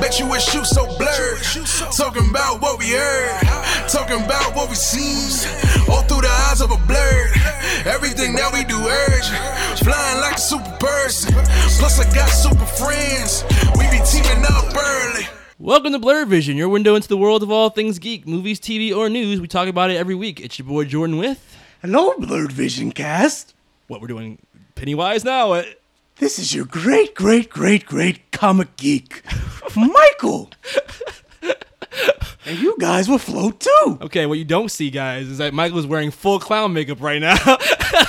[0.00, 1.42] Bet you wish you so blurred.
[1.96, 3.40] Talking about what we heard.
[3.88, 5.48] Talking about what we seen.
[5.88, 7.30] All through the eyes of a blur.
[7.86, 9.28] Everything that we do urge.
[9.80, 11.32] Flying like a super person.
[11.32, 13.44] Plus I got super friends.
[13.78, 15.26] We be teaming up early.
[15.58, 18.94] Welcome to Blur Vision, your window into the world of all things geek, movies, TV,
[18.94, 19.40] or news.
[19.40, 20.40] We talk about it every week.
[20.40, 21.42] It's your boy Jordan with
[21.80, 23.54] Hello, Blurred Vision cast.
[23.86, 24.38] what we're doing
[24.74, 25.52] Pennywise now.
[25.52, 25.62] Uh,
[26.18, 29.22] This is your great, great, great, great comic geek,
[29.76, 30.50] Michael.
[32.46, 33.98] and you guys will float too.
[34.00, 37.20] Okay, what you don't see, guys, is that Michael is wearing full clown makeup right
[37.20, 37.36] now.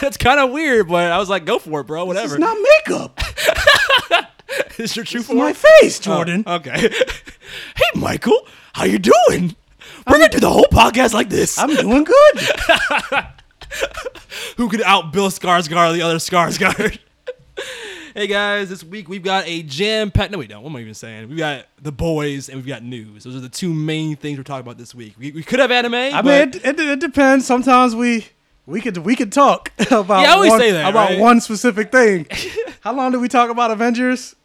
[0.01, 2.05] It's kind of weird, but I was like, go for it, bro.
[2.05, 2.35] Whatever.
[2.35, 3.19] is not makeup.
[4.79, 5.39] It's your true It's form.
[5.39, 6.43] my face, oh, Jordan.
[6.45, 6.79] Oh, okay.
[7.75, 9.55] hey, Michael, how you doing?
[10.07, 11.57] We're gonna do the whole podcast like this.
[11.57, 12.39] I'm doing good.
[14.57, 16.99] Who could out Bill Skarsgård, the other Skarsgård?
[18.17, 20.31] Hey guys, this week we've got a jam packed.
[20.31, 20.63] No, we don't.
[20.63, 21.29] What am I even saying?
[21.29, 23.23] We've got the boys and we've got news.
[23.25, 25.13] Those are the two main things we're talking about this week.
[25.19, 25.93] We, we could have anime.
[25.93, 27.45] I but mean, it, it, it depends.
[27.45, 28.25] Sometimes we
[28.65, 31.19] we could we could talk about Yeah, I always one, say that, about right?
[31.19, 32.25] one specific thing.
[32.81, 34.35] How long did we talk about Avengers?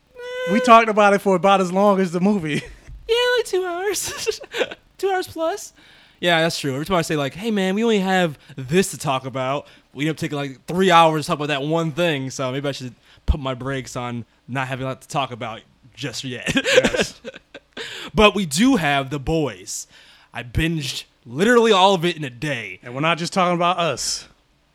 [0.52, 2.62] We talked about it for about as long as the movie.
[3.08, 4.40] yeah, like two hours,
[4.98, 5.72] two hours plus.
[6.20, 6.74] Yeah, that's true.
[6.74, 10.04] Every time I say like, "Hey man, we only have this to talk about," we
[10.04, 12.28] end up taking like three hours to talk about that one thing.
[12.28, 12.94] So maybe I should
[13.26, 15.60] put my brakes on not having a lot to talk about
[15.94, 16.52] just yet.
[16.54, 17.20] Yes.
[18.14, 19.86] But we do have the boys.
[20.34, 22.78] I binged literally all of it in a day.
[22.82, 24.28] and we're not just talking about us.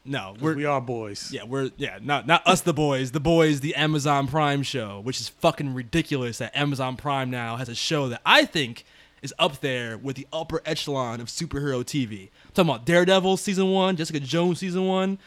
[0.04, 1.30] No, we're We are boys.
[1.32, 5.20] yeah, we're yeah, not not us the boys, the boys, the Amazon Prime show, which
[5.22, 8.84] is fucking ridiculous that Amazon Prime now has a show that I think
[9.22, 12.30] is up there with the upper echelon of superhero TV.
[12.46, 15.20] I'm talking about Daredevil season one, Jessica Jones season one.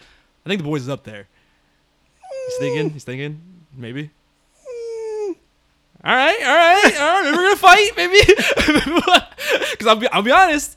[0.45, 1.29] I think the boys is up there.
[2.47, 3.41] He's thinking, he's thinking,
[3.77, 4.11] maybe.
[6.03, 7.25] All right, all right, all right.
[7.25, 8.21] Maybe we're gonna fight, maybe.
[9.71, 10.77] Because I'll be, I'll be honest.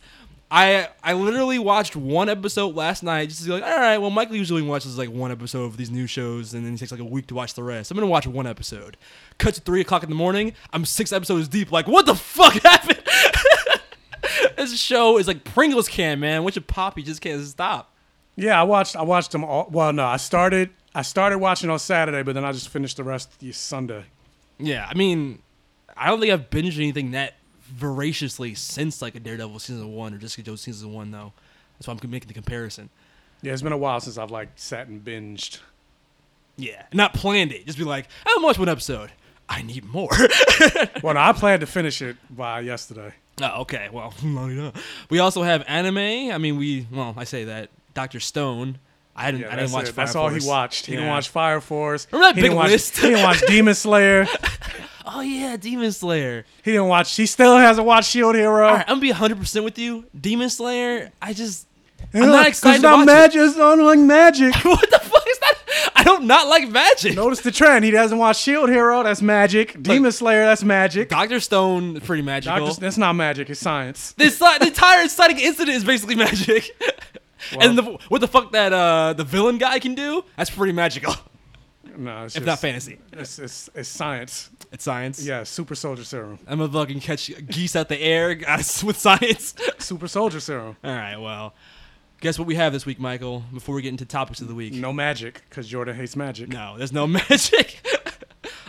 [0.52, 3.97] I I literally watched one episode last night just to be like, all right.
[3.97, 6.91] Well, Michael usually watches like one episode of these new shows, and then he takes
[6.91, 7.90] like a week to watch the rest.
[7.90, 8.97] I'm gonna watch one episode.
[9.38, 10.53] Cut to three o'clock in the morning.
[10.72, 11.72] I'm six episodes deep.
[11.72, 13.02] Like, what the fuck happened?
[14.58, 16.44] this show is like Pringles can, man.
[16.44, 17.94] Which a pop, you just can't stop.
[18.35, 18.96] Yeah, I watched.
[18.96, 19.68] I watched them all.
[19.72, 20.70] Well, no, I started.
[20.95, 24.05] I started watching on Saturday, but then I just finished the rest the Sunday.
[24.59, 25.39] Yeah, I mean,
[25.97, 30.17] I don't think I've binged anything that voraciously since like a Daredevil season one or
[30.17, 31.33] Jessica Jones season one, though.
[31.77, 32.89] That's why I'm making the comparison.
[33.41, 35.59] Yeah, it's been a while since I've like sat and binged.
[36.55, 37.65] Yeah, not planned it.
[37.65, 39.11] Just be like, I'm watch one episode.
[39.49, 40.09] I need more.
[41.01, 43.13] Well, no, I planned to finish it by yesterday.
[43.41, 43.89] oh, okay.
[43.91, 44.13] Well,
[45.09, 46.31] we also have anime.
[46.31, 48.79] I mean, we well, I say that Doctor Stone.
[49.16, 49.41] I hadn't.
[49.41, 49.90] Yeah, I didn't watch.
[49.90, 49.96] it.
[49.96, 50.85] That's Fire all he watched.
[50.88, 52.07] He didn't watch Fire Force.
[52.12, 52.97] Remember that he big didn't watch, list?
[52.97, 54.28] He didn't watch Demon Slayer.
[55.06, 56.46] Oh yeah, Demon Slayer.
[56.63, 57.16] He didn't watch.
[57.16, 58.66] He still hasn't watched Shield Hero.
[58.68, 60.06] All right, I'm gonna be 100 percent with you.
[60.19, 61.12] Demon Slayer.
[61.22, 61.68] I just.
[62.13, 63.41] Yeah, I'm not excited It's not magic.
[63.41, 64.53] It's not like magic.
[64.66, 65.53] what the fuck is that?
[65.96, 67.16] I don't not like magic.
[67.16, 67.85] Notice the trend.
[67.85, 69.03] He doesn't watch Shield Hero.
[69.03, 69.81] That's magic.
[69.81, 70.46] Demon Slayer.
[70.46, 71.09] That's magic.
[71.09, 72.68] Doctor Stone, pretty magical.
[72.68, 73.50] Doctor, that's not magic.
[73.50, 74.12] It's science.
[74.13, 76.72] This the entire inciting incident is basically magic.
[77.59, 80.23] and the, what the fuck that uh, the villain guy can do?
[80.37, 81.13] That's pretty magical.
[81.95, 84.49] No, it's If just, not fantasy, It's, it's it's science.
[84.71, 85.23] it's science.
[85.23, 86.39] Yeah, super soldier serum.
[86.47, 89.53] I'm gonna fucking catch geese out the air with science.
[89.77, 90.75] Super soldier serum.
[90.83, 91.53] All right, well,
[92.19, 93.43] guess what we have this week, Michael?
[93.53, 96.49] Before we get into topics of the week, No magic, because Jordan hates magic.
[96.49, 97.85] no, there's no magic.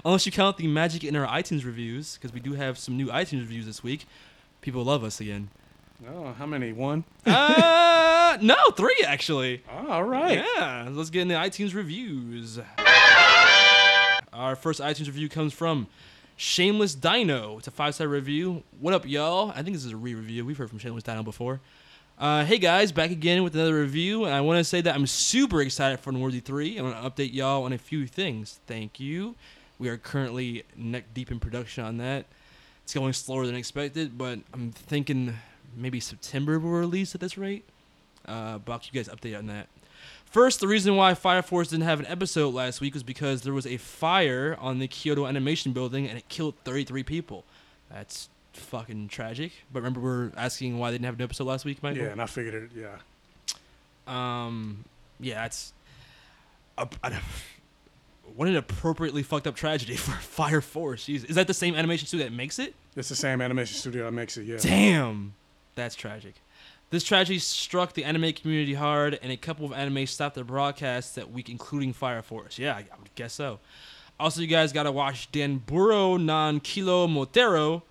[0.04, 3.06] Unless you count the magic in our iTunes reviews, because we do have some new
[3.06, 4.04] iTunes reviews this week.
[4.60, 5.48] People love us again.
[6.08, 6.72] Oh, how many?
[6.72, 7.04] One.
[7.26, 9.62] Uh, no, three actually.
[9.70, 10.42] Oh, all right.
[10.56, 12.58] Yeah, let's get into iTunes reviews.
[14.32, 15.86] Our first iTunes review comes from
[16.36, 17.58] Shameless Dino.
[17.58, 18.64] It's a five star review.
[18.80, 19.50] What up, y'all?
[19.50, 20.44] I think this is a re review.
[20.44, 21.60] We've heard from Shameless Dino before.
[22.18, 25.06] Uh, hey guys, back again with another review, and I want to say that I'm
[25.06, 26.78] super excited for Unworthy 3.
[26.78, 28.58] I want to update y'all on a few things.
[28.66, 29.36] Thank you.
[29.78, 32.26] We are currently neck deep in production on that.
[32.82, 35.34] It's going slower than expected, but I'm thinking
[35.76, 37.64] maybe September will release at this rate.
[38.26, 39.68] Uh, but I'll keep you guys updated on that.
[40.24, 43.52] First, the reason why Fire Force didn't have an episode last week was because there
[43.52, 47.44] was a fire on the Kyoto Animation Building and it killed 33 people.
[47.90, 49.52] That's fucking tragic.
[49.72, 52.02] But remember, we are asking why they didn't have an episode last week, Michael?
[52.02, 52.70] Yeah, and I figured it.
[52.76, 52.96] Yeah.
[54.06, 54.84] Um,
[55.20, 55.72] yeah, it's
[56.76, 57.12] a, a,
[58.34, 61.06] what an appropriately fucked up tragedy for Fire Force.
[61.06, 61.28] Jeez.
[61.28, 62.74] Is that the same animation studio that makes it?
[62.96, 64.44] It's the same animation studio that makes it.
[64.46, 64.58] Yeah.
[64.60, 65.34] Damn,
[65.74, 66.34] that's tragic.
[66.90, 71.14] This tragedy struck the anime community hard, and a couple of anime stopped their broadcasts
[71.16, 72.58] that week, including Fire Force.
[72.58, 73.58] Yeah, I, I would guess so.
[74.20, 77.82] Also, you guys gotta watch Dumbbell Nan Kilo Moteru.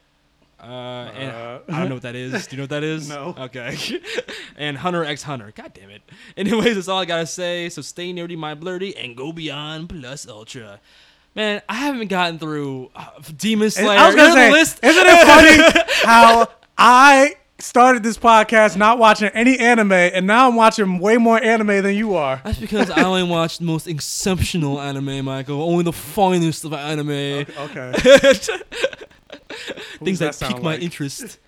[0.61, 1.59] Uh, and Uh.
[1.67, 2.47] I don't know what that is.
[2.47, 3.09] Do you know what that is?
[3.13, 3.35] No.
[3.37, 3.77] Okay.
[4.55, 5.51] and Hunter x Hunter.
[5.53, 6.01] God damn it.
[6.37, 7.67] Anyways, that's all I gotta say.
[7.67, 10.79] So stay nerdy, my blurdy, and go beyond plus ultra.
[11.35, 13.99] Man, I haven't gotten through uh, Demon Slayer.
[13.99, 14.79] I was gonna say, list?
[14.81, 16.47] isn't it funny how
[16.77, 21.83] I started this podcast not watching any anime, and now I'm watching way more anime
[21.83, 22.41] than you are.
[22.43, 25.61] That's because I only watch the most exceptional anime, Michael.
[25.61, 27.09] Only the finest of anime.
[27.09, 27.93] Okay.
[30.03, 31.39] Things that that, sound pique my interest.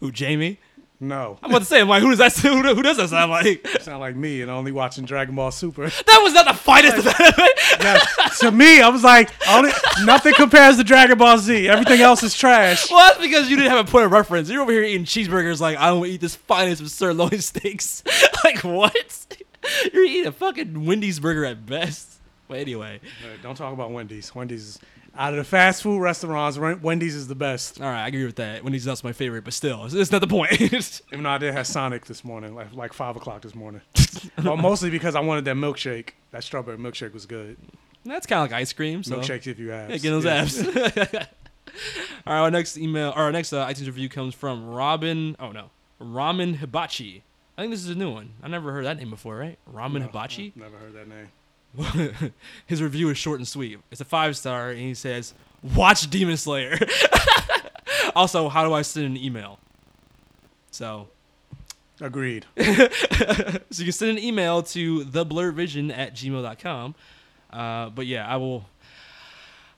[0.00, 0.58] Who, Jamie?
[1.00, 1.38] No.
[1.42, 2.32] I'm about to say, I'm like, who does that?
[2.42, 3.66] Who, who does that sound like?
[3.80, 5.88] Sound like me and only watching Dragon Ball Super.
[5.88, 7.06] That was not the finest.
[8.40, 9.70] To me, I was like, only
[10.04, 11.68] nothing compares to Dragon Ball Z.
[11.68, 12.90] Everything else is trash.
[12.90, 14.48] Well, that's because you didn't have a point of reference.
[14.48, 18.02] You're over here eating cheeseburgers like I don't eat this finest of sirloin steaks.
[18.44, 19.26] like what?
[19.92, 22.08] You're eating a fucking Wendy's burger at best.
[22.48, 24.34] But anyway, Uh, Don't talk about Wendy's.
[24.34, 24.78] Wendy's is
[25.16, 26.58] out of the fast food restaurants.
[26.58, 27.80] Wendy's is the best.
[27.80, 28.62] all right, I agree with that.
[28.62, 30.52] Wendy's not my favorite, but still, it's, it's not the point.
[30.60, 33.80] Even though I did have Sonic this morning, like like five o'clock this morning.
[34.44, 36.10] well, mostly because I wanted that milkshake.
[36.32, 37.56] That strawberry milkshake was good.
[38.04, 39.02] that's kind of like ice cream.
[39.02, 39.16] So.
[39.16, 39.90] Milkshakes if you have.
[39.90, 41.26] Yeah, get those apps.
[42.26, 45.36] All right, our next email, or our next uh, iTunes review comes from Robin.
[45.40, 45.70] Oh no,
[46.00, 47.22] Ramen Hibachi.
[47.56, 48.30] I think this is a new one.
[48.42, 49.58] I never heard that name before, right?
[49.72, 50.52] Ramen Hibachi.
[50.56, 51.28] Never heard that name.
[52.66, 53.78] His review is short and sweet.
[53.90, 55.34] It's a five star, and he says,
[55.74, 56.78] "Watch Demon Slayer."
[58.16, 59.58] also, how do I send an email?
[60.70, 61.08] So,
[62.00, 62.44] Agreed.
[62.58, 66.94] so you can send an email to theblurvision at gmail.com.
[67.52, 68.66] Uh, but yeah, I will.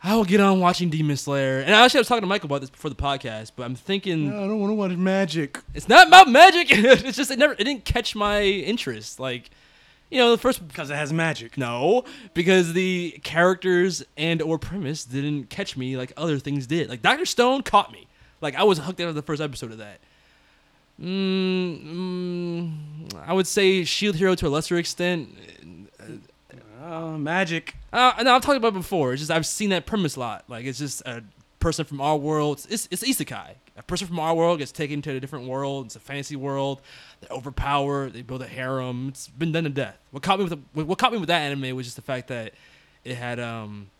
[0.03, 2.47] I will get on watching Demon Slayer, and I actually I was talking to Michael
[2.47, 3.53] about this before the podcast.
[3.57, 5.59] But I'm thinking I don't want to watch magic.
[5.75, 6.69] it's not about magic.
[6.71, 9.19] it's just it never it didn't catch my interest.
[9.19, 9.51] Like,
[10.11, 11.57] you know, the first Because it has magic.
[11.59, 12.05] no,
[12.35, 16.89] because the characters and or premise didn't catch me like other things did.
[16.89, 18.07] Like Doctor Stone caught me.
[18.41, 19.99] Like I was hooked after the first episode of that.
[21.01, 22.73] Mm, mm,
[23.27, 25.29] I would say Shield Hero to a lesser extent.
[26.83, 27.75] Uh, magic.
[27.93, 29.13] Uh, no, I've talked about it before.
[29.13, 30.45] It's just I've seen that premise a lot.
[30.49, 31.23] Like it's just a
[31.59, 32.65] person from our world.
[32.71, 33.55] It's it's isekai.
[33.77, 35.87] A person from our world gets taken to a different world.
[35.87, 36.81] It's a fantasy world.
[37.21, 38.15] They're overpowered.
[38.15, 39.09] They build a harem.
[39.09, 39.99] It's been done to death.
[40.11, 42.29] What caught me with the, what caught me with that anime was just the fact
[42.29, 42.53] that
[43.05, 43.91] it had um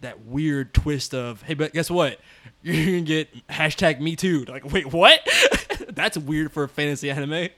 [0.00, 2.18] that weird twist of hey, but guess what?
[2.62, 4.44] You're gonna get hashtag Me Too.
[4.44, 5.20] Like wait, what?
[5.88, 7.50] That's weird for a fantasy anime.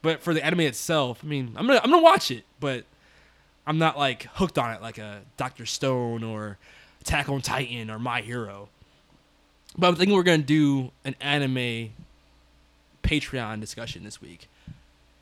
[0.00, 2.84] But for the anime itself, I mean, I'm gonna I'm gonna watch it, but
[3.66, 6.56] I'm not like hooked on it like a Doctor Stone or
[7.02, 8.70] Attack on Titan or My Hero.
[9.78, 11.90] But I'm thinking we're gonna do an anime
[13.02, 14.48] Patreon discussion this week.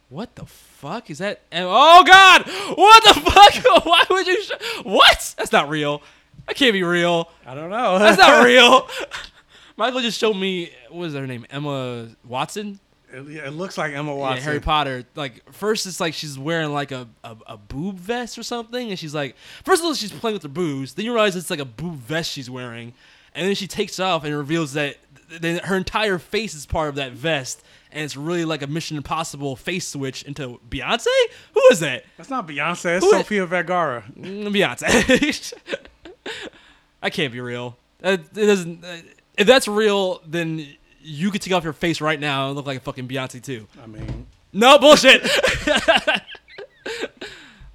[0.09, 1.41] What the fuck is that?
[1.53, 2.43] Oh God!
[2.77, 3.85] What the fuck?
[3.85, 4.43] Why would you?
[4.43, 4.51] Sh-
[4.85, 5.35] what?
[5.37, 6.01] That's not real.
[6.47, 7.29] That can't be real.
[7.45, 7.99] I don't know.
[7.99, 8.89] That's not real.
[9.77, 11.45] Michael just showed me what is her name?
[11.51, 12.79] Emma Watson.
[13.13, 14.45] It, yeah, it looks like Emma Yeah, Watson.
[14.45, 15.05] Harry Potter.
[15.17, 18.99] Like first, it's like she's wearing like a, a, a boob vest or something, and
[18.99, 20.95] she's like, first of all, she's playing with her boobs.
[20.95, 22.95] Then you realize it's like a boob vest she's wearing,
[23.37, 24.97] and then she takes it off and reveals that
[25.29, 27.63] th- th- her entire face is part of that vest,
[27.93, 31.07] and it's really like a Mission Impossible face switch into Beyonce.
[31.55, 32.05] Who is that?
[32.17, 32.97] That's not Beyonce.
[32.97, 34.05] It's Who is- Sofia Vergara.
[34.19, 35.53] Mm, Beyonce.
[37.03, 37.77] I can't be real.
[38.03, 38.85] Uh, It doesn't.
[38.85, 38.97] uh,
[39.39, 40.67] If that's real, then
[41.01, 43.69] you could take off your face right now and look like a fucking Beyonce too.
[43.83, 45.23] I mean, No bullshit.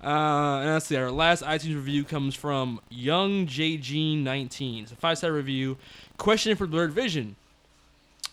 [0.04, 0.96] uh, and let's see.
[0.96, 4.84] Our last iTunes review comes from Young JG19.
[4.84, 5.78] It's a five star review.
[6.18, 7.36] Question for Blurred Vision.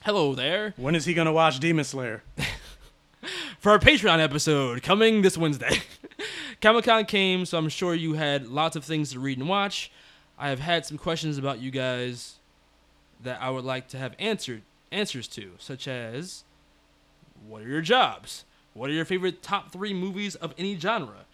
[0.04, 0.74] Hello there.
[0.76, 2.22] when is he gonna watch Demon Slayer?
[3.58, 5.82] For our Patreon episode coming this Wednesday.
[6.62, 9.90] Comic Con came, so I'm sure you had lots of things to read and watch.
[10.38, 12.36] I have had some questions about you guys
[13.22, 16.44] that I would like to have answered answers to, such as
[17.46, 18.44] what are your jobs?
[18.74, 21.26] What are your favorite top three movies of any genre?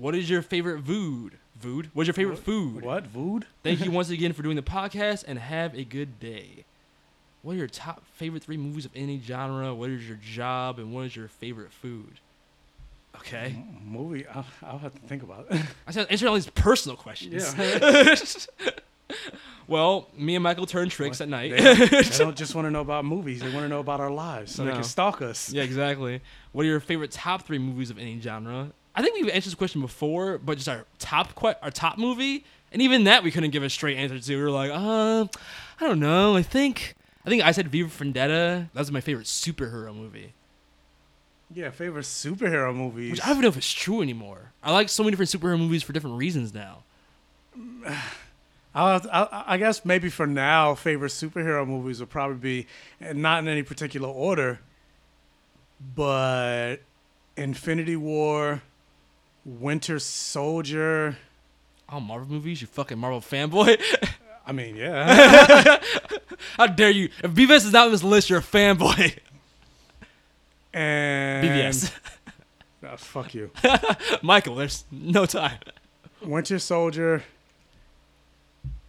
[0.00, 1.34] What is your favorite food?
[1.58, 1.90] Food?
[1.92, 2.82] What's your favorite food?
[2.82, 3.06] What?
[3.08, 3.44] Vood?
[3.62, 6.64] Thank you once again for doing the podcast and have a good day.
[7.42, 9.74] What are your top favorite three movies of any genre?
[9.74, 12.18] What is your job and what is your favorite food?
[13.16, 13.62] Okay.
[13.84, 15.60] Movie, I'll, I'll have to think about it.
[15.86, 17.54] I said answer all these personal questions.
[17.58, 18.16] Yeah.
[19.66, 21.50] Well, me and Michael turn tricks at night.
[21.52, 24.10] They they don't just want to know about movies; they want to know about our
[24.10, 25.52] lives, so they can stalk us.
[25.52, 26.20] yeah, exactly.
[26.52, 28.72] What are your favorite top three movies of any genre?
[29.00, 32.44] I think we've answered this question before, but just our top que- our top movie,
[32.72, 34.36] and even that we couldn't give a straight answer to.
[34.36, 35.26] We were like, uh,
[35.80, 36.36] I don't know.
[36.36, 38.68] I think I think I said V for Vendetta.
[38.72, 40.32] That was my favorite superhero movie.
[41.52, 43.10] Yeah, favorite superhero movies.
[43.12, 44.52] Which I don't even know if it's true anymore.
[44.62, 46.84] I like so many different superhero movies for different reasons now.
[48.74, 52.66] I'll to- I, I guess maybe for now, favorite superhero movies would probably be,
[53.00, 54.60] and not in any particular order,
[55.96, 56.76] but
[57.36, 58.62] Infinity War,
[59.44, 61.16] Winter Soldier.
[61.88, 63.80] Oh, Marvel movies, you fucking Marvel fanboy.
[64.46, 65.80] I mean, yeah,
[66.56, 67.10] How dare you?
[67.22, 69.16] If BVS is not on this list, you're a fanboy.
[70.74, 71.92] and BVS.
[72.84, 73.50] Ah, fuck you.
[74.22, 75.58] Michael, there's no time.
[76.22, 77.22] Winter Soldier.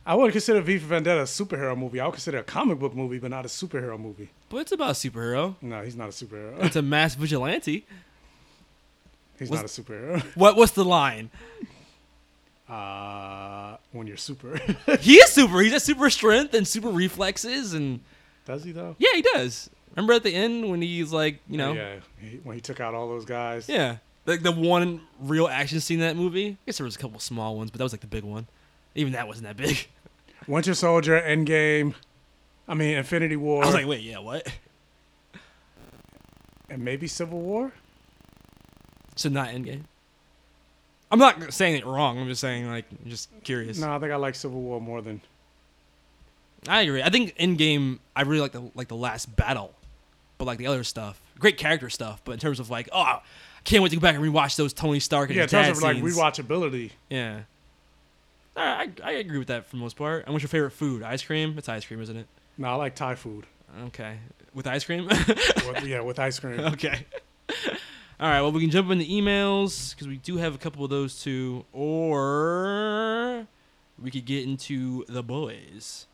[0.06, 2.00] I wouldn't consider V for Vendetta a superhero movie.
[2.00, 4.30] I would consider it a comic book movie, but not a superhero movie.
[4.50, 5.56] But it's about a superhero.
[5.62, 6.64] No, he's not a superhero.
[6.64, 7.86] It's a mass vigilante.
[9.42, 10.22] He's not a superhero.
[10.36, 10.56] What?
[10.56, 11.30] What's the line?
[12.70, 14.58] Uh, when you're super,
[15.00, 15.60] He is super.
[15.62, 18.00] He's got super strength and super reflexes, and
[18.46, 18.96] does he though?
[19.00, 19.70] yeah, he does.
[19.96, 22.94] Remember at the end when he's like, you know, yeah, he, when he took out
[22.94, 23.68] all those guys.
[23.68, 26.52] yeah, like the one real action scene in that movie.
[26.52, 28.48] I guess there was a couple small ones, but that was like the big one.
[28.96, 29.88] Even that wasn't that big.
[30.48, 31.94] Winter Soldier, Endgame.
[32.68, 34.48] I mean, Infinity War, I was like, wait, yeah, what?
[36.70, 37.74] and maybe Civil War.
[39.16, 39.84] So not Endgame.
[41.12, 42.18] I'm not saying it wrong.
[42.20, 43.78] I'm just saying like, I'm just curious.
[43.78, 45.22] No, I think I like Civil War more than.
[46.68, 47.02] I agree.
[47.04, 49.74] I think Endgame, I really like the like the last battle,
[50.38, 52.22] but like the other stuff, great character stuff.
[52.24, 53.22] But in terms of like, oh, I
[53.64, 55.84] can't wait to go back and rewatch those Tony Stark and Yeah, in terms of
[55.84, 56.16] like scenes.
[56.18, 56.92] rewatchability.
[57.10, 57.42] Yeah.
[58.56, 60.26] I, I I agree with that for the most part.
[60.26, 61.04] And what's your favorite food?
[61.04, 61.56] Ice cream?
[61.58, 62.28] It's ice cream, isn't it?
[62.58, 63.46] No, I like Thai food.
[63.88, 64.18] Okay.
[64.54, 65.08] With ice cream?
[65.08, 66.60] With- yeah, with ice cream.
[66.74, 67.06] okay.
[68.22, 68.42] All right.
[68.42, 71.66] Well, we can jump into emails because we do have a couple of those too,
[71.74, 73.48] or
[74.00, 76.06] we could get into the boys.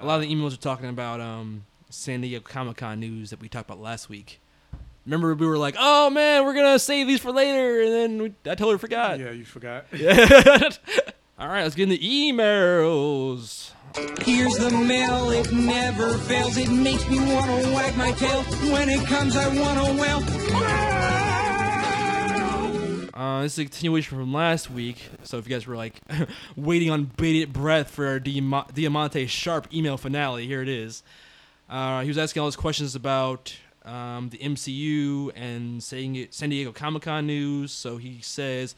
[0.00, 3.40] a lot of the emails are talking about um, San Diego Comic Con news that
[3.40, 4.40] we talked about last week.
[5.06, 8.50] Remember, we were like, "Oh man, we're gonna save these for later," and then we,
[8.50, 9.20] I totally forgot.
[9.20, 9.86] Yeah, you forgot.
[11.38, 13.70] All right, let's get into emails.
[14.22, 16.56] Here's the mail, it never fails.
[16.56, 18.42] It makes me wanna wag my tail.
[18.72, 20.91] When it comes, I wanna well.
[23.22, 25.08] Uh, this is a continuation from last week.
[25.22, 25.94] So if you guys were like
[26.56, 31.04] waiting on bated breath for our Diamante Sharp email finale, here it is.
[31.70, 36.50] Uh, he was asking all his questions about um, the MCU and saying it, San
[36.50, 37.70] Diego Comic Con news.
[37.70, 38.74] So he says,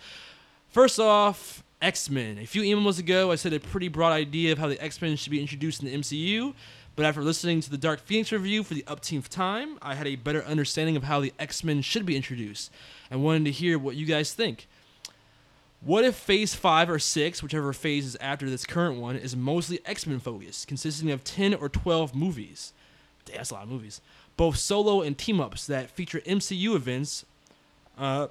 [0.69, 2.37] first off, X Men.
[2.37, 5.17] A few emails ago, I said a pretty broad idea of how the X Men
[5.17, 6.53] should be introduced in the MCU.
[6.97, 10.15] But after listening to the Dark Phoenix review for the upteenth time, I had a
[10.15, 12.71] better understanding of how the X Men should be introduced
[13.11, 14.69] and wanted to hear what you guys think.
[15.81, 19.81] What if Phase 5 or 6, whichever phase is after this current one, is mostly
[19.85, 22.73] X Men focused, consisting of 10 or 12 movies?
[23.25, 24.01] Damn, that's a lot of movies.
[24.37, 27.25] Both solo and team ups that feature MCU events.
[27.99, 28.29] Uh,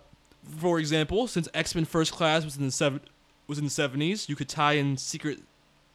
[0.58, 3.01] for example, since X Men First Class was in the seven,
[3.48, 5.39] was in the 70s, you could tie in secret.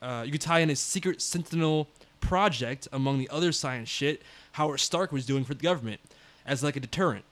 [0.01, 1.89] Uh, you could tie in a secret Sentinel
[2.21, 4.23] project among the other science shit
[4.53, 6.01] Howard Stark was doing for the government,
[6.45, 7.25] as like a deterrent.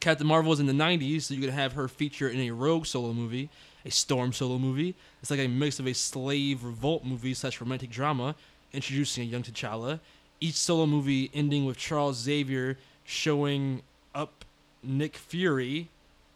[0.00, 2.86] Captain Marvel was in the 90s, so you could have her feature in a Rogue
[2.86, 3.48] solo movie,
[3.84, 4.94] a Storm solo movie.
[5.22, 8.34] It's like a mix of a slave revolt movie slash romantic drama,
[8.72, 10.00] introducing a young T'Challa.
[10.40, 13.82] Each solo movie ending with Charles Xavier showing
[14.14, 14.44] up
[14.82, 15.88] Nick Fury.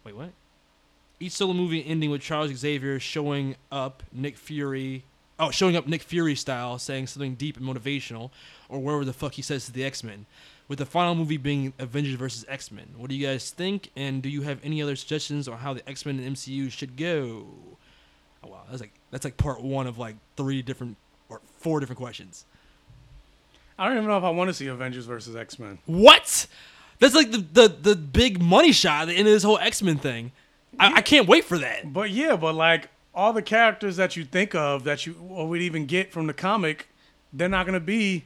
[0.05, 0.31] Wait, what?
[1.19, 5.05] Each solo movie ending with Charles Xavier showing up Nick Fury.
[5.41, 8.31] Oh, showing up Nick Fury style, saying something deep and motivational,
[8.69, 10.27] or whatever the fuck he says to the X Men
[10.69, 12.87] with the final movie being Avengers versus X Men.
[12.97, 13.91] What do you guys think?
[13.97, 16.97] And do you have any other suggestions on how the X Men and MCU should
[16.97, 17.47] go?
[18.45, 20.97] Oh wow, that's like that's like part one of like three different
[21.29, 22.45] or four different questions.
[23.79, 25.79] I don't even know if I want to see Avengers versus X Men.
[25.87, 26.47] What?
[27.01, 29.83] That's like the the, the big money shot at the end of this whole X
[29.83, 30.33] Men thing.
[30.79, 31.93] I, I can't wait for that.
[31.93, 35.61] But yeah, but like all the characters that you think of that you or would
[35.63, 36.89] even get from the comic,
[37.33, 38.25] they're not gonna be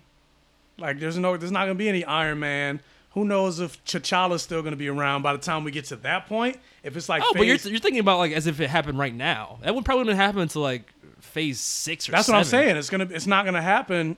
[0.78, 2.80] like there's no there's not gonna be any Iron Man.
[3.12, 6.26] Who knows if T'Challa's still gonna be around by the time we get to that
[6.26, 6.58] point?
[6.82, 8.98] If it's like Oh, but you're, phase- you're thinking about like as if it happened
[8.98, 9.58] right now.
[9.62, 12.76] That would probably wouldn't happen until like phase six or that's what I'm saying.
[12.76, 14.16] It's gonna it's not gonna happen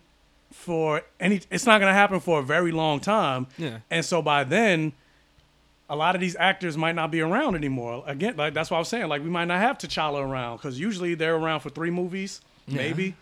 [0.53, 1.41] for any.
[1.51, 3.47] It's not gonna happen for a very long time.
[3.59, 3.79] Yeah.
[3.91, 4.93] And so by then,
[5.89, 8.03] a lot of these actors might not be around anymore.
[8.07, 9.09] Again, like that's what I was saying.
[9.09, 13.15] Like we might not have T'Challa around because usually they're around for three movies, maybe.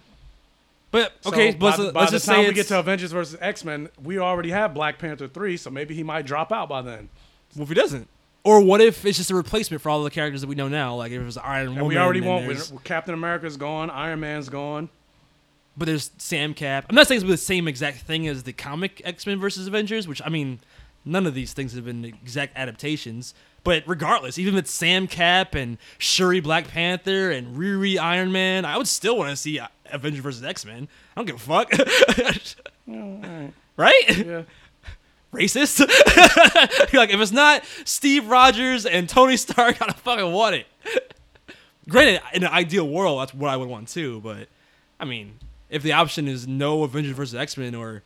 [0.91, 3.65] But okay, by, but by let's the just time we get to Avengers versus X
[3.65, 7.09] Men, we already have Black Panther three, so maybe he might drop out by then.
[7.55, 8.09] what if he doesn't?
[8.45, 10.95] Or what if it's just a replacement for all the characters that we know now?
[10.95, 14.49] Like if it was Iron Woman, we already want there's- Captain America's gone, Iron Man's
[14.49, 14.89] gone.
[15.77, 16.87] but there's Sam Cap.
[16.89, 20.07] I'm not saying it's the same exact thing as the comic X Men versus Avengers,
[20.07, 20.61] which I mean,
[21.05, 23.35] none of these things have been exact adaptations.
[23.63, 28.77] But regardless, even with Sam Cap and Shuri Black Panther and Riri Iron Man, I
[28.77, 30.87] would still want to see uh, Avengers versus X Men.
[31.17, 31.73] I don't give a fuck.
[32.87, 34.03] Oh, right?
[34.15, 34.43] Yeah.
[35.33, 35.81] Racist?
[36.93, 40.67] like if it's not Steve Rogers and Tony Stark, I don't fucking want it.
[41.89, 44.21] Granted, in an ideal world, that's what I would want too.
[44.21, 44.49] But
[45.01, 45.39] I mean,
[45.71, 48.03] if the option is no Avengers versus X Men or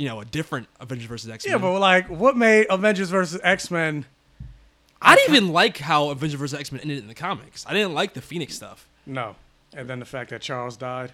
[0.00, 3.38] you know a different Avengers versus X Men, Yeah, but like, what made Avengers versus
[3.44, 4.06] X Men?
[5.02, 7.66] I didn't even like how Avengers versus X Men ended in the comics.
[7.68, 8.88] I didn't like the Phoenix stuff.
[9.04, 9.36] No,
[9.74, 11.12] and then the fact that Charles died.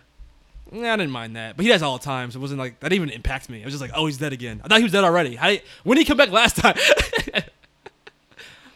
[0.70, 2.78] Nah, I didn't mind that, but he dies all the time, so it wasn't like
[2.78, 3.60] that didn't even impact me.
[3.60, 4.60] I was just like, oh, he's dead again.
[4.64, 5.34] I thought he was dead already.
[5.34, 6.76] How did, when did he come back last time?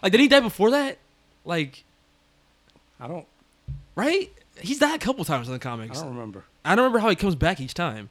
[0.03, 0.99] like, did he die before that?
[1.45, 1.85] Like,
[2.99, 3.27] I don't.
[3.95, 4.29] right?
[4.61, 6.01] He's died a couple times in the comics.
[6.01, 6.47] I don't remember.
[6.65, 8.11] I don't remember how he comes back each time.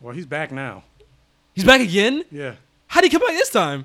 [0.00, 0.82] Well, he's back now.
[1.56, 2.24] He's back again.
[2.30, 2.54] Yeah,
[2.86, 3.84] How did he come back this time?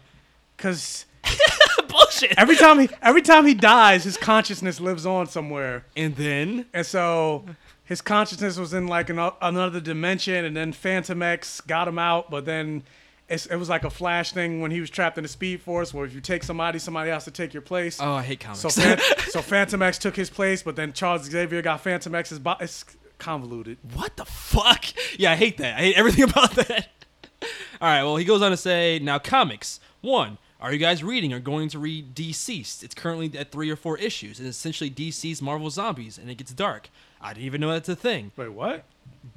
[0.58, 1.06] because
[1.88, 2.34] Bullshit.
[2.38, 6.86] every time he every time he dies, his consciousness lives on somewhere, And then and
[6.86, 7.46] so
[7.84, 12.46] his consciousness was in like an, another dimension, and then Fantomex got him out, but
[12.46, 12.84] then.
[13.30, 15.94] It's, it was like a flash thing when he was trapped in the Speed Force,
[15.94, 17.98] where if you take somebody, somebody has to take your place.
[18.02, 18.60] oh, I hate comics.
[18.60, 22.66] So, so Fantomex took his place, but then Charles Xavier got Fantomex's body.
[22.66, 22.84] It's
[23.20, 23.78] convoluted.
[23.94, 24.84] what the fuck?
[25.18, 25.78] Yeah, I hate that.
[25.78, 26.90] I hate everything about that.
[27.42, 27.48] All
[27.88, 29.80] right, well, he goes on to say, now comics.
[30.02, 32.84] One, are you guys reading or going to read Deceased?
[32.84, 36.36] It's currently at three or four issues, and it's essentially DC's Marvel Zombies, and it
[36.36, 36.90] gets dark.
[37.20, 38.32] I didn't even know that's a thing.
[38.36, 38.84] Wait, what?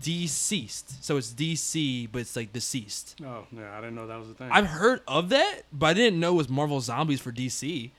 [0.02, 1.02] Deceased.
[1.02, 3.16] So it's DC, but it's like deceased.
[3.24, 4.50] Oh, yeah, I didn't know that was a thing.
[4.50, 7.90] I've heard of that, but I didn't know it was Marvel Zombies for DC.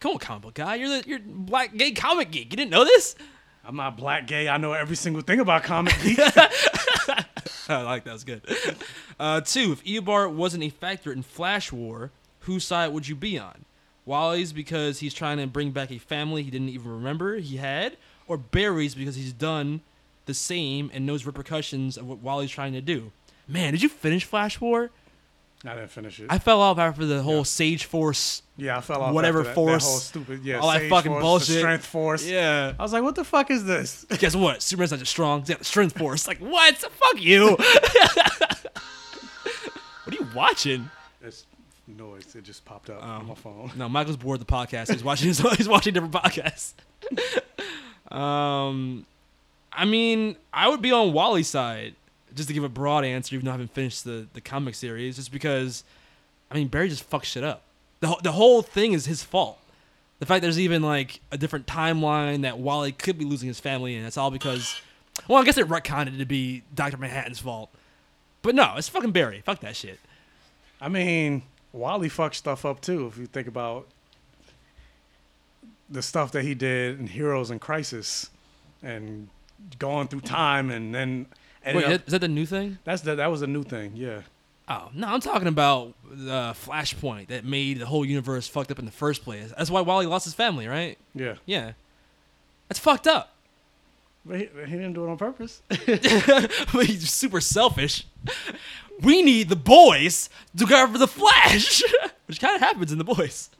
[0.00, 0.74] Come on, comic book guy.
[0.74, 2.52] You're the you're black gay comic geek.
[2.52, 3.14] You didn't know this?
[3.64, 4.48] I'm not black gay.
[4.48, 6.18] I know every single thing about comic geek.
[7.78, 8.12] I like that.
[8.12, 8.42] was good.
[9.20, 13.38] Uh, two, if Eobard wasn't a factor in Flash War, whose side would you be
[13.38, 13.64] on?
[14.04, 17.96] Wally's because he's trying to bring back a family he didn't even remember he had,
[18.26, 19.80] or Barry's because he's done
[20.26, 23.12] the same and knows repercussions of what Wally's trying to do.
[23.46, 24.90] Man, did you finish Flash War?
[25.64, 26.26] I didn't finish it.
[26.28, 28.42] I fell off after the whole Sage Force.
[28.56, 29.14] yeah, I fell off.
[29.14, 30.42] whatever after that, force, That whole stupid.
[30.44, 31.58] Yeah, all that fucking force, bullshit.
[31.58, 32.26] strength force.
[32.26, 32.72] Yeah.
[32.78, 34.04] I was like, what the fuck is this?
[34.18, 34.60] Guess what?
[34.62, 35.40] Superman's not just strong.
[35.40, 36.26] He's got the strength force.
[36.26, 36.76] Like, what?
[36.76, 37.50] Fuck you.
[40.04, 40.90] what are you watching?
[41.22, 41.46] it's
[41.86, 42.34] noise.
[42.34, 43.06] It just popped up Oh.
[43.06, 43.70] on my phone.
[43.76, 44.90] No, Michael's bored the podcast.
[44.90, 46.72] He's watching he's watching different podcasts.
[48.14, 49.06] um,
[49.72, 51.94] I mean, I would be on Wally's side
[52.34, 55.16] just to give a broad answer, even though I haven't finished the the comic series,
[55.16, 55.84] just because.
[56.50, 57.62] I mean, Barry just fucks shit up.
[58.00, 59.58] the The whole thing is his fault.
[60.18, 63.96] The fact there's even like a different timeline that Wally could be losing his family,
[63.96, 64.80] and it's all because.
[65.28, 67.70] Well, I guess it retconned it to be Doctor Manhattan's fault,
[68.40, 69.42] but no, it's fucking Barry.
[69.44, 69.98] Fuck that shit.
[70.80, 71.42] I mean,
[71.72, 73.06] Wally fucked stuff up too.
[73.06, 73.86] If you think about
[75.88, 78.30] the stuff that he did in Heroes in Crisis,
[78.82, 79.28] and
[79.78, 81.26] going through time, and then
[81.64, 82.78] ended Wait, is that the new thing?
[82.84, 83.92] that's the, that was a new thing.
[83.94, 84.22] Yeah.
[84.68, 88.84] Oh no, I'm talking about the Flashpoint that made the whole universe fucked up in
[88.84, 89.52] the first place.
[89.56, 90.96] That's why Wally lost his family, right?
[91.14, 91.34] Yeah.
[91.46, 91.72] Yeah,
[92.68, 93.30] that's fucked up.
[94.24, 95.62] But he, he didn't do it on purpose.
[95.68, 98.06] But He's super selfish.
[99.00, 101.82] We need the boys to cover for the Flash,
[102.26, 103.50] which kind of happens in the boys.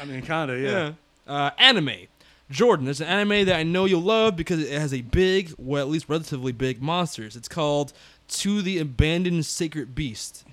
[0.00, 0.92] I mean, kinda, yeah.
[1.26, 2.06] Uh, anime.
[2.52, 5.82] Jordan, there's an anime that I know you'll love because it has a big, well,
[5.82, 7.34] at least relatively big monsters.
[7.34, 7.94] It's called
[8.28, 10.44] To the Abandoned Sacred Beast.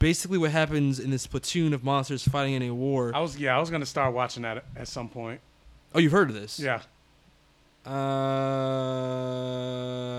[0.00, 3.12] Basically, what happens in this platoon of monsters fighting in a war.
[3.14, 5.40] I was yeah, I was gonna start watching that at some point.
[5.94, 6.58] Oh, you've heard of this?
[6.58, 6.80] Yeah.
[7.86, 7.94] Uh,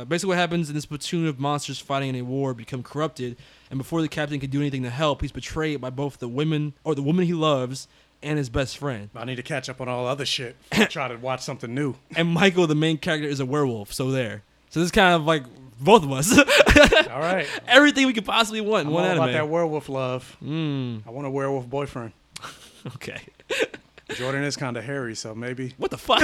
[0.06, 3.36] basically, what happens in this platoon of monsters fighting in a war become corrupted,
[3.69, 6.74] and before the captain can do anything to help, he's betrayed by both the women
[6.84, 7.88] or the woman he loves
[8.23, 9.10] and his best friend.
[9.15, 10.56] I need to catch up on all other shit.
[10.89, 11.95] try to watch something new.
[12.15, 13.93] And Michael, the main character, is a werewolf.
[13.93, 14.43] So there.
[14.69, 15.43] So this is kind of like
[15.80, 16.38] both of us.
[17.10, 17.47] All right.
[17.67, 19.23] Everything we could possibly want I'm one all anime.
[19.23, 20.38] about that werewolf love.
[20.43, 22.13] Mm, I want a werewolf boyfriend.
[22.95, 23.21] okay.
[24.10, 25.73] Jordan is kind of hairy, so maybe.
[25.78, 26.21] What the fuck?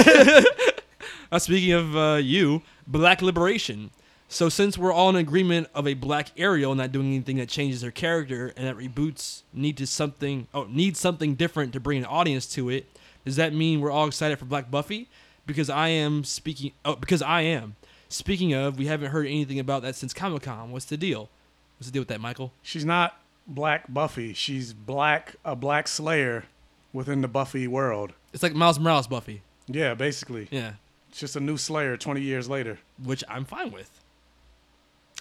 [1.32, 3.92] uh, speaking of uh, you, Black Liberation.
[4.32, 7.82] So since we're all in agreement of a black Ariel not doing anything that changes
[7.82, 12.06] her character and that reboots need to something oh need something different to bring an
[12.06, 12.86] audience to it,
[13.26, 15.10] does that mean we're all excited for Black Buffy?
[15.46, 17.76] Because I am speaking oh because I am.
[18.08, 20.72] Speaking of, we haven't heard anything about that since Comic Con.
[20.72, 21.30] What's the deal?
[21.78, 22.54] What's the deal with that, Michael?
[22.62, 24.32] She's not Black Buffy.
[24.32, 26.46] She's black a black Slayer
[26.94, 28.14] within the Buffy world.
[28.32, 29.42] It's like Miles Morales Buffy.
[29.68, 30.48] Yeah, basically.
[30.52, 30.76] Yeah.
[31.10, 32.80] It's just a new Slayer 20 years later.
[33.04, 34.01] which I'm fine with.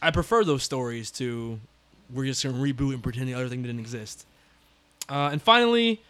[0.03, 1.59] I prefer those stories to
[2.13, 4.27] we're just gonna reboot and pretend the other thing didn't exist.
[5.09, 6.01] Uh, and finally,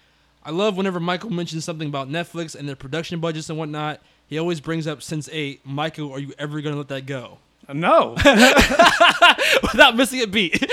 [0.44, 4.00] I love whenever Michael mentions something about Netflix and their production budgets and whatnot.
[4.28, 5.58] He always brings up Sense8.
[5.64, 8.10] Michael, are you ever gonna let that go Uh, No.
[9.62, 10.64] without missing a beat?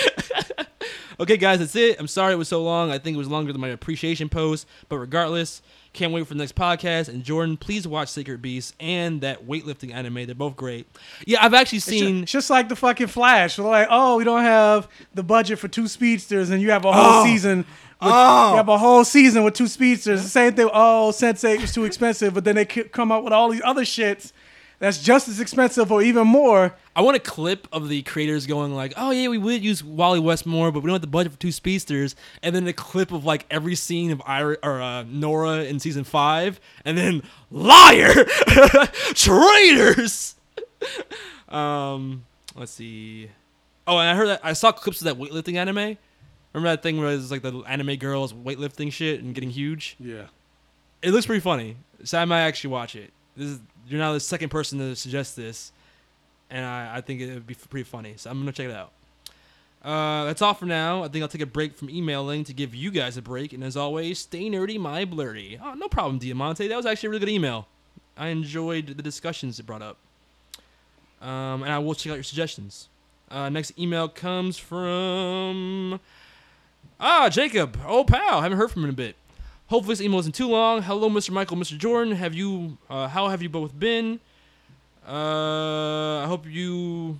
[1.19, 1.99] Okay, guys, that's it.
[1.99, 2.91] I'm sorry it was so long.
[2.91, 5.61] I think it was longer than my appreciation post, but regardless,
[5.93, 7.09] can't wait for the next podcast.
[7.09, 10.25] And Jordan, please watch Sacred Beast and that weightlifting anime.
[10.25, 10.87] They're both great.
[11.25, 12.23] Yeah, I've actually seen.
[12.23, 13.55] it's just like the fucking Flash.
[13.55, 16.91] They're like, oh, we don't have the budget for two speedsters, and you have a
[16.93, 17.25] whole Oh.
[17.25, 17.57] season.
[17.59, 17.65] With,
[17.99, 18.51] Oh.
[18.51, 20.21] You have a whole season with two speedsters.
[20.21, 20.69] The same thing.
[20.71, 24.33] Oh, Sensei was too expensive, but then they come up with all these other shits
[24.79, 26.75] that's just as expensive or even more.
[26.95, 30.19] I want a clip of the creators going like, "Oh yeah, we would use Wally
[30.19, 33.25] Westmore, but we don't have the budget for two speedsters." And then a clip of
[33.25, 38.25] like every scene of Ira or uh, Nora in season five, and then liar,
[39.13, 40.35] traitors.
[41.49, 43.29] um, let's see.
[43.87, 45.97] Oh, and I heard that I saw clips of that weightlifting anime.
[46.53, 49.95] Remember that thing where it's like the anime girls weightlifting shit and getting huge?
[49.99, 50.25] Yeah.
[51.01, 53.11] It looks pretty funny, so I might actually watch it.
[53.35, 55.71] This is you're now the second person to suggest this,
[56.49, 58.13] and I, I think it would be pretty funny.
[58.17, 58.91] So I'm gonna check it out.
[59.83, 61.03] Uh, that's all for now.
[61.03, 63.53] I think I'll take a break from emailing to give you guys a break.
[63.53, 65.59] And as always, stay nerdy, my blurry.
[65.63, 66.67] Oh, no problem, Diamante.
[66.67, 67.67] That was actually a really good email.
[68.17, 69.97] I enjoyed the discussions it brought up.
[71.21, 72.89] Um, and I will check out your suggestions.
[73.29, 75.99] Uh, next email comes from
[76.99, 78.41] ah Jacob, old pal.
[78.41, 79.15] Haven't heard from him in a bit.
[79.67, 80.81] Hopefully this email isn't too long.
[80.81, 81.31] Hello, Mr.
[81.31, 81.77] Michael, Mr.
[81.77, 82.15] Jordan.
[82.15, 82.77] Have you?
[82.89, 84.19] Uh, how have you both been?
[85.07, 87.19] Uh, I hope you.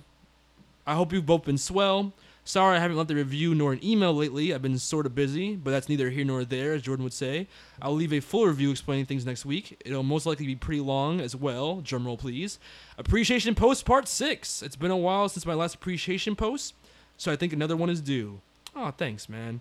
[0.86, 2.12] I hope you've both been swell.
[2.48, 4.54] Sorry I haven't left a review nor an email lately.
[4.54, 7.46] I've been sort of busy, but that's neither here nor there, as Jordan would say.
[7.82, 9.78] I'll leave a full review explaining things next week.
[9.84, 11.82] It'll most likely be pretty long as well.
[11.84, 12.58] Drumroll, please.
[12.96, 14.62] Appreciation post part six.
[14.62, 16.72] It's been a while since my last appreciation post,
[17.18, 18.40] so I think another one is due.
[18.74, 19.60] Oh, thanks, man.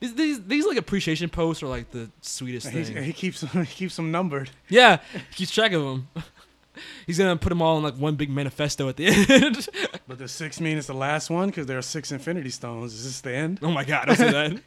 [0.00, 3.02] These, these, these like appreciation posts are like the sweetest He's, thing.
[3.02, 4.50] he keeps he keeps them numbered.
[4.68, 6.08] Yeah, he keeps track of them.
[7.06, 9.68] He's gonna put them all in like one big manifesto at the end.
[10.08, 11.48] But does six mean it's the last one?
[11.50, 12.94] Because there are six Infinity Stones.
[12.94, 13.60] Is this the end?
[13.62, 14.52] oh my god, don't say that.
[14.52, 14.58] I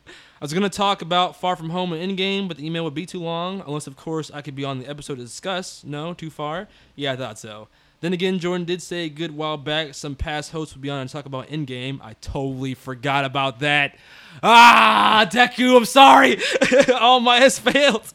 [0.41, 3.19] was gonna talk about Far From Home and Endgame, but the email would be too
[3.21, 3.61] long.
[3.65, 5.83] Unless, of course, I could be on the episode to discuss.
[5.83, 6.69] No, too far.
[6.95, 7.67] Yeah, I thought so.
[8.03, 10.99] Then again, Jordan did say a good while back some past hosts would be on
[10.99, 12.01] and talk about Endgame.
[12.01, 13.95] I totally forgot about that.
[14.43, 16.37] Ah, Deku, I'm sorry.
[16.99, 18.13] All my has failed.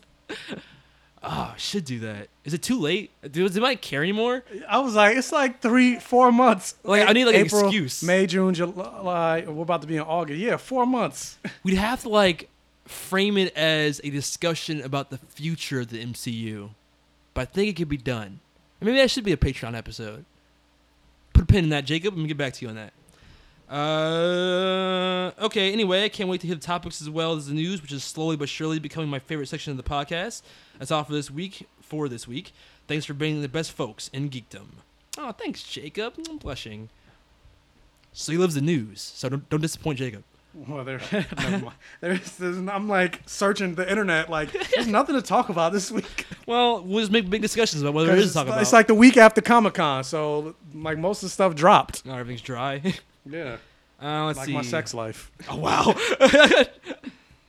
[1.22, 2.28] Oh, I should do that.
[2.44, 3.12] Is it too late?
[3.32, 4.44] Does it might care anymore?
[4.68, 6.74] I was like, it's like three, four months.
[6.84, 8.02] Like, I need, like, an April, excuse.
[8.02, 9.46] May, June, July.
[9.48, 10.38] We're about to be in August.
[10.38, 11.38] Yeah, four months.
[11.62, 12.50] We'd have to like
[12.84, 16.72] frame it as a discussion about the future of the MCU.
[17.32, 18.40] But I think it could be done.
[18.80, 20.24] Maybe that should be a Patreon episode.
[21.32, 22.14] Put a pin in that, Jacob.
[22.14, 22.92] Let me get back to you on that.
[23.70, 25.72] Uh, okay.
[25.72, 28.02] Anyway, I can't wait to hear the topics as well as the news, which is
[28.02, 30.42] slowly but surely becoming my favorite section of the podcast.
[30.78, 31.68] That's all for this week.
[31.80, 32.52] For this week,
[32.86, 34.66] thanks for being the best folks in geekdom.
[35.16, 36.14] Oh, thanks, Jacob.
[36.28, 36.90] I'm blushing.
[38.12, 40.22] So he loves the news, so don't don't disappoint Jacob.
[40.66, 40.98] Well, there.
[42.00, 44.28] There's, there's, I'm like searching the internet.
[44.28, 46.26] Like, there's nothing to talk about this week.
[46.46, 48.62] Well, we'll just make big discussions about whether there is to talk about.
[48.62, 52.02] it's like the week after Comic Con, so like most of the stuff dropped.
[52.08, 52.94] Oh, everything's dry.
[53.30, 53.58] Yeah,
[54.02, 54.54] Uh, let's like see.
[54.54, 55.30] my sex life.
[55.50, 55.94] Oh wow.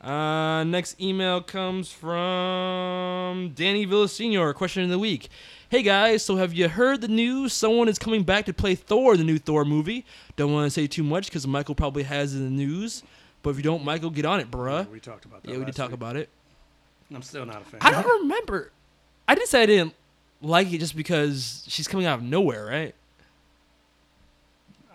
[0.02, 4.54] uh, next email comes from Danny Villasenor.
[4.54, 5.30] Question of the week.
[5.70, 7.54] Hey guys, so have you heard the news?
[7.54, 10.04] Someone is coming back to play Thor, the new Thor movie.
[10.36, 13.04] Don't want to say too much because Michael probably has in the news.
[13.44, 14.90] But if you don't, Michael, get on it, bruh.
[14.90, 15.52] we talked about that.
[15.52, 15.94] Yeah, we did talk week.
[15.94, 16.28] about it.
[17.14, 17.82] I'm still not a fan.
[17.84, 18.72] I don't remember.
[19.28, 19.94] I didn't say I didn't
[20.42, 22.96] like it just because she's coming out of nowhere, right?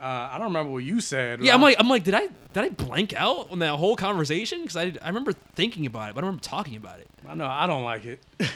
[0.03, 1.41] Uh, I don't remember what you said.
[1.41, 4.63] Yeah, I'm like, I'm like, did I did I blank out on that whole conversation?
[4.63, 7.07] Because I, I remember thinking about it, but I don't remember talking about it.
[7.29, 8.21] I know I don't like it.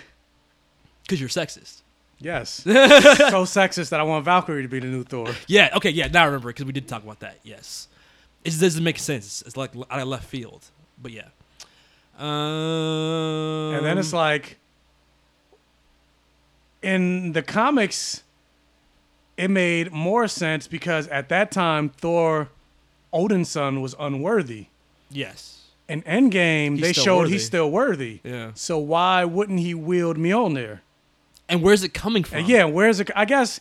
[1.04, 1.80] Because you're sexist.
[2.20, 2.70] Yes, so
[3.44, 5.28] sexist that I want Valkyrie to be the new Thor.
[5.46, 5.70] Yeah.
[5.76, 5.90] Okay.
[5.90, 6.08] Yeah.
[6.08, 7.38] Now I remember because we did talk about that.
[7.44, 7.86] Yes.
[8.44, 9.42] It just doesn't make sense.
[9.46, 10.64] It's like out of left field.
[11.00, 11.28] But yeah.
[12.18, 14.58] Um, And then it's like
[16.82, 18.22] in the comics,
[19.36, 22.48] it made more sense because at that time Thor,
[23.12, 24.66] Odin's son, was unworthy.
[25.10, 25.66] Yes.
[25.88, 27.32] In Endgame, He's they still showed worthy.
[27.32, 28.20] he's still worthy.
[28.24, 28.50] Yeah.
[28.54, 30.80] So why wouldn't he wield Mjolnir?
[31.48, 32.44] And where's it coming from?
[32.44, 33.10] Yeah, where's it?
[33.16, 33.60] I guess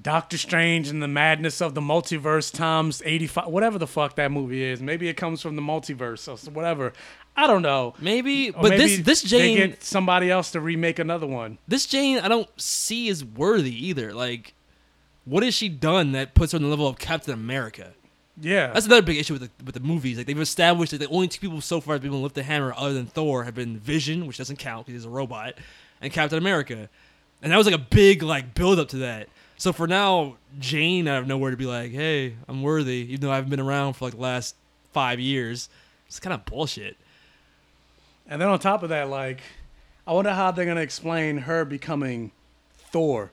[0.00, 4.30] Doctor Strange and the madness of the multiverse times eighty five, whatever the fuck that
[4.32, 4.80] movie is.
[4.82, 6.92] Maybe it comes from the multiverse or whatever.
[7.36, 7.94] I don't know.
[8.00, 11.58] Maybe, Or but maybe this this they Jane get somebody else to remake another one.
[11.68, 14.12] this Jane I don't see is worthy either.
[14.12, 14.54] Like,
[15.24, 17.92] what has she done that puts her on the level of Captain America?
[18.38, 20.18] Yeah, That's another big issue with the with the movies.
[20.18, 22.22] Like they've established that the only two people so far that have been able to
[22.24, 25.10] lift the hammer other than Thor have been Vision, which doesn't count because he's a
[25.10, 25.54] robot,
[26.00, 26.88] and Captain America.
[27.42, 29.28] And that was like a big like build up to that.
[29.58, 33.32] So for now, Jane out of nowhere to be like, "Hey, I'm worthy," even though
[33.32, 34.54] I haven't been around for like the last
[34.92, 35.68] five years.
[36.08, 36.96] It's kind of bullshit.
[38.28, 39.40] And then on top of that, like,
[40.06, 42.32] I wonder how they're gonna explain her becoming
[42.92, 43.30] Thor,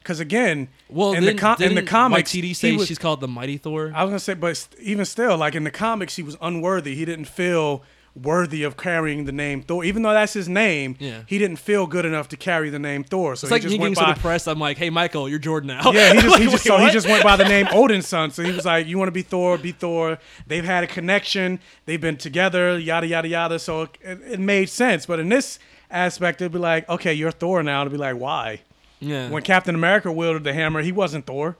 [0.00, 3.28] because again, Well, in the com- in the comics, he say was- she's called the
[3.28, 3.92] Mighty Thor.
[3.94, 6.94] I was gonna say, but st- even still, like in the comics, he was unworthy.
[6.94, 7.82] He didn't feel
[8.20, 10.96] worthy of carrying the name Thor, even though that's his name.
[10.98, 11.22] Yeah.
[11.26, 13.36] he didn't feel good enough to carry the name Thor.
[13.36, 14.12] So it's he like just me went getting by.
[14.14, 14.46] to the press.
[14.46, 16.90] I'm like, "Hey, Michael, you're Jordan now." Yeah, he just, Like, he just so he
[16.90, 18.30] just went by the name Odin's son.
[18.30, 19.58] So he was like, "You want to be Thor?
[19.58, 21.60] Be Thor." They've had a connection.
[21.84, 22.78] They've been together.
[22.78, 23.58] Yada yada yada.
[23.58, 25.04] So it, it made sense.
[25.06, 25.58] But in this
[25.90, 28.60] aspect, it'd be like, "Okay, you're Thor now." It'd be like, "Why?"
[28.98, 31.56] yeah, When Captain America wielded the hammer, he wasn't Thor.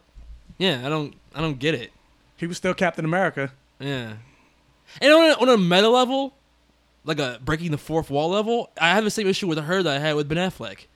[0.58, 0.80] yeah.
[0.86, 1.92] I don't, I don't get it.
[2.38, 3.52] He was still Captain America.
[3.78, 4.14] Yeah.
[5.02, 6.32] And on a, on a meta level,
[7.06, 9.96] like a breaking the fourth wall level, I have the same issue with her that
[9.96, 10.86] I had with Ben Affleck.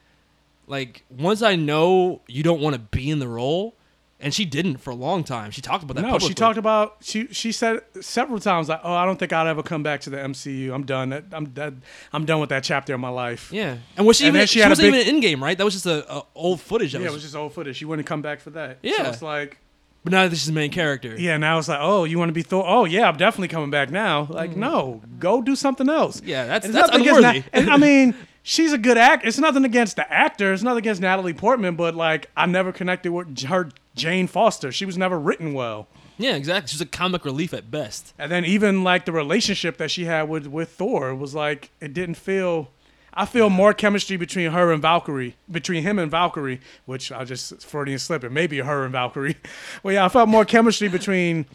[0.67, 3.75] Like once I know you don't want to be in the role,
[4.19, 5.49] and she didn't for a long time.
[5.51, 6.03] She talked about that.
[6.03, 9.47] No, she talked about she she said several times like, "Oh, I don't think I'll
[9.47, 10.71] ever come back to the MCU.
[10.73, 11.11] I'm done.
[11.31, 11.73] I'm that,
[12.13, 14.47] I'm done with that chapter of my life." Yeah, and was she And even?
[14.47, 15.57] she She, wasn't big- even in game, right?
[15.57, 16.93] That was just a, a old footage.
[16.93, 17.75] Yeah, was, it was just old footage.
[17.77, 18.77] She wouldn't come back for that.
[18.83, 18.97] Yeah.
[19.03, 19.57] so it's like,
[20.03, 21.15] but now that she's the main character.
[21.19, 22.63] yeah, now it's like, oh, you want to be Thor?
[22.65, 24.27] Oh, yeah, I'm definitely coming back now.
[24.29, 26.21] Like, no, go do something else.
[26.21, 26.27] Mm.
[26.27, 27.43] Yeah, that's- It's that's unworthy.
[27.53, 29.25] And I mean, she's a good act.
[29.25, 30.53] It's nothing against the actor.
[30.53, 34.71] It's nothing against Natalie Portman, but like, I never connected with her Jane Foster.
[34.71, 35.87] She was never written well.
[36.17, 36.69] yeah, exactly.
[36.71, 38.13] She's a comic relief at best.
[38.17, 41.93] And then even like the relationship that she had with with Thor was like it
[41.93, 42.69] didn't feel.
[43.13, 47.61] I feel more chemistry between her and Valkyrie, between him and Valkyrie, which I just
[47.65, 48.23] Freudian slip.
[48.23, 49.35] It may be her and Valkyrie.
[49.83, 51.45] Well, yeah, I felt more chemistry between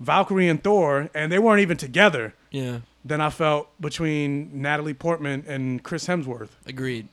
[0.00, 2.34] Valkyrie and Thor, and they weren't even together.
[2.50, 6.50] Yeah, Than I felt between Natalie Portman and Chris Hemsworth.
[6.66, 7.08] agreed.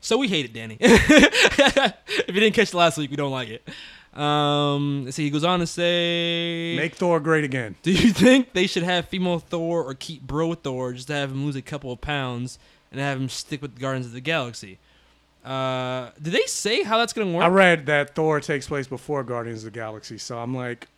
[0.00, 0.76] So we hate it, Danny.
[0.80, 3.68] if you didn't catch it last week, we don't like it.
[4.16, 5.24] Um, let's see.
[5.24, 7.76] He goes on to say, Make Thor great again.
[7.82, 11.14] "Do you think they should have female Thor or keep bro with Thor just to
[11.14, 12.58] have him lose a couple of pounds
[12.90, 14.78] and have him stick with Guardians of the Galaxy?"
[15.44, 17.44] Uh, did they say how that's gonna work?
[17.44, 20.88] I read that Thor takes place before Guardians of the Galaxy, so I'm like,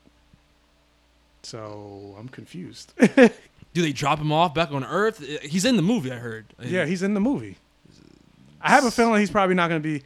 [1.42, 2.92] so I'm confused.
[3.74, 5.22] Do they drop him off back on Earth?
[5.22, 6.10] Uh, He's in the movie.
[6.10, 6.46] I heard.
[6.62, 7.58] Yeah, he's in the movie.
[8.60, 10.02] I have a feeling he's probably not going to be.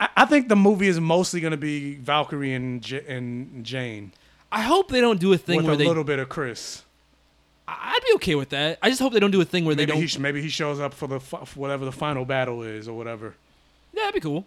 [0.00, 4.12] I, I think the movie is mostly going to be Valkyrie and J- and Jane
[4.50, 5.86] I hope they don't do a thing with where a they.
[5.86, 6.82] little bit of Chris.
[7.68, 8.78] I'd be okay with that.
[8.82, 10.00] I just hope they don't do a thing where Maybe they don't.
[10.00, 12.88] he sh- maybe he shows up for the fi- for whatever the final battle is
[12.88, 13.34] or whatever.
[13.92, 14.44] Yeah, that'd be cool.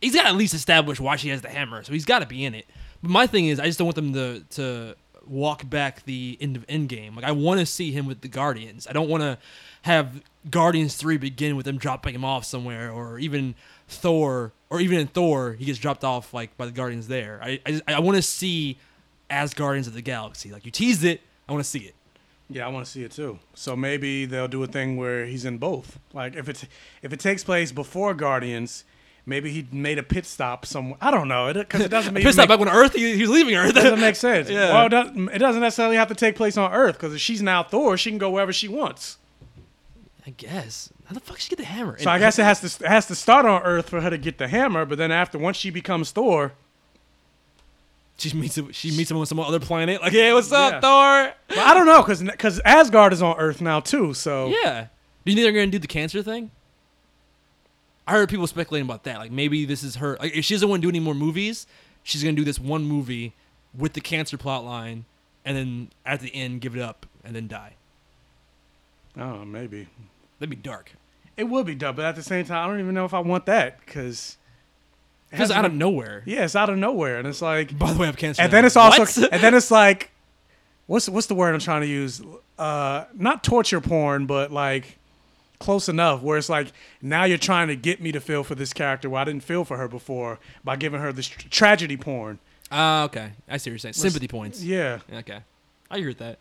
[0.00, 2.26] He's got to at least establish why she has the hammer, so he's got to
[2.26, 2.66] be in it.
[3.00, 4.96] But my thing is, I just don't want them to to
[5.26, 7.14] walk back the end of Endgame.
[7.14, 8.88] Like I want to see him with the Guardians.
[8.88, 9.38] I don't want to
[9.82, 10.20] have
[10.50, 13.54] Guardians three begin with them dropping him off somewhere, or even
[13.86, 17.40] Thor, or even in Thor, he gets dropped off like by the Guardians there.
[17.42, 18.78] I I, I want to see
[19.30, 20.50] as Guardians of the Galaxy.
[20.50, 21.94] Like you teased it, I want to see it.
[22.50, 23.38] Yeah, I want to see it too.
[23.54, 25.98] So maybe they'll do a thing where he's in both.
[26.14, 26.64] Like if it
[27.02, 28.84] if it takes place before Guardians,
[29.26, 30.96] maybe he made a pit stop somewhere.
[31.00, 33.30] I don't know because it, doesn't make, Pissed off back when Earth, he, he was
[33.30, 33.74] leaving Earth.
[33.74, 34.48] doesn't make sense.
[34.58, 34.72] Yeah.
[34.72, 37.42] Well, it doesn't, it doesn't necessarily have to take place on Earth because if she's
[37.42, 39.18] now Thor, she can go wherever she wants.
[40.28, 40.90] I guess.
[41.06, 41.96] How the fuck did she get the hammer?
[41.98, 44.18] So I guess it has to it has to start on Earth for her to
[44.18, 46.52] get the hammer, but then after once she becomes Thor,
[48.18, 50.02] she meets she meets him on some other planet.
[50.02, 50.80] Like, hey, what's up, Yeah.
[50.80, 51.34] Thor?
[51.56, 54.12] well, I don't know because because Asgard is on Earth now too.
[54.12, 54.88] So Yeah.
[55.24, 56.50] Do you think they're gonna do the cancer thing?
[58.06, 59.16] I heard people speculating about that.
[59.18, 60.18] Like maybe this is her.
[60.20, 61.66] Like if she doesn't want to do any more movies,
[62.02, 63.32] she's gonna do this one movie
[63.74, 65.06] with the cancer plot line,
[65.46, 67.76] and then at the end give it up and then die.
[69.18, 69.86] oh maybe
[70.38, 70.92] That'd be dark.
[71.36, 73.20] it would be dumb, but at the same time, I don't even know if I
[73.20, 74.36] want that because
[75.30, 76.22] Because out of nowhere.
[76.26, 78.42] yeah, it's out of nowhere, and it's like By the way, I have cancer.
[78.42, 80.10] and then it's also and then it's like
[80.86, 82.22] what's what's the word I'm trying to use?
[82.58, 84.96] Uh, not torture porn, but like
[85.60, 86.72] close enough where it's like
[87.02, 89.64] now you're trying to get me to feel for this character where I didn't feel
[89.64, 92.38] for her before by giving her this tr- tragedy porn.
[92.70, 93.30] Ah, okay.
[93.48, 93.94] I see what you're saying.
[93.94, 94.62] Sympathy points.
[94.62, 95.00] Yeah.
[95.12, 95.40] Okay.
[95.90, 96.38] I agree with that.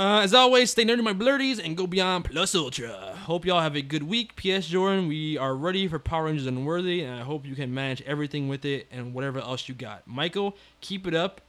[0.00, 3.14] Uh, as always, stay nerdy, my blurties, and go beyond plus ultra.
[3.24, 4.34] Hope y'all have a good week.
[4.34, 4.66] P.S.
[4.66, 8.48] Jordan, we are ready for Power Rangers Unworthy, and I hope you can manage everything
[8.48, 10.06] with it and whatever else you got.
[10.06, 11.42] Michael, keep it up.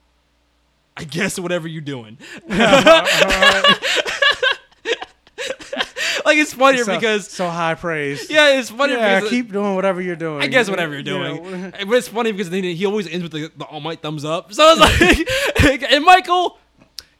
[0.97, 2.17] I guess whatever you're doing.
[6.25, 8.29] like it's funnier So, because so high praise.
[8.29, 10.41] yeah, it's funny Yeah, because keep doing whatever you're doing.
[10.41, 11.61] I guess whatever you're You doing.
[11.61, 14.53] know, But it's funny because he always ends with the, the all might thumbs up.
[14.53, 16.57] So it's like, and Michael,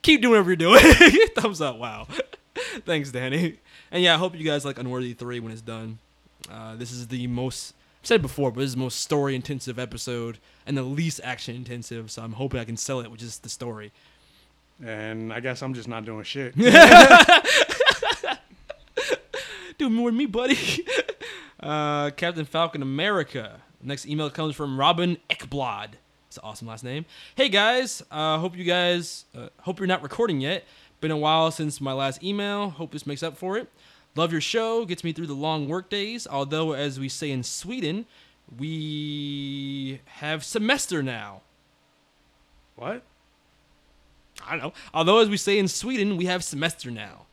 [0.01, 1.27] keep doing whatever you're doing.
[1.35, 1.77] thumbs up.
[1.77, 2.07] Wow.
[2.85, 3.59] Thanks, Danny.
[3.91, 5.99] And yeah, I hope you guys like Unworthy 3 when it's done.
[6.49, 9.77] Uh, this is the most, I've said before, but this is the most story intensive
[9.79, 12.09] episode and the least action intensive.
[12.11, 13.91] So I'm hoping I can sell it with just the story.
[14.83, 16.55] And I guess I'm just not doing shit.
[19.77, 20.85] Do more than me, buddy.
[21.59, 23.61] uh, Captain Falcon America.
[23.81, 25.91] Next email comes from Robin Ekblad.
[26.31, 27.03] It's an awesome last name.
[27.35, 30.63] Hey guys, uh, hope you guys uh, hope you're not recording yet.
[31.01, 32.69] Been a while since my last email.
[32.69, 33.67] Hope this makes up for it.
[34.15, 34.85] Love your show.
[34.85, 36.25] Gets me through the long work days.
[36.25, 38.05] Although, as we say in Sweden,
[38.57, 41.41] we have semester now.
[42.77, 43.03] what?
[44.47, 44.73] I don't know.
[44.93, 47.25] Although, as we say in Sweden, we have semester now.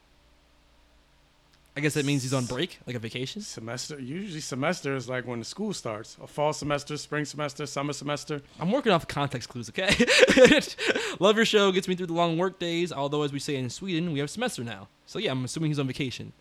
[1.79, 3.41] I guess that means he's on break, like a vacation.
[3.41, 4.01] Semester.
[4.01, 6.17] Usually semester is like when the school starts.
[6.21, 8.43] A fall semester, spring semester, summer semester.
[8.59, 9.89] I'm working off context clues, okay?
[11.21, 12.91] Love your show, gets me through the long work days.
[12.91, 14.89] Although, as we say in Sweden, we have semester now.
[15.07, 16.33] So yeah, I'm assuming he's on vacation.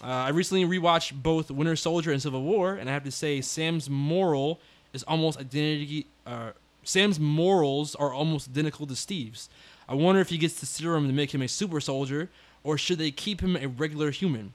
[0.00, 3.40] Uh, I recently rewatched both Winter Soldier and Civil War, and I have to say
[3.40, 4.60] Sam's moral
[4.92, 6.06] is almost identity.
[6.24, 6.52] Uh,
[6.84, 9.48] Sam's morals are almost identical to Steve's.
[9.88, 12.30] I wonder if he gets the serum to make him a super soldier,
[12.64, 14.54] or should they keep him a regular human?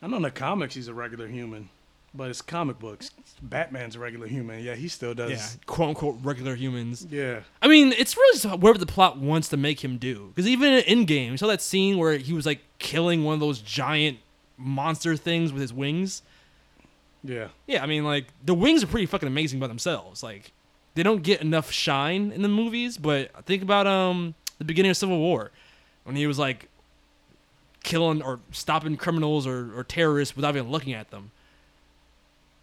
[0.00, 1.68] I know in the comics he's a regular human,
[2.14, 3.10] but it's comic books.
[3.42, 4.62] Batman's a regular human.
[4.62, 5.30] Yeah, he still does.
[5.30, 7.06] Yeah, quote unquote regular humans.
[7.10, 7.40] Yeah.
[7.60, 10.32] I mean, it's really just whatever the plot wants to make him do.
[10.34, 13.40] Because even in Endgame, you saw that scene where he was like killing one of
[13.40, 14.18] those giant
[14.56, 16.22] monster things with his wings.
[17.24, 17.48] Yeah.
[17.66, 20.22] Yeah, I mean, like the wings are pretty fucking amazing by themselves.
[20.22, 20.52] Like
[20.94, 24.96] they don't get enough shine in the movies, but think about um the beginning of
[24.96, 25.50] Civil War
[26.04, 26.68] when he was like
[27.88, 31.30] killing or stopping criminals or, or terrorists without even looking at them.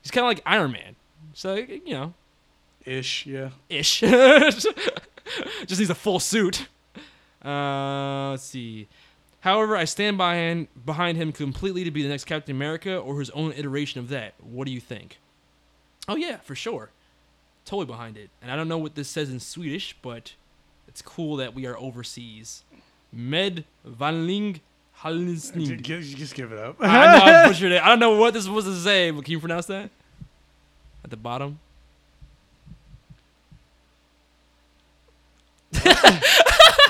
[0.03, 0.95] He's kind of like Iron Man.
[1.33, 2.13] So you know,
[2.85, 3.25] Ish.
[3.25, 3.49] Yeah.
[3.67, 3.99] ish.
[5.65, 6.67] Just needs a full suit.
[7.43, 8.87] Uh, let's see.
[9.39, 13.19] However, I stand by behind behind him completely to be the next Captain America or
[13.19, 14.35] his own iteration of that.
[14.39, 15.17] What do you think?
[16.07, 16.91] Oh yeah, for sure.
[17.65, 18.29] Totally behind it.
[18.43, 20.33] And I don't know what this says in Swedish, but
[20.87, 22.63] it's cool that we are overseas.
[23.11, 24.59] Med Vanling
[25.03, 25.81] Just, Halsning.
[25.81, 26.77] gi- just give it up.
[26.79, 27.81] I know I butchered it.
[27.83, 29.89] I don't know what this was to say, but can you pronounce that?
[31.03, 31.59] At the bottom.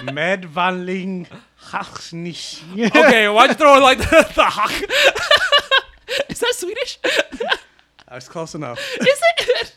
[0.04, 1.28] Medvanling
[1.70, 2.62] Hachnish.
[2.96, 4.72] Okay, why'd you throw it like the, the hawk?
[6.30, 7.00] Is that Swedish?
[8.08, 8.80] That's close enough.
[9.02, 9.74] Is it?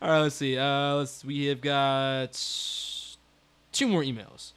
[0.00, 0.56] All right, let's see.
[0.56, 1.24] Uh, let's.
[1.24, 2.32] We have got
[3.72, 4.52] two more emails.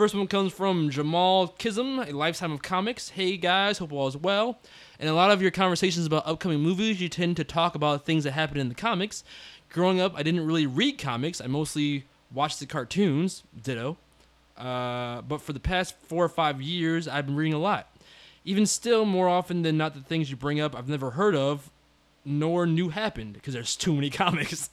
[0.00, 3.10] First one comes from Jamal Kism, a lifetime of comics.
[3.10, 4.58] Hey guys, hope all is well.
[4.98, 8.24] In a lot of your conversations about upcoming movies, you tend to talk about things
[8.24, 9.24] that happen in the comics.
[9.68, 11.42] Growing up, I didn't really read comics.
[11.42, 13.42] I mostly watched the cartoons.
[13.62, 13.98] Ditto.
[14.56, 17.94] Uh, but for the past four or five years, I've been reading a lot.
[18.42, 21.70] Even still, more often than not, the things you bring up I've never heard of
[22.24, 24.70] nor knew happened because there's too many comics.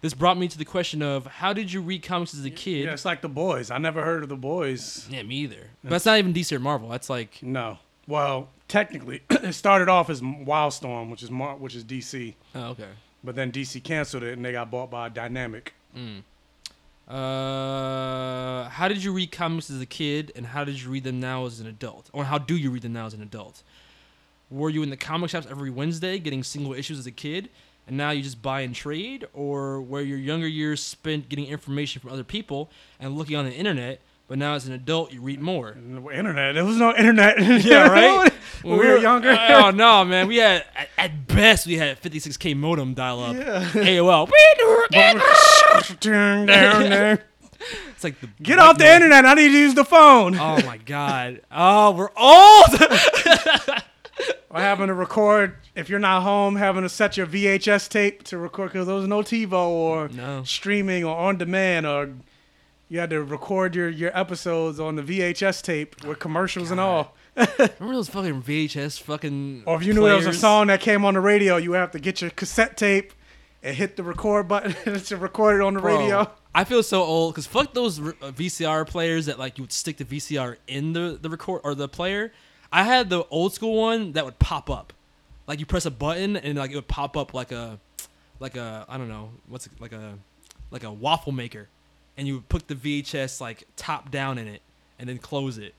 [0.00, 2.84] this brought me to the question of how did you read comics as a kid?
[2.84, 3.70] Yeah, it's like the boys.
[3.70, 5.06] I never heard of the boys.
[5.10, 5.68] Yeah, me either.
[5.82, 6.88] But that's not even DC or Marvel.
[6.88, 7.78] That's like No.
[8.06, 12.88] Well, technically, it started off as Wildstorm, which is Mar- which is DC, oh, okay.
[13.22, 15.72] but then DC canceled it and they got bought by Dynamite.
[17.06, 21.18] Uh, how did you read comics as a kid, and how did you read them
[21.20, 23.62] now as an adult, or how do you read them now as an adult?
[24.50, 27.50] Were you in the comic shops every Wednesday getting single issues as a kid,
[27.86, 32.00] and now you just buy and trade, or were your younger years spent getting information
[32.00, 35.40] from other people and looking on the internet, but now as an adult you read
[35.40, 35.70] more?
[36.12, 36.54] Internet.
[36.54, 37.38] There was no internet.
[37.64, 38.32] Yeah, right.
[38.62, 39.32] when we were younger.
[39.50, 40.26] Oh no, man!
[40.28, 43.36] We had at, at best we had 56k modem dial up.
[43.36, 43.64] Yeah.
[43.70, 44.30] AOL.
[46.00, 47.24] Turn down there.
[47.90, 49.24] It's like the Get off the internet.
[49.26, 50.36] I need to use the phone.
[50.36, 51.40] Oh my god.
[51.50, 53.82] Oh, we're old.
[54.50, 58.38] Or having to record if you're not home, having to set your VHS tape to
[58.38, 60.42] record because there was no TiVo or No.
[60.44, 62.14] streaming or on demand or
[62.88, 67.14] you had to record your, your episodes on the VHS tape with commercials and all.
[67.36, 69.64] Remember those fucking VHS fucking.
[69.66, 71.76] Or if you knew there was a song that came on the radio, you would
[71.78, 73.12] have to get your cassette tape
[73.62, 74.72] and hit the record button
[75.04, 76.30] to record it on the Bro, radio.
[76.54, 79.98] I feel so old because fuck those uh, VCR players that like you would stick
[79.98, 82.32] the VCR in the the record or the player.
[82.72, 84.92] I had the old school one that would pop up,
[85.46, 87.78] like you press a button and like it would pop up like a,
[88.40, 90.14] like a I don't know what's it, like a,
[90.70, 91.68] like a waffle maker,
[92.16, 94.60] and you would put the VHS like top down in it
[94.98, 95.74] and then close it,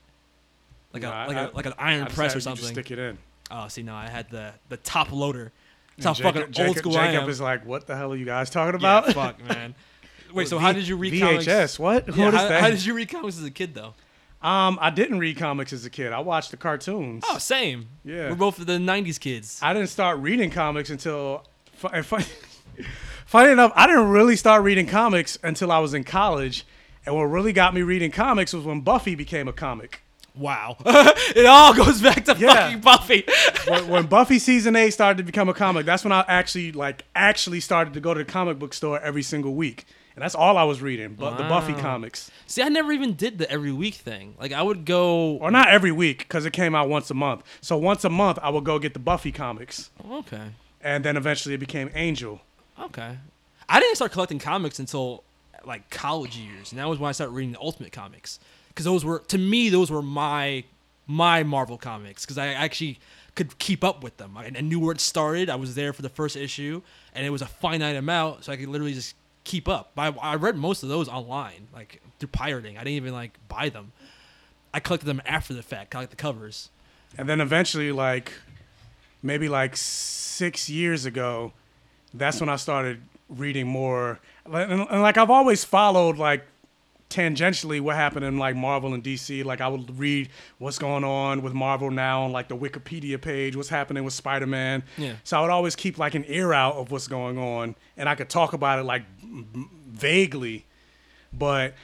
[0.92, 2.66] like No, a I- like I- a like an iron I press or something.
[2.72, 3.18] Stick it in.
[3.52, 5.52] Oh, see, no, I had the the top loader.
[5.96, 7.30] That's how Jacob, fucking Jacob, old school I Jacob am.
[7.30, 9.12] is like, what the hell are you guys talking yeah, about?
[9.12, 9.74] fuck, man.
[10.32, 11.44] Wait, so V- how did you read VHS?
[11.44, 11.78] comics?
[11.78, 12.08] What?
[12.16, 12.60] Yeah, what is how, that?
[12.62, 13.94] how did you read comics as a kid, though?
[14.42, 16.12] Um, I didn't read comics as a kid.
[16.12, 17.24] I watched the cartoons.
[17.28, 17.88] Oh, same.
[18.04, 18.30] Yeah.
[18.30, 19.60] We're both the '90s kids.
[19.62, 21.44] I didn't start reading comics until.
[21.92, 22.24] and Funny,
[23.26, 26.66] funny enough, I didn't really start reading comics until I was in college.
[27.06, 30.02] And what really got me reading comics was when Buffy became a comic.
[30.34, 30.76] Wow.
[30.86, 32.54] it all goes back to Yeah.
[32.54, 33.24] fucking Buffy.
[33.68, 37.02] when, when Buffy season eight started to become a comic, that's when I actually like
[37.14, 40.56] actually started to go to the comic book store every single week, and that's all
[40.56, 41.14] I was reading.
[41.18, 44.34] But the Buffy comics, See, I never even did the every week thing.
[44.40, 45.36] Like, I would go.
[45.36, 47.42] or not every week because it came out once a month.
[47.60, 50.48] So once a month, I would go get the Buffy comics, Okay.
[50.82, 52.40] and then eventually it became Angel.
[52.78, 53.16] Okay.
[53.68, 55.22] I didn't start collecting comics until
[55.64, 58.40] like college years, and that was when I started reading the Ultimate comics.
[58.68, 60.64] Because those were, to me, those were my
[61.06, 62.24] my Marvel comics.
[62.24, 62.98] Because I actually
[63.34, 64.36] could keep up with them.
[64.36, 65.50] I, I knew where it started.
[65.50, 66.82] I was there for the first issue,
[67.14, 69.14] and it was a finite amount, so I could literally just
[69.50, 69.90] keep up.
[69.96, 72.76] I, I read most of those online, like through pirating.
[72.76, 73.90] I didn't even like buy them.
[74.72, 76.70] I collected them after the fact, like the covers.
[77.18, 78.32] And then eventually, like
[79.24, 81.52] maybe like six years ago,
[82.14, 84.20] that's when I started reading more.
[84.46, 86.46] And, and, like I've always followed like
[87.10, 89.44] tangentially what happened in like Marvel and DC.
[89.44, 93.56] Like I would read what's going on with Marvel now on like the Wikipedia page,
[93.56, 94.82] what's happening with Spider Man.
[94.96, 95.14] Yeah.
[95.24, 98.14] So I would always keep like an ear out of what's going on, and I
[98.14, 100.64] could talk about it like vaguely,
[101.32, 101.74] but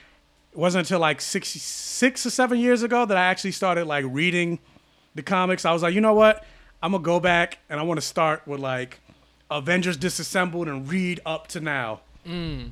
[0.53, 4.05] it wasn't until like six six or seven years ago that I actually started like
[4.09, 4.61] reading
[5.15, 5.65] the comics.
[5.65, 6.45] I was like, you know what?
[6.83, 9.01] I'm gonna go back and I want to start with like
[9.51, 12.01] Avengers Disassembled and read up to now.
[12.27, 12.71] Mm.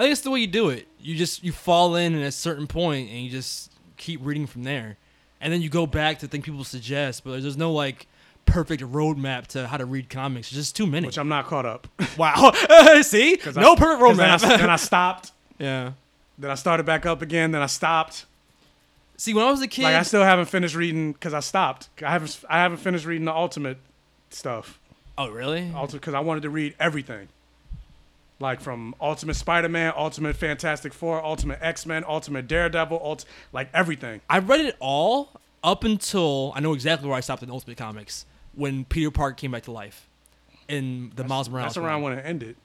[0.00, 0.88] I think it's the way you do it.
[0.98, 4.62] You just you fall in at a certain point and you just keep reading from
[4.64, 4.96] there,
[5.42, 7.22] and then you go back to things people suggest.
[7.22, 8.06] But there's no like
[8.46, 10.48] perfect roadmap to how to read comics.
[10.48, 11.06] It's just too many.
[11.06, 11.86] Which I'm not caught up.
[12.16, 12.50] wow.
[13.02, 14.58] See, no I- perfect 'cause Then I, roadmap.
[14.58, 15.32] then I stopped.
[15.58, 15.92] yeah.
[16.38, 17.50] Then I started back up again.
[17.50, 18.24] Then I stopped.
[19.18, 21.90] See, when I was a kid, Like I still haven't finished reading because I stopped.
[22.02, 22.40] I haven't.
[22.48, 23.76] I haven't finished reading the Ultimate
[24.30, 24.78] stuff.
[25.18, 25.70] oh really?
[25.74, 27.28] Ultimate because I wanted to read everything.
[28.40, 34.22] Like from Ultimate Spider-Man, Ultimate Fantastic Four, Ultimate X-Men, Ultimate Daredevil, ult- like everything.
[34.30, 38.24] I read it all up until I know exactly where I stopped in Ultimate Comics
[38.54, 40.08] when Peter Parker came back to life
[40.68, 41.74] in the Miles Morales.
[41.74, 42.14] That's around run.
[42.14, 42.56] when it ended.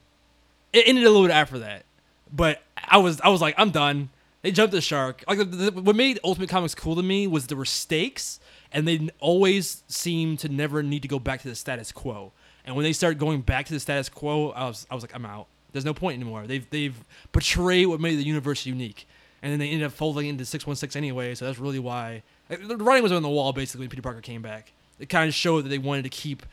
[0.72, 1.84] it ended a little bit after that,
[2.32, 4.10] but I was I was like I'm done.
[4.44, 5.24] They jumped the shark.
[5.28, 8.40] Like the, the, what made Ultimate Comics cool to me was there were stakes,
[8.72, 12.32] and they always seemed to never need to go back to the status quo.
[12.64, 15.14] And when they started going back to the status quo, I was I was like
[15.16, 15.48] I'm out.
[15.76, 16.48] There's no point anymore.
[16.48, 16.96] They've they've
[17.34, 19.08] betrayed what made the universe unique,
[19.42, 21.36] and then they ended up folding into six one six anyway.
[21.36, 24.42] So that's really why the writing was on the wall basically when Peter Parker came
[24.42, 24.72] back.
[25.00, 26.46] It kind of showed that they wanted to keep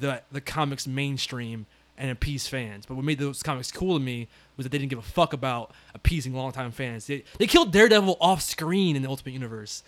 [0.00, 2.86] the the comics mainstream and appease fans.
[2.86, 5.32] But what made those comics cool to me was that they didn't give a fuck
[5.32, 7.06] about appeasing longtime fans.
[7.06, 9.84] They they killed Daredevil off screen in the Ultimate Universe,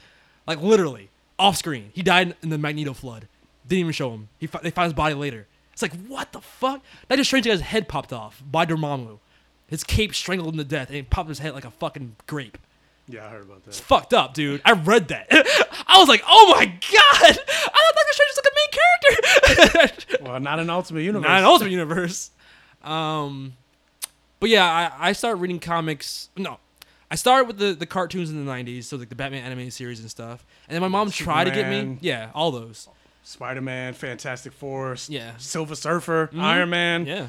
[0.47, 1.91] like literally off screen.
[1.95, 3.27] He died in the Magneto flood.
[3.67, 4.29] Didn't even show him.
[4.39, 5.47] He they found his body later.
[5.79, 6.83] It's like what the fuck?
[7.07, 9.21] That just strange guy's head popped off by Dormammu.
[9.69, 12.59] His cape strangled him to death, and he popped his head like a fucking grape.
[13.07, 13.69] Yeah, I heard about that.
[13.71, 14.61] It's fucked up, dude.
[14.65, 15.29] I read that.
[15.87, 16.75] I was like, oh my god!
[17.23, 20.25] I thought Doctor Strange was like a main character.
[20.29, 21.29] Well, not an Ultimate Universe.
[21.29, 22.33] Not an Ultimate Universe.
[22.83, 23.53] Um,
[24.41, 24.65] but yeah,
[24.99, 26.29] I, I started reading comics.
[26.37, 26.59] No,
[27.09, 30.01] I started with the, the cartoons in the '90s, so like the Batman animated series
[30.01, 30.45] and stuff.
[30.67, 31.99] And then my mom tried to get me.
[32.01, 32.89] Yeah, all those.
[33.23, 35.33] Spider-Man, Fantastic Four, Yeah.
[35.37, 36.41] Silver Surfer, mm-hmm.
[36.41, 37.07] Iron Man.
[37.07, 37.29] Yeah.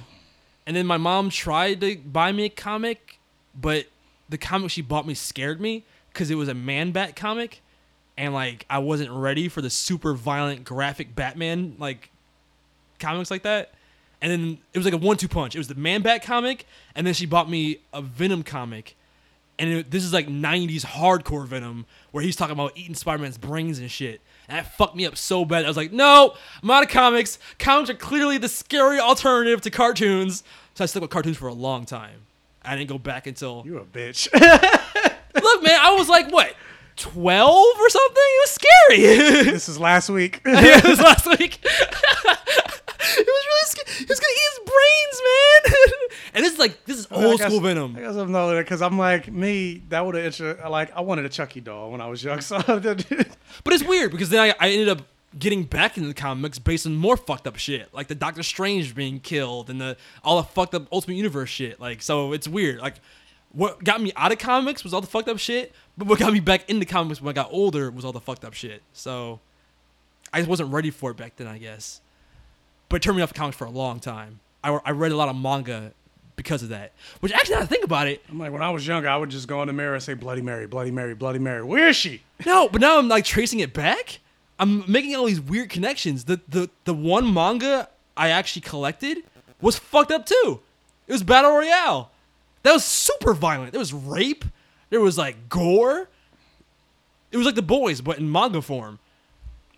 [0.65, 3.19] And then my mom tried to buy me a comic,
[3.59, 3.87] but
[4.29, 5.83] the comic she bought me scared me
[6.13, 7.61] because it was a Man Bat comic,
[8.17, 12.11] and like I wasn't ready for the super violent, graphic Batman like
[12.99, 13.73] comics like that.
[14.21, 15.55] And then it was like a one-two punch.
[15.55, 18.95] It was the Man Bat comic, and then she bought me a Venom comic,
[19.57, 23.79] and it, this is like '90s hardcore Venom, where he's talking about eating Spider-Man's brains
[23.79, 24.21] and shit.
[24.49, 25.63] And that fucked me up so bad.
[25.63, 26.33] I was like, no,
[26.63, 27.37] I'm out of comics.
[27.59, 30.43] Comics are clearly the scary alternative to cartoons.
[30.73, 32.21] So I stuck with cartoons for a long time.
[32.63, 34.27] I didn't go back until you're a bitch.
[34.33, 35.79] look, man.
[35.79, 36.55] I was like, what,
[36.95, 38.15] 12 or something.
[38.17, 39.51] It was scary.
[39.51, 40.41] This is last week.
[40.45, 41.63] yeah, it was last week.
[43.17, 43.97] it was really scary.
[43.99, 46.09] He was gonna eat his brains, man.
[46.33, 47.95] and this is like this is I old guess- school Venom.
[47.95, 49.81] I guess I'm that because I'm like me.
[49.89, 52.39] That would have inter- like I wanted a Chucky doll when I was young.
[52.49, 55.01] So But it's weird because then I, I ended up
[55.37, 58.95] getting back into the comics based on more fucked up shit, like the Doctor Strange
[58.95, 61.79] being killed and the all the fucked up Ultimate Universe shit.
[61.79, 62.79] Like, so it's weird.
[62.79, 62.95] Like,
[63.51, 66.33] what got me out of comics was all the fucked up shit, but what got
[66.33, 68.81] me back into comics when I got older was all the fucked up shit.
[68.93, 69.39] So
[70.33, 72.01] I just wasn't ready for it back then, I guess.
[72.89, 74.39] But it turned me off comics for a long time.
[74.63, 75.91] I, I read a lot of manga
[76.35, 76.91] because of that.
[77.19, 79.29] Which actually, now I think about it, I'm like when I was younger, I would
[79.29, 81.63] just go in the mirror and say Bloody Mary, Bloody Mary, Bloody Mary.
[81.63, 82.21] Where is she?
[82.45, 84.19] No, but now I'm like tracing it back.
[84.57, 86.23] I'm making all these weird connections.
[86.25, 89.19] The the the one manga I actually collected
[89.61, 90.61] was fucked up too.
[91.07, 92.11] It was Battle Royale.
[92.63, 93.71] That was super violent.
[93.73, 94.45] There was rape.
[94.89, 96.07] There was like gore.
[97.31, 98.99] It was like the boys, but in manga form.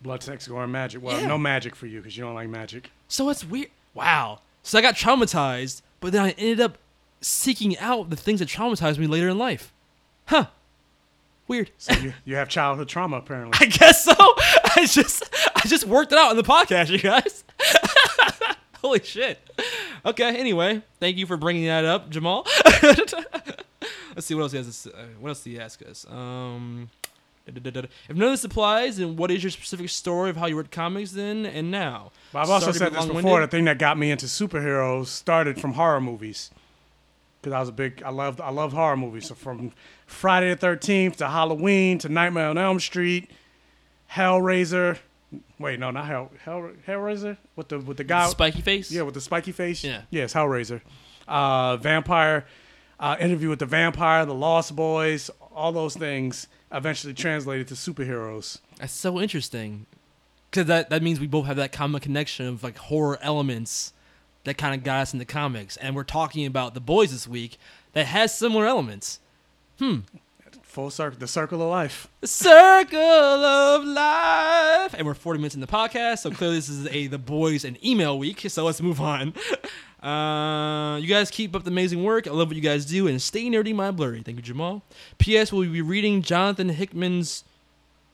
[0.01, 1.01] Blood, sex, gore, and magic.
[1.03, 1.27] Well, Yeah.
[1.27, 2.89] no magic for you because you don't like magic.
[3.11, 3.67] So it's weird.
[3.93, 4.39] Wow.
[4.63, 6.77] So I got traumatized, but then I ended up
[7.19, 9.73] seeking out the things that traumatized me later in life.
[10.27, 10.45] Huh.
[11.45, 11.71] Weird.
[11.77, 13.57] So you, you have childhood trauma apparently.
[13.59, 14.13] I guess so.
[14.17, 17.43] I just I just worked it out in the podcast, you guys.
[18.81, 19.39] Holy shit.
[20.05, 20.37] Okay.
[20.37, 22.47] Anyway, thank you for bringing that up, Jamal.
[24.15, 24.67] Let's see what else he has.
[24.67, 26.05] To, say- uh, what else did he ask us?
[26.09, 26.89] Um.
[27.47, 27.55] If
[28.09, 31.11] none of this applies, then what is your specific story of how you read comics
[31.11, 32.11] then and now?
[32.31, 33.41] But I've also said this before.
[33.41, 36.51] The thing that got me into superheroes started from horror movies.
[37.41, 39.27] Because I was a big, I loved, I love horror movies.
[39.27, 39.71] So from
[40.05, 43.31] Friday the Thirteenth to Halloween to Nightmare on Elm Street,
[44.11, 44.99] Hellraiser.
[45.57, 48.27] Wait, no, not Hell, Hell Hellraiser with the with the guy.
[48.27, 48.91] Spiky face.
[48.91, 49.83] Yeah, with the spiky face.
[49.83, 50.03] Yeah.
[50.11, 50.81] Yes, Hellraiser.
[51.27, 52.45] Uh, vampire.
[52.99, 58.59] Uh, interview with the vampire, the Lost Boys, all those things eventually translated to superheroes.
[58.77, 59.85] That's so interesting.
[60.49, 63.93] Because that, that means we both have that common connection of like horror elements
[64.43, 65.77] that kind of got us into comics.
[65.77, 67.57] And we're talking about The Boys this week
[67.93, 69.19] that has similar elements.
[69.79, 69.99] Hmm.
[70.63, 72.07] Full circle, the circle of life.
[72.21, 74.93] The Circle of Life.
[74.93, 77.83] And we're 40 minutes in the podcast, so clearly this is a The Boys and
[77.85, 79.33] email week, so let's move on.
[80.01, 82.27] Uh, you guys keep up the amazing work.
[82.27, 84.21] I love what you guys do, and stay nerdy, my blurry.
[84.21, 84.81] Thank you, Jamal.
[85.19, 85.51] P.S.
[85.51, 87.43] We'll be reading Jonathan Hickman's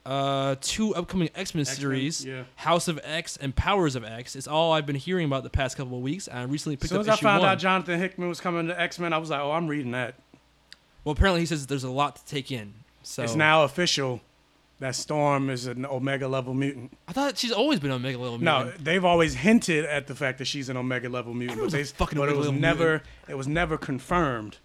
[0.05, 2.43] uh, two upcoming X-Men series, yeah.
[2.55, 4.35] House of X and Powers of X.
[4.35, 6.27] It's all I've been hearing about the past couple of weeks.
[6.27, 7.49] I recently picked soon up as I found one.
[7.51, 10.15] out Jonathan Hickman was coming to X Men, I was like, oh, I'm reading that.
[11.03, 12.73] well, apparently he says there's a lot to take in.
[13.03, 14.21] So It's now official
[14.79, 16.97] that Storm is an Omega level mutant.
[17.07, 18.67] I thought she's always been Omega level Mutant.
[18.67, 21.83] No, they've always hinted at the fact that she's an Omega level mutant, but, they,
[21.83, 24.57] fucking but it was never it was never confirmed.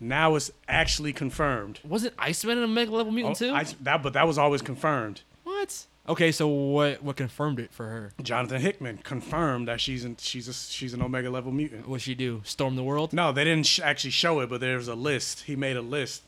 [0.00, 1.80] Now it's actually confirmed.
[1.84, 3.50] wasn't Iceman an Omega Level Mutant oh, too?
[3.50, 5.22] Oh, I, that, but that was always confirmed.
[5.42, 5.86] What?
[6.08, 8.12] Okay, so what what confirmed it for her?
[8.22, 11.88] Jonathan Hickman confirmed that she's an, she's a, she's an Omega level mutant.
[11.88, 12.42] What she do?
[12.44, 13.12] Storm the world?
[13.12, 15.42] No, they didn't sh- actually show it, but there's a list.
[15.42, 16.22] He made a list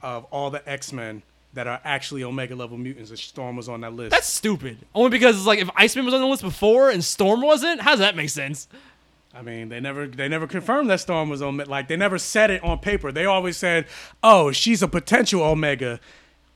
[0.00, 1.22] of all the X Men
[1.56, 4.10] that are actually Omega level mutants, and Storm was on that list.
[4.10, 4.78] That's stupid.
[4.94, 7.90] Only because it's like if Iceman was on the list before and Storm wasn't, how
[7.92, 8.68] does that make sense?
[9.34, 11.68] I mean, they never they never confirmed that Storm was Omega.
[11.68, 13.10] Like they never said it on paper.
[13.10, 13.86] They always said,
[14.22, 15.98] "Oh, she's a potential Omega,"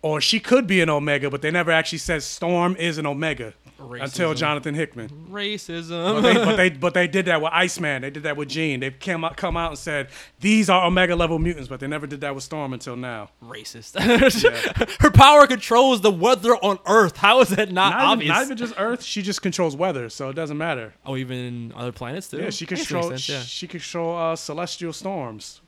[0.03, 3.55] or "She could be an Omega," but they never actually said Storm is an Omega
[3.80, 4.36] until Racism.
[4.36, 5.08] Jonathan Hickman.
[5.08, 6.22] But Racism.
[6.22, 8.02] they, but they but they did that with Iceman.
[8.02, 8.80] They did that with Jean.
[8.80, 10.08] They came out come out and said
[10.40, 13.30] these are Omega level mutants, but they never did that with Storm until now.
[13.42, 13.98] Racist.
[15.00, 17.16] Her power controls the weather on Earth.
[17.16, 18.28] How is that not, Not even, obvious?
[18.30, 19.02] not even just Earth.
[19.02, 20.94] She just controls weather, so it doesn't matter.
[21.06, 22.38] oh, even other planets too.
[22.38, 23.10] Yeah, she I guess that control.
[23.12, 23.40] yeah.
[23.42, 25.60] She control uh, celestial storms,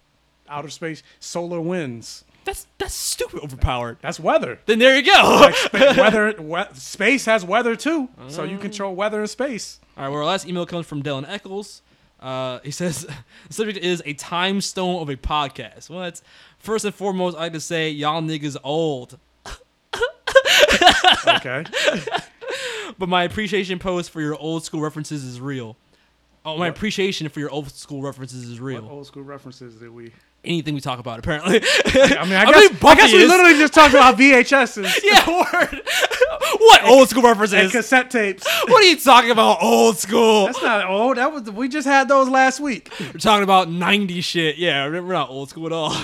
[0.48, 2.24] outer space, solar winds.
[2.45, 3.99] That's that's stupid overpowered.
[4.01, 4.59] That's weather.
[4.66, 5.51] Then there you go.
[5.55, 9.78] Spa- weather, we- space has weather too, so you control weather in space.
[9.97, 11.82] All right, well, our last email comes from Dylan Eccles.
[12.20, 13.07] Uh, he says
[13.49, 15.90] the subject is a time stone of a podcast.
[15.90, 16.22] Well, it's
[16.59, 19.18] first and foremost, I like to say y'all niggas old,
[21.26, 21.64] Okay,
[22.99, 25.76] but my appreciation post for your old school references is real.
[26.45, 28.88] Oh, my appreciation for your old school references is what real.
[28.90, 30.12] old school references did we?
[30.45, 31.62] Anything we talk about, apparently.
[31.62, 35.24] I mean, I I guess, mean, I guess we literally just talked about VHSs yeah,
[35.28, 35.82] word.
[36.59, 37.61] what old school references?
[37.61, 38.45] and cassette tapes.
[38.66, 39.62] What are you talking about?
[39.62, 40.47] Old school.
[40.47, 41.16] That's not old.
[41.16, 42.90] That was we just had those last week.
[42.99, 44.57] We're talking about 90 shit.
[44.57, 45.95] Yeah, we're not old school at all.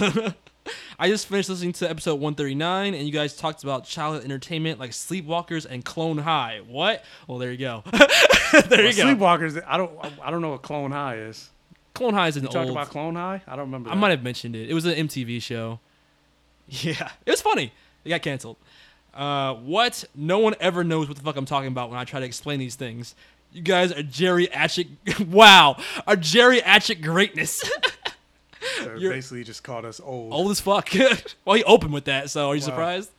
[1.00, 4.90] I just finished listening to episode 139, and you guys talked about childhood entertainment like
[4.90, 6.60] Sleepwalkers and Clone High.
[6.68, 7.04] What?
[7.26, 7.82] Well, there you go.
[7.92, 9.04] there you go.
[9.04, 9.60] Sleepwalkers.
[9.66, 9.92] I don't.
[10.22, 11.50] I don't know what Clone High is.
[11.98, 12.70] Clone High is an You talked old.
[12.70, 13.42] about Clone High?
[13.46, 13.90] I don't remember.
[13.90, 14.00] I that.
[14.00, 14.70] might have mentioned it.
[14.70, 15.80] It was an MTV show.
[16.68, 17.72] Yeah, it was funny.
[18.04, 18.56] It got canceled.
[19.14, 20.04] Uh, what?
[20.14, 22.58] No one ever knows what the fuck I'm talking about when I try to explain
[22.58, 23.14] these things.
[23.52, 24.88] You guys are geriatric.
[25.28, 25.76] wow,
[26.06, 27.62] are geriatric greatness.
[28.82, 30.32] So You're- basically just called us old.
[30.32, 30.90] Old as fuck.
[31.44, 32.66] well, he opened with that, so are you Wow.
[32.66, 33.10] surprised?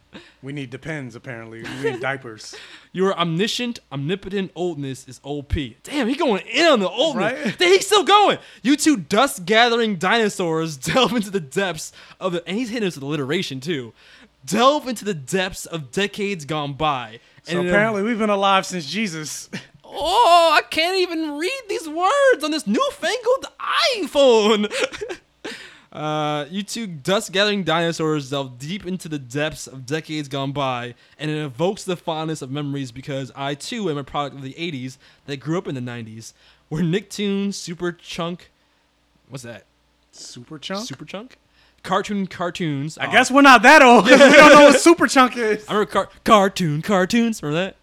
[0.41, 1.63] We need depends apparently.
[1.63, 2.55] We need diapers.
[2.91, 5.53] Your omniscient, omnipotent oldness is OP.
[5.83, 7.45] Damn, he going in on the oldness.
[7.45, 7.57] Right?
[7.57, 8.39] Damn, he's still going.
[8.61, 12.95] You two dust gathering dinosaurs delve into the depths of the, and he's hitting us
[12.95, 13.93] with alliteration too.
[14.45, 17.19] Delve into the depths of decades gone by.
[17.43, 19.49] So apparently we've been alive since Jesus.
[19.83, 23.45] oh, I can't even read these words on this newfangled
[23.97, 24.71] iPhone.
[25.91, 30.93] Uh, you two dust gathering dinosaurs delve deep into the depths of decades gone by,
[31.17, 34.53] and it evokes the fondness of memories because I too am a product of the
[34.53, 36.33] 80s that grew up in the 90s,
[36.69, 38.51] where Nicktoons, Super Chunk,
[39.29, 39.63] what's that?
[40.11, 40.85] Super chunk.
[40.87, 41.37] Super Chunk?
[41.81, 42.97] Cartoon cartoons.
[42.97, 44.03] I guess we're not that old.
[44.07, 45.65] 'cause we don't know what super chunk is.
[45.67, 47.41] I remember car- cartoon cartoons.
[47.41, 47.75] Remember that?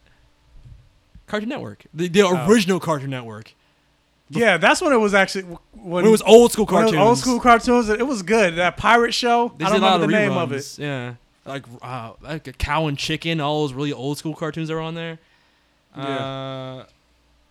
[1.26, 2.46] Cartoon Network, the, the Oh.
[2.46, 3.54] original Cartoon Network.
[4.29, 6.93] Yeah, that's when it was actually when, When it was old school when it was
[6.93, 7.09] cartoons.
[7.09, 7.89] old school cartoons.
[7.89, 8.57] It was good.
[8.57, 9.53] That pirate show.
[9.57, 10.57] They I don't a lot remember the name of it.
[10.57, 11.14] reruns, Yeah,
[11.45, 14.81] like uh, like a cow and chicken, all those really old school cartoons that were
[14.81, 15.18] on there.
[15.97, 16.85] Uh,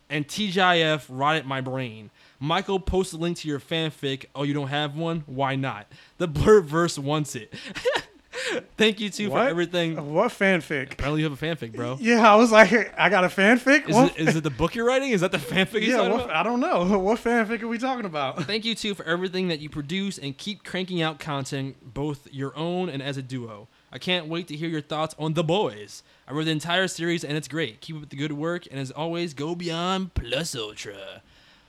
[0.09, 2.09] and TGIF rotted my brain.
[2.39, 4.25] Michael posted a link to your fanfic.
[4.35, 5.23] Oh, you don't have one?
[5.25, 5.87] Why not?
[6.17, 7.53] The Blurverse wants it.
[8.77, 9.43] Thank you too What?
[9.43, 10.13] for everything.
[10.13, 10.93] What fanfic?
[10.93, 11.97] Apparently, you have a fanfic, bro.
[11.99, 13.89] Yeah, I was like, I got a fanfic.
[13.89, 15.11] Is it, is it the book you're writing?
[15.11, 16.29] Is that the fanfic you're yeah, what?
[16.29, 16.99] I don't know.
[17.05, 18.43] What fanfic are we talking about?
[18.43, 22.55] Thank you too for everything that you produce and keep cranking out content, both your
[22.57, 23.67] own and as a duo.
[23.91, 26.03] I can't wait to hear your thoughts on The Boys.
[26.27, 27.79] I read the entire series and it's great.
[27.81, 31.21] Keep up the good work, and as always, go beyond plus ultra.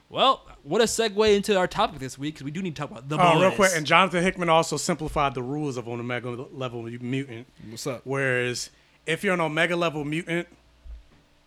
[0.09, 2.91] Well, what a segue into our topic this week because we do need to talk
[2.91, 3.27] about The Boys.
[3.35, 7.47] Oh, real quick, and Jonathan Hickman also simplified the rules of an Omega level mutant.
[7.69, 8.03] What's up?
[8.05, 8.71] Whereas
[9.05, 10.47] if you're an Omega level mutant,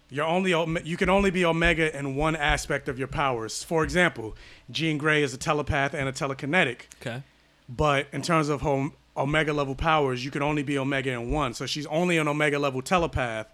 [0.10, 0.52] you're only
[0.84, 3.64] you can only be Omega in one aspect of your powers.
[3.64, 4.36] For example,
[4.70, 7.24] Jean Grey is a telepath and a telekinetic, Okay.
[7.70, 11.54] but in terms of home Omega level powers, you can only be Omega in one.
[11.54, 13.48] So she's only an Omega level telepath,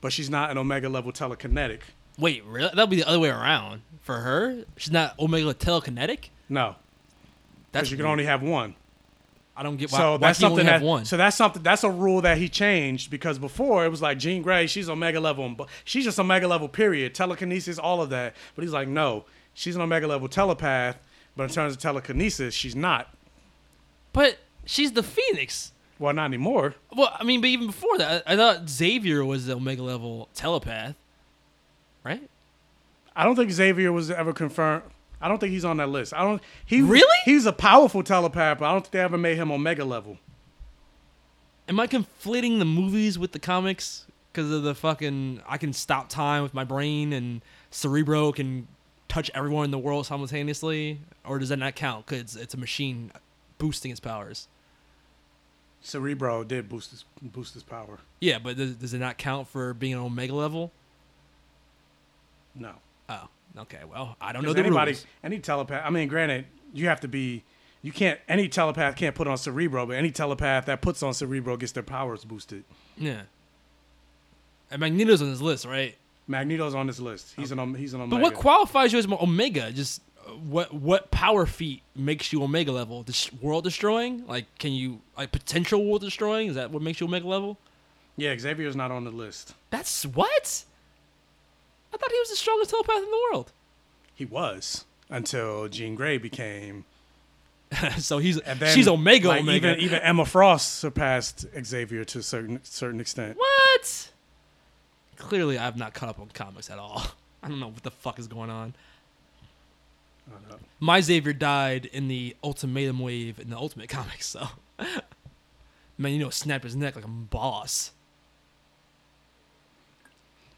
[0.00, 1.80] but she's not an Omega level telekinetic.
[2.18, 2.68] Wait, really?
[2.68, 4.64] That'll be the other way around for her.
[4.76, 6.30] She's not Omega telekinetic.
[6.48, 6.76] No,
[7.72, 8.12] That's because you can weird.
[8.12, 8.74] only have one.
[9.56, 9.98] I don't get why.
[9.98, 11.04] So why that's something only that one.
[11.04, 14.42] so that's something that's a rule that he changed because before it was like Jean
[14.42, 16.66] Grey, she's Omega level, but she's just Omega level.
[16.68, 17.14] Period.
[17.14, 18.34] Telekinesis, all of that.
[18.54, 20.98] But he's like, no, she's an Omega level telepath,
[21.36, 23.14] but in terms of telekinesis, she's not.
[24.14, 25.72] but she's the Phoenix.
[25.98, 26.74] Well, not anymore.
[26.96, 30.30] Well, I mean, but even before that, I, I thought Xavier was the Omega level
[30.34, 30.94] telepath,
[32.02, 32.22] right?
[33.20, 34.82] I don't think Xavier was ever confirmed.
[35.20, 36.14] I don't think he's on that list.
[36.14, 36.40] I don't.
[36.64, 37.18] He Really?
[37.26, 40.16] He's a powerful telepath, but I don't think they ever made him Omega level.
[41.68, 46.08] Am I conflating the movies with the comics because of the fucking I can stop
[46.08, 48.66] time with my brain and Cerebro can
[49.08, 53.12] touch everyone in the world simultaneously, or does that not count because it's a machine
[53.58, 54.48] boosting its powers?
[55.82, 57.98] Cerebro did boost his boost his power.
[58.18, 60.72] Yeah, but does, does it not count for being an Omega level?
[62.54, 62.76] No.
[63.10, 63.80] Oh, okay.
[63.90, 65.06] Well, I don't know the anybody, rules.
[65.22, 65.82] any telepath.
[65.84, 67.42] I mean, granted, you have to be.
[67.82, 68.20] You can't.
[68.28, 71.82] Any telepath can't put on Cerebro, but any telepath that puts on Cerebro gets their
[71.82, 72.64] powers boosted.
[72.96, 73.22] Yeah.
[74.70, 75.96] And Magneto's on this list, right?
[76.28, 77.34] Magneto's on this list.
[77.36, 77.74] He's an.
[77.74, 78.16] He's an Omega.
[78.16, 79.72] But what qualifies you as Omega?
[79.72, 83.02] Just uh, what what power feat makes you Omega level?
[83.02, 84.26] This world destroying?
[84.26, 86.48] Like, can you like potential world destroying?
[86.48, 87.58] Is that what makes you Omega level?
[88.16, 89.54] yeah, Xavier's not on the list.
[89.70, 90.64] That's what?
[91.92, 93.52] I thought he was the strongest telepath in the world.
[94.14, 96.84] He was until Jean Grey became.
[97.98, 99.72] so he's And then, she's Omega like, Omega.
[99.72, 103.36] Even even Emma Frost surpassed Xavier to a certain certain extent.
[103.36, 104.10] what?
[105.16, 107.02] Clearly, I've not caught up on comics at all.
[107.42, 108.74] I don't know what the fuck is going on.
[110.78, 114.46] My Xavier died in the Ultimatum wave in the Ultimate Comics, so
[115.98, 117.92] man, you know, snap his neck like a boss.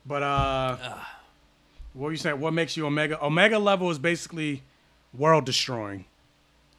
[0.04, 0.98] But uh,
[1.95, 2.40] what were you saying?
[2.40, 3.22] What makes you Omega?
[3.24, 4.62] Omega level is basically
[5.12, 6.05] world destroying.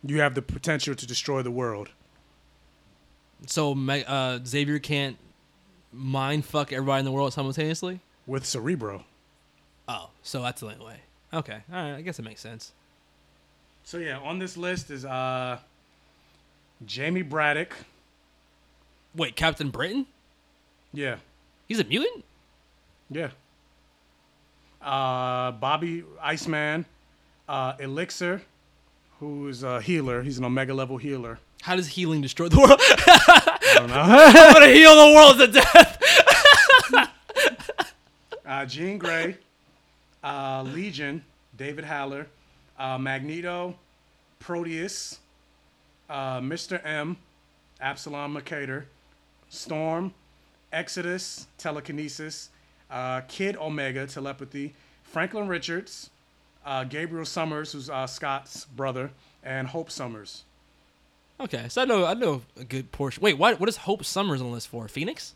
[0.03, 1.89] You have the potential to destroy the world.
[3.47, 5.17] So uh, Xavier can't
[5.91, 7.99] mind fuck everybody in the world simultaneously.
[8.25, 9.03] with Cerebro.
[9.87, 10.95] Oh, so that's the only way.
[11.33, 11.95] Okay, all right.
[11.95, 12.71] I guess it makes sense.
[13.83, 15.59] So yeah, on this list is uh
[16.85, 17.75] Jamie Braddock.
[19.15, 20.05] Wait, Captain Britain?
[20.93, 21.17] Yeah.
[21.67, 22.23] He's a mutant?
[23.09, 23.29] Yeah.
[24.83, 26.85] Uh Bobby Iceman,
[27.47, 28.41] uh Elixir,
[29.19, 30.21] who's a healer.
[30.21, 31.39] He's an Omega level healer.
[31.61, 32.79] How does healing destroy the world?
[32.81, 33.95] I don't know.
[34.05, 37.09] I'm gonna heal the world to death.
[38.45, 39.37] uh, Jean Grey,
[40.23, 41.23] uh, Legion,
[41.55, 42.27] David Haller,
[42.77, 43.75] uh, Magneto,
[44.39, 45.19] Proteus,
[46.09, 46.85] uh, Mr.
[46.85, 47.15] M,
[47.79, 48.87] Absalom Mercator,
[49.49, 50.13] Storm,
[50.73, 52.49] Exodus, Telekinesis,
[52.93, 54.73] uh, Kid Omega, Telepathy,
[55.03, 56.11] Franklin Richards,
[56.65, 59.11] uh, Gabriel Summers, who's uh, Scott's brother,
[59.43, 60.43] and Hope Summers.
[61.39, 63.21] Okay, so I know I know a good portion.
[63.21, 64.87] Wait, what what is Hope Summers on the list for?
[64.87, 65.33] Phoenix?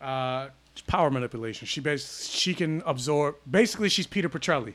[0.00, 0.48] Uh,
[0.86, 1.66] power manipulation.
[1.66, 3.36] She bas- she can absorb.
[3.48, 4.74] Basically, she's Peter Petrelli.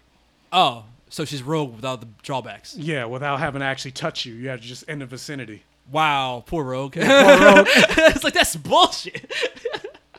[0.53, 2.77] Oh, so she's rogue without the drawbacks.
[2.77, 5.63] Yeah, without having to actually touch you, you have to just in the vicinity.
[5.91, 6.93] Wow, poor rogue.
[6.93, 7.67] Poor Rogue.
[7.67, 9.31] it's like that's bullshit.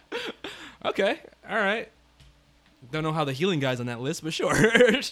[0.84, 1.88] okay, all right.
[2.92, 4.55] Don't know how the healing guy's on that list, but sure.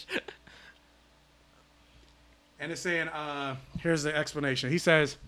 [2.61, 4.71] And it's saying, uh, here's the explanation.
[4.71, 5.19] He says,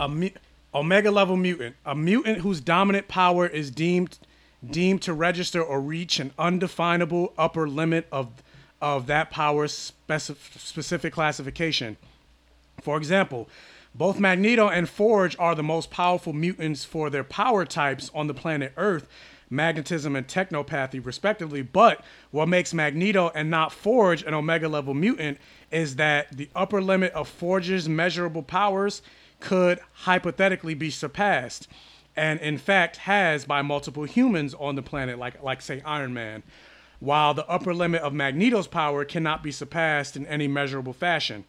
[0.00, 0.30] a mu-
[0.74, 4.18] Omega level mutant, a mutant whose dominant power is deemed
[4.70, 8.30] deemed to register or reach an undefinable upper limit of
[8.80, 11.98] of that power's specif- specific classification.
[12.80, 13.46] For example,
[13.94, 18.34] both Magneto and Forge are the most powerful mutants for their power types on the
[18.34, 19.08] planet Earth,
[19.50, 21.62] magnetism and technopathy, respectively.
[21.62, 25.38] But what makes Magneto and not Forge an Omega level mutant
[25.70, 29.02] is that the upper limit of Forge's measurable powers
[29.40, 31.68] could hypothetically be surpassed,
[32.16, 36.42] and in fact has by multiple humans on the planet, like like say Iron Man
[37.00, 41.44] while the upper limit of Magneto's power cannot be surpassed in any measurable fashion.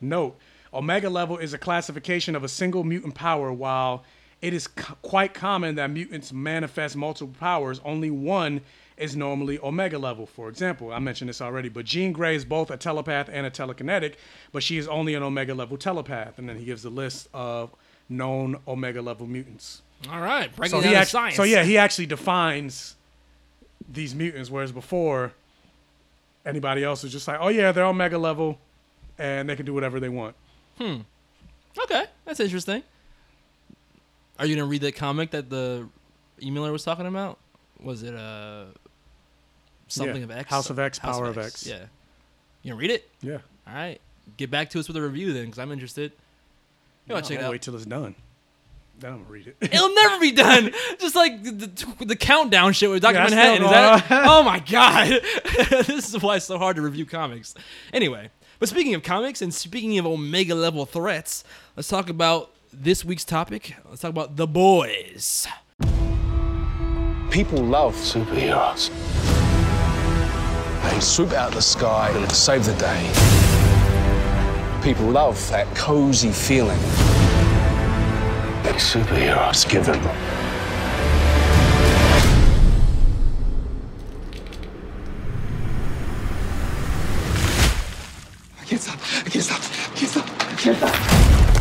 [0.00, 0.36] Note,
[0.72, 4.04] Omega level is a classification of a single mutant power, while
[4.42, 8.60] it is c- quite common that mutants manifest multiple powers, only one
[8.96, 10.26] is normally Omega level.
[10.26, 13.50] For example, I mentioned this already, but Jean Grey is both a telepath and a
[13.50, 14.14] telekinetic,
[14.52, 16.38] but she is only an Omega level telepath.
[16.38, 17.70] And then he gives a list of
[18.08, 19.82] known Omega level mutants.
[20.10, 21.36] all right, So he act- science.
[21.36, 22.96] so yeah, he actually defines
[23.90, 25.32] these mutants, whereas before
[26.44, 28.58] anybody else was just like, oh yeah, they're Omega level,
[29.18, 30.34] and they can do whatever they want.
[30.78, 30.98] Hmm.
[31.84, 32.82] Okay, that's interesting.
[34.40, 35.86] Are you gonna read that comic that the
[36.40, 37.38] emailer was talking about?
[37.82, 38.64] Was it uh
[39.86, 40.50] something Yeah, of X?
[40.50, 41.66] House of X, Power of X.
[41.66, 41.84] Yeah.
[42.62, 43.08] You gonna read it?
[43.20, 43.38] Yeah,
[43.68, 44.00] All right.
[44.36, 46.12] Get back to us with a review then, because I'm interested.
[47.06, 47.50] You want to I'm check it out?
[47.52, 48.14] Wait till it's done.
[48.98, 49.56] Then I'm gonna read it.
[49.60, 50.70] It'll never be done.
[50.98, 53.14] Just like the, the, the countdown shit with Dr.
[53.14, 53.64] Yeah, Manhattan.
[53.64, 55.20] Is that, oh my god.
[55.86, 57.54] this is why it's so hard to review comics.
[57.92, 61.44] Anyway, but speaking of comics and speaking of Omega level threats,
[61.76, 63.74] let's talk about this week's topic.
[63.88, 65.46] Let's talk about The Boys.
[67.30, 68.90] People love superheroes.
[70.82, 73.10] They swoop out of the sky and save the day.
[74.82, 76.78] People love that cozy feeling
[78.62, 80.00] that superheroes give them.
[88.58, 88.98] I can't stop.
[89.26, 89.60] I can't stop.
[89.60, 90.26] I can't stop.
[90.40, 91.59] I can't stop.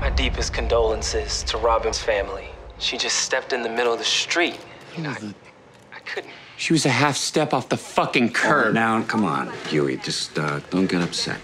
[0.00, 2.48] My deepest condolences to Robin's family.
[2.78, 4.58] She just stepped in the middle of the street.
[4.96, 5.34] You know, I,
[5.94, 6.32] I couldn't.
[6.56, 8.74] She was a half step off the fucking curb.
[8.74, 9.96] Now, come on, Huey.
[9.98, 11.40] Just uh, don't get upset.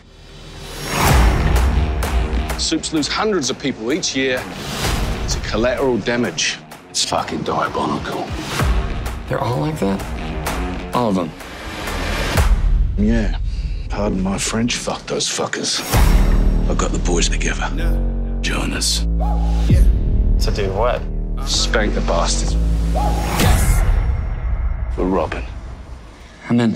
[2.60, 4.42] Soups lose hundreds of people each year.
[5.24, 6.58] It's a collateral damage.
[6.90, 8.26] It's fucking diabolical.
[9.28, 10.94] They're all like that?
[10.94, 11.30] All of them.
[12.96, 13.38] Yeah.
[13.88, 14.76] Pardon my French.
[14.76, 15.80] Fuck those fuckers.
[16.68, 17.68] I've got the boys together.
[18.40, 19.00] Join us.
[20.44, 21.02] To do what?
[21.46, 22.54] Spank the bastards.
[22.94, 23.82] Yes.
[24.94, 25.42] For Robin.
[26.48, 26.72] I'm in.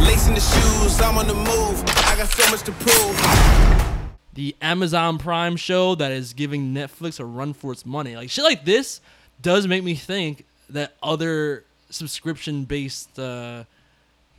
[0.00, 1.82] Lacing the shoes, I'm on the move.
[2.06, 4.10] I got so much to prove.
[4.32, 8.16] the Amazon Prime show that is giving Netflix a run for its money.
[8.16, 9.00] Like shit like this
[9.42, 13.64] does make me think that other subscription based uh,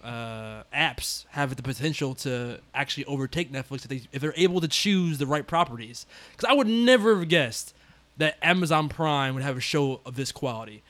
[0.03, 4.67] uh, apps have the potential to actually overtake Netflix if, they, if they're able to
[4.67, 6.05] choose the right properties.
[6.31, 7.73] Because I would never have guessed
[8.17, 10.83] that Amazon Prime would have a show of this quality.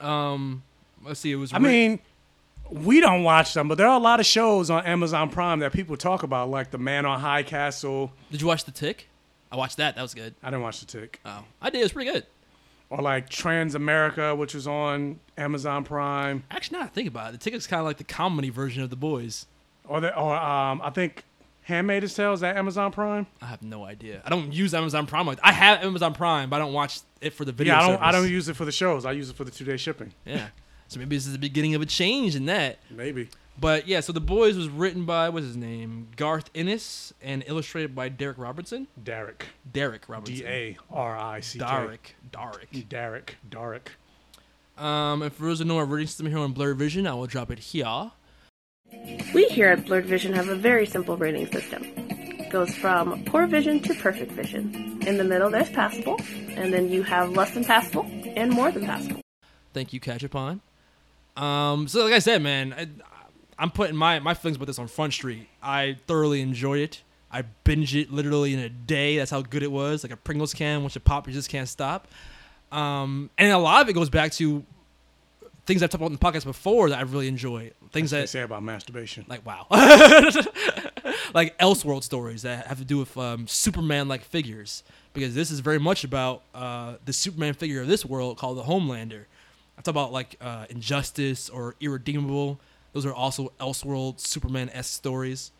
[0.00, 0.62] Um,
[1.04, 1.52] let's see, it was.
[1.52, 1.98] I writ- mean,
[2.70, 5.72] we don't watch them, but there are a lot of shows on Amazon Prime that
[5.72, 8.12] people talk about, like The Man on High Castle.
[8.30, 9.08] did you watch The Tick?
[9.50, 9.94] I watched that.
[9.96, 10.34] That was good.
[10.42, 11.20] I didn't watch The Tick.
[11.24, 11.80] Oh, I did.
[11.80, 12.26] It was pretty good.
[12.88, 16.44] Or like Trans America, which was on Amazon Prime.
[16.50, 18.90] Actually, now I think about it, The ticket's kind of like the comedy version of
[18.90, 19.46] The Boys.
[19.88, 21.24] Or the, or um, I think
[21.62, 23.26] Handmaid's Tale is that Amazon Prime.
[23.42, 24.22] I have no idea.
[24.24, 25.26] I don't use Amazon Prime.
[25.26, 27.74] Like I have Amazon Prime, but I don't watch it for the video.
[27.74, 27.90] yeah, I don't.
[27.96, 28.06] service.
[28.06, 29.04] I don't use it for the shows.
[29.04, 30.12] I use it for the two day shipping.
[30.24, 30.48] Yeah,
[30.86, 32.78] So maybe this is the beginning of a change in that.
[32.90, 33.28] Maybe.
[33.58, 37.94] But yeah, so the boys was written by what's his name, Garth Ennis, and illustrated
[37.94, 38.86] by Darick Robertson.
[39.02, 39.42] Darick.
[39.72, 40.34] Darick Robertson.
[40.36, 41.64] D A R I C K.
[41.64, 41.98] Darick.
[42.30, 42.88] Darick.
[42.88, 43.28] Darick.
[43.48, 44.82] Darick.
[44.82, 47.26] Um, and for those who know our rating system here on Blurred Vision, I will
[47.26, 48.10] drop it here.
[49.34, 51.82] We here at Blurred Vision have a very simple rating system.
[51.86, 55.02] It goes from poor vision to perfect vision.
[55.06, 58.84] In the middle, there's passable, and then you have less than passable and more than
[58.84, 59.20] passable.
[59.72, 60.60] Thank you, Catch Upon.
[61.36, 62.86] Um, so like I said, man, I,
[63.58, 65.48] I'm putting my my feelings about this on Front Street.
[65.62, 67.02] I thoroughly enjoyed it.
[67.30, 69.16] I binge it literally in a day.
[69.18, 70.02] That's how good it was.
[70.04, 72.06] Like a Pringles can, once you pop, you just can't stop.
[72.70, 74.64] Um, and a lot of it goes back to
[75.66, 77.72] things I've talked about in the podcast before that I really enjoy.
[77.92, 79.24] Things They that say about masturbation.
[79.28, 79.66] like wow,
[81.34, 84.82] like Elseworld stories that have to do with um, Superman-like figures.
[85.12, 88.62] Because this is very much about uh, the Superman figure of this world called the
[88.64, 89.24] Homelander.
[89.78, 92.60] I talk about like uh, Injustice or Irredeemable.
[92.96, 95.52] Those are also Elseworld Superman-esque stories.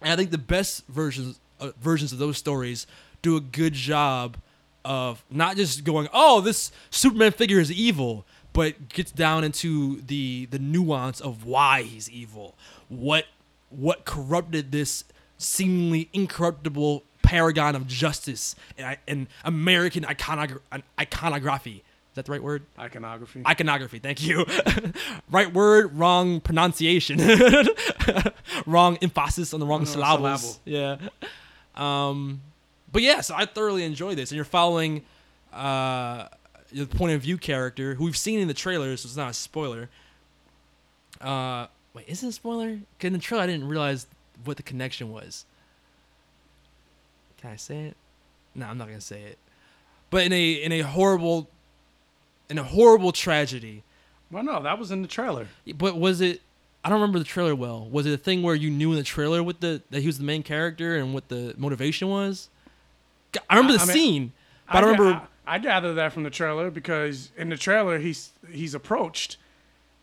[0.00, 2.86] And I think the best versions uh, versions of those stories
[3.20, 4.36] do a good job
[4.84, 10.46] of not just going, "Oh, this Superman figure is evil," but gets down into the
[10.46, 12.54] the nuance of why he's evil.
[12.88, 13.24] What
[13.70, 15.02] what corrupted this
[15.38, 20.60] seemingly incorruptible paragon of justice and, and American iconog-
[20.96, 21.82] iconography.
[22.16, 22.62] Is that the right word?
[22.78, 23.42] Iconography.
[23.46, 23.98] Iconography.
[23.98, 24.46] Thank you.
[25.30, 27.20] right word, wrong pronunciation.
[28.66, 30.58] wrong emphasis on the wrong No, syllables.
[30.64, 30.96] Yeah.
[31.74, 32.40] Um,
[32.90, 35.02] but yeah, so I thoroughly enjoy this, and you're following
[35.52, 36.28] uh,
[36.72, 39.34] the point of view character who we've seen in the trailer, so it's not a
[39.34, 39.90] spoiler.
[41.20, 42.78] Uh, wait, is it a spoiler?
[43.02, 44.06] in the trailer, I didn't realize
[44.42, 45.44] what the connection was.
[47.42, 47.96] Can I say it?
[48.54, 49.36] No, I'm not gonna say it.
[50.08, 51.50] But in a in a horrible
[52.48, 53.82] in a horrible tragedy.
[54.30, 55.48] well, no, that was in the trailer.
[55.76, 56.42] But was it?
[56.84, 57.88] I don't remember the trailer well.
[57.90, 60.18] Was it a thing where you knew in the trailer what the that he was
[60.18, 62.48] the main character and what the motivation was?
[63.50, 64.32] I remember the I mean, scene,
[64.68, 65.22] but I, don't remember.
[65.46, 69.36] I, I gather that from the trailer because in the trailer he's he's approached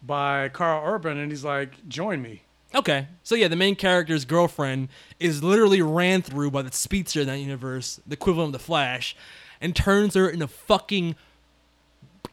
[0.05, 2.41] by Karl Urban and he's like, "Join me."
[2.75, 4.89] Okay, so yeah, the main character's girlfriend
[5.19, 9.15] is literally ran through by the speedster in that universe, the equivalent of the Flash,
[9.61, 11.15] and turns her into fucking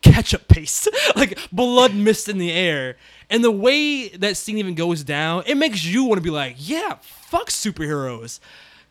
[0.03, 2.97] ketchup paste, like blood mist in the air.
[3.29, 6.57] And the way that scene even goes down, it makes you want to be like,
[6.59, 8.41] yeah, fuck superheroes.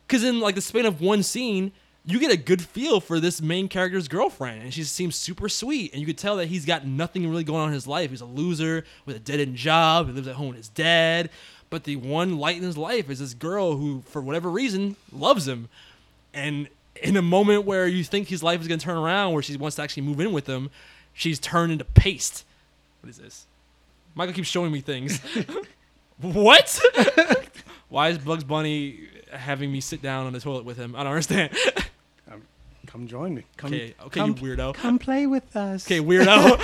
[0.06, 1.72] Because in like the span of one scene,
[2.04, 5.92] you get a good feel for this main character's girlfriend, and she seems super sweet.
[5.92, 8.10] And you could tell that he's got nothing really going on in his life.
[8.10, 10.06] He's a loser with a dead end job.
[10.06, 11.30] He lives at home with his dad.
[11.68, 15.46] But the one light in his life is this girl who, for whatever reason, loves
[15.46, 15.68] him.
[16.34, 16.68] And
[17.02, 19.56] in a moment where you think his life is going to turn around, where she
[19.56, 20.70] wants to actually move in with him,
[21.12, 22.44] she's turned into paste.
[23.00, 23.46] What is this?
[24.14, 25.20] Michael keeps showing me things.
[26.20, 26.80] what?
[27.88, 30.94] Why is Bugs Bunny having me sit down on the toilet with him?
[30.94, 31.56] I don't understand.
[32.86, 33.44] Come join me.
[33.56, 34.74] Come, okay, okay, come, you weirdo.
[34.74, 35.86] Come play with us.
[35.86, 36.58] Okay, weirdo.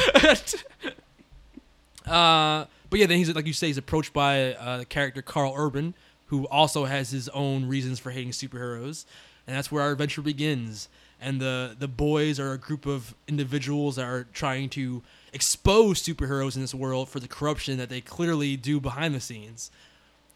[2.04, 5.54] uh, but yeah, then he's like you say, he's approached by uh, the character Karl
[5.56, 5.94] Urban,
[6.26, 9.04] who also has his own reasons for hating superheroes,
[9.46, 10.88] and that's where our adventure begins.
[11.20, 15.02] And the the boys are a group of individuals that are trying to
[15.32, 19.70] expose superheroes in this world for the corruption that they clearly do behind the scenes.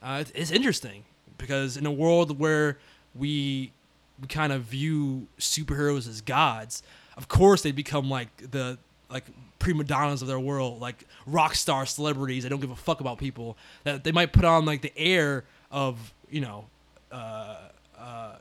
[0.02, 1.04] Uh, it's, it's interesting
[1.36, 2.78] because in a world where
[3.14, 3.72] we
[4.20, 6.82] we kind of view superheroes as gods,
[7.16, 8.78] of course they become like the
[9.10, 9.24] like
[9.58, 13.18] prima donnas of their world, like rock star celebrities that don't give a fuck about
[13.18, 13.56] people.
[13.84, 16.66] That they might put on like the air of you know
[17.12, 17.56] uh,
[17.98, 18.36] uh,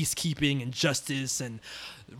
[0.00, 1.60] peacekeeping and justice and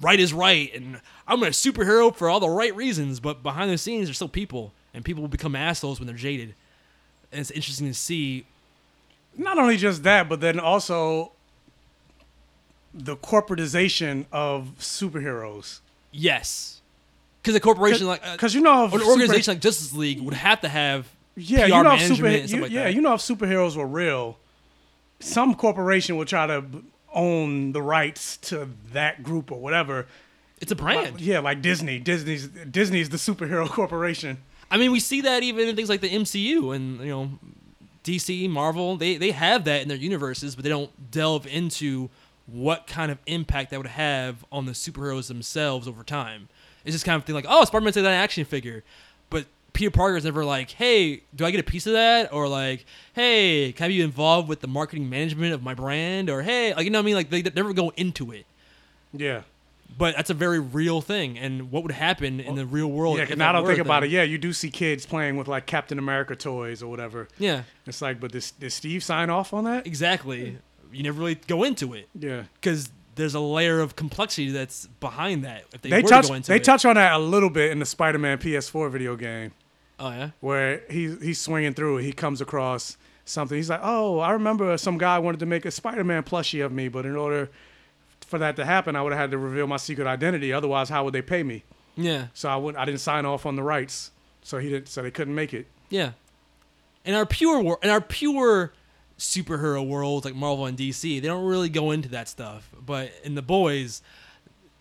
[0.01, 3.21] right is right, and I'm a superhero for all the right reasons.
[3.21, 6.55] But behind the scenes, they're still people, and people will become assholes when they're jaded.
[7.33, 8.47] And it's interesting to see
[9.37, 11.33] Not only just that, but then also
[12.95, 15.81] the corporatization of superheroes.
[16.13, 16.81] Yes,
[17.43, 20.33] because a corporation like uh, because you know an super- organization like Justice League would
[20.35, 21.07] have to have
[21.37, 22.95] Yeah, PR you know if super, you, like yeah, that.
[22.95, 24.39] you know if superheroes were real,
[25.21, 26.83] some corporation would try to b-
[27.17, 30.07] own the rights to that group or whatever.
[30.61, 31.15] It's a brand.
[31.15, 31.99] Like- yeah, like Disney.
[31.99, 34.39] Disney's Disney's the superhero corporation.
[34.71, 37.31] I mean, we see that even in things like the MCU and you know
[38.05, 38.97] DC, Marvel.
[38.97, 42.09] They they have that in their universes, but they don't delve into
[42.47, 46.49] what kind of impact that would have on the superheroes themselves over time.
[46.85, 48.85] It's just kind of thing like, oh, Spider-Man's that action figure,
[49.77, 52.33] Peter Parker's never like, hey, do I get a piece of that?
[52.33, 56.31] Or like, hey, can I be involved with the marketing management of my brand?
[56.31, 57.15] Or hey, like you know what I mean?
[57.15, 58.47] Like they never go into it.
[59.13, 59.43] Yeah.
[59.99, 63.19] But that's a very real thing, and what would happen in the real world?
[63.19, 64.11] Yeah, if now I don't think about thing?
[64.11, 64.15] it.
[64.15, 67.29] Yeah, you do see kids playing with like Captain America toys or whatever.
[67.39, 67.63] Yeah.
[67.87, 69.87] It's like, but does, did Steve sign off on that?
[69.87, 70.59] Exactly.
[70.93, 72.09] You never really go into it.
[72.19, 72.43] Yeah.
[72.55, 75.65] Because there's a layer of complexity that's behind that.
[75.73, 76.65] If they, They were touch to go into they it.
[76.65, 79.53] touch on that a little bit in the Spider-Man PS4 video game.
[79.99, 80.31] Oh yeah.
[80.41, 81.99] where he he's swinging through.
[81.99, 83.57] He comes across something.
[83.57, 86.89] He's like, "Oh, I remember some guy wanted to make a Spider-Man plushie of me,
[86.89, 87.51] but in order
[88.27, 90.53] for that to happen, I would have had to reveal my secret identity.
[90.53, 91.65] Otherwise, how would they pay me?
[91.97, 92.27] Yeah.
[92.35, 94.11] So I would I didn't sign off on the rights.
[94.43, 94.89] So he didn't.
[94.89, 95.67] So they couldn't make it.
[95.89, 96.13] Yeah.
[97.05, 98.73] In our pure wor- in our pure
[99.19, 102.69] superhero worlds like Marvel and DC, they don't really go into that stuff.
[102.85, 104.03] But in the boys,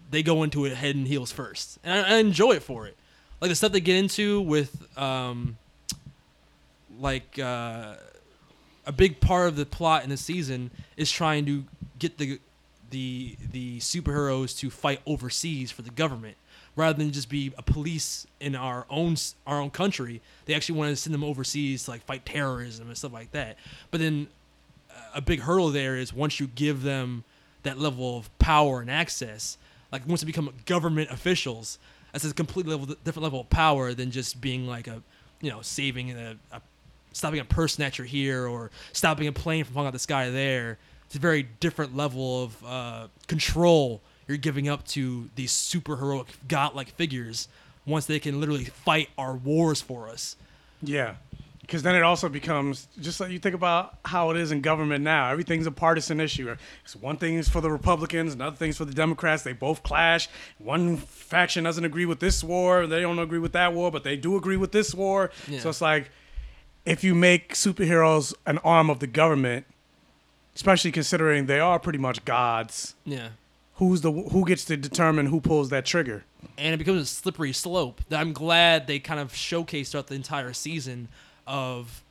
[0.10, 2.98] they go into it head and heels first, and I, I enjoy it for it.
[3.46, 5.56] Like the stuff they get into with, um,
[7.00, 7.94] like uh,
[8.88, 11.64] a big part of the plot in the season is trying to
[12.00, 12.40] get the
[12.90, 16.38] the the superheroes to fight overseas for the government
[16.76, 19.16] rather than just be a police in our own
[19.46, 20.24] our own country.
[20.46, 23.58] They actually want to send them overseas to like fight terrorism and stuff like that.
[23.92, 24.26] But then
[24.90, 27.26] uh, a big hurdle there is once you give them
[27.62, 29.60] that level of power and access,
[29.92, 31.78] like once they become government officials,
[32.16, 35.02] that's a completely level, different level of power than just being like a,
[35.42, 36.62] you know, saving a, a
[37.12, 40.30] stopping a purse snatcher here or stopping a plane from falling out of the sky
[40.30, 40.78] there.
[41.08, 46.90] It's a very different level of uh, control you're giving up to these superheroic godlike
[46.90, 47.50] figures
[47.86, 50.38] once they can literally fight our wars for us.
[50.82, 51.16] Yeah.
[51.66, 55.04] Because then it also becomes just like you think about how it is in government
[55.04, 55.32] now.
[55.32, 56.56] Everything's a partisan issue.
[56.84, 59.42] It's one thing is for the Republicans, another thing is for the Democrats.
[59.42, 60.30] They both clash.
[60.60, 64.16] One faction doesn't agree with this war, they don't agree with that war, but they
[64.16, 65.32] do agree with this war.
[65.48, 65.60] Yeah.
[65.60, 66.12] So it's like
[66.86, 69.66] if you make superheroes an arm of the government,
[70.56, 73.30] especially considering they are pretty much gods, Yeah.
[73.76, 76.26] who's the who gets to determine who pulls that trigger?
[76.60, 80.16] and it becomes a slippery slope that I'm glad they kind of showcased throughout the
[80.16, 81.08] entire season
[81.48, 82.04] of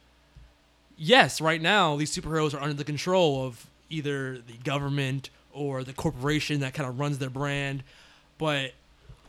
[0.96, 5.92] yes, right now these superheroes are under the control of either the government or the
[5.92, 7.82] corporation that kind of runs their brand,
[8.38, 8.72] but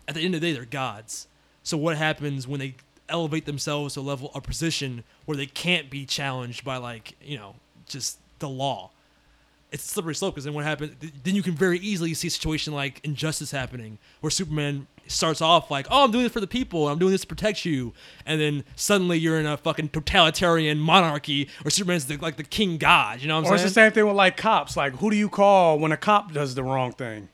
[0.08, 1.28] at the end of the day they're gods.
[1.64, 2.76] So what happens when they
[3.10, 7.38] elevate themselves to a level of position where they can't be challenged by like, you
[7.38, 7.56] know,
[7.88, 8.91] just the law?
[9.76, 10.95] It's a slippery slope because then what happens?
[11.23, 15.69] Then you can very easily see a situation like Injustice happening, where Superman starts off
[15.69, 16.88] like, "Oh, I'm doing this for the people.
[16.88, 17.93] I'm doing this to protect you,"
[18.26, 22.78] and then suddenly you're in a fucking totalitarian monarchy, where Superman's the, like the king
[22.78, 23.21] god.
[23.21, 23.53] You know what I'm saying?
[23.53, 24.76] Or it's the same thing with like cops.
[24.76, 27.30] Like, who do you call when a cop does the wrong thing?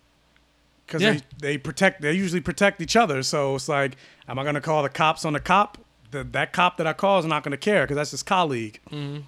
[0.86, 1.14] Because Yeah.
[1.14, 1.22] they,
[1.54, 2.02] they protect.
[2.02, 3.24] They usually protect each other.
[3.24, 3.96] So it's like,
[4.28, 5.78] am I gonna call the cops on the cop?
[6.12, 8.80] The, that cop that I call is not gonna care because that's his colleague.
[8.92, 9.24] Mhm.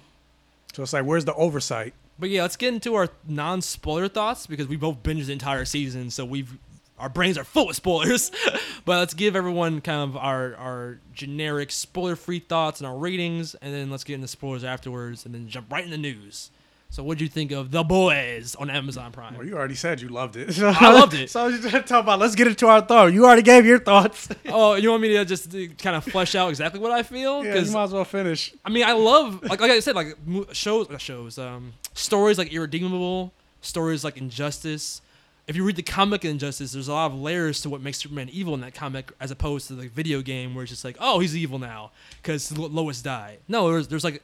[0.74, 1.94] So it's like, where's the oversight?
[2.18, 6.10] But yeah, let's get into our non-spoiler thoughts because we both binged the entire season,
[6.10, 6.58] so we've
[6.96, 8.30] our brains are full of spoilers.
[8.84, 13.74] but let's give everyone kind of our our generic spoiler-free thoughts and our ratings, and
[13.74, 16.50] then let's get into spoilers afterwards, and then jump right into the news.
[16.94, 19.36] So, what do you think of The Boys on Amazon Prime?
[19.36, 20.56] Well, you already said you loved it.
[20.62, 21.28] I loved it.
[21.32, 22.20] so I was just talking about.
[22.20, 23.12] Let's get into our thought.
[23.12, 24.28] You already gave your thoughts.
[24.46, 27.44] oh, you want me to just uh, kind of flesh out exactly what I feel?
[27.44, 28.54] yeah, you might as well finish.
[28.64, 30.16] I mean, I love like like I said, like
[30.52, 35.02] shows, not shows, um, stories like Irredeemable, stories like Injustice.
[35.48, 38.28] If you read the comic Injustice, there's a lot of layers to what makes Superman
[38.28, 41.18] evil in that comic, as opposed to the video game where it's just like, oh,
[41.18, 41.90] he's evil now
[42.22, 43.38] because Lois died.
[43.48, 44.22] No, there's there's like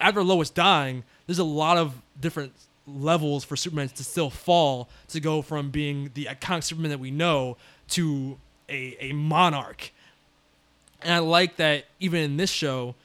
[0.00, 2.52] after Lois dying, there's a lot of different
[2.88, 7.12] levels for Superman to still fall to go from being the iconic Superman that we
[7.12, 7.56] know
[7.90, 8.36] to
[8.68, 9.92] a, a monarch.
[11.02, 12.96] And I like that even in this show,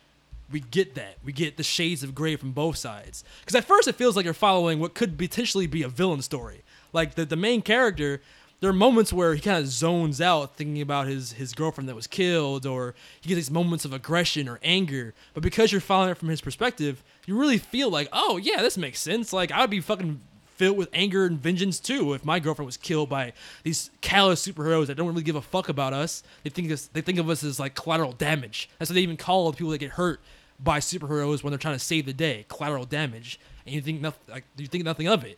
[0.51, 1.17] we get that.
[1.23, 3.23] We get the shades of gray from both sides.
[3.41, 6.63] Because at first it feels like you're following what could potentially be a villain story.
[6.93, 8.21] Like the, the main character,
[8.65, 11.95] there are moments where he kind of zones out thinking about his, his girlfriend that
[11.95, 15.13] was killed, or he gets these moments of aggression or anger.
[15.35, 18.75] But because you're following it from his perspective, you really feel like, oh, yeah, this
[18.75, 19.31] makes sense.
[19.31, 20.19] Like, I would be fucking
[20.55, 24.87] filled with anger and vengeance too if my girlfriend was killed by these callous superheroes
[24.87, 26.23] that don't really give a fuck about us.
[26.41, 28.67] They think us they think of us as like collateral damage.
[28.79, 30.21] That's what they even call the people that get hurt
[30.59, 33.39] by superheroes when they're trying to save the day, collateral damage.
[33.67, 35.37] And you think nothing like you think nothing of it.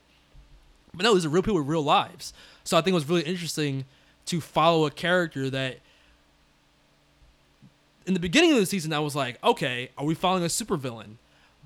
[0.98, 2.34] But no, these are real people with real lives.
[2.68, 3.86] So I think it was really interesting
[4.26, 5.80] to follow a character that
[8.06, 11.16] in the beginning of the season I was like, okay, are we following a supervillain?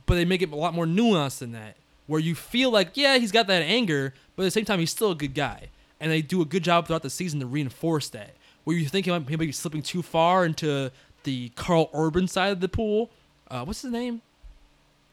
[0.05, 3.17] But they make it a lot more nuanced than that where you feel like, yeah,
[3.17, 5.69] he's got that anger, but at the same time, he's still a good guy.
[5.99, 8.35] And they do a good job throughout the season to reinforce that.
[8.63, 10.91] Where you think he might, he might be slipping too far into
[11.23, 13.09] the Karl Urban side of the pool.
[13.49, 14.21] Uh, what's his name?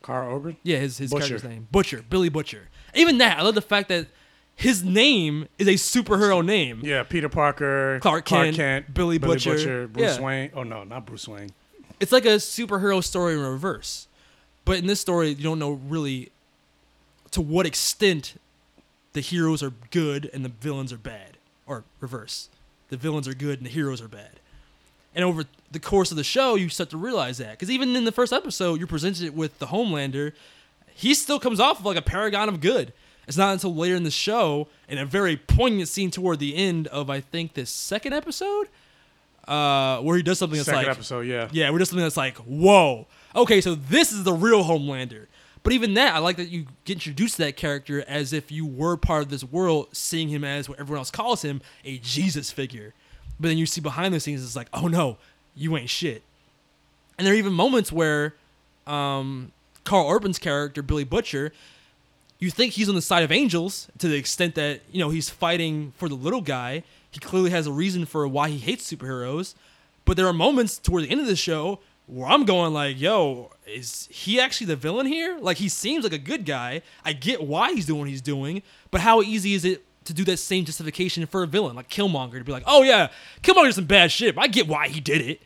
[0.02, 0.58] Karl Urban.
[0.62, 1.28] Yeah, his, his Butcher.
[1.28, 1.66] character's name.
[1.72, 2.04] Butcher.
[2.10, 2.68] Billy Butcher.
[2.94, 4.08] Even that, I love the fact that
[4.58, 6.80] his name is a superhero name.
[6.82, 9.86] Yeah, Peter Parker, Clark Kent, Billy Butcher.
[9.86, 10.20] Bruce Yeah.
[10.20, 10.50] Wayne.
[10.52, 11.50] Oh no, not Bruce Wayne.
[12.00, 14.08] It's like a superhero story in reverse.
[14.64, 16.30] But in this story, you don't know really
[17.30, 18.34] to what extent
[19.12, 22.48] the heroes are good and the villains are bad, or reverse.
[22.88, 24.40] The villains are good and the heroes are bad.
[25.14, 28.02] And over the course of the show, you start to realize that because even in
[28.04, 30.32] the first episode, you're presented with the Homelander.
[30.94, 32.92] He still comes off like a paragon of good.
[33.28, 36.86] It's not until later in the show, in a very poignant scene toward the end
[36.86, 38.68] of I think the second episode,
[39.46, 41.48] uh, where he does something that's Second like episode, yeah.
[41.52, 43.06] yeah, we're just something that's like, whoa.
[43.36, 45.26] Okay, so this is the real Homelander.
[45.62, 48.64] But even that, I like that you get introduced to that character as if you
[48.64, 52.50] were part of this world, seeing him as what everyone else calls him, a Jesus
[52.50, 52.94] figure.
[53.38, 55.18] But then you see behind the scenes, it's like, oh no,
[55.54, 56.22] you ain't shit.
[57.18, 58.34] And there are even moments where
[58.86, 59.52] um,
[59.84, 61.52] Karl Urban's character, Billy Butcher,
[62.38, 65.28] you think he's on the side of angels to the extent that, you know, he's
[65.28, 66.84] fighting for the little guy.
[67.10, 69.54] He clearly has a reason for why he hates superheroes.
[70.04, 73.50] But there are moments toward the end of the show where I'm going like, yo,
[73.66, 75.38] is he actually the villain here?
[75.40, 76.82] Like he seems like a good guy.
[77.04, 80.24] I get why he's doing what he's doing, but how easy is it to do
[80.24, 83.08] that same justification for a villain like Killmonger to be like, oh yeah,
[83.42, 85.42] Killmonger's some bad shit, but I get why he did it.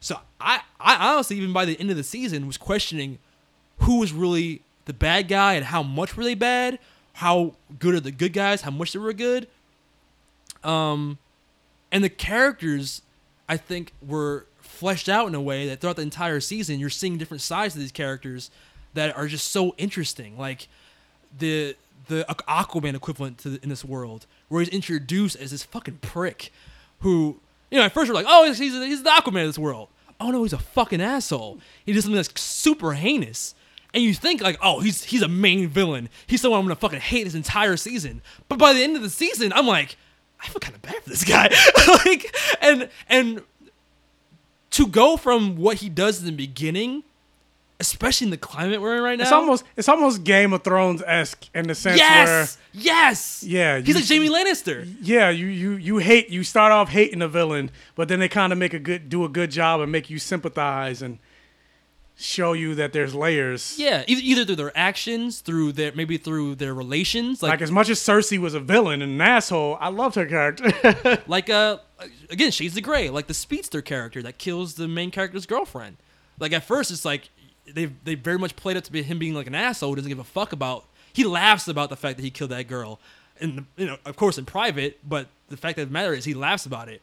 [0.00, 3.18] So I, I honestly, even by the end of the season, was questioning
[3.78, 6.78] who was really the bad guy and how much were they bad,
[7.14, 9.48] how good are the good guys, how much they were good.
[10.64, 11.18] Um,
[11.90, 13.02] and the characters,
[13.48, 17.18] I think, were fleshed out in a way that throughout the entire season, you're seeing
[17.18, 18.50] different sides of these characters
[18.94, 20.38] that are just so interesting.
[20.38, 20.68] Like
[21.36, 21.76] the
[22.08, 26.52] the Aquaman equivalent to the, in this world, where he's introduced as this fucking prick,
[27.00, 29.58] who you know at first we're like, oh, he's he's, he's the Aquaman of this
[29.58, 29.88] world.
[30.20, 31.58] Oh no, he's a fucking asshole.
[31.84, 33.54] He does something that's super heinous.
[33.94, 36.08] And you think like, oh, he's he's a main villain.
[36.26, 38.22] He's someone I'm gonna fucking hate this entire season.
[38.48, 39.96] But by the end of the season, I'm like,
[40.42, 41.50] I feel kind of bad for this guy.
[42.06, 43.42] like, and and
[44.70, 47.02] to go from what he does in the beginning,
[47.80, 51.02] especially in the climate we're in right now, It's almost it's almost Game of Thrones
[51.06, 52.48] esque in the sense yes, where
[52.82, 54.90] yes, yeah, he's you- like Jaime Lannister.
[55.02, 58.52] yeah you you you hate you start off hating the villain, but then they kind
[58.54, 61.18] of make a good do a good job and make you sympathize and
[62.16, 63.76] show you that there's layers.
[63.78, 67.70] Yeah, either, either through their actions, through their maybe through their relations, Like, like as
[67.70, 71.22] much as Cersei was a villain and an asshole, I loved her character.
[71.26, 71.78] like uh
[72.30, 75.96] again Shades of Grey, like the speedster character that kills the main character's girlfriend.
[76.38, 77.30] Like at first it's like
[77.66, 80.08] they they very much played up to be him being like an asshole, who doesn't
[80.10, 80.84] give a fuck about.
[81.12, 82.98] He laughs about the fact that he killed that girl,
[83.40, 86.34] and you know of course in private, but the fact of the matter is he
[86.34, 87.02] laughs about it.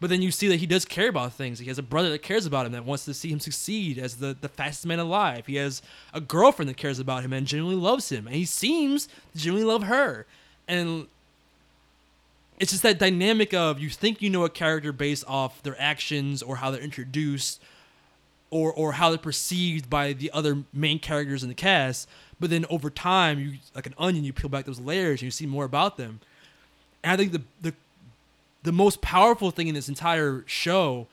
[0.00, 1.58] But then you see that he does care about things.
[1.58, 4.16] He has a brother that cares about him, that wants to see him succeed as
[4.16, 5.46] the, the fastest man alive.
[5.46, 5.82] He has
[6.14, 8.26] a girlfriend that cares about him and genuinely loves him.
[8.26, 10.26] And he seems to genuinely love her.
[10.68, 11.08] And
[12.58, 16.42] it's just that dynamic of you think you know a character based off their actions
[16.42, 17.62] or how they're introduced
[18.50, 22.08] or or how they're perceived by the other main characters in the cast
[22.40, 25.30] but then over time you like an onion you peel back those layers and you
[25.30, 26.20] see more about them
[27.04, 27.74] and i think the the
[28.62, 31.06] the most powerful thing in this entire show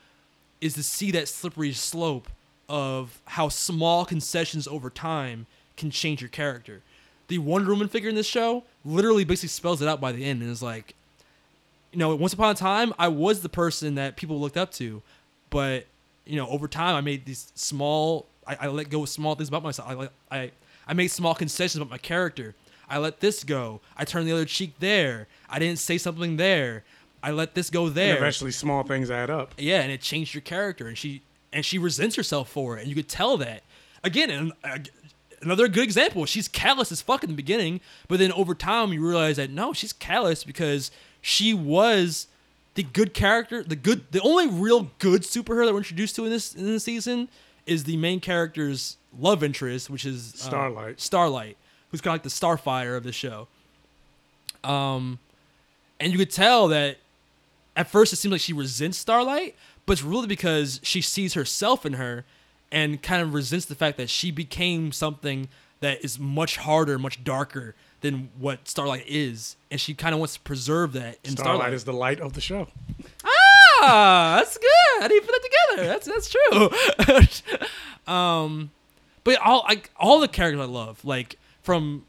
[0.61, 2.27] is to see that slippery slope
[2.67, 5.45] of how small concessions over time
[5.77, 6.81] can change your character
[7.27, 10.41] the wonder woman figure in this show literally basically spells it out by the end
[10.41, 10.95] and is like
[11.95, 15.01] you know, once upon a time, I was the person that people looked up to,
[15.49, 15.85] but
[16.25, 18.25] you know, over time, I made these small.
[18.45, 20.09] I, I let go of small things about myself.
[20.29, 20.51] I, I
[20.85, 22.53] I made small concessions about my character.
[22.89, 23.79] I let this go.
[23.95, 25.27] I turned the other cheek there.
[25.49, 26.83] I didn't say something there.
[27.25, 28.17] I let this go and there.
[28.17, 29.55] eventually, small things add up.
[29.57, 32.87] Yeah, and it changed your character, and she and she resents herself for it, and
[32.87, 33.63] you could tell that.
[34.03, 34.77] Again, and uh,
[35.41, 36.27] another good example.
[36.27, 39.73] She's callous as fuck in the beginning, but then over time you realize that no,
[39.73, 42.27] she's callous because she was
[42.75, 46.29] the good character, the good, the only real good superhero that we're introduced to in
[46.29, 47.27] this in this season
[47.65, 51.01] is the main character's love interest, which is uh, Starlight.
[51.01, 51.57] Starlight,
[51.89, 53.47] who's kind of like the Starfire of the show.
[54.63, 55.17] Um,
[55.99, 56.97] and you could tell that
[57.75, 61.85] at first it seems like she resents Starlight, but it's really because she sees herself
[61.85, 62.25] in her
[62.71, 65.47] and kind of resents the fact that she became something
[65.81, 70.35] that is much harder, much darker than what Starlight is, and she kind of wants
[70.35, 71.73] to preserve that in Starlight Starlight.
[71.73, 72.67] is the light of the show.
[73.25, 75.03] Ah, that's good.
[75.03, 75.87] I didn't put that together.
[75.87, 77.27] That's that's
[78.07, 78.13] true.
[78.13, 78.71] um,
[79.23, 82.05] but all like all the characters I love, like from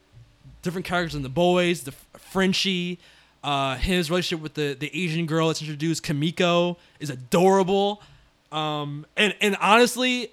[0.62, 2.98] different characters in the boys, the Frenchie,
[3.46, 8.02] uh, his relationship with the the Asian girl that's introduced, Kimiko, is adorable.
[8.50, 10.32] Um, and and honestly,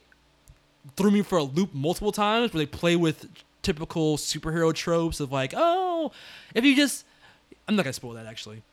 [0.97, 3.29] threw me for a loop multiple times where they play with
[3.61, 6.11] typical superhero tropes of like, oh,
[6.55, 7.05] if you just
[7.67, 8.63] I'm not gonna spoil that actually.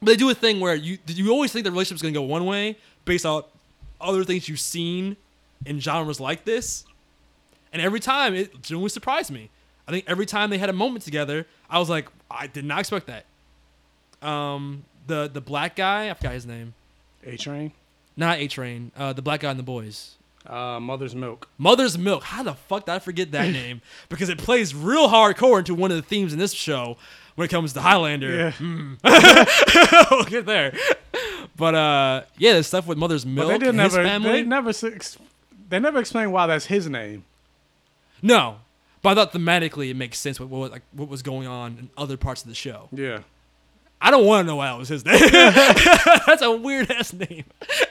[0.00, 2.46] But they do a thing where you you always think the relationship's gonna go one
[2.46, 3.42] way based on
[4.00, 5.18] other things you've seen
[5.66, 6.86] in genres like this,
[7.70, 9.50] and every time it genuinely surprised me.
[9.86, 12.80] I think every time they had a moment together, I was like, I did not
[12.80, 13.24] expect that.
[14.22, 16.74] Um, the the black guy, I forgot his name.
[17.24, 17.72] A Train,
[18.16, 18.92] Not A Train.
[18.96, 20.16] Uh, the black guy and the boys.
[20.46, 21.48] uh, Mother's Milk.
[21.58, 22.22] Mother's Milk.
[22.24, 23.80] How the fuck did I forget that name?
[24.08, 26.96] Because it plays real hardcore into one of the themes in this show
[27.34, 28.52] when it comes to Highlander.
[28.60, 28.84] Yeah.
[30.10, 30.72] we'll get there.
[31.56, 34.02] But uh, yeah, the stuff with Mother's Milk they did never.
[34.02, 34.30] family.
[34.30, 34.72] They never.
[35.68, 37.24] They never explained why that's his name.
[38.22, 38.56] no,
[39.02, 41.90] but I thought thematically it makes sense with what like what was going on in
[41.96, 42.88] other parts of the show.
[42.92, 43.20] Yeah.
[44.00, 45.18] I don't want to know why it was his name.
[46.26, 47.44] That's a weird ass name.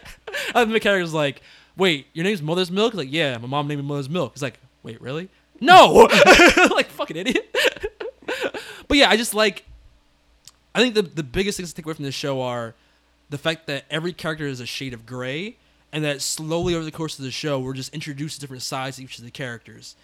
[0.56, 1.42] and the character's like,
[1.76, 4.60] "Wait, your name's Mother's Milk?" Like, "Yeah, my mom named me Mother's Milk." He's like,
[4.84, 5.30] "Wait, really?"
[5.60, 6.08] No,
[6.72, 7.54] like fucking idiot.
[8.88, 9.66] but yeah, I just like.
[10.76, 12.76] I think the the biggest things to take away from this show are
[13.30, 15.58] the fact that every character is a shade of gray,
[15.92, 18.98] and that slowly over the course of the show, we're just introduced to different sides
[18.98, 19.96] of each of the characters.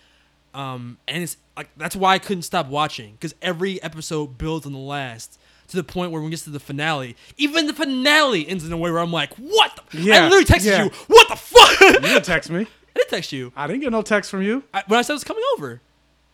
[0.54, 4.74] Um, and it's like that's why I couldn't stop watching because every episode builds on
[4.74, 8.48] the last to the point where when we get to the finale, even the finale
[8.48, 10.14] ends in a way where I'm like, "What?" The?
[10.14, 10.84] I literally texted yeah.
[10.86, 12.62] you, "What the fuck?" You didn't text me.
[12.96, 14.64] I didn't text you I didn't get no text from you.
[14.72, 15.82] I, when I said I was coming over.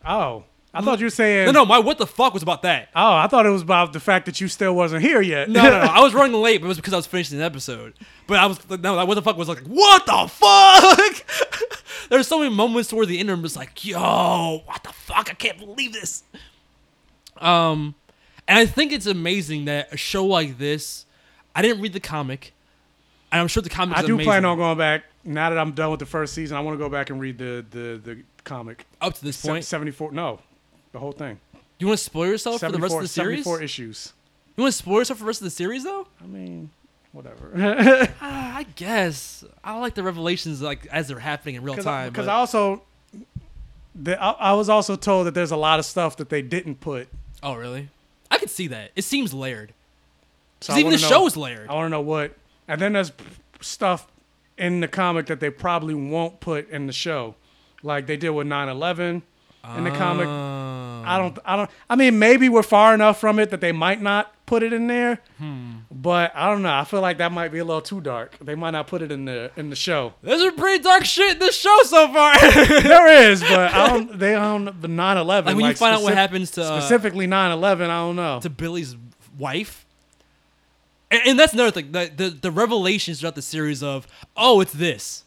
[0.04, 1.46] Oh, I thought you were saying.
[1.46, 2.90] No, no, my what the fuck was about that.
[2.94, 5.48] Oh, I thought it was about the fact that you still wasn't here yet.
[5.50, 5.76] No, no, no.
[5.92, 7.94] I was running late, but it was because I was finishing an episode.
[8.28, 11.78] But I was no, like, what the fuck was like, what the fuck?
[12.08, 15.28] There's so many moments toward the end I'm just like, yo, what the fuck?
[15.30, 16.22] I can't believe this.
[17.38, 17.94] Um,
[18.50, 21.06] and I think it's amazing that a show like this,
[21.54, 22.52] I didn't read the comic,
[23.30, 23.96] and I'm sure the comic.
[23.96, 26.56] I do amazing plan on going back now that I'm done with the first season.
[26.56, 28.86] I want to go back and read the the the comic.
[29.00, 29.64] up to this Se- point.
[29.64, 30.10] 74.
[30.10, 30.40] No,
[30.90, 31.38] the whole thing.
[31.78, 33.44] You want to spoil yourself for the rest of the series?
[33.44, 34.12] 74 issues.
[34.56, 36.08] You want to spoil yourself for the rest of the series, though?
[36.20, 36.70] I mean,
[37.12, 37.52] whatever.
[38.20, 42.10] Ah, I guess I like the revelations like as they're happening in real time.
[42.10, 42.82] Because I also,
[43.94, 46.80] the, I, I was also told that there's a lot of stuff that they didn't
[46.80, 47.08] put.
[47.42, 47.88] Oh, really?
[48.30, 48.92] I could see that.
[48.96, 49.72] It seems layered.
[50.60, 51.68] So even the wanna show is layered.
[51.68, 52.36] I want to know what.
[52.68, 53.12] And then there's
[53.60, 54.06] stuff
[54.58, 57.34] in the comic that they probably won't put in the show,
[57.82, 59.22] like they did with 9/11
[59.76, 60.26] in the comic.
[60.28, 60.89] Ah.
[61.04, 61.38] I don't.
[61.44, 61.70] I don't.
[61.88, 64.86] I mean, maybe we're far enough from it that they might not put it in
[64.88, 65.20] there.
[65.38, 65.78] Hmm.
[65.90, 66.72] But I don't know.
[66.74, 68.36] I feel like that might be a little too dark.
[68.40, 70.14] They might not put it in the in the show.
[70.22, 72.38] There's some pretty dark shit in this show so far.
[72.40, 74.18] there is, but I don't.
[74.18, 74.80] They don't.
[74.80, 75.26] The 9/11.
[75.26, 78.40] Like when you find out what happens to, uh, specifically 9/11, I don't know.
[78.40, 78.96] to Billy's
[79.38, 79.86] wife.
[81.10, 81.92] And, and that's another thing.
[81.92, 84.06] The, the the revelations throughout the series of
[84.36, 85.24] oh it's this.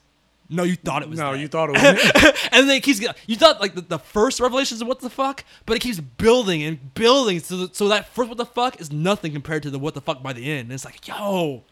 [0.54, 1.20] No, you thought it was.
[1.20, 1.40] No, that.
[1.40, 2.34] you thought it was.
[2.52, 3.02] and then it keeps.
[3.28, 6.64] You thought like the, the first revelations of what the fuck, but it keeps building
[6.64, 7.40] and building.
[7.40, 10.22] So so that first what the fuck is nothing compared to the what the fuck
[10.22, 10.62] by the end.
[10.66, 11.64] And it's like yo,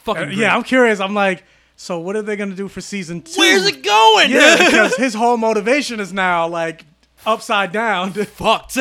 [0.00, 1.00] fucking Uh, yeah, I'm curious.
[1.00, 1.44] I'm like,
[1.76, 3.38] so what are they gonna do for season two?
[3.40, 4.30] Where's it going?
[4.30, 6.84] Yeah, because his whole motivation is now like
[7.24, 8.12] upside down.
[8.12, 8.76] fucked.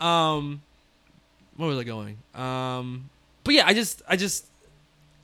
[0.00, 0.62] um,
[1.56, 2.18] where was I going?
[2.34, 3.10] Um,
[3.44, 4.46] but yeah, I just, I just,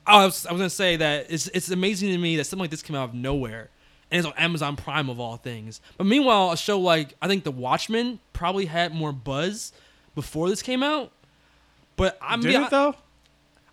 [0.09, 2.61] Oh, I was, I was gonna say that it's, it's amazing to me that something
[2.63, 3.69] like this came out of nowhere,
[4.11, 5.81] and it's on Amazon Prime of all things.
[5.97, 9.71] But meanwhile, a show like I think The Watchmen probably had more buzz
[10.15, 11.11] before this came out.
[11.95, 12.95] But I mean, Did it though?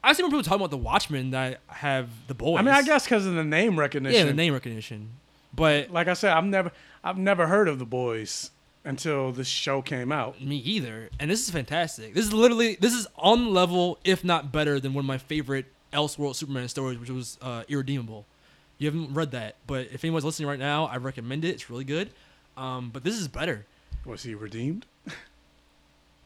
[0.02, 2.58] I, I've seen more people talking about The Watchmen that have The Boys.
[2.58, 4.18] I mean, I guess because of the name recognition.
[4.20, 5.10] yeah, the name recognition.
[5.54, 6.70] But Like I said, I've never,
[7.02, 8.50] I've never heard of the boys
[8.84, 10.40] until this show came out.
[10.40, 11.08] Me either.
[11.18, 12.14] And this is fantastic.
[12.14, 15.66] This is literally this is on level, if not better, than one of my favorite
[15.96, 18.26] Elseworld Superman stories, which was uh, Irredeemable.
[18.78, 21.48] You haven't read that, but if anyone's listening right now, I recommend it.
[21.48, 22.10] It's really good.
[22.56, 23.64] Um, but this is better.
[24.04, 24.86] Was he redeemed?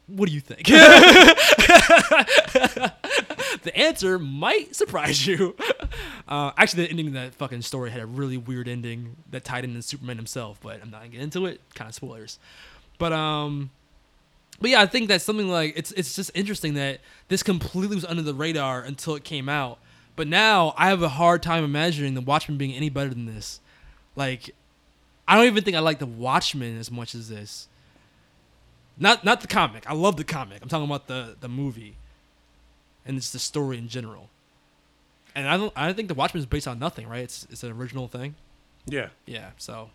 [0.07, 0.65] What do you think?
[3.63, 5.55] the answer might surprise you.
[6.29, 9.65] Uh, actually, the ending of that fucking story had a really weird ending that tied
[9.65, 11.61] into Superman himself, but I'm not gonna get into it.
[11.75, 12.39] Kind of spoilers.
[12.99, 13.71] But um,
[14.61, 18.05] but yeah, I think that's something like it's it's just interesting that this completely was
[18.05, 19.78] under the radar until it came out.
[20.16, 23.61] But now I have a hard time imagining the Watchmen being any better than this.
[24.16, 24.55] Like,
[25.27, 27.69] I don't even think I like the Watchmen as much as this.
[28.99, 29.89] Not not the comic.
[29.89, 30.61] I love the comic.
[30.61, 31.97] I'm talking about the the movie,
[33.07, 34.28] and it's the story in general.
[35.35, 37.23] And I don't I don't think the Watchmen is based on nothing, right?
[37.23, 38.35] It's it's an original thing.
[38.85, 39.09] Yeah.
[39.24, 39.51] Yeah.
[39.57, 39.89] So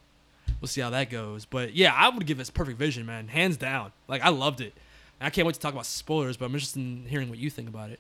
[0.62, 1.46] we'll see how that goes.
[1.46, 3.92] But yeah, I would give this Perfect Vision, man, hands down.
[4.08, 4.74] Like I loved it.
[5.20, 7.50] And I can't wait to talk about spoilers, but I'm interested in hearing what you
[7.50, 8.00] think about it.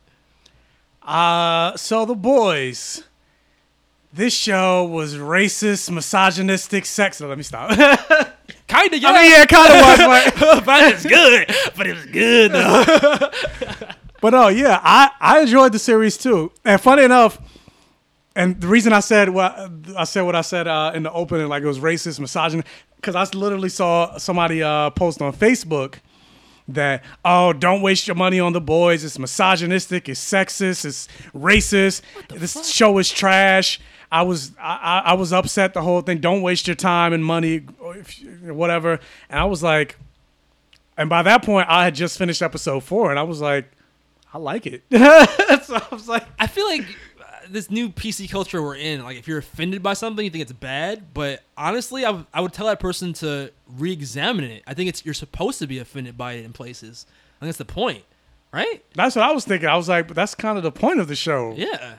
[1.01, 3.03] Uh, so the boys.
[4.11, 7.27] This show was racist, misogynistic, sexist.
[7.27, 7.69] Let me stop.
[8.67, 9.01] Kind of.
[9.01, 11.47] Yeah, I mean, yeah, it kind of was, but but it's good.
[11.75, 13.89] But it was good though.
[14.21, 16.51] But no, yeah, I, I enjoyed the series too.
[16.63, 17.37] And funny enough,
[18.35, 19.57] and the reason I said what
[19.95, 22.67] I said what I said uh, in the opening, like it was racist, misogynist,
[22.97, 25.95] because I literally saw somebody uh, post on Facebook
[26.67, 29.03] that oh, don't waste your money on the boys.
[29.03, 30.09] It's misogynistic.
[30.09, 30.85] It's sexist.
[30.85, 32.01] It's racist.
[32.29, 33.79] This show is trash.
[34.11, 36.19] I was I, I was upset the whole thing.
[36.19, 38.99] Don't waste your time and money, if whatever.
[39.29, 39.97] And I was like,
[40.97, 43.71] and by that point, I had just finished episode four, and I was like,
[44.33, 44.83] I like it.
[44.91, 46.85] so I was like, I feel like
[47.49, 50.51] this new PC culture we're in, like if you're offended by something, you think it's
[50.51, 51.13] bad.
[51.13, 54.63] But honestly, I would- I would tell that person to re-examine it.
[54.67, 57.05] I think it's you're supposed to be offended by it in places.
[57.09, 58.03] I think that's the point,
[58.51, 58.83] right?
[58.95, 59.67] that's what I was thinking.
[59.69, 61.53] I was like, but that's kind of the point of the show.
[61.57, 61.95] Yeah.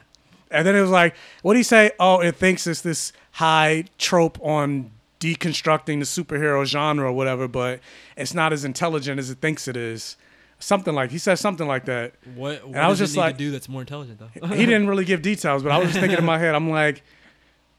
[0.51, 1.91] And then it was like, what do you say?
[1.99, 4.91] Oh, it thinks it's this high trope on
[5.21, 7.81] deconstructing the superhero genre or whatever, but
[8.17, 10.17] it's not as intelligent as it thinks it is.
[10.59, 12.15] Something like he said something like that.
[12.35, 12.65] What?
[12.67, 14.47] what And I was just like, to do that's more intelligent though.
[14.49, 17.03] he didn't really give details, but I was just thinking in my head, I'm like,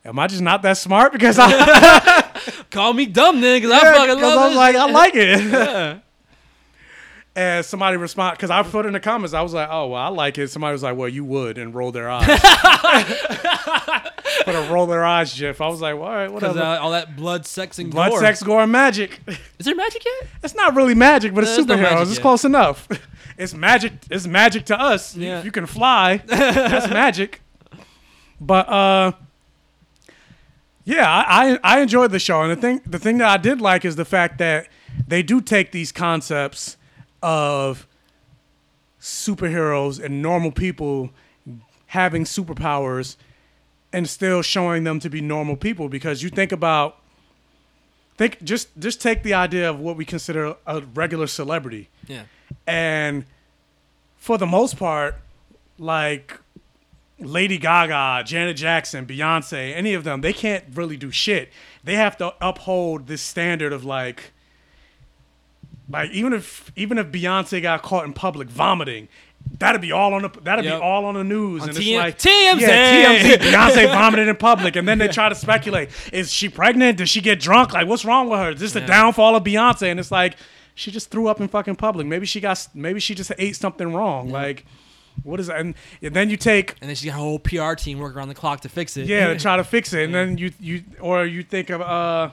[0.06, 1.12] am I just not that smart?
[1.12, 2.24] Because I,
[2.70, 4.76] Call me dumb then, because Yeah, I fucking love I was this like.
[4.76, 5.42] I like it.
[5.52, 6.00] Yeah.
[7.38, 10.08] And somebody respond because I put in the comments, I was like, oh well, I
[10.10, 10.50] like it.
[10.50, 12.26] Somebody was like, well, you would, and roll their eyes.
[14.44, 15.62] put a roll their eyes gif.
[15.62, 16.60] I was like, well, all right, whatever.
[16.60, 18.20] uh, all that blood, sex, and Blood, gore.
[18.20, 19.20] sex, gore, and magic.
[19.60, 20.30] Is there magic yet?
[20.44, 22.02] It's not really magic, but it's There's no superheroes.
[22.04, 22.22] it's yet.
[22.22, 22.88] close enough.
[23.40, 23.94] It's magic.
[24.10, 25.16] It's magic to us.
[25.16, 25.38] Yeah.
[25.38, 27.44] If you can fly, that's magic.
[28.42, 29.12] But uh,
[30.86, 33.62] yeah, I, I I enjoyed the show, and the thing the thing that I did
[33.62, 34.70] like is the fact that
[35.08, 36.78] they do take these concepts
[37.28, 37.86] of
[39.02, 41.10] superheroes and normal people
[41.88, 43.18] having superpowers
[43.92, 46.98] and still showing them to be normal people because you think about
[48.18, 52.24] think just just take the idea of what we consider a regular celebrity Yeah.
[52.66, 53.26] and
[54.18, 55.16] for the most part
[55.78, 56.40] like
[57.20, 61.50] Lady Gaga, Janet Jackson, Beyonce, any of them, they can't really do shit.
[61.84, 64.34] They have to uphold this standard of like
[65.90, 69.08] like even if even if Beyonce got caught in public vomiting,
[69.60, 70.80] that'd be all on the that'd Yep.
[70.80, 71.62] be all on the news.
[71.64, 72.60] On and TM it's like TMZ.
[72.62, 73.38] Yeah, TMZ.
[73.52, 76.98] Beyonce vomited in public, and then they try to speculate: Is she pregnant?
[76.98, 77.74] Did she get drunk?
[77.74, 78.52] Like, what's wrong with her?
[78.52, 78.88] Is this the Yeah.
[78.88, 79.90] downfall of Beyonce?
[79.92, 80.36] And it's like
[80.76, 82.06] she just threw up in fucking public.
[82.08, 84.30] Maybe she got maybe she just ate something wrong.
[84.30, 84.66] Like,
[85.24, 85.60] what is that?
[85.60, 88.28] And, and then you take And then she got a whole PR team working around
[88.28, 89.08] the clock to fix it.
[89.08, 92.30] yeah, to try to fix it, and then you you or you think of uh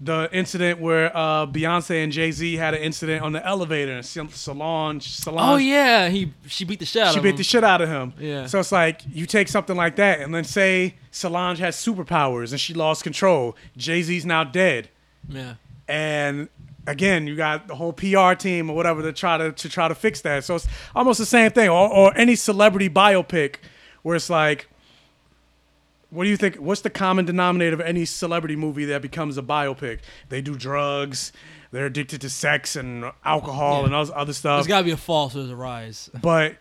[0.00, 4.04] the incident where uh Beyonce and Jay Z had an incident on the elevator, and
[4.06, 7.36] Solange Solange Oh yeah, he she beat the shit out she of beat him.
[7.36, 8.12] the shit out of him.
[8.18, 8.46] Yeah.
[8.46, 12.60] So it's like you take something like that, and then say Solange has superpowers and
[12.60, 13.56] she lost control.
[13.76, 14.88] Jay Z's now dead,
[15.28, 15.54] Yeah.
[15.88, 16.48] and
[16.86, 19.94] again you got the whole PR team or whatever to try to to try to
[19.94, 20.44] fix that.
[20.44, 23.56] So it's almost the same thing, or, or any celebrity biopic
[24.02, 24.68] where it's like.
[26.10, 26.56] What do you think?
[26.56, 29.98] What's the common denominator of any celebrity movie that becomes a biopic?
[30.30, 31.32] They do drugs,
[31.70, 33.86] they're addicted to sex and alcohol Yeah.
[33.86, 34.58] and other other stuff.
[34.58, 36.08] There's got to be a fall, so there's a rise.
[36.20, 36.56] But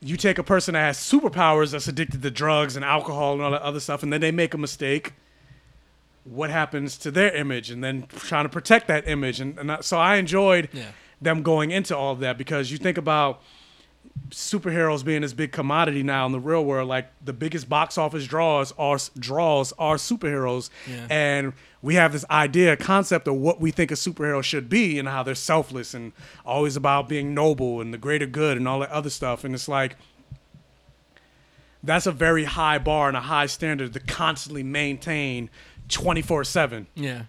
[0.00, 3.50] you take a person that has superpowers that's addicted to drugs and alcohol and all
[3.50, 5.12] that other stuff, and then they make a mistake.
[6.24, 9.96] What happens to their image, and then trying to protect that image, and, and so
[9.98, 10.86] I enjoyed Yeah.
[11.22, 13.40] them going into all of that because you think about
[14.30, 16.88] superheroes being this big commodity now in the real world.
[16.88, 21.06] Like the biggest box office draws are draws are superheroes, Yeah.
[21.10, 21.52] and
[21.82, 25.22] we have this idea, concept of what we think a superhero should be, and how
[25.22, 26.12] they're selfless and
[26.44, 29.44] always about being noble and the greater good and all that other stuff.
[29.44, 29.96] And it's like
[31.82, 35.48] that's a very high bar and a high standard to constantly maintain
[35.88, 37.22] 24 7 Yeah.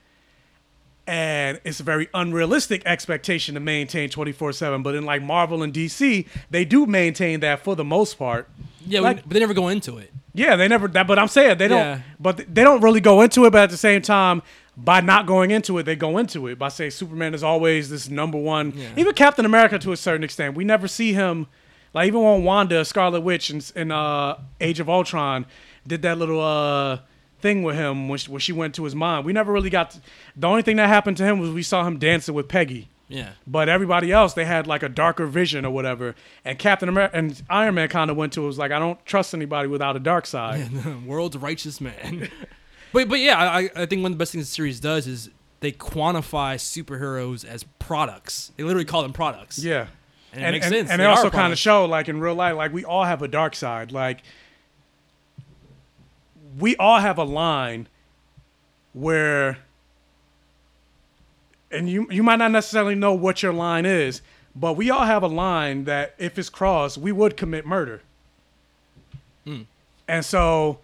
[1.07, 6.25] And it's a very unrealistic expectation to maintain 24/7 but in like Marvel and DC
[6.51, 8.49] they do maintain that for the most part
[8.85, 10.11] Yeah, Like- but they never go into it.
[10.33, 11.99] yeah they never that but I'm saying they don't Yeah.
[12.19, 14.41] but they don't really go into it but at the same time
[14.75, 18.09] by not going into it they go into it by saying Superman is always this
[18.09, 18.87] number one Yeah.
[18.97, 21.47] even Captain America to a certain extent we never see him
[21.93, 25.45] like even when Wanda Scarlet Witch in, in uh Age of Ultron
[25.87, 26.99] did that little uh
[27.39, 29.91] thing with him when she, when she went to his mom we never really got
[29.91, 29.99] to,
[30.35, 33.29] the only thing that happened to him was we saw him dancing with Peggy Yeah.
[33.45, 36.15] but everybody else, they had like a darker vision or whatever.
[36.43, 39.03] And Captain America and Iron Man kind of went to it was like, I don't
[39.05, 40.69] trust anybody without a dark side.
[41.05, 42.29] World's righteous man.
[42.93, 45.29] but but yeah, I I think one of the best things the series does is
[45.59, 48.51] they quantify superheroes as products.
[48.57, 49.57] They literally call them products.
[49.59, 49.87] Yeah.
[50.33, 50.89] And it and, makes and, sense.
[50.91, 53.21] and They they also kind of show like in real life, like we all have
[53.21, 53.91] a dark side.
[53.91, 54.21] Like
[56.57, 57.87] we all have a line
[58.93, 59.59] where
[61.69, 64.21] and you you might not necessarily know what your line is,
[64.55, 68.01] but we all have a line that if it's crossed, we would commit murder.
[69.45, 69.63] Hmm.
[70.07, 70.79] And so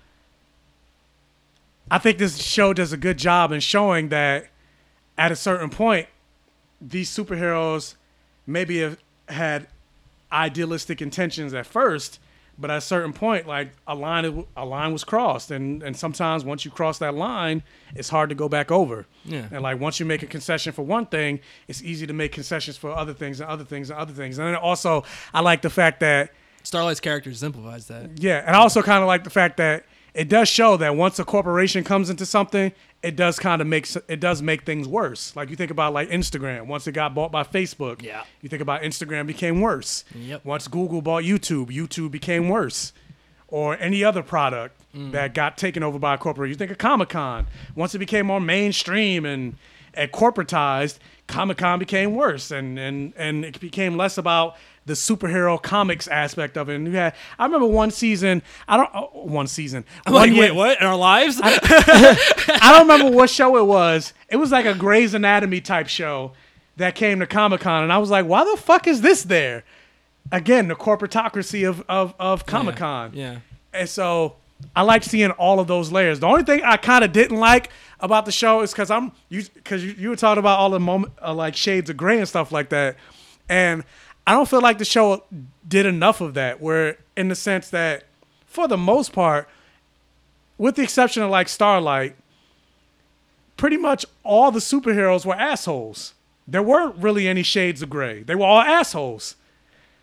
[1.89, 4.47] I think this show does a good job in showing that
[5.17, 6.07] at a certain point,
[6.81, 7.95] these superheroes
[8.45, 8.97] maybe have
[9.29, 9.67] had
[10.31, 12.19] idealistic intentions at first,
[12.57, 16.45] but at a certain point, like a line, a line was crossed, and and sometimes
[16.45, 17.63] once you cross that line,
[17.95, 19.05] it's hard to go back over.
[19.25, 19.47] Yeah.
[19.51, 22.77] And like once you make a concession for one thing, it's easy to make concessions
[22.77, 24.37] for other things and other things and other things.
[24.37, 25.03] And then also,
[25.33, 26.31] I like the fact that
[26.63, 28.19] Starlight's character exemplifies that.
[28.21, 31.17] yeah, and I also kind of like the fact that it does show that once
[31.19, 32.71] a corporation comes into something,
[33.01, 35.35] it does kind of make it does make things worse.
[35.35, 38.23] Like you think about like Instagram, once it got bought by Facebook, Yeah.
[38.41, 40.05] You think about Instagram became worse.
[40.15, 40.45] Yep.
[40.45, 42.93] Once Google bought YouTube, YouTube became worse.
[43.47, 45.11] Or any other product Mm.
[45.11, 46.51] that got taken over by a corporation.
[46.51, 47.47] You think of Comic Con.
[47.75, 49.55] Once it became more mainstream and
[49.95, 54.55] and corporatized, Comic Con became worse, and and and it became less about
[54.85, 56.75] the superhero comics aspect of it.
[56.75, 58.41] And you had, I remember one season.
[58.67, 59.85] I don't oh, one season.
[60.05, 60.81] I'm one like, year- wait, what?
[60.81, 61.39] In our lives?
[61.43, 64.13] I don't remember what show it was.
[64.29, 66.33] It was like a Grey's Anatomy type show
[66.77, 69.63] that came to Comic Con, and I was like, why the fuck is this there?
[70.31, 73.11] Again, the corporatocracy of of, of Comic Con.
[73.13, 73.39] yeah.
[73.73, 74.35] And so
[74.75, 76.19] I like seeing all of those layers.
[76.19, 77.69] The only thing I kind of didn't like
[78.03, 80.79] about the show is because I'm you because you, you were talking about all the
[80.79, 82.97] moment uh, like shades of gray and stuff like that,
[83.49, 83.83] and
[84.27, 85.23] I don't feel like the show
[85.67, 86.61] did enough of that.
[86.61, 88.03] Where in the sense that
[88.45, 89.47] for the most part,
[90.57, 92.15] with the exception of like Starlight,
[93.55, 96.13] pretty much all the superheroes were assholes.
[96.45, 98.21] There weren't really any shades of gray.
[98.21, 99.37] They were all assholes.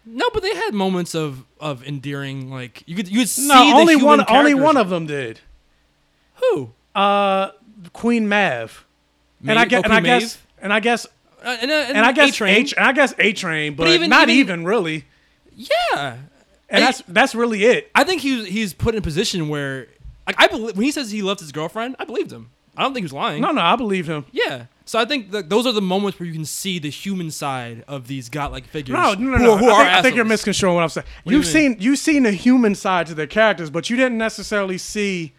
[0.07, 2.51] No, but they had moments of of endearing.
[2.51, 4.25] Like you could you could see No, the only one.
[4.27, 5.41] Only one of them did.
[6.37, 6.71] Who?
[6.95, 7.51] Uh,
[7.93, 8.85] Queen Maeve.
[9.47, 9.69] and I Maeve?
[9.71, 10.47] guess, Oh, and I guess, Maeve?
[10.63, 11.07] and I guess,
[11.43, 12.55] Uh, and, uh, and, and I guess A-Train.
[12.57, 15.05] H, and I guess A Train, but, even- not even- even, really.
[15.57, 16.17] Yeah.
[16.69, 17.91] And I- that's that's really it.
[17.95, 19.89] I think he's he's put in a position where
[20.27, 22.51] like I believe when he says he left his girlfriend, I believed him.
[22.77, 23.43] I don't think he was lying.
[23.43, 24.25] No, no, I believe him.
[24.31, 24.67] Yeah.
[24.85, 27.85] So I think that those are the moments where you can see the human side
[27.89, 28.95] of these godlike figures.
[28.95, 29.39] No, no, no.
[29.39, 29.57] who, no.
[29.59, 31.07] who I, think, I think you're misconstruing what I'm saying.
[31.25, 31.53] What you you've mean?
[31.53, 35.33] seen you've seen the human side to their characters, but you didn't necessarily see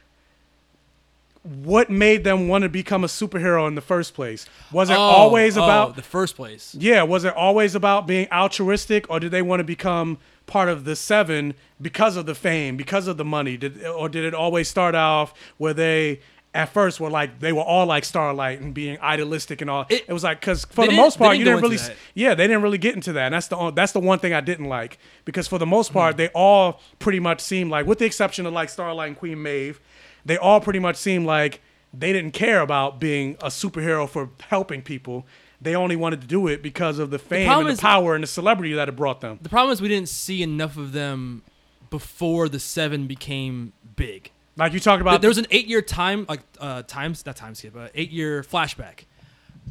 [1.43, 4.45] what made them want to become a superhero in the first place.
[4.71, 6.75] Was it Oh, always oh, about the first place?
[6.77, 10.85] Yeah, was it always about being altruistic, or did they want to become part of
[10.85, 13.57] the seven because of the fame, because of the money?
[13.57, 16.19] Did or did it always start off where they
[16.53, 19.87] at first were like they were all like Starlight and being idealistic and all?
[19.89, 21.95] It, was like because for the most part didn't you didn't really, that.
[22.13, 23.25] yeah, they didn't really get into that.
[23.27, 26.11] And that's the that's the one thing I didn't like because for the most part
[26.11, 26.17] mm-hmm.
[26.17, 29.79] they all pretty much seemed like, with the exception of like Starlight and Queen Maeve,
[30.25, 31.61] they all pretty much seemed like
[31.93, 35.25] they didn't care about being a superhero for helping people.
[35.61, 38.15] They only wanted to do it because of the fame problem and is- the power
[38.15, 39.39] and the celebrity that it brought them.
[39.41, 41.43] The problem is we didn't see enough of them
[41.89, 44.31] before the seven became big.
[44.57, 47.73] Like you talked about, there was an eight-year time, like uh, times not time skip,
[47.73, 49.05] but eight-year flashback.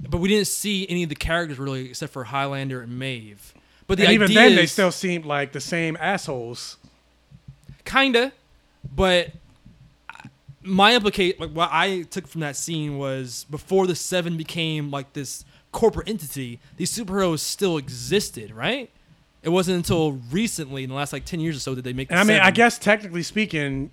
[0.09, 3.53] But we didn't see any of the characters really, except for Highlander and Maeve.
[3.87, 6.77] But the and even then, they still seemed like the same assholes.
[7.85, 8.33] kinda,
[8.95, 9.31] but
[10.63, 15.13] my implicate like what I took from that scene was before the seven became like
[15.13, 18.91] this corporate entity, these superheroes still existed, right?
[19.43, 22.09] It wasn't until recently, in the last like ten years or so, that they make.
[22.09, 23.91] The I mean, I guess technically speaking,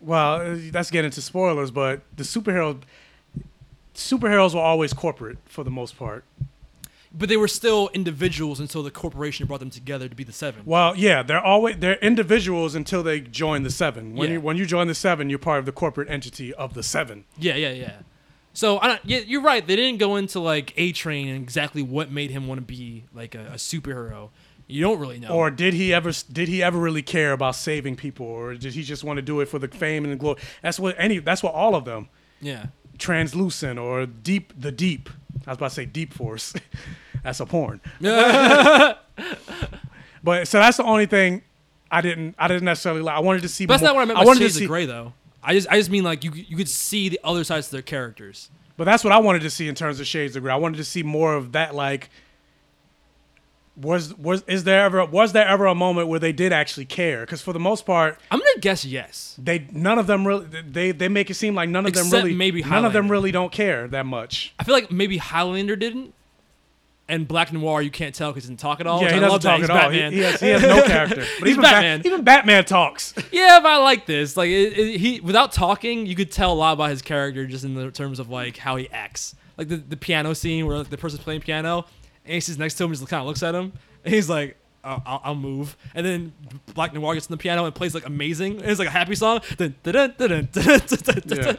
[0.00, 2.80] well, that's getting into spoilers, but the superheroes,
[3.94, 6.24] superheroes were always corporate for the most part.
[7.16, 10.62] But they were still individuals until the corporation brought them together to be the seven.
[10.64, 14.14] Well, yeah, they're always they're individuals until they join the seven.
[14.16, 14.34] When Yeah.
[14.34, 17.24] you when you join the seven, you're part of the corporate entity of the seven.
[17.38, 17.92] Yeah, yeah, yeah.
[18.52, 19.66] So I don't, yeah, you're right.
[19.66, 23.04] They didn't go into like A Train and exactly what made him want to be
[23.12, 24.30] like a, a superhero.
[24.66, 25.28] You don't really know.
[25.28, 28.82] Or did he ever did he ever really care about saving people, or did he
[28.82, 30.40] just want to do it for the fame and the glory?
[30.62, 32.08] That's what any that's what all of them.
[32.40, 32.66] yeah.
[32.96, 35.10] Translucent or deep the deep.
[35.46, 36.54] I was about to say deep force.
[37.24, 37.80] that's a porn.
[38.00, 39.00] but
[40.46, 41.42] so that's the only thing
[41.90, 43.16] I didn't I didn't necessarily like.
[43.16, 43.66] I wanted to see.
[43.66, 45.14] But that's more, not what I meant by wanted Shades to see, of Grey, though.
[45.42, 47.82] I just, I just mean like you, you could see the other sides of their
[47.82, 48.50] characters.
[48.76, 50.52] But that's what I wanted to see in terms of Shades of Grey.
[50.52, 51.74] I wanted to see more of that.
[51.74, 52.10] Like,
[53.76, 57.20] was was is there ever was there ever a moment where they did actually care?
[57.20, 59.38] Because for the most part, I'm gonna guess yes.
[59.42, 62.34] they none of them really they they make it seem like none of them really
[62.34, 64.54] maybe none of them really don't care that much.
[64.58, 66.14] I feel like maybe Highlander didn't,
[67.08, 69.02] and Black Noir, you can't tell because he doesn't talk at all.
[69.02, 69.90] Yeah, he I doesn't talk at all.
[69.90, 71.24] He, he, has, he, has, no character.
[71.38, 72.02] But even Batman.
[72.04, 73.14] Even Batman talks.
[73.30, 74.36] Yeah, but I like this.
[74.36, 77.64] Like it, it, he, without talking, you could tell a lot about his character just
[77.64, 79.34] in the terms of like how he acts.
[79.58, 81.84] Like the, the piano scene where like, the person's playing piano,
[82.24, 83.72] and he sits next to him, and just kind of looks at him,
[84.04, 85.76] and he's like, oh, I'll, I'll, move.
[85.94, 86.32] And then
[86.74, 88.60] Black Noir gets on the piano and plays like amazing.
[88.60, 89.40] It's like a happy song.
[89.58, 91.56] Yeah.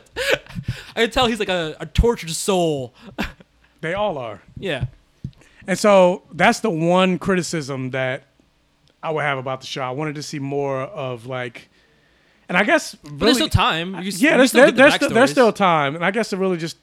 [0.95, 2.93] I can tell he's like a, a tortured soul.
[3.81, 4.41] they all are.
[4.57, 4.85] Yeah.
[5.67, 8.23] And so that's the one criticism that
[9.01, 9.81] I would have about the show.
[9.81, 11.69] I wanted to see more of like,
[12.47, 13.95] and I guess But there's still time.
[14.01, 16.57] You, yeah, there's, still there, there's, still, there's still time, and I guess it really
[16.57, 16.77] just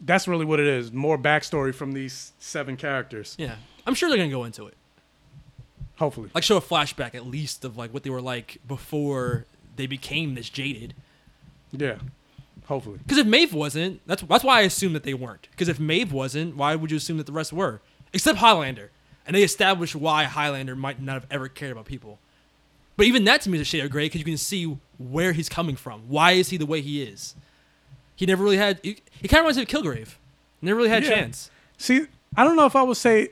[0.00, 0.92] that's really what it is.
[0.92, 3.34] More backstory from these seven characters.
[3.38, 3.56] Yeah,
[3.86, 4.74] I'm sure they're gonna go into it.
[5.96, 9.46] Hopefully, Like show a flashback at least of like what they were like before
[9.76, 10.94] they became this jaded.
[11.72, 11.98] yeah,
[12.66, 12.98] hopefully.
[12.98, 15.48] Because if Maeve wasn't, that's that's why I assumed that they weren't.
[15.50, 17.80] Because if Maeve wasn't, why would you assume that the rest were?
[18.12, 18.90] Except Highlander,
[19.26, 22.18] and they established why Highlander might not have ever cared about people.
[22.96, 25.32] But even that to me is a shade of gray because you can see where
[25.32, 26.02] he's coming from.
[26.08, 27.34] Why is he the way he is?
[28.14, 28.78] He never really had.
[28.82, 30.14] He, he kind of reminds me of Kilgrave.
[30.62, 31.14] Never really had a Yeah.
[31.16, 31.50] chance.
[31.76, 33.30] See, I don't know if I would say.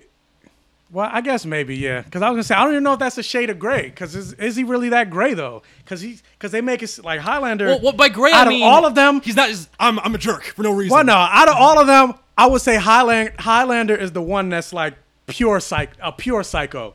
[0.93, 2.99] Well, I guess maybe yeah, because I was gonna say I don't even know if
[2.99, 3.85] that's a shade of gray.
[3.85, 5.63] Because is, is he really that gray though?
[5.79, 7.67] Because he because they make it like Highlander.
[7.67, 9.49] Well, well by gray out I mean of all of them, he's not.
[9.49, 10.95] Just, I'm I'm a jerk for no reason.
[10.95, 14.51] Well, no, out of all of them, I would say Highland Highlander is the one
[14.51, 14.93] that's like
[15.27, 16.95] pure psych, a pure psycho.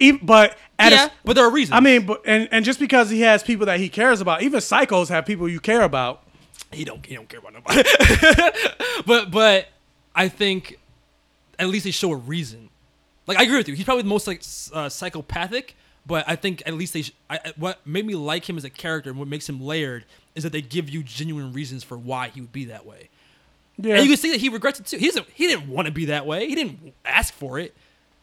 [0.00, 1.76] Even, but at Yeah, a, but there are reasons.
[1.76, 4.60] I mean, but and, and just because he has people that he cares about, even
[4.60, 6.22] psychos have people you care about.
[6.72, 7.82] he don't he don't care about nobody.
[9.06, 9.68] but but
[10.14, 10.78] I think
[11.58, 12.70] at least they show a reason.
[13.26, 13.74] Like I agree with you.
[13.74, 15.76] He's probably the most like uh, psychopathic,
[16.06, 17.02] but I think at least they.
[17.02, 20.04] Sh- I, what made me like him as a character and what makes him layered
[20.34, 23.08] is that they give you genuine reasons for why he would be that way.
[23.76, 23.94] Yeah.
[23.94, 24.98] And you can see that he regrets it too.
[24.98, 25.26] He doesn't.
[25.34, 26.46] He didn't want to be that way.
[26.48, 27.74] He didn't ask for it,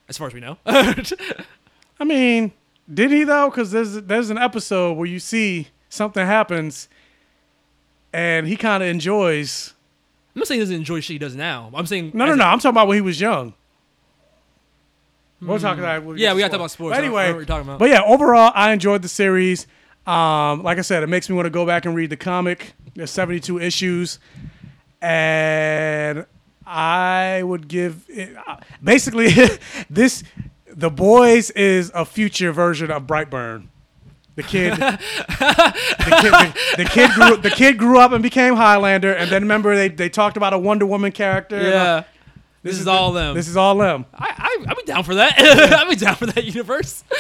[0.08, 0.58] as far as we know.
[0.66, 2.52] I mean,
[2.92, 3.50] did he though?
[3.50, 6.88] Because there's there's an episode where you see something happens,
[8.14, 9.74] and he kind of enjoys.
[10.36, 11.70] I'm not saying he doesn't enjoy shit he does now.
[11.74, 12.46] I'm saying No, no, no.
[12.46, 13.54] I'm talking about when he was young.
[15.42, 16.92] We're talking about we'll Yeah, to we gotta talk about sports.
[16.92, 17.80] But I don't- anyway, don't know what you're talking about.
[17.80, 19.66] but yeah, overall, I enjoyed the series.
[20.06, 22.74] Um, like I said, it makes me want to go back and read the comic.
[22.96, 24.20] There's 72 issues,
[25.02, 26.26] and
[26.66, 29.30] I would give it, uh, basically
[29.90, 30.24] this.
[30.74, 33.68] The Boys is a future version of Brightburn.
[34.36, 34.98] The kid, the
[36.22, 39.76] kid, the, the kid grew, the kid grew up and became Highlander, and then remember
[39.76, 41.58] they, they talked about a Wonder Woman character.
[41.58, 42.04] and, uh, Yeah.
[42.64, 43.36] This, is, all them.
[43.36, 44.06] This is all them.
[44.14, 45.34] I, I I'd be down for that.
[45.40, 47.04] I'd be down for that universe.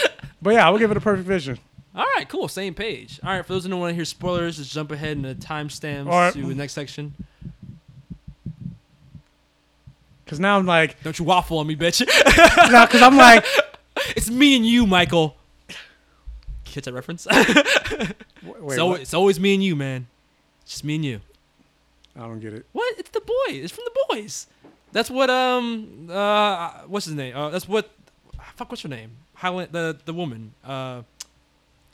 [0.43, 1.59] But yeah, I would give it a perfect vision.
[1.93, 2.47] All right, cool.
[2.47, 3.19] Same page.
[3.23, 5.35] All right, for those who don't want to hear spoilers, just jump ahead in the
[5.35, 6.33] timestamps right.
[6.33, 7.13] to the next section.
[10.25, 11.99] Because now I'm like, Don't you waffle on me, bitch.
[12.71, 13.45] no, because I'm like,
[14.15, 15.35] it's me and you, Michael.
[16.71, 17.27] Catch that reference?
[17.27, 18.15] wait,
[18.75, 19.01] so what?
[19.01, 20.07] it's always me and you, man.
[20.63, 21.21] It's just me and you.
[22.15, 22.65] I don't get it.
[22.71, 22.97] What?
[22.97, 23.49] It's the boy.
[23.49, 24.47] It's from the boys.
[24.91, 27.35] That's what um uh what's his name?
[27.35, 27.89] Uh, that's what
[28.55, 29.11] fuck what's her name?
[29.35, 30.53] Highland the the woman.
[30.63, 31.03] Uh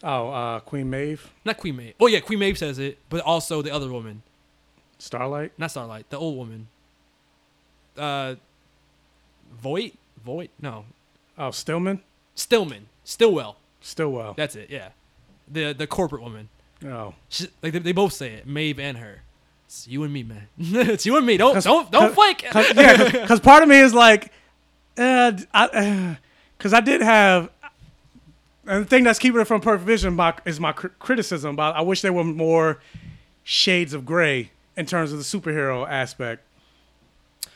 [0.04, 1.96] Oh, uh, Queen Maeve, not Queen Maeve.
[2.00, 4.22] Oh yeah, Queen Maeve says it, but also the other woman.
[5.00, 5.54] Starlight.
[5.58, 6.68] Not Starlight, the old woman.
[7.98, 8.36] Uh
[9.60, 9.96] Voight?
[10.24, 10.52] Voight?
[10.62, 10.86] No.
[11.38, 12.02] Oh, Stillman,
[12.36, 12.88] Stillman.
[13.04, 13.58] Stillwell.
[13.88, 14.34] Stillwell.
[14.34, 14.90] That's it, yeah.
[15.48, 16.50] The the corporate woman.
[16.86, 19.22] Oh, She, like they, they both say it, Maeve and her.
[19.66, 20.48] It's you and me, man.
[20.58, 21.38] it's you and me.
[21.38, 22.46] Don't don't don't flake.
[22.52, 24.32] Cause, yeah, because part of me is like,
[24.98, 26.18] uh, I,
[26.58, 27.50] because I did have,
[28.66, 31.76] and the thing that's keeping it from perfect vision my, is my cr- criticism about.
[31.76, 32.80] I wish there were more
[33.46, 36.44] shades of gray in terms of the superhero aspect.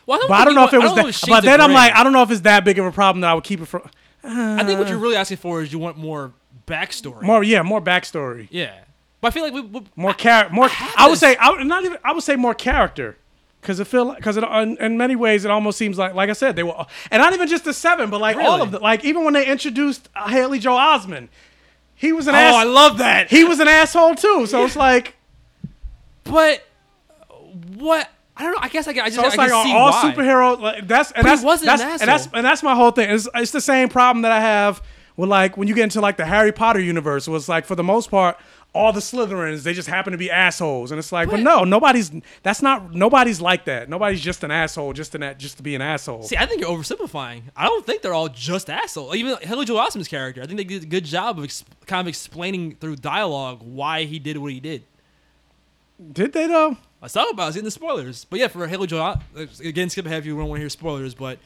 [0.06, 1.28] Well, I don't But I don't know if it was I don't know that.
[1.28, 3.32] But then I'm like, I don't know if it's that big of a problem that
[3.32, 3.90] I would keep it from.
[4.24, 6.32] I think what you're really asking for is you want more
[6.68, 7.24] backstory.
[7.24, 8.48] More, yeah, more backstory.
[8.52, 8.74] Yeah,
[9.20, 10.68] but I feel like we, we more character, more.
[10.68, 11.98] have I, would say, I would not even.
[12.04, 13.18] I would say more character,
[13.62, 16.30] because it feel like, because it in, in many ways it almost seems like, like
[16.30, 18.82] I said, they were, and not even just the seven, but like all of them.
[18.82, 21.30] Like even when they introduced uh, Haley Joel Osment,
[21.96, 22.54] he was an Oh, ass.
[22.56, 23.30] I love that.
[23.30, 24.46] He was an asshole too.
[24.46, 25.16] So it's like,
[26.24, 26.64] But
[27.76, 28.10] what?
[28.42, 28.60] I don't know.
[28.62, 30.14] I guess I, I just so it's I like see all why.
[30.14, 30.60] superhero.
[30.60, 33.10] Like, that's and But that's wasn't an that's, and that's and that's my whole thing.
[33.10, 34.82] It's, it's the same problem that I have
[35.16, 37.28] with like when you get into like the Harry Potter universe.
[37.28, 38.38] Was like for the most part.
[38.74, 41.66] All the Slytherins, they just happen to be assholes, and it's like, but, But- no,
[41.66, 42.10] nobody's.
[42.42, 42.94] That's not.
[42.94, 43.90] Nobody's like that.
[43.90, 46.24] Nobody's just an asshole, just in that, just to be an asshole.
[46.24, 47.42] See, I think you're oversimplifying.
[47.54, 49.14] I don't think they're all just assholes.
[49.14, 52.00] Even Haley Joel Osment's character, I think they did a good job of ex- kind
[52.00, 54.84] of explaining through dialogue why he did what he did.
[56.14, 56.78] Did they though?
[57.02, 58.26] I was talking about it, I was getting the spoilers.
[58.26, 59.20] But yeah, for Haley Joel,
[59.64, 61.14] again, skip ahead if you don't want to hear spoilers.
[61.16, 61.40] But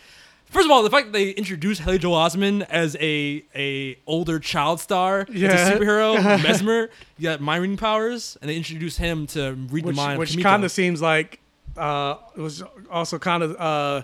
[0.47, 4.39] First of all, the fact that they introduced Haley Joel Osment as a a older
[4.39, 5.49] child star, Yeah.
[5.49, 9.85] as a superhero, Mesmer, you got mind reading powers, and they introduced him to read
[9.85, 11.39] which the mind which kind of seems like
[11.77, 12.61] uh, it was
[12.91, 14.03] also kind of uh,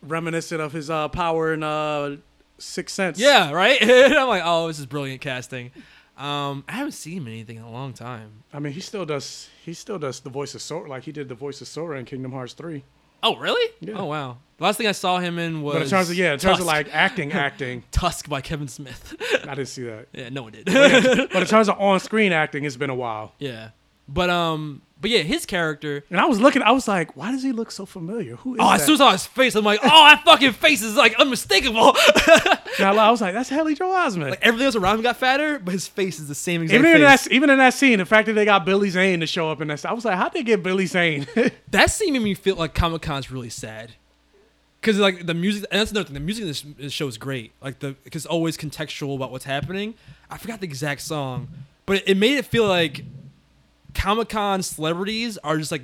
[0.00, 2.16] reminiscent of his uh, power in uh,
[2.58, 3.18] Sixth Sense.
[3.18, 3.80] Yeah, right.
[3.82, 5.70] and I'm like, oh, this is brilliant casting.
[6.16, 8.44] Um, I haven't seen him in anything in a long time.
[8.52, 9.48] I mean, he still does.
[9.64, 12.04] He still does the voice of Sora, like he did the voice of Sora in
[12.04, 12.84] Kingdom Hearts three.
[13.24, 13.72] Oh, really?
[13.80, 13.94] Yeah.
[13.98, 14.38] Oh, wow.
[14.58, 15.74] The last thing I saw him in was.
[15.74, 19.14] But in terms of yeah, in terms of like acting, acting, Tusk by Kevin Smith.
[19.44, 20.08] I didn't see that.
[20.12, 20.66] yeah, no one did.
[21.32, 23.32] But in terms of on-screen acting, it's been a while.
[23.38, 23.70] yeah,
[24.08, 26.04] but um, but yeah, his character.
[26.08, 28.36] And I was looking, I was like, why does he look so familiar?
[28.36, 28.74] Who is Oh, that?
[28.80, 31.14] as soon as I saw his face, I'm like, oh, that fucking face is like
[31.18, 31.94] unmistakable.
[32.78, 34.30] Now, I was like, that's Haley Joel Osment.
[34.30, 36.90] like everything else around him got fatter, but his face is the same exact even
[37.02, 37.24] in face.
[37.24, 39.60] that even in that scene, the fact that they got Billy Zane to show up
[39.60, 41.26] in that, scene, I was like, how'd they get Billy Zane?
[41.70, 43.92] that scene made me feel like Comic Con's really sad.
[44.80, 46.14] Cause like the music, and that's another thing.
[46.14, 47.52] The music in this, this show is great.
[47.60, 49.92] Like the, because always contextual about what's happening.
[50.30, 51.48] I forgot the exact song,
[51.84, 53.04] but it, it made it feel like
[53.94, 55.82] Comic Con celebrities are just like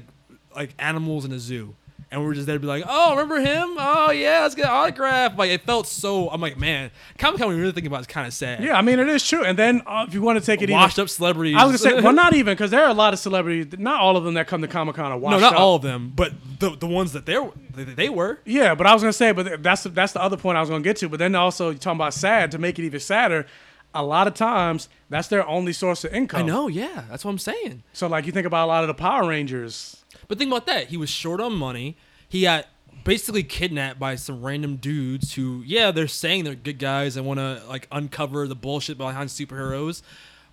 [0.55, 1.75] like animals in a zoo,
[2.11, 3.77] and we're just there to be like, oh, remember him?
[3.79, 5.37] Oh yeah, let's get an autograph.
[5.39, 6.31] Like it felt so.
[6.31, 7.49] I'm like, man, Comic Con.
[7.49, 8.63] When you really think about, it, is kind of sad.
[8.63, 9.45] yeah, I mean, it is true.
[9.45, 11.57] And then uh, if you want to take it, even washed even, up celebrities.
[11.57, 13.79] I was gonna say, well, not even because there are a lot of celebrities.
[13.79, 15.61] Not all of them that come to Comic Con are washed no, not up.
[15.61, 18.39] all of them, but the the ones that they're they, they were.
[18.45, 20.83] Yeah, but I was gonna say, but that's that's the other point I was gonna
[20.83, 21.09] get to.
[21.09, 23.47] But then also you're talking about sad to make it even sadder.
[23.95, 26.41] A lot of times that's their only source of income.
[26.41, 26.69] I know.
[26.69, 27.83] Yeah, that's what I'm saying.
[27.93, 30.05] So like you think about a lot of the Power Rangers.
[30.29, 30.89] But think about that.
[30.89, 31.97] He was short on money.
[32.29, 32.67] He got
[33.05, 37.39] basically kidnapped by some random dudes who, yeah, they're saying they're good guys and want
[37.39, 40.03] to like uncover the bullshit behind superheroes.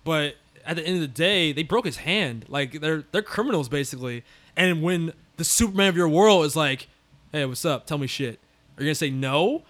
[0.04, 2.46] But at the end of the day, they broke his hand.
[2.48, 4.24] Like they're they're criminals basically.
[4.56, 6.88] And when the Superman of your world is like,
[7.32, 7.86] "Hey, what's up?
[7.86, 8.40] Tell me shit,"
[8.76, 9.62] are you gonna say no?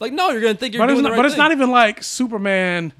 [0.00, 2.02] Like no, you're gonna think you're But it's not, right but it's not even like
[2.02, 2.92] Superman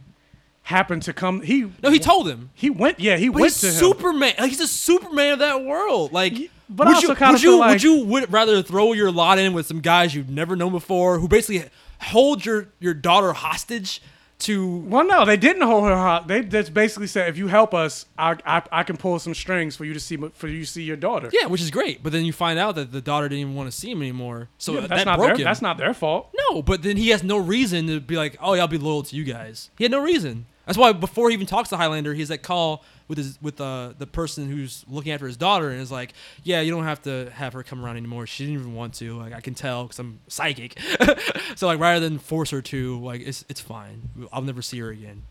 [0.62, 1.42] happened to come.
[1.42, 2.50] He No, he told him.
[2.54, 3.00] he went.
[3.00, 3.72] Yeah, he But went he's to him.
[3.74, 4.34] Superman.
[4.38, 6.12] Like he's a Superman of that world.
[6.12, 6.34] Like,
[6.68, 9.52] but would also you, would you like- would you would rather throw your lot in
[9.52, 11.68] with some guys you've never known before, who basically
[12.00, 14.00] hold your your daughter hostage
[14.40, 14.78] to?
[14.78, 16.28] Well, no, they didn't hold her hot.
[16.28, 19.76] They just basically said, if you help us, I, I I can pull some strings
[19.76, 21.28] for you to see for you to see your daughter.
[21.32, 22.02] Yeah, which is great.
[22.02, 24.48] But then you find out that the daughter didn't even want to see him anymore.
[24.58, 25.44] So Yeah, that that's not broke their him.
[25.44, 26.30] that's not their fault.
[26.50, 29.02] No, but then he has no reason to be like, oh yeah, I'll be loyal
[29.02, 29.68] to you guys.
[29.76, 30.46] He had no reason.
[30.72, 33.92] That's why before he even talks to Highlander, he's that call with his with uh,
[33.98, 37.28] the person who's looking after his daughter and is like, yeah, you don't have to
[37.34, 38.26] have her come around anymore.
[38.26, 39.18] She didn't even want to.
[39.18, 40.80] Like I can tell because I'm psychic.
[41.56, 44.08] so like rather than force her to, like it's it's fine.
[44.32, 45.24] I'll never see her again.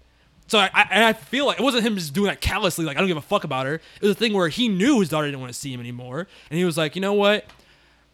[0.46, 2.98] So I, I and I feel like it wasn't him just doing that callously, like
[2.98, 3.74] I don't give a fuck about her.
[3.74, 6.28] It was a thing where he knew his daughter didn't want to see him anymore,
[6.52, 7.46] and he was like, you know what?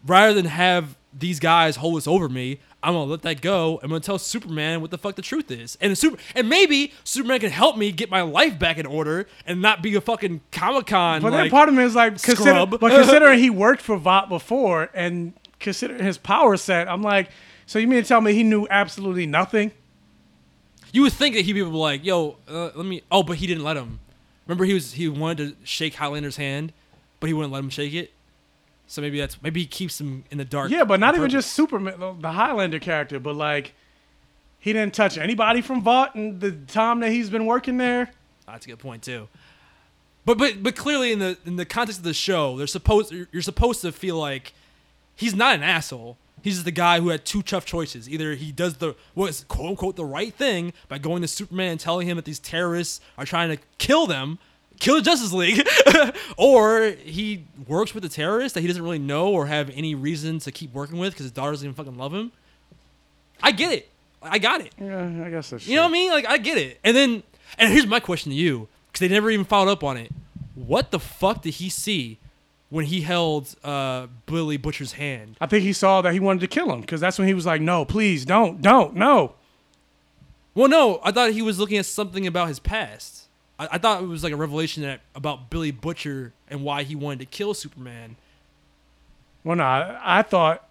[0.06, 3.80] Rather than have these guys hold this over me, I'm gonna let that go.
[3.82, 7.40] I'm gonna tell Superman what the fuck the truth is, and super, and maybe Superman
[7.40, 10.88] can help me get my life back in order and not be a fucking Comic
[10.88, 11.22] Con.
[11.22, 14.30] But like, then part of me is like, consider, but considering he worked for Vought
[14.30, 17.32] before and considering his power set, I'm like,
[17.66, 19.72] so you mean to tell me he knew absolutely nothing?
[20.94, 23.64] You would think that he'd be like, "Yo, uh, let me." Oh, but he didn't
[23.64, 24.00] let him.
[24.46, 26.72] Remember, he was he wanted to shake Highlander's hand,
[27.20, 28.14] but he wouldn't let him shake it.
[28.88, 30.72] So maybe that's maybe he keeps him in the dark.
[30.72, 33.74] Yeah, but not even just Superman, the- Highlander character, but like,
[34.60, 38.10] he didn't touch anybody from Vought in the time that he's been working there.
[38.48, 39.28] That's a good point too.
[40.26, 43.42] But but but clearly in the in the context of the show, they're supposed you're
[43.42, 44.54] supposed to feel like
[45.16, 46.18] he's not an asshole.
[46.44, 48.10] He's just the guy who had two tough choices.
[48.10, 51.72] Either he does the what is quote unquote the right thing by going to Superman
[51.72, 54.38] and telling him that these terrorists are trying to kill them,
[54.80, 55.68] kill the Justice League,
[56.38, 60.40] or he works with the terrorists that he doesn't really know or have any reason
[60.40, 62.32] to keep working with because his daughter doesn't even fucking love him.
[63.42, 63.90] I get it.
[64.22, 64.74] I got it.
[64.80, 66.12] Yeah, I guess that's You know what I mean?
[66.12, 66.80] Like I get it.
[66.84, 67.24] And then,
[67.58, 70.12] and here's my question to you, because they never even followed up on it.
[70.56, 72.18] What the fuck did he see
[72.70, 75.38] when he held uh, Billy Butcher's hand?
[75.40, 77.46] I think he saw that he wanted to kill him because that's when he was
[77.46, 79.36] like, "No, please, don't, don't, no."
[80.56, 83.27] Well, no, I thought he was looking at something about his past.
[83.60, 86.96] I, I thought it was like a revelation that about Billy Butcher and why he
[86.96, 88.16] wanted to kill Superman.
[89.44, 90.64] Well, no, I, I thought.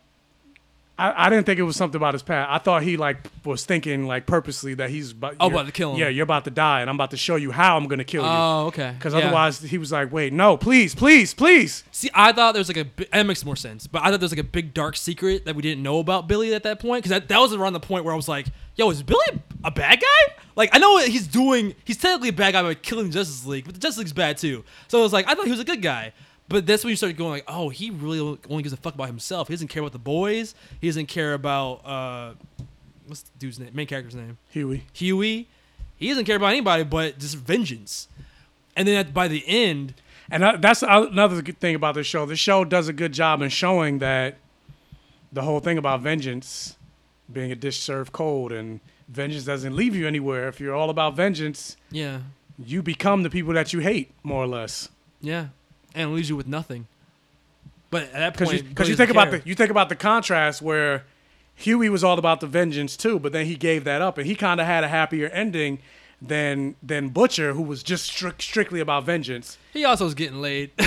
[0.98, 2.50] I, I didn't think it was something about his past.
[2.50, 5.92] I thought he like was thinking like purposely that he's about, Oh, about to kill
[5.92, 6.00] him.
[6.00, 8.04] Yeah, you're about to die, and I'm about to show you how I'm going to
[8.04, 8.28] kill you.
[8.30, 8.94] Oh, okay.
[8.96, 9.20] Because Yeah.
[9.20, 12.78] otherwise, he was like, "Wait, no, please, please, please." See, I thought there was like
[12.78, 14.96] a bi- that makes more sense, but I thought there was like a big dark
[14.96, 17.74] secret that we didn't know about Billy at that point because that, that was around
[17.74, 18.46] the point where I was like,
[18.76, 21.74] "Yo, is Billy a bad guy?" Like I know what he's doing.
[21.84, 24.64] He's technically a bad guy by killing Justice League, but the Justice League's bad too.
[24.88, 26.12] So I was like, I thought he was a good guy,
[26.48, 29.08] But that's when you start going like, oh, he really only gives a fuck about
[29.08, 29.48] himself.
[29.48, 30.54] He doesn't care about the boys.
[30.80, 32.34] He doesn't care about uh,
[33.06, 33.70] what's the dude's name?
[33.74, 34.38] Main character's name?
[34.50, 34.84] Hughie.
[34.92, 35.48] Hughie.
[35.96, 38.08] He doesn't care about anybody but just vengeance.
[38.76, 39.94] And then at, by the end,
[40.30, 42.24] And that- that's another good thing about the show.
[42.26, 44.36] The show does a good job in showing that
[45.32, 46.75] the whole thing about vengeance
[47.32, 50.48] being a dish served cold and vengeance doesn't leave you anywhere.
[50.48, 52.20] If you're all about vengeance, yeah,
[52.58, 54.88] you become the people that you hate, more or less.
[55.20, 55.48] yeah,
[55.94, 56.86] and it leaves you with nothing.
[57.90, 59.88] But at that Because point, you, 'cause Billy you think about the you think about
[59.88, 61.04] the contrast where
[61.54, 64.34] Hughie was all about the vengeance too, but then he gave that up, and he
[64.34, 65.78] kind of had a happier ending
[66.20, 69.56] than than Butcher, who was just strict, strictly about vengeance.
[69.72, 70.70] he also was getting laid.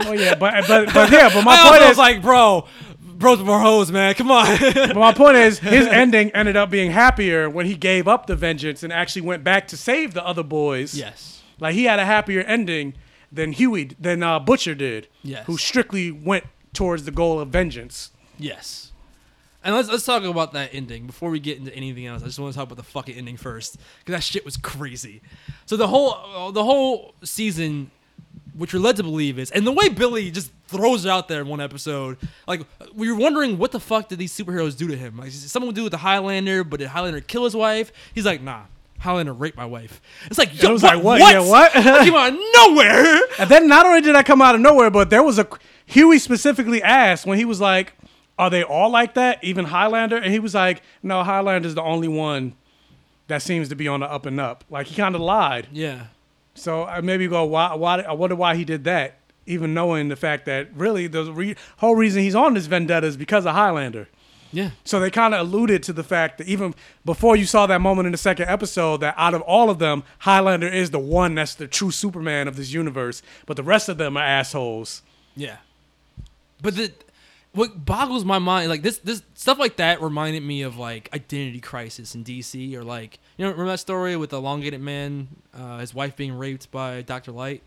[0.00, 2.66] Oh yeah, but but but yeah, but my I point is was like, bro,
[3.18, 4.14] bros more hoes, man.
[4.14, 4.46] Come on.
[4.74, 8.36] But my point is, his ending ended up being happier when he gave up the
[8.36, 10.94] vengeance and actually went back to save the other boys.
[10.94, 11.42] yes.
[11.60, 12.94] Like he had a happier ending
[13.32, 15.08] than Hughie, than uh, Butcher did.
[15.22, 15.44] Yes.
[15.46, 18.12] Who strictly went towards the goal of vengeance.
[18.38, 18.92] Yes.
[19.64, 22.22] And let's let's talk about that ending before we get into anything else.
[22.22, 25.20] I just want to talk about the fucking ending first because that shit was crazy.
[25.66, 27.90] So the whole the whole season,
[28.56, 31.40] which you're led to believe is, and the way Billy just throws it out there
[31.40, 32.62] in one episode, like
[32.94, 35.16] we were wondering what the fuck did these superheroes do to him?
[35.16, 37.92] Like someone would do with the Highlander, but did Highlander kill his wife?
[38.14, 38.62] He's like, nah.
[39.00, 40.00] Highlander raped my wife.
[40.26, 41.20] It's like, yo, was what, like, what?
[41.20, 41.32] what?
[41.32, 41.72] Yeah, what?
[41.84, 43.20] That came out of nowhere.
[43.38, 45.46] And then not only did that come out of nowhere, but there was a
[45.86, 47.92] Hughie specifically asked when he was like,
[48.38, 49.42] "Are they all like that?
[49.42, 52.54] Even Highlander?" And he was like, "No, Highlander's the only one
[53.28, 55.68] that seems to be on the up and up." Like he kind of lied.
[55.72, 56.08] Yeah.
[56.58, 57.74] So I maybe go, why?
[57.74, 58.00] Why?
[58.00, 61.96] I wonder why he did that, even knowing the fact that really the re- whole
[61.96, 64.08] reason he's on this vendetta is because of Highlander.
[64.52, 64.70] Yeah.
[64.84, 66.74] So they kind of alluded to the fact that even
[67.04, 70.04] before you saw that moment in the second episode, that out of all of them,
[70.20, 73.98] Highlander is the one that's the true Superman of this universe, but the rest of
[73.98, 75.02] them are assholes.
[75.36, 75.58] Yeah.
[76.62, 76.92] But the
[77.52, 81.60] what boggles my mind, like this this stuff like that reminded me of like Identity
[81.60, 85.78] Crisis in DC, or like you know remember that story with the elongated man, uh,
[85.78, 87.62] his wife being raped by Doctor Light,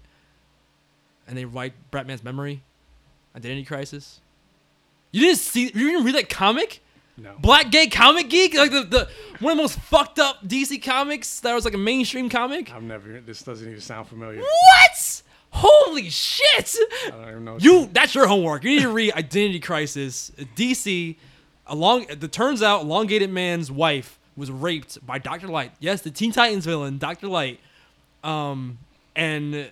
[1.28, 2.62] and they write Batman's memory,
[3.36, 4.22] Identity Crisis.
[5.12, 5.64] You didn't see?
[5.64, 6.82] You didn't read that comic?
[7.18, 7.36] No.
[7.40, 9.10] Black gay comic geek, like the, the
[9.40, 12.74] one of the most fucked up DC comics that was like a mainstream comic.
[12.74, 13.20] I've never.
[13.20, 14.40] This doesn't even sound familiar.
[14.40, 15.22] What?
[15.52, 16.76] Holy shit!
[17.08, 17.58] I don't even know.
[17.60, 18.64] You that's your homework.
[18.64, 20.32] You need to read Identity Crisis.
[20.56, 21.18] DC,
[21.68, 25.72] along the turns out elongated man's wife was raped by Doctor Light.
[25.80, 27.60] Yes, the Teen Titans villain, Doctor Light.
[28.24, 28.78] Um,
[29.16, 29.66] and uh,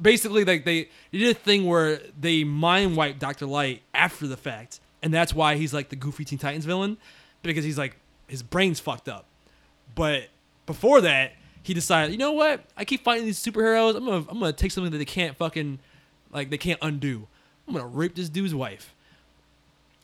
[0.00, 4.36] basically, like they, they did a thing where they mind wiped Doctor Light after the
[4.36, 6.96] fact, and that's why he's like the goofy Teen Titans villain
[7.42, 7.96] because he's like
[8.28, 9.26] his brain's fucked up.
[9.94, 10.28] But
[10.64, 11.32] before that,
[11.62, 12.64] he decided, you know what?
[12.76, 13.96] I keep fighting these superheroes.
[13.96, 15.78] I'm gonna I'm gonna take something that they can't fucking
[16.32, 17.28] like they can't undo.
[17.66, 18.94] I'm gonna rape this dude's wife.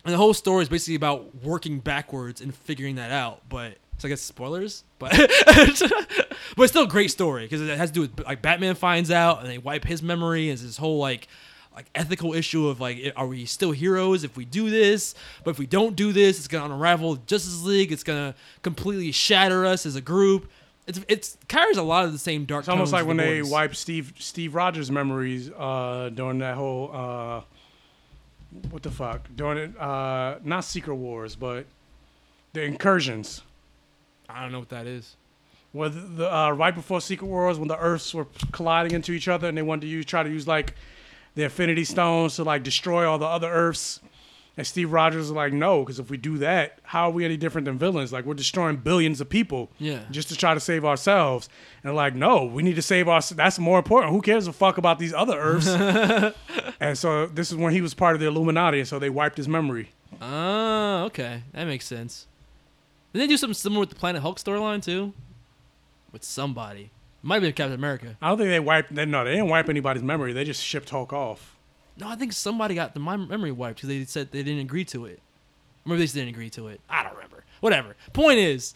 [0.04, 3.42] And the whole story is basically about working backwards and figuring that out.
[3.48, 7.90] But so I guess spoilers, but but it's still a great story because it has
[7.90, 10.50] to do with like Batman finds out and they wipe his memory.
[10.50, 11.26] And this whole like
[11.74, 15.16] like ethical issue of like are we still heroes if we do this?
[15.42, 17.90] But if we don't do this, it's gonna unravel Justice League.
[17.90, 20.48] It's gonna completely shatter us as a group.
[20.88, 22.62] It's it's carries a lot of the same dark.
[22.62, 26.90] It's almost like when The they wiped Steve Steve Rogers' memories uh, during that whole
[26.92, 27.42] uh,
[28.70, 31.66] what the fuck during it uh, not Secret Wars but
[32.54, 33.42] the incursions.
[34.28, 35.16] I don't know what that is.
[35.74, 39.28] Well, the, the uh, right before Secret Wars, when the Earths were colliding into each
[39.28, 40.74] other, and they wanted to use try to use like
[41.34, 44.00] the Infinity Stones to like destroy all the other Earths.
[44.58, 47.36] And Steve Rogers was like, no, because if we do that, how are we any
[47.36, 48.12] different than villains?
[48.12, 50.00] Like we're destroying billions of people, Yeah.
[50.10, 51.48] just to try to save ourselves.
[51.84, 53.22] And like, no, we need to save our.
[53.22, 54.12] That's more important.
[54.12, 55.68] Who cares a fuck about these other Earths?
[56.80, 59.36] and so this is when he was part of the Illuminati, and so they wiped
[59.36, 59.90] his memory.
[60.20, 62.26] Oh, okay, that makes sense.
[63.12, 65.14] Did they do something similar with the Planet Hulk storyline too?
[66.10, 66.90] With somebody, it
[67.22, 68.16] might have been Captain America.
[68.20, 68.90] I don't think they wiped.
[68.90, 70.32] No, they didn't wipe anybody's memory.
[70.32, 71.54] They just shipped Hulk off.
[71.98, 74.84] No, I think somebody got the my memory wiped because they said they didn't agree
[74.86, 75.20] to it.
[75.84, 76.80] Maybe they just didn't agree to it.
[76.88, 77.44] I don't remember.
[77.60, 77.96] Whatever.
[78.12, 78.74] Point is,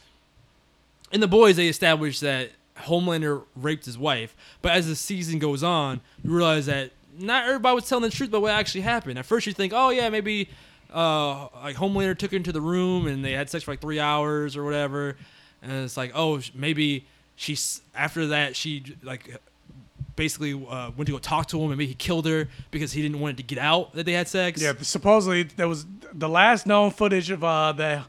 [1.13, 5.63] in the boys they established that Homelander raped his wife, but as the season goes
[5.63, 9.19] on, you realize that not everybody was telling the truth about what actually happened.
[9.19, 10.49] At first, you think, oh yeah, maybe
[10.93, 14.01] uh, like Homelander took her into the room and they had sex for like three
[14.01, 15.17] hours or whatever,
[15.63, 19.37] and it's like, oh, maybe she's after that she like
[20.17, 23.03] basically uh, went to go talk to him and maybe he killed her because he
[23.03, 24.61] didn't want it to get out that they had sex.
[24.61, 28.05] Yeah, supposedly there was the last known footage of uh, that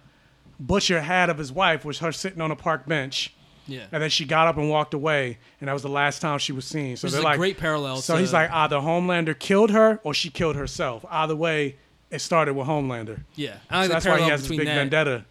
[0.60, 3.34] Butcher had of his wife was her sitting on a park bench,
[3.68, 3.86] Yeah.
[3.92, 6.52] And then she got up and walked away, and that was the last time she
[6.52, 6.96] was seen.
[6.98, 10.00] So Which they're a like great parallel So to- he's like, either Homelander killed her
[10.04, 11.06] or she killed herself.
[11.10, 11.78] Either way,
[12.12, 13.24] it started with Homelander.
[13.36, 15.26] Yeah, So I like the that's why he has this big that, vendetta.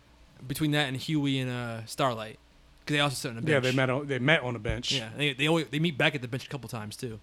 [0.46, 2.38] between that and Hughie and uh, Starlight,
[2.84, 3.50] because they also sit on a bench.
[3.50, 4.92] Yeah, they met on they met on the bench.
[4.92, 7.18] Yeah, they they, always, they meet back at the bench a couple times too.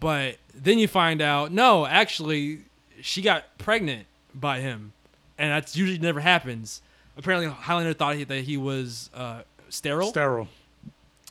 [0.00, 2.60] But then you find out, no, actually,
[3.02, 4.92] she got pregnant by him,
[5.38, 6.80] and that's usually never happens.
[7.18, 10.08] Apparently, Highlander thought he, that he was uh, sterile.
[10.08, 10.48] Sterile.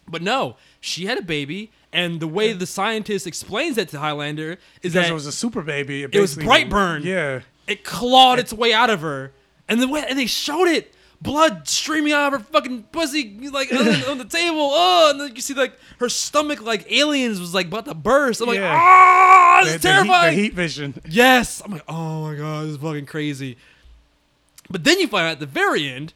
[0.07, 4.53] But no, she had a baby, and the way the scientist explains that to Highlander
[4.53, 6.03] is Because that it was a super baby.
[6.03, 7.03] it was basically- Brightburn.
[7.03, 7.41] Yeah.
[7.67, 9.31] It clawed its way out of her,
[9.67, 13.71] and the way and they showed it, blood streaming out of her fucking pussy, like
[13.73, 14.69] on, the, on the table.
[14.71, 18.41] Oh, and then you see like her stomach, like aliens, was like about to burst.
[18.41, 18.73] I'm like, Yeah.
[18.73, 21.01] ah, The- is the heat- the heat vision.
[21.09, 23.57] Yes, I'm like, oh my god, this is fucking crazy.
[24.69, 26.13] But then you find out at the very end,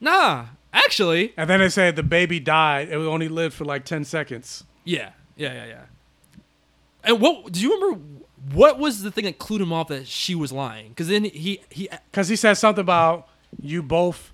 [0.00, 2.88] nah, actually, And then they said the baby died.
[2.88, 4.64] It only lived for like ten seconds.
[4.84, 5.80] yeah, yeah, yeah, yeah.
[7.04, 8.00] And what do you remember?
[8.52, 10.90] What was the thing that clued him off that she was lying?
[10.90, 13.28] Because then he he Because he said something about
[13.60, 14.32] you both.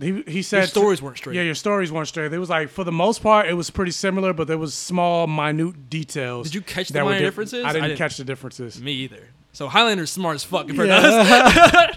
[0.00, 1.34] He he said stories weren't straight.
[1.36, 2.32] Yeah, your stories weren't straight.
[2.32, 5.26] It was like for the most part, it was pretty similar, but there was small,
[5.26, 6.46] minute details.
[6.46, 7.64] Did you catch the minor diff- differences?
[7.64, 7.98] I I didn't, didn't.
[7.98, 8.80] catch the differences.
[8.80, 9.28] Me either.
[9.52, 11.00] So Highlander's smart as fuck compared Yeah.
[11.00, 11.96] to us.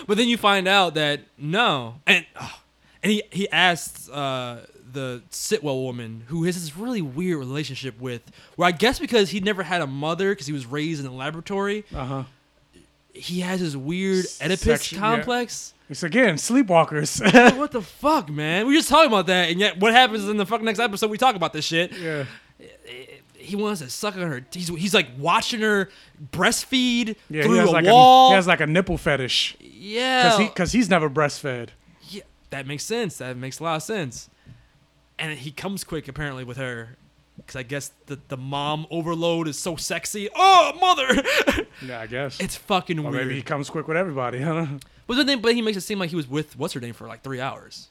[0.06, 2.60] but then you find out that no, and oh,
[3.02, 8.22] and he he asks uh, the Sitwell woman who has this really weird relationship with,
[8.54, 11.12] where I guess because he never had a mother because he was raised in a
[11.14, 12.22] laboratory, Uh huh.
[13.18, 15.16] He has this weird Oedipus Section- yeah.
[15.16, 15.74] complex.
[15.90, 17.20] It's again sleepwalkers.
[17.56, 18.66] what the fuck, man?
[18.66, 21.10] We were just talking about that, and yet what happens in the fucking next episode?
[21.10, 21.92] We talk about this shit.
[21.92, 22.24] yeah.
[23.40, 24.44] He wants to suck on her.
[24.52, 25.88] He's, he's like watching her
[26.32, 28.26] breastfeed Yeah, through he has a like wall.
[28.28, 31.68] a he has like a nipple fetish yeah, because he because he's never breastfed.
[32.10, 33.18] Yeah, that makes sense.
[33.18, 34.28] That makes a lot of sense.
[35.18, 36.96] And he comes quick apparently with her,
[37.38, 40.28] because I guess the the mom overload is so sexy.
[40.34, 41.22] Oh, mother!
[41.86, 42.40] Yeah, I guess.
[42.40, 43.14] it's fucking or weird.
[43.28, 44.40] maybe he comes quick with everybody.
[44.40, 44.66] Huh?
[45.06, 47.06] but then, but he makes it seem like he was with what's her name for
[47.06, 47.88] like three hours.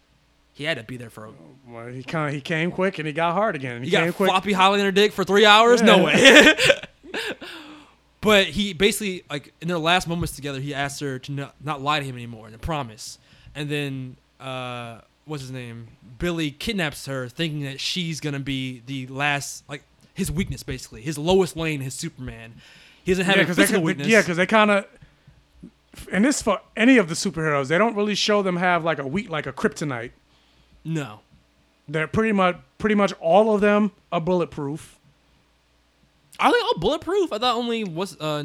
[0.51, 1.25] He had to be there for.
[1.27, 1.31] A,
[1.67, 3.83] Well, he kind of he came quick and he got hard again.
[3.83, 4.29] He, he came got quick.
[4.29, 5.81] floppy Highlander dick for three hours.
[5.81, 6.53] No way.
[8.21, 11.81] but he basically like in their last moments together, he asked her to not, not
[11.81, 13.19] lie to him anymore and to promise.
[13.55, 15.87] And then uh, what's his name?
[16.17, 19.83] Billy kidnaps her, thinking that she's gonna be the last like
[20.13, 22.55] his weakness, basically his Lois Lane, his Superman.
[23.03, 24.07] He doesn't have yeah, a they, physical can- weakness.
[24.07, 24.85] yeah, because they kind of.
[26.11, 29.07] And this for any of the superheroes, they don't really show them have like a
[29.07, 30.11] weak like a kryptonite.
[30.83, 31.19] no.
[31.89, 34.96] They're pretty much pretty much all of them are bulletproof.
[36.39, 37.33] Are they all bulletproof?
[37.33, 38.43] I thought only was uh,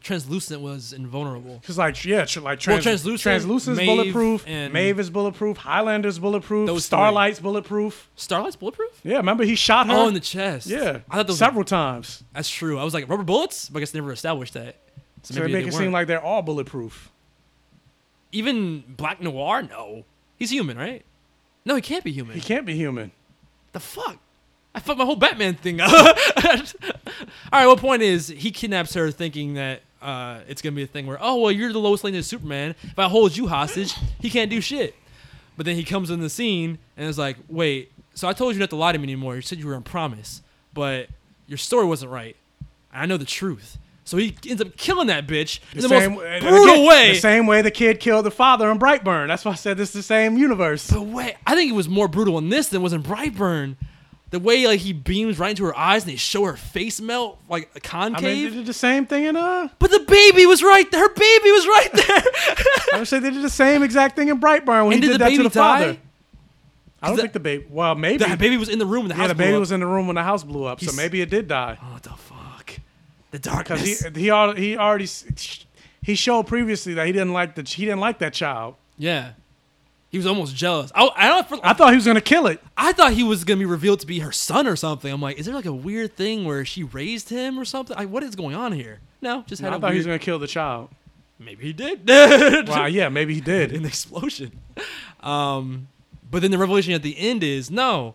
[0.00, 1.62] translucent was invulnerable.
[1.64, 5.56] Cause like yeah, tr- like Well, trans- Translucent, translucent's Maeve, bulletproof, and- Maeve is bulletproof,
[5.58, 6.96] Highlander's bulletproof, Those three.
[6.96, 8.08] Starlight's bulletproof.
[8.16, 8.90] Starlight's bulletproof?
[9.04, 9.92] Yeah, remember he shot her.
[9.92, 10.66] Oh, in the chest.
[10.66, 12.24] yeah, I thought several times.
[12.34, 12.76] That's true.
[12.78, 14.74] I was like rubber bullets, but I guess they never established that.
[15.22, 15.92] So maybe they make it seem weren't.
[15.92, 17.10] like they're all bulletproof.
[18.32, 19.62] even Black Noir.
[19.62, 20.04] No,
[20.36, 21.04] he's human, right?
[21.64, 22.34] No, he can't be human.
[22.34, 23.12] He can't be human.
[23.72, 24.18] The fuck?
[24.74, 25.90] I fucked my whole Batman thing up.
[27.52, 27.66] All right.
[27.66, 31.18] Well, point is, he kidnaps her, thinking that uh, it's gonna be a thing where,
[31.20, 32.74] oh well, you're the Lois Lane of Superman.
[32.82, 34.94] If I hold you hostage, he can't do shit.
[35.56, 37.92] But then he comes in the scene and is like, wait.
[38.14, 39.36] So I told you not to lie to me anymore.
[39.36, 40.42] You said you were on promise,
[40.72, 41.08] but
[41.46, 42.36] your story wasn't right.
[42.92, 43.78] I know the truth.
[44.04, 47.12] So he ends up killing that bitch in the same, most brutal again, way.
[47.12, 49.28] The same way the kid killed the father in Brightburn.
[49.28, 50.90] That's why I said this is the same universe.
[50.90, 53.76] But wait, I think it was more brutal in this than it was in Brightburn.
[54.30, 57.38] The way like he beams right into her eyes and they show her face melt
[57.48, 58.50] like a I mean, concave.
[58.52, 59.68] they did the same thing in uh.
[59.78, 61.00] but the baby was right there.
[61.00, 62.22] Her baby was right there.
[62.94, 65.06] I would say they did the same exact thing in Brightburn when and he did
[65.08, 65.78] did, the that baby to the die?
[65.84, 65.98] father.
[67.00, 67.66] I don't the- think the baby.
[67.70, 69.54] Well, maybe The baby was in the room when the yeah, house the blew baby
[69.54, 69.60] up.
[69.60, 71.78] was in the room when the house blew up, so maybe it did die.
[71.82, 72.72] Oh, what the fuck?
[73.30, 74.04] The Because darkness.
[74.14, 75.06] he he already he already
[76.02, 78.74] he showed previously that he didn't like the he didn't like that child.
[78.98, 79.32] yeah.
[80.10, 80.90] He was almost jealous.
[80.94, 81.60] I, I don't.
[81.62, 82.62] I thought he was gonna kill it.
[82.76, 85.12] I thought he was gonna be revealed to be her son or something.
[85.12, 87.94] I'm like, is there like a weird thing where she raised him or something?
[87.96, 89.00] Like, what is going on here?
[89.20, 90.88] No, just had I a thought he was gonna kill the child.
[91.38, 92.08] Maybe he did.
[92.68, 93.70] Wow, yeah, maybe he did.
[93.72, 94.58] in the explosion.
[95.20, 95.88] Um,
[96.30, 98.14] but then the revelation at the end is no,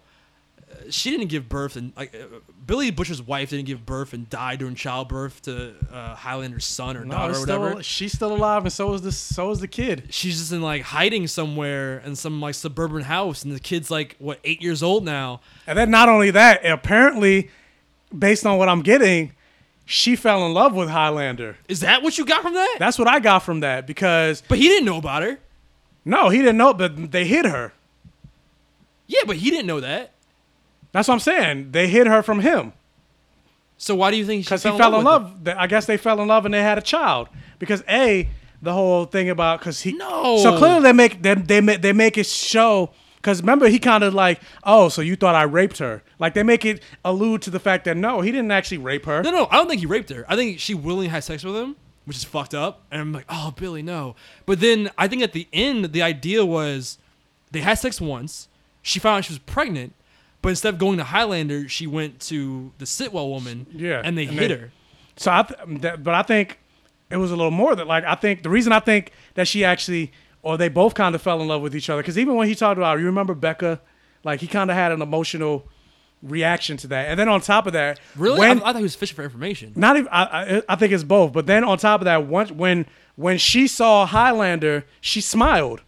[0.71, 4.29] uh, she didn't give birth, and like uh, Billy Butcher's wife didn't give birth and
[4.29, 7.69] died during childbirth to uh, Highlander's son or No, daughter or whatever.
[7.71, 9.17] still, she's still alive, and so is this.
[9.17, 10.07] So is the kid.
[10.11, 14.15] She's just in like hiding somewhere in some like suburban house, and the kid's like
[14.19, 15.41] what eight years old now.
[15.67, 17.49] And then not only that, apparently,
[18.17, 19.33] based on what I'm getting,
[19.85, 21.57] she fell in love with Highlander.
[21.67, 22.77] Is that what you got from that?
[22.79, 25.39] That's what I got from that because but he didn't know about her.
[26.05, 27.73] no, he didn't know, but they hid her.
[29.07, 30.12] Yeah, but he didn't know that.
[30.93, 31.71] That's what I'm saying.
[31.71, 32.71] They hid her from him
[33.77, 35.43] So why do you think she because he fell, in with love.
[35.43, 37.27] Th- I guess they fell in love and they had a child
[37.59, 38.29] because a
[38.61, 40.37] the whole thing about because he No.
[40.37, 44.03] So clearly they make they they make, they make it show because remember he kind
[44.03, 47.49] of like oh so you thought I raped her like they make it allude to
[47.49, 49.21] the fact that no he didn't actually rape her.
[49.23, 50.25] No, no, I don't think he raped her.
[50.29, 51.75] I think she willingly had sex with him,
[52.05, 52.81] which is fucked up.
[52.91, 54.15] And I'm like, oh, Billy, no.
[54.45, 56.97] But then I think at the end, the idea was
[57.51, 58.47] they had sex once.
[58.81, 59.93] She found out she was pregnant,
[60.43, 63.65] but instead of going to Highlander, she went to the Sitwell woman.
[63.73, 64.71] Yeah, and they and hit they- her.
[65.15, 66.59] So I, th- that, but I think
[67.09, 69.63] it was a little more than like I think the reason I think that she
[69.65, 70.11] actually
[70.43, 72.55] or they both kind of fell in love with each other because even when he
[72.55, 73.79] talked about you remember Becca,
[74.23, 75.67] like he kind of had an emotional
[76.21, 78.39] reaction to that, and then on top of that, Really?
[78.39, 79.73] when I, I thought he was fishing for information.
[79.75, 80.23] not even I,
[80.57, 83.67] I I think it's both, but then on top of that, once when when she
[83.67, 85.81] saw Highlander, she smiled.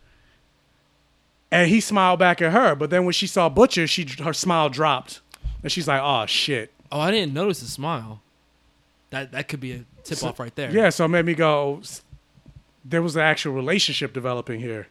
[1.55, 4.67] And he smiled back at her, but then when she saw Butcher, she her smile
[4.67, 5.21] dropped,
[5.63, 8.21] and she's like, "Oh shit!" Oh, I didn't notice the smile.
[9.11, 10.69] That that could be a tip off right there.
[10.69, 11.81] Yeah, so it made me go.
[12.83, 14.87] There was an actual relationship developing here.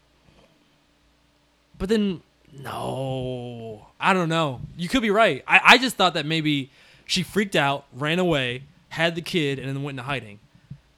[1.77, 4.63] But then, no, I don't know.
[4.75, 5.45] You could be right.
[5.47, 6.71] I, I just thought that maybe
[7.05, 10.39] she freaked out, ran away, had the kid, and then went into hiding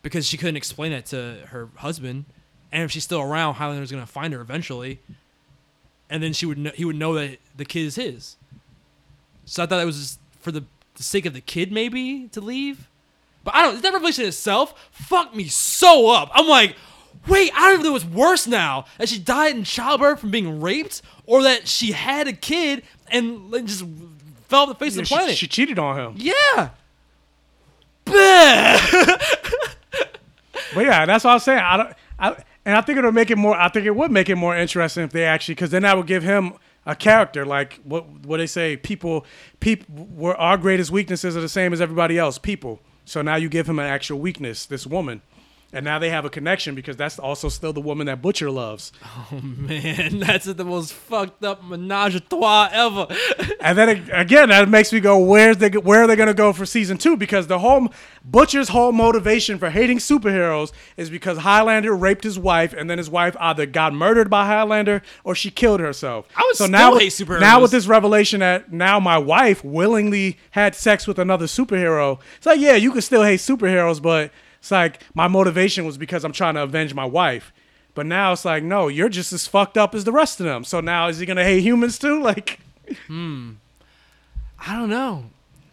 [0.03, 2.27] because she couldn't explain it to her husband.
[2.71, 5.01] And if she's still around, Highlander's gonna find her eventually,
[6.11, 8.37] and then she would know, he would know that the kid is his.
[9.45, 10.65] So I thought that was just for the,
[10.95, 12.89] the sake of the kid, maybe to leave.
[13.45, 13.81] But I don't.
[13.83, 16.31] That revelation itself fucked me so up.
[16.35, 16.75] I'm like,
[17.29, 18.87] wait, I don't even know what's worse now.
[18.99, 23.53] That she died in childbirth from being raped, or that she had a kid and
[23.67, 23.85] just
[24.49, 25.37] fell off the face Yeah, of the planet.
[25.37, 26.15] she cheated on him.
[26.17, 26.71] yeah.
[30.75, 31.59] But yeah, that's what I was saying.
[31.61, 31.95] I don't.
[32.19, 32.37] I,
[32.67, 33.57] and I think it'll make it more.
[33.57, 36.09] I think it would make it more interesting if they actually, because then that would
[36.09, 37.47] give him a character.
[37.47, 39.25] Like what what they say, people,
[39.61, 42.39] people, our greatest weaknesses are the same as everybody else.
[42.39, 42.81] People.
[43.05, 44.67] So now you give him an actual weakness.
[44.67, 45.23] This woman.
[45.73, 48.93] And now they have a connection because that's also still the woman that Butcher loves.
[49.33, 53.09] Oh man, that's the most fucked up menage a trois ever.
[53.61, 56.35] And then ag- again, that makes me go, where's they, where are they going to
[56.35, 57.17] go for season two?
[57.17, 57.89] Because the whole
[58.25, 63.11] Butcher's whole motivation for hating superheroes is because Highlander raped his wife, and then his
[63.11, 66.29] wife either got murdered by Highlander or she killed herself.
[66.37, 67.41] I would so still now, hate superheroes.
[67.41, 72.47] Now with this revelation that now my wife willingly had sex with another superhero, it's
[72.47, 74.31] like, yeah, you can still hate superheroes, but
[74.67, 77.53] it's like my motivation was because I'm trying to avenge my wife.
[77.95, 80.65] But now it's like, no, you're just as fucked up as the rest of them.
[80.65, 82.21] So now is he gonna hate humans too?
[82.27, 82.59] Like.
[83.07, 83.53] Hmm,
[84.59, 85.27] I don't know.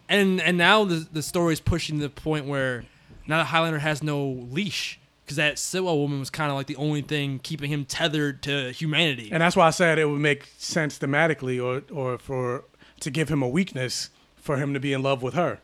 [0.07, 2.85] And and now the the story is pushing to the point where
[3.25, 6.75] now the Highlander has no leash because that Sitwell woman was kind of like the
[6.75, 9.29] only thing keeping him tethered to humanity.
[9.31, 12.65] And that's why I said it would make sense thematically or or for
[12.99, 15.59] to give him a weakness for him to be in love with her.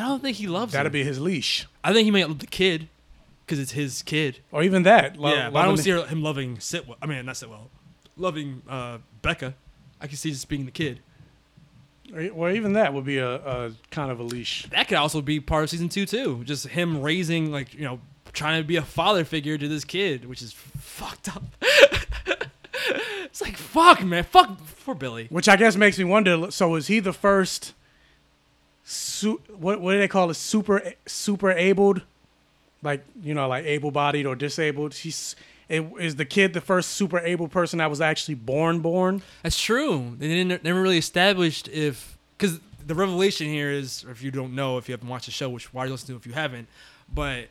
[0.00, 0.92] I don't think he loves That'd her.
[0.92, 1.66] be his leash.
[1.84, 2.88] I think he might love the kid
[3.46, 4.38] because it's his kid.
[4.52, 5.16] Or even that.
[5.16, 6.96] lo- yeah, but I don't loving see her, him loving Sitwell.
[7.02, 7.68] I mean, not Sitwell,
[8.16, 9.54] loving uh, Becca.
[10.00, 11.00] I can see just being the kid.
[12.14, 14.66] or- Or even that would be a, a kind of a leash.
[14.70, 16.42] That could also be part of season two too.
[16.44, 18.00] Just him raising like you know
[18.32, 21.42] trying to be a father figure to this kid, which is fucked up.
[23.24, 25.26] it's like fuck, man, fuck for Billy.
[25.30, 26.50] Which I guess makes me wonder.
[26.50, 27.74] So is he the first?
[28.84, 30.34] Su- what what do they call it?
[30.34, 32.02] Super super abled,
[32.82, 34.94] like you know, like able bodied or disabled.
[34.94, 35.36] He's
[35.68, 39.22] it, is the kid the first super able person that was actually born born?
[39.42, 40.16] That's true.
[40.18, 44.78] They didn't never really established if because the revelation here is, if you don't know,
[44.78, 46.68] if you haven't watched the show, which why are you listening to if you haven't,
[47.12, 47.46] but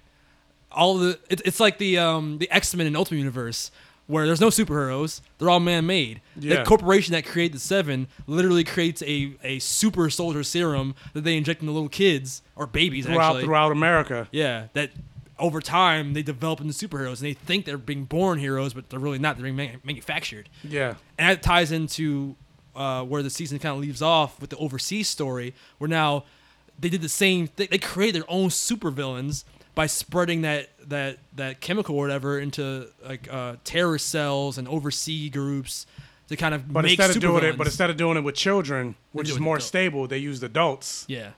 [0.72, 3.72] all the it, it's like the um the X Men in Ultimate Universe
[4.12, 6.20] where there's no superheroes, they're all man made.
[6.38, 6.58] Yeah.
[6.58, 11.38] The corporation that created the Seven literally creates a a super soldier serum that they
[11.38, 13.44] inject into little kids or babies Throughout actually.
[13.46, 14.28] throughout America.
[14.32, 14.92] Yeah, that
[15.40, 19.00] over time they develop into superheroes and they think they're being born heroes, but they're
[19.00, 19.38] really not.
[19.38, 20.50] They're being manu- manufactured.
[20.64, 20.96] Yeah.
[21.18, 22.36] And that ties into
[22.76, 26.26] uh, where the season kind of leaves off with the overseas story, where now
[26.80, 27.70] they did the same thing.
[27.72, 29.44] They created their own supervillains
[29.74, 35.30] by spreading that that that chemical or whatever into like uh, terrorist cells and overseas
[35.32, 35.86] groups
[36.30, 38.96] to kind of But instead of doing it, but instead of doing it with children,
[39.12, 41.32] which is more stable, they used adults, yeah,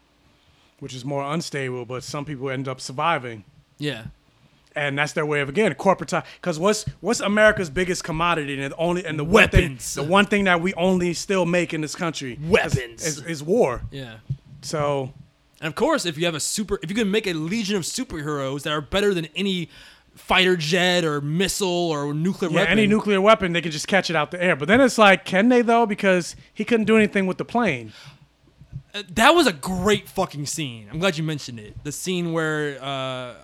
[0.79, 1.85] which is more unstable.
[1.85, 3.43] But some people end up surviving,
[3.79, 4.05] yeah,
[4.75, 6.13] and that's their way of again corporate.
[6.35, 9.61] Because what's what's America's biggest commodity, and the only and the Weapons.
[9.63, 13.05] one thing, the one thing that we only still make in this country, is- Weapons.
[13.05, 13.81] is, is war.
[13.91, 14.17] yeah.
[14.61, 15.11] So
[15.63, 17.83] And of course, if you have a super, if you can make a legion of
[17.83, 19.69] superheroes that are better than any
[20.13, 22.71] fighter jet or missile or nuclear Yeah, weapon.
[22.73, 24.57] any nuclear weapon, they can just catch it out the air.
[24.57, 25.85] But then it's like, can they though?
[25.85, 27.93] Because he couldn't do anything with the plane.
[29.13, 30.87] that was a great fucking scene.
[30.91, 31.81] I'm glad you mentioned it.
[31.85, 33.35] The scene where uh,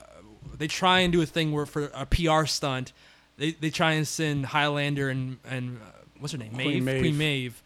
[0.57, 2.91] they try and do a thing where for a PR stunt,
[3.37, 5.85] they, they try and send Highlander and and uh,
[6.19, 6.99] what's her name, Queen Maeve, Maeve.
[7.01, 7.63] Queen Maeve,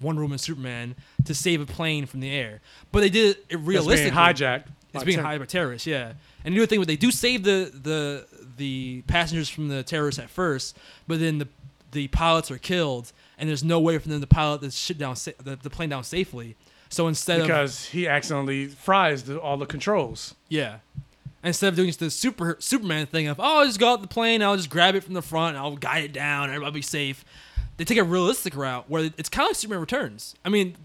[0.00, 0.94] Wonder Woman, Superman
[1.24, 2.60] to save a plane from the air.
[2.92, 4.16] But they did it realistically.
[4.16, 5.86] hijacked It's being hijacked by terrorists.
[5.86, 6.14] Yeah,
[6.44, 9.82] and you do a thing where they do save the the the passengers from the
[9.82, 11.48] terrorists at first, but then the
[11.92, 15.16] the pilots are killed, and there's no way for them to pilot the shit down
[15.16, 16.56] sa- the, the plane down safely.
[16.88, 20.34] So instead of because he accidentally fries the, all the controls.
[20.48, 20.78] yeah.
[21.42, 24.08] Instead of doing just the super Superman thing of oh I'll just go out the
[24.08, 27.24] plane, I'll just grab it from the front, I'll guide it down, everybody be safe.
[27.80, 30.34] They take a realistic route where it's kind of like Superman Returns.
[30.44, 30.76] I mean,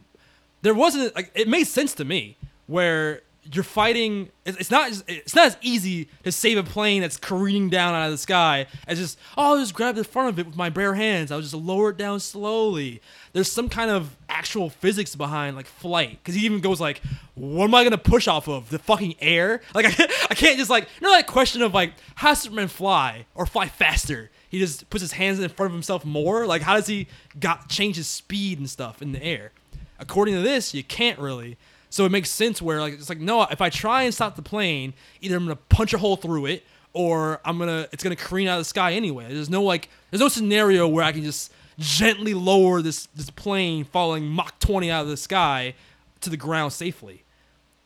[0.61, 4.29] there wasn't like it made sense to me where you're fighting.
[4.45, 8.11] It's not it's not as easy to save a plane that's careening down out of
[8.11, 10.93] the sky as just oh I'll just grab the front of it with my bare
[10.93, 11.33] hands.
[11.33, 13.01] I'll just lower it down slowly.
[13.33, 17.01] There's some kind of actual physics behind like flight because he even goes like,
[17.33, 19.59] what am I gonna push off of the fucking air?
[19.75, 23.25] Like I, I can't just like you know that question of like how Superman fly
[23.35, 24.31] or fly faster?
[24.55, 26.45] He just puts his hands in front of himself more.
[26.45, 27.07] Like how does he
[27.37, 29.51] got change his speed and stuff in the air?
[29.99, 31.57] According to this, you can't really.
[31.89, 34.41] So it makes sense where like it's like no, if I try and stop the
[34.41, 36.63] plane, either I'm gonna punch a hole through it
[36.93, 39.25] or I'm gonna it's gonna careen out of the sky anyway.
[39.27, 43.83] There's no like there's no scenario where I can just gently lower this this plane
[43.83, 45.73] falling Mach 20 out of the sky
[46.21, 47.25] to the ground safely.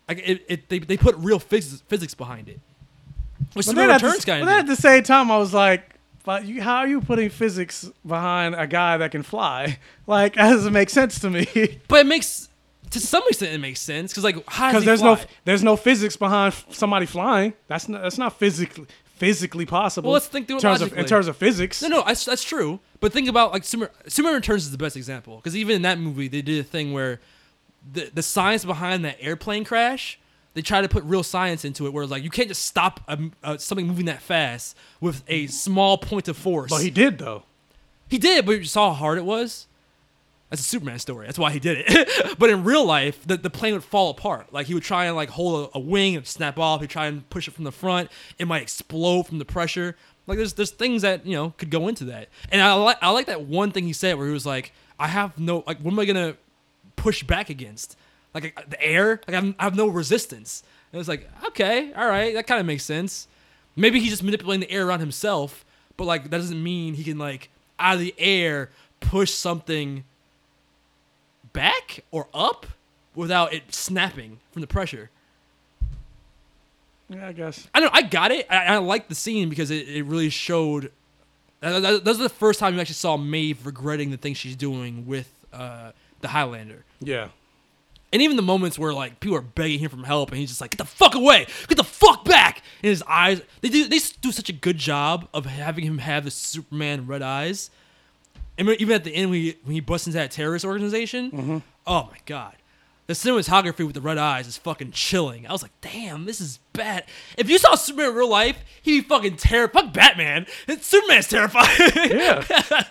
[0.08, 2.60] Like it, it they, they put real physics physics behind it.
[3.54, 5.96] Which But then, at the, but then at the same time, I was like,
[6.30, 9.80] but you, how are you putting physics behind a guy that can fly?
[10.06, 11.48] Like, that doesn't make sense to me.
[11.88, 12.50] But it makes
[12.92, 15.16] to some extent it makes sense because like Because there's fly?
[15.16, 17.54] no there's no physics behind somebody flying.
[17.68, 18.86] That's not that's not physically
[19.16, 20.10] physically possible.
[20.10, 21.82] Well, let's think through in it terms of in terms of physics.
[21.82, 22.80] No, no, that's, that's true.
[23.00, 25.98] But think about like Superman, Superman Returns is the best example because even in that
[26.00, 27.20] movie they did a thing where
[27.92, 30.20] the the science behind that airplane crash
[30.60, 32.99] they try to put real science into it where it's like you can't just stop
[33.07, 36.69] a, uh, something moving that fast with a small point of force.
[36.69, 37.44] But he did though.
[38.10, 39.68] He did, but you saw how hard it was.
[40.49, 41.27] That's a Superman story.
[41.27, 42.38] That's why he did it.
[42.40, 44.52] but in real life, the, the plane would fall apart.
[44.52, 46.81] Like he would try and like hold a, a wing and snap off.
[46.81, 48.11] He'd try and push it from the front.
[48.38, 49.95] It might explode from the pressure.
[50.27, 52.27] Like there's there's things that you know could go into that.
[52.52, 55.07] And I like I like that one thing he said where he was like, I
[55.07, 56.36] have no like what am I gonna
[56.98, 57.95] push back against?
[58.34, 59.22] Like the air?
[59.28, 60.64] Like I'm, I have no resistance.
[60.92, 63.28] And it was like okay, all right, that kind of makes sense.
[63.76, 65.66] Maybe he's just manipulating the air around himself,
[65.98, 67.50] but like that doesn't mean he can like
[67.80, 68.70] out of the air
[69.00, 70.04] push something
[71.54, 72.66] back or up
[73.16, 75.10] without it snapping from the pressure.
[77.10, 77.68] Yeah, I guess.
[77.74, 77.92] I don't.
[77.92, 78.46] know, I got it.
[78.50, 80.92] I, I like the scene because it, it really showed.
[81.60, 84.56] That, that, that was the first time you actually saw Maeve regretting the things she's
[84.56, 85.92] doing with uh,
[86.22, 86.86] the Highlander.
[87.02, 87.30] Yeah.
[88.11, 90.61] And even the moments where like people are begging him for help, and he's just
[90.61, 91.45] like, "Get the fuck away!
[91.68, 95.27] Get the fuck back!" And his eyes, they do they do such a good job
[95.34, 97.69] of having him have the Superman red eyes.
[98.57, 102.10] And even at the end, when he, when he busts into that terrorist organization, oh
[102.11, 102.56] my god,
[103.07, 105.48] the cinematography with the red eyes is fucking chilling.
[105.48, 107.06] I was like, damn, this is bad.
[107.38, 109.86] If you saw Superman in real life, he'd be fucking terrified.
[109.86, 110.45] Fuck Batman.
[110.81, 111.91] Superman's terrifying.
[111.95, 112.44] Yeah.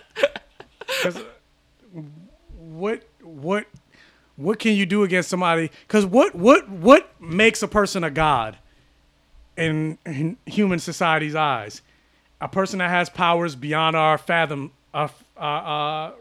[1.05, 1.11] uh,
[2.57, 3.65] what what
[4.39, 5.69] what can you do against somebody?
[5.87, 8.57] Because what what what makes a person a god
[9.57, 11.81] in, in human society's eyes?
[12.41, 14.71] A person that has powers beyond our fathom.
[14.93, 16.11] Uh, uh, uh,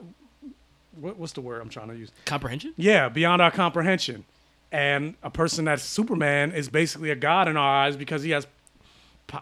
[1.01, 2.11] what, what's the word I'm trying to use?
[2.25, 2.75] Comprehension?
[2.77, 4.25] Yeah, beyond our comprehension.
[4.73, 8.47] And a person that's Superman is basically a god in our eyes because he has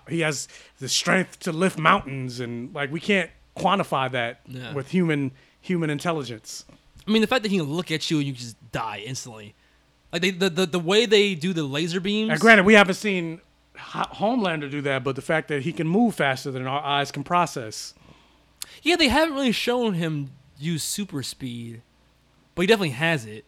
[0.08, 0.48] he has
[0.80, 4.72] the strength to lift mountains and like we can't quantify that Yeah.
[4.74, 5.30] with human
[5.60, 6.64] human intelligence.
[7.06, 9.54] I mean, the fact that he can look at you and you just die instantly.
[10.12, 12.30] Like they, the, the the way they do the laser beams.
[12.30, 13.40] And granted, we haven't seen
[13.76, 17.12] Ho- Homelander do that, but the fact that he can move faster than our eyes
[17.12, 17.94] can process.
[18.82, 21.82] Yeah, they haven't really shown him use super speed,
[22.54, 23.44] but he definitely has it.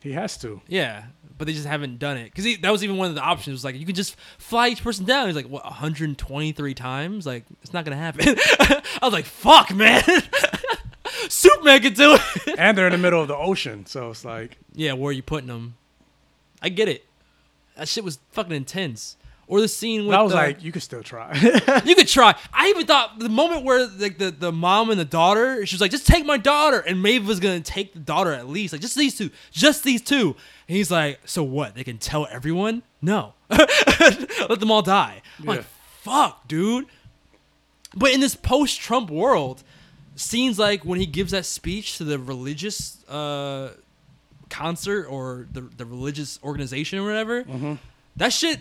[0.00, 0.60] He has to.
[0.68, 1.04] Yeah,
[1.38, 3.54] but they just haven't done it because that was even one of the options.
[3.54, 5.26] Was like you can just fly each person down.
[5.26, 7.26] He's like, what, 123 times?
[7.26, 8.36] Like it's not gonna happen.
[8.60, 10.02] I was like, fuck, man.
[11.50, 12.54] Superman could do it.
[12.58, 15.22] and they're in the middle of the ocean, so it's like yeah, where are you
[15.22, 15.76] putting them?
[16.62, 17.04] I get it.
[17.76, 19.16] That shit was fucking intense.
[19.48, 21.32] Or the scene with I was the- like, you could still try.
[21.84, 22.34] you could try.
[22.52, 25.80] I even thought the moment where like the, the mom and the daughter, she was
[25.80, 28.80] like, just take my daughter, and Maeve was gonna take the daughter at least, like
[28.82, 30.34] just these two, just these two.
[30.68, 31.76] And he's like, so what?
[31.76, 32.82] They can tell everyone?
[33.00, 35.22] No, let them all die.
[35.38, 35.50] I'm Yeah.
[35.52, 35.64] like,
[36.00, 36.86] fuck, dude.
[37.94, 39.62] But in this post-Trump world,
[40.16, 43.70] scenes like when he gives that speech to the religious uh,
[44.50, 47.78] concert or the the religious organization or whatever,
[48.16, 48.60] that shit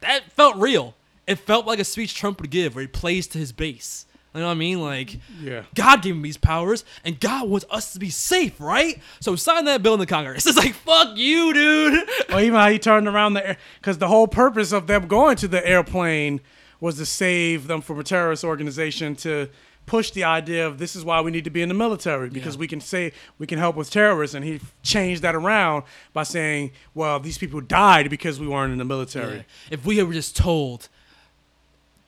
[0.00, 0.94] that felt real.
[1.26, 4.06] It felt like a speech Trump would give where he plays to his base.
[4.34, 4.80] You know what I mean?
[4.80, 5.62] Like, Yeah.
[5.74, 9.00] God gave him these powers, and God wants us to be safe, right?
[9.20, 10.46] So sign that bill in the Congress.
[10.46, 12.08] It's like, fuck you, dude.
[12.32, 15.36] Or even how he turned around the air, because the whole purpose of them going
[15.38, 16.40] to the airplane
[16.78, 19.48] was to save them from a terrorist organization to
[19.88, 22.54] push the idea of this is why we need to be in the military because
[22.54, 22.60] Yeah.
[22.60, 25.82] we can say we can help with terrorists and he changed that around
[26.12, 29.42] by saying well these people died because we weren't in the military Yeah.
[29.70, 30.88] If we were just told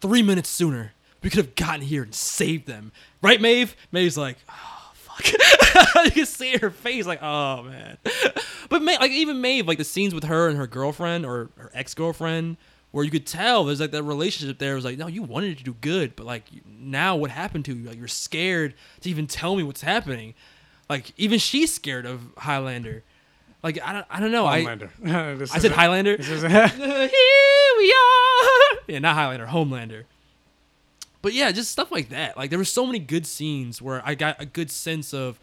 [0.00, 0.92] three minutes sooner,
[1.22, 2.92] we could have gotten here and saved them.
[3.20, 3.76] Right, Maeve?
[3.92, 5.26] Maeve's like, oh, fuck.
[6.06, 7.98] you can see her face, like, oh, man.
[8.70, 11.70] But, Ma- like, even Maeve, like, the scenes with her and her girlfriend or her
[11.74, 12.56] ex girlfriend,
[12.90, 15.64] where you could tell there's, like, that relationship there was like, no, you wanted to
[15.64, 17.88] do good, but, like, now what happened to you?
[17.88, 20.34] Like, you're scared to even tell me what's happening.
[20.88, 23.04] Like, even she's scared of Highlander.
[23.62, 24.46] Like, I don't, I don't know.
[24.46, 24.90] I, Homelander.
[25.38, 26.16] This I said Highlander.
[26.20, 26.70] Here
[27.78, 28.76] we are.
[28.88, 30.04] Yeah, not Highlander, Homelander.
[31.22, 32.36] But yeah, just stuff like that.
[32.36, 35.38] Like there were so many good scenes where I got a good sense of,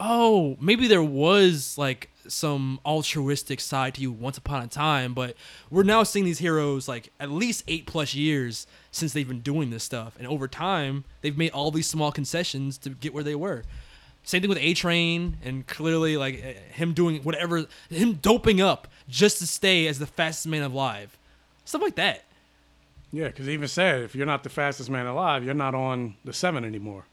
[0.00, 5.36] oh, maybe there was like some altruistic side to you once upon a time, but
[5.70, 9.70] we're now seeing these heroes like at least eight plus years since they've been doing
[9.70, 13.34] this stuff, and over time they've made all these small concessions to get where they
[13.34, 13.62] were.
[14.22, 18.88] Same thing with A Train, and clearly like eh, him doing whatever, him doping up
[19.08, 21.18] just to stay as the fastest man alive,
[21.64, 22.24] stuff like that.
[23.12, 26.14] yeah because he even said if you're not the fastest man alive you're not on
[26.24, 27.04] the seven anymore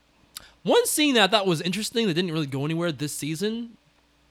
[0.67, 3.77] One scene that I thought was interesting that didn't really go anywhere this season,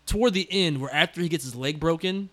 [0.05, 2.29] toward the end, where after he gets his leg broken,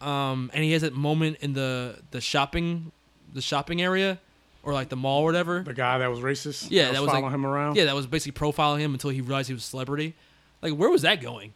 [0.00, 2.90] um, and he has that moment in the the shopping,
[3.34, 4.18] the shopping area,
[4.62, 5.62] or like the mall or whatever.
[5.62, 8.06] the guy that was racist yeah, that was following like, him around Yeah, that was
[8.06, 10.14] basically profiling him until he realized he was a celebrity.
[10.62, 11.52] Like, where was that going?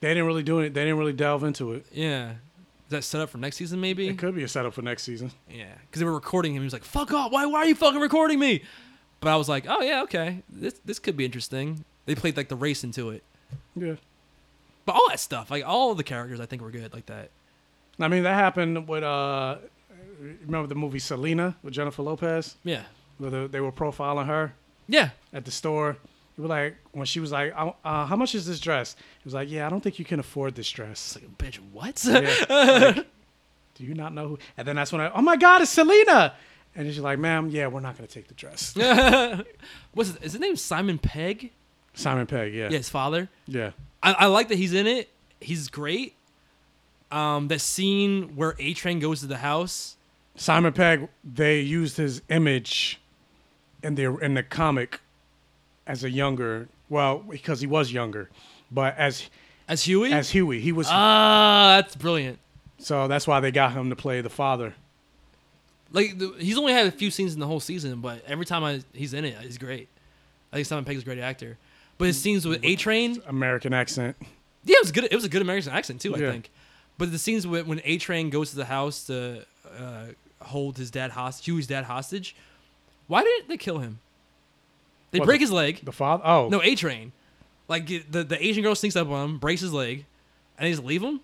[0.00, 2.36] they didn't really do it they didn't really delve into it Yeah, is
[2.90, 3.80] that set up for next season?
[3.80, 4.06] Maybe.
[4.08, 6.60] it could be a setup for next season Yeah, because they were recording him.
[6.60, 7.32] He was like, "Fuck off!
[7.32, 7.46] Why?
[7.46, 8.62] Why are you fucking recording me?"
[9.24, 10.42] But I was like, "Oh yeah, okay.
[10.48, 13.22] This this could be interesting." They played like the race into it,
[13.74, 13.94] yeah
[14.86, 17.30] but all that stuff, like all of the characters, I think were good like that.
[17.98, 19.56] I mean, that happened with uh,
[20.44, 22.82] remember the movie Selena with Jennifer Lopez, Yeah,
[23.18, 24.54] where the, they were profiling her
[24.88, 25.96] yeah, at the store.
[26.36, 29.24] They were like, when she was like, "Uh, uh, "How much is this dress?" He
[29.24, 31.56] was like, "Yeah, I don't think you can afford this dress." It's like bitch.
[31.72, 32.04] What?
[32.04, 32.94] Yeah.
[32.94, 33.06] Like,
[33.76, 34.38] Do you not know who?
[34.56, 36.34] And then that's when I, oh my God, it's Selena.
[36.76, 38.74] And she's like, "Ma'am, yeah, we're not gonna take the dress."
[39.94, 40.56] What's his, is his name?
[40.56, 41.52] Simon Pegg?
[41.94, 43.28] Simon Pegg, yeah, Yeah, his father.
[43.46, 43.70] yeah.
[44.02, 45.08] I, I like that he's in it.
[45.40, 46.14] He's great.
[47.12, 49.96] Um, that scene where A Train goes to the house.
[50.36, 53.00] Simon Pegg, they used his image
[53.82, 55.00] in the in the comic
[55.86, 58.30] as a younger, well, because he was younger,
[58.72, 59.28] but as
[59.68, 60.12] As Hughie?
[60.12, 60.88] as Hughie, he was.
[60.90, 62.38] Ah, that's brilliant.
[62.78, 64.74] so that's why they got him to play the father.
[65.94, 68.62] Like the, he's only had a few scenes in the whole season, but every time
[68.64, 69.88] I, he's in it, he's great.
[70.52, 71.56] I think Simon Pegg's a great actor.
[71.98, 74.16] But his scenes with A Train, American accent.
[74.64, 75.04] yeah, it was good.
[75.04, 76.32] It was a good American accent too, I Yeah.
[76.32, 76.50] think.
[76.98, 79.46] But the scenes with, when A Train goes to the house to
[79.78, 80.06] uh,
[80.42, 82.34] hold his dad hostage, Hughie's dad hostage,
[83.06, 84.00] why didn't they kill him?
[85.12, 85.80] They What, break the- his leg.
[85.84, 86.22] The father.
[86.26, 87.12] Oh No, A Train.
[87.68, 90.04] Like the the Asian girl sneaks up on him, breaks his leg,
[90.58, 91.20] and they just leave him.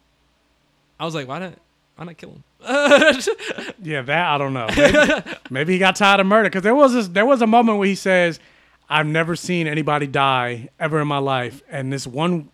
[1.01, 1.55] I was like, why not?
[2.01, 2.45] Why not kill him?
[3.83, 4.69] yeah, that I don't know.
[4.75, 7.77] Maybe, maybe he got tired of murder because there was this, there was a moment
[7.77, 8.41] where he says,
[8.89, 12.49] "I've never seen anybody die ever in my life, and this one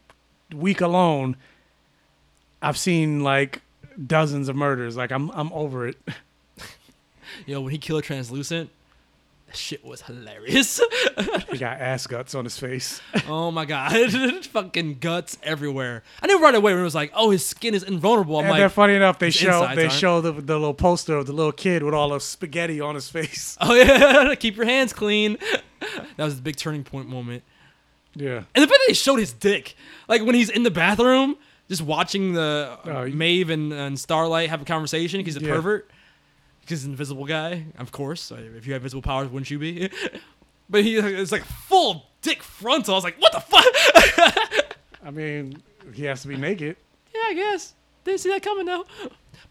[0.52, 1.36] week alone,
[2.60, 3.62] I've seen like
[4.04, 4.96] dozens of murders.
[4.96, 5.96] Like I'm I'm over it."
[7.46, 8.68] Yo, when he killed Translucent,
[9.46, 10.80] that shit was hilarious.
[11.50, 13.00] he got ass guts on his face.
[13.28, 13.92] oh my god,
[14.46, 16.02] fucking guts everywhere.
[16.20, 18.36] I knew right away when it was like, oh, his skin is invulnerable.
[18.38, 19.92] I'm and like, then funny enough, they show they aren't.
[19.92, 23.08] show the, the little poster of the little kid with all the spaghetti on his
[23.08, 23.56] face.
[23.60, 25.38] oh yeah, keep your hands clean.
[26.16, 27.42] that was the big turning point moment.
[28.14, 28.44] Yeah.
[28.54, 29.76] And the fact that they showed his dick,
[30.08, 31.36] like when he's in the bathroom,
[31.68, 35.24] just watching the Oh, Maeve and, and Starlight have a conversation.
[35.24, 35.54] He's a Yeah.
[35.54, 35.90] pervert.
[36.66, 38.30] He's an invisible guy, of course.
[38.30, 39.90] If you have visible powers, wouldn't you be?
[40.70, 42.94] but he it's like full dick frontal.
[42.94, 44.76] I was like, what the fuck?
[45.04, 45.62] I mean,
[45.94, 46.76] he has to be naked.
[47.14, 47.74] yeah, I guess.
[48.04, 48.86] Didn't see that coming though.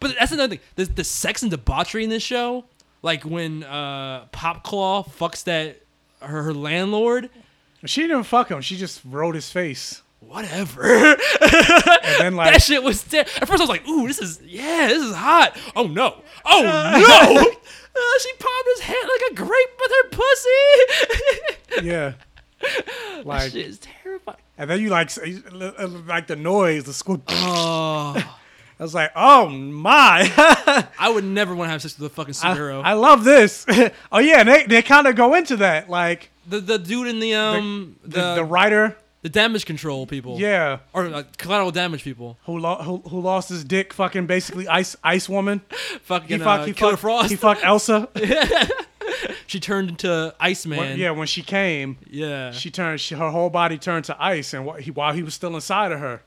[0.00, 0.64] But that's another thing.
[0.76, 2.64] The, the sex and debauchery in this show,
[3.02, 5.80] like when uh, Popclaw fucks that
[6.20, 7.30] her, her landlord.
[7.84, 8.60] She didn't fuck him.
[8.62, 10.02] She just wrote his face.
[10.26, 11.16] Whatever.
[12.06, 14.40] And then like that shit was ter- at first I was like, ooh, this is
[14.42, 15.56] yeah, this is hot.
[15.74, 16.22] Oh no.
[16.44, 17.50] Oh no.
[17.50, 21.82] Uh, she popped his head like a grape with her pussy.
[21.86, 22.12] Yeah.
[23.24, 24.38] Like, Shit is terrifying.
[24.56, 25.10] and then you like
[26.06, 27.22] like the noise, the squib.
[27.30, 28.14] Oh,
[28.78, 30.30] I was like, oh my.
[30.98, 32.82] I would never want to have sex with a fucking I, superhero.
[32.84, 33.64] I love this.
[34.12, 37.34] oh yeah, they they kind of go into that, like the the dude in the
[37.34, 40.38] um the, the the writer, the damage control people.
[40.38, 42.38] yeah, Or uh, collateral damage people.
[42.44, 45.62] who, lo- who who lost his dick, fucking basically ice ice woman.
[46.02, 47.30] Fucking He fucked uh, he fucked Frost.
[47.30, 48.08] he fucked Elsa.
[49.46, 50.78] she turned into Iceman.
[50.78, 52.52] When- yeah, when she came, Yeah.
[52.52, 55.34] she turned she, her whole body turned to ice, and wh- he, while he was
[55.34, 56.22] still inside of her,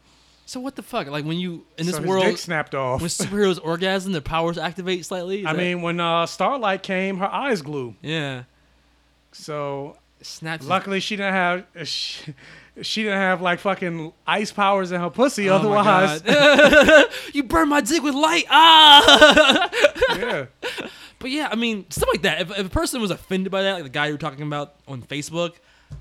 [0.45, 1.07] So what the fuck?
[1.07, 2.99] Like when you in this so his world dick snapped off.
[3.01, 5.45] when superheroes orgasm, their powers activate slightly.
[5.45, 7.95] I that- mean, when uh, Starlight came, her eyes glue.
[8.01, 8.43] yeah.
[9.31, 10.65] So Snaps.
[10.65, 12.33] luckily, she didn't have she,
[12.81, 15.49] she didn't have like fucking ice powers in her pussy.
[15.49, 16.23] Oh otherwise,
[17.33, 18.45] you burn my dick with light.
[18.49, 19.69] Ah.
[20.17, 20.45] yeah.
[21.19, 22.41] But yeah, I mean, stuff like that.
[22.41, 25.01] If, if a person was offended by that, like the guy you're talking about on
[25.01, 25.55] Facebook,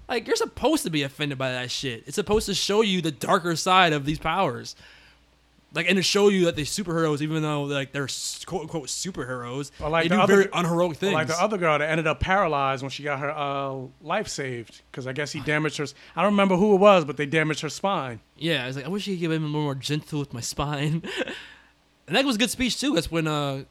[0.09, 2.05] like you're supposed to be offended by that shit.
[2.07, 4.77] It's supposed to show you the darker side of these powers.
[5.75, 8.09] Like and to show you that they're superheroes, even though like they're
[8.47, 11.13] quote unquote superheroes, Or like they the do other- very unheroic things.
[11.13, 14.81] Like the other girl that ended up paralyzed when she got her uh, life saved
[14.91, 15.87] because I guess he damaged her.
[16.17, 18.21] I don't remember who it was, but they damaged her spine.
[18.39, 20.33] Yeah, I was like, I wish you could give him a little more gentle with
[20.33, 21.03] my spine.
[22.07, 22.95] and that was a good speech too.
[22.95, 23.65] That's when uh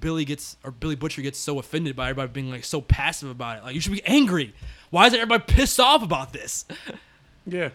[0.00, 3.58] Billy gets or Billy Butcher gets so offended by everybody being like so passive about
[3.58, 3.64] it.
[3.64, 4.54] Like you should be angry.
[4.90, 6.64] Why isn't everybody pissed off about this?
[7.44, 7.70] Yeah.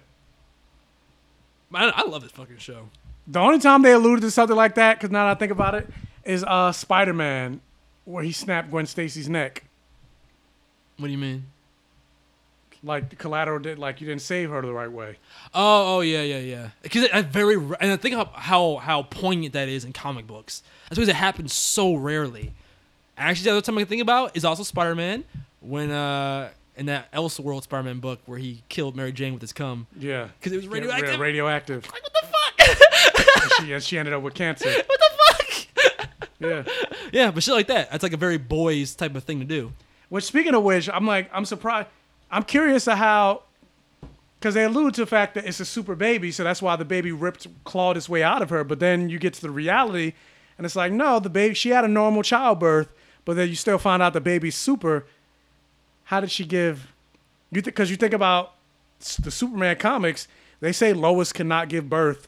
[1.70, 2.88] Man, I love this fucking show.
[3.28, 5.76] The only time they alluded to something like that, because now that I think about
[5.76, 5.90] it,
[6.24, 7.62] is uh, Spider Man,
[8.06, 9.64] where he snapped Gwen Stacy's neck.
[10.98, 11.46] What do you mean?
[12.84, 15.18] Like the collateral did, like you didn't save her the right way.
[15.54, 16.70] Oh, oh yeah, yeah, yeah.
[16.82, 20.64] Because it very and I think how, how how poignant that is in comic books.
[20.84, 22.54] That's because it happens so rarely.
[23.18, 25.24] Actually, the other time I can think about is also Spider Man
[25.60, 29.54] when uh in that Elseworld Spider Man book where he killed Mary Jane with his
[29.54, 29.88] cum.
[30.00, 31.16] Yeah, because it was radioactive?
[31.16, 31.84] yeah, radioactive.
[31.92, 33.42] Like what the fuck?
[33.44, 34.70] and, she, and she ended up with cancer.
[34.86, 36.08] what the fuck?
[36.40, 36.64] Yeah.
[37.12, 37.92] yeah, but shit like that.
[37.92, 39.74] That's like a very boys type of thing to do.
[40.10, 41.88] Which, speaking of which, I'm like, I'm surprised.
[42.32, 43.44] I'm curious of how,
[44.40, 46.86] because they allude to the fact that it's a super baby, so that's why the
[46.86, 48.64] baby ripped, clawed its way out of her.
[48.64, 50.14] But then you get to the reality,
[50.58, 52.92] and it's like, no, the baby, she had a normal childbirth,
[53.26, 55.06] but then you still find out the baby's super.
[56.08, 56.92] How did she give?
[57.52, 58.54] You because you think about
[59.22, 60.28] the Superman comics,
[60.60, 62.28] they say Lois cannot give birth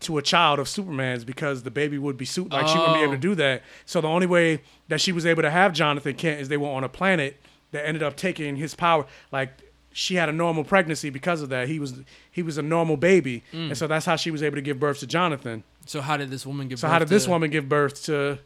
[0.00, 3.00] to a child of Superman's because the baby would be suit like she wouldn't be
[3.02, 3.20] able to Oh.
[3.30, 3.62] do that.
[3.86, 6.68] So the only way that she was able to have Jonathan Kent is they were
[6.68, 7.40] on a planet
[7.72, 9.06] that ended up taking his power.
[9.32, 9.50] Like
[9.92, 11.68] she had a normal pregnancy because of that.
[11.68, 11.94] He was
[12.30, 13.68] he was a normal baby, Mm.
[13.68, 15.64] and so that's how she was able to give birth to Jonathan.
[15.86, 18.04] So how did this woman give So birth how did this to- woman give birth
[18.04, 18.38] to?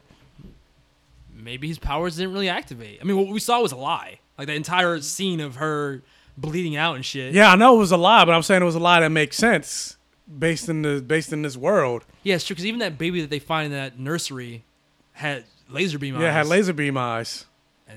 [1.35, 2.99] maybe his powers didn't really activate.
[3.01, 4.21] I mean, what we saw was a lie.
[4.41, 6.03] Like the entire scene of her
[6.39, 7.35] bleeding out and shit.
[7.35, 9.11] Yeah, I know it was a lie, but I'm saying it was a lie that
[9.11, 9.99] makes sense
[10.39, 12.07] based in the based in this world.
[12.23, 12.55] Yeah, it's true.
[12.55, 14.65] Because even that baby that they find in that nursery
[15.13, 16.23] had laser beam eyes.
[16.23, 17.45] Yeah, it had laser beam eyes.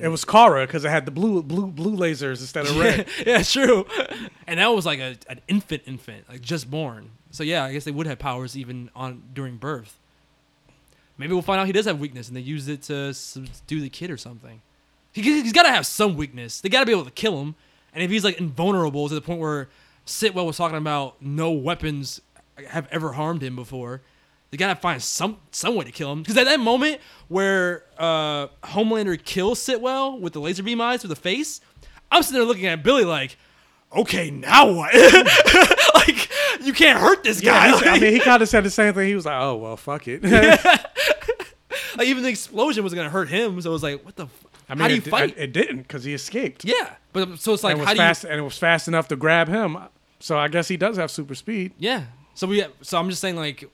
[0.02, 3.08] It was Kara because it had the blue blue blue lasers instead of red.
[3.26, 3.86] yeah, it's true.
[4.46, 7.12] And that was like a, an infant, infant, like just born.
[7.32, 9.98] So yeah, I guess they would have powers even on during birth.
[11.18, 13.88] Maybe we'll find out he does have weakness, and they use it to subdue the
[13.88, 14.62] kid or something.
[15.14, 16.60] He, he's got to have some weakness.
[16.62, 17.56] They got to be able to kill him.
[17.94, 19.70] And if he's like invulnerable to the point where
[20.06, 22.20] Stillwell was talking about no weapons
[22.68, 24.02] have ever harmed him before,
[24.50, 26.22] they gotta find some some way to kill him.
[26.22, 31.08] Because at that moment where uh, Homelander kills Stillwell with the laser beam eyes to
[31.08, 31.62] the face,
[32.12, 33.38] I'm sitting there looking at Billy like,
[33.96, 34.94] okay, now what?
[35.96, 36.30] like
[36.62, 37.68] you can't hurt this guy.
[37.70, 39.08] Yeah, he- I mean, he kind of said the same thing.
[39.08, 40.24] He was like, "Oh well, fuck it."
[41.98, 43.62] like even the explosion was gonna hurt him.
[43.62, 44.26] So it was like, what the?
[44.26, 45.30] F- I mean, how do you it, fight?
[45.32, 46.66] It, it didn't because he escaped.
[46.66, 48.30] yeah, but so it's like and it was how do fast, you?
[48.30, 49.78] and it was fast enough to grab him.
[50.20, 51.74] So I guess he does have super speed.
[51.78, 52.06] Yeah.
[52.34, 52.66] So we.
[52.82, 53.70] So I'm just saying like,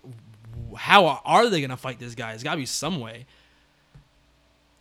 [0.76, 2.34] how are they gonna fight this guy?
[2.34, 3.26] It's gotta be some way.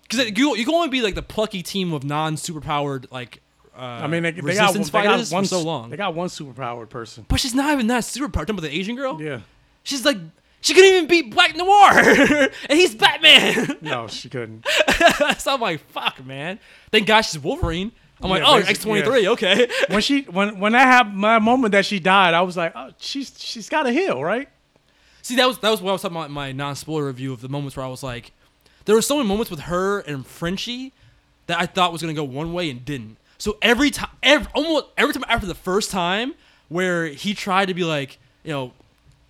[0.02, 3.42] Because you you can only be like the plucky team of non superpowered like.
[3.76, 5.90] Uh, I mean, they, they got, they got one so long.
[5.90, 7.24] They got one superpowered person.
[7.28, 8.32] But she's not even that superpowered.
[8.32, 9.22] Talking about the Asian girl.
[9.22, 9.40] Yeah.
[9.84, 10.16] She's like
[10.60, 11.92] she couldn't even beat Black Noir,
[12.68, 13.78] and he's Batman.
[13.80, 14.66] No, she couldn't.
[15.38, 16.58] so I'm like, fuck, man.
[16.90, 17.92] Thank God she's Wolverine.
[18.20, 19.30] I'm like, oh, X twenty three, yeah.
[19.30, 19.68] okay.
[19.88, 22.90] when she when when that happened, my moment that she died, I was like, oh,
[22.98, 24.48] she's she's got to heal, right?
[25.22, 27.32] See, that was that was what I was talking about in my non spoiler review
[27.32, 28.32] of the moments where I was like,
[28.86, 30.92] there were so many moments with her and Frenchie
[31.46, 33.18] that I thought was gonna go one way and didn't.
[33.38, 36.34] So every time, every, almost every time after the first time
[36.68, 38.72] where he tried to be like, you know,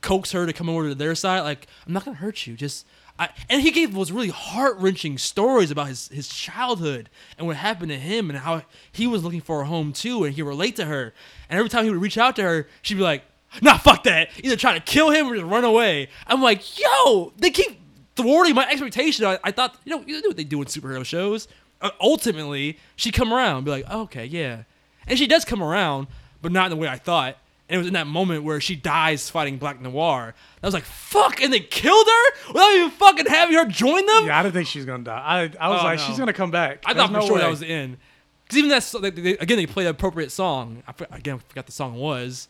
[0.01, 2.87] coax her to come over to their side, like I'm not gonna hurt you, just
[3.19, 7.57] I, and he gave those really heart wrenching stories about his his childhood and what
[7.57, 8.63] happened to him and how
[8.93, 11.13] he was looking for a home too, and he relate to her.
[11.49, 13.25] And every time he would reach out to her, she'd be like,
[13.61, 16.09] "Nah, fuck that!" Either trying to kill him or just run away.
[16.27, 17.81] I'm like, yo, they keep
[18.15, 19.25] thwarting my expectation.
[19.25, 21.49] I, I thought, you know, you know what they do in superhero shows.
[21.81, 24.63] Uh, ultimately, she come around, be like, oh, okay, yeah,
[25.07, 26.07] and she does come around,
[26.41, 27.37] but not in the way I thought.
[27.69, 30.35] And it was in that moment where she dies fighting Black Noir.
[30.63, 34.27] I was like, fuck, and they killed her without even fucking having her join them.
[34.27, 35.23] Yeah, I didn't think she was gonna die.
[35.23, 36.05] I, I was Oh, like, no.
[36.07, 36.83] she's gonna come back.
[36.87, 37.99] I There's thought for no sure that was the end.
[38.45, 40.83] Because even that, so- they, they, again, they played the appropriate song.
[40.89, 42.49] I, again, I forgot the song was.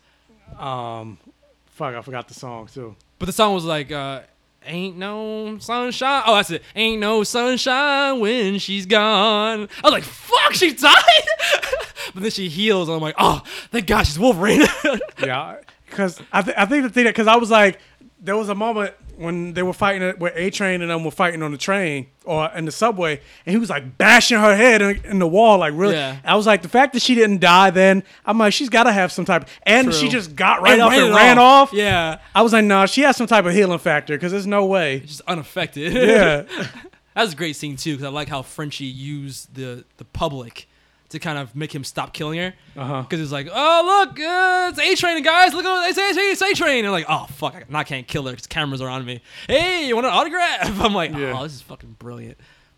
[0.56, 1.18] Um,
[1.66, 2.94] fuck, I forgot the song too.
[3.18, 4.20] But the song was like, uh,
[4.64, 6.62] "Ain't no sunshine." Oh, that's it.
[6.76, 9.68] Ain't no sunshine when she's gone.
[9.82, 10.94] I was like, "Fuck, she died."
[12.14, 14.62] but then she heals, and I'm like, "Oh, thank God, she's Wolverine."
[15.22, 15.56] yeah,
[15.88, 17.78] because I, th- I think the thing that because I was like,
[18.20, 21.10] there was a moment when they were fighting it, where A Train and them were
[21.10, 24.80] fighting on the train or in the subway, and he was like bashing her head
[24.80, 25.94] in, in the wall, like really.
[25.94, 26.18] Yeah.
[26.24, 28.92] I was like, the fact that she didn't die, then I'm like, she's got to
[28.92, 31.70] have some type, and she just got right And up and ran off.
[31.70, 31.72] off.
[31.72, 32.20] Yeah.
[32.32, 35.00] I was like, no, she has some type of healing factor because there's no way.
[35.00, 35.92] she's unaffected.
[35.92, 36.42] Yeah.
[37.14, 40.68] that was a great scene too, because I like how Frenchie used the the public
[41.10, 42.54] to kind of make him stop killing her.
[42.76, 43.02] Uh-huh.
[43.02, 45.54] Because it's like, oh look, uh, it's A Train, guys.
[45.54, 46.84] Look at it's A Train, it's A Train.
[46.84, 49.20] And like, oh fuck, I I can't kill her because cameras are on me.
[49.46, 50.80] Hey, you want an autograph?
[50.80, 52.36] I'm like, oh, this is fucking brilliant.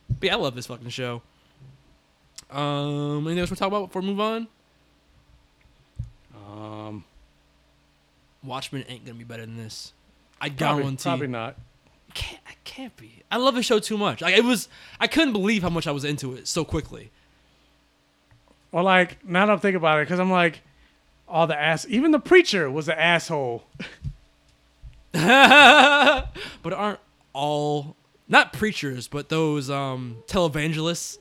[0.09, 1.23] But yeah, I love this fucking show.
[2.51, 4.48] Um, anything else we talk about before we move on?
[6.48, 7.05] Um,
[8.43, 9.93] Watchmen ain't gonna be better than this.
[10.40, 11.02] I Probably- guarantee.
[11.05, 11.57] probably not.
[12.15, 13.23] Can't, I can't be.
[13.31, 14.20] I love the show too much.
[14.20, 17.11] Like it was, I couldn't believe how much I was into it so quickly.
[18.73, 20.61] Or like now that I'm thinking about it, because I'm like,
[21.29, 21.87] all the ass.
[21.89, 23.65] Even the preacher was an asshole.
[25.13, 26.99] but aren't
[27.33, 27.97] all
[28.29, 31.19] not preachers, but those um televangelists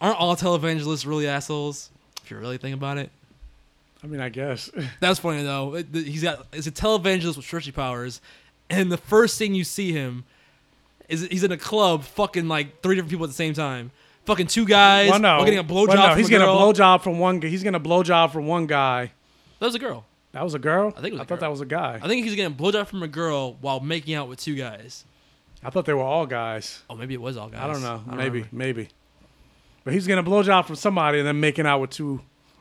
[0.00, 1.90] aren't all televangelists really assholes?
[2.22, 3.10] If you really think about it.
[4.02, 4.70] I mean, I guess.
[5.00, 5.74] That's funny though.
[5.76, 8.20] It- He's got he's a televangelist with stretchy powers,
[8.70, 10.24] and the first thing you see him
[11.08, 13.90] is he's in a club fucking like three different people at the same time.
[14.28, 15.08] Fucking two guys.
[15.10, 15.88] well, no, while getting a blowjob.
[15.88, 17.40] Well, no, he's getting a blowjob from one.
[17.40, 19.12] He's getting a blowjob from one guy.
[19.58, 20.04] That was a girl.
[20.32, 20.88] That was a girl.
[20.94, 21.38] I think it was I a thought girl.
[21.38, 21.98] that was a guy.
[22.02, 25.06] I think he's getting a blowjob from a girl while making out with two guys.
[25.64, 26.82] I thought they were all guys.
[26.90, 27.62] Oh, maybe it was all guys.
[27.62, 28.02] I don't know.
[28.06, 28.48] I don't maybe, remember.
[28.56, 28.88] maybe.
[29.84, 32.20] But he's getting a blowjob from somebody and then making out with two.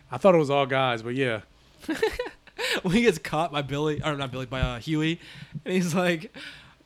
[0.09, 1.41] I thought it was all guys, but yeah.
[2.81, 5.19] when he gets caught by Billy, or not Billy, by uh, Hughie,
[5.65, 6.33] and he's like,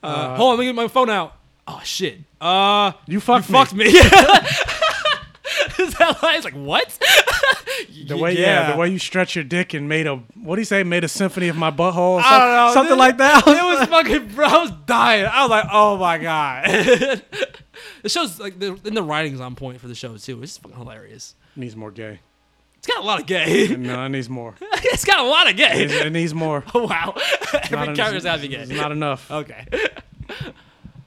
[0.02, 1.36] uh, Uh, "Hold on, let me get my phone out."
[1.68, 2.18] Oh shit!
[2.41, 3.86] Uh, you fucked you fucked me.
[5.88, 6.18] Is that?
[6.36, 6.98] He's like, "What?"
[8.08, 8.72] The way, yeah.
[8.74, 10.84] the way you stretch your dick and made a what do you say?
[10.84, 12.16] Made a symphony of my butthole.
[12.18, 12.74] Or I don't know.
[12.74, 13.44] Something This- like that.
[13.48, 14.36] It was fucking.
[14.36, 15.26] Bro, I was dying.
[15.26, 16.66] I was like, "Oh my god."
[18.03, 20.41] the show's like, the, and the writing's on point for the show too.
[20.44, 21.36] It's fucking hilarious.
[21.56, 22.20] needs more gay.
[22.78, 23.68] It's got a lot of gay.
[23.78, 24.56] no, it needs more.
[24.62, 25.78] it's got a lot of It gay.
[25.80, 26.64] needs, it needs more.
[26.74, 27.16] Oh wow!
[27.72, 28.58] Every character's gotta be gay.
[28.62, 29.30] It's not enough.
[29.32, 29.66] Okay.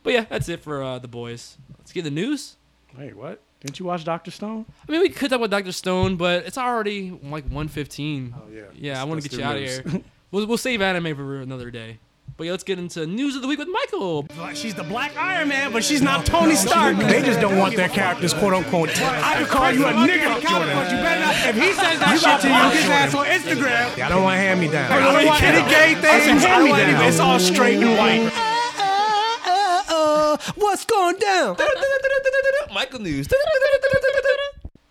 [0.03, 1.59] but yeah, that's it for uh, the boys.
[1.79, 2.57] Let's get the news.
[2.97, 3.43] Wait, what?
[3.65, 4.67] Didn't you watch Doctor Stone?
[4.87, 8.35] I mean, we could talk about Doctor Stone, but it's already like 115.
[8.37, 8.63] Oh yeah.
[8.75, 10.03] Yeah, I Let's- want to get you out of here.
[10.31, 11.99] we'll, we'll save anime for another day.
[12.37, 14.27] But yeah, let's get into news of the week with Michael.
[14.55, 16.97] She's the Black Iron Man, but she's not Tony Stark.
[16.97, 18.91] They just don't want their characters, quote unquote.
[19.01, 20.69] I could call you a nigga, Jordan.
[20.69, 21.35] You better not.
[21.47, 23.97] If he says that shit to you, his ass on Instagram.
[23.97, 24.91] Yeah, I don't want hand me down.
[24.91, 26.45] I don't want any gay things.
[26.45, 28.44] I don't want any- It's all straight and white.
[30.55, 31.57] What's going down?
[32.73, 33.29] Michael news.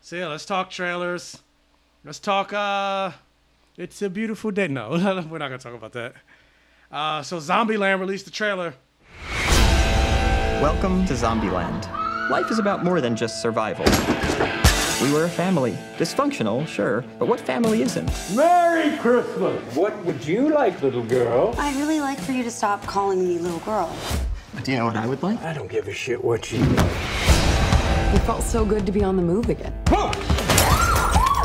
[0.05, 1.41] So yeah, let's talk trailers.
[2.03, 2.51] Let's talk.
[2.51, 3.11] uh
[3.77, 4.67] It's a beautiful day.
[4.67, 4.89] No,
[5.29, 6.13] we're not gonna talk about that.
[6.91, 8.73] Uh, so Zombieland released the trailer.
[10.61, 11.89] Welcome to Zombieland.
[12.29, 13.85] Life is about more than just survival.
[15.01, 15.71] We were a family.
[15.97, 18.11] Dysfunctional, sure, but what family isn't?
[18.35, 19.75] Merry Christmas!
[19.75, 21.55] What would you like, little girl?
[21.57, 23.93] I'd really like for you to stop calling me little girl.
[24.61, 25.41] Do you know what I would like?
[25.41, 29.21] I don't give a shit what you It felt so good to be on the
[29.23, 29.73] move again.
[29.89, 30.11] Whoa!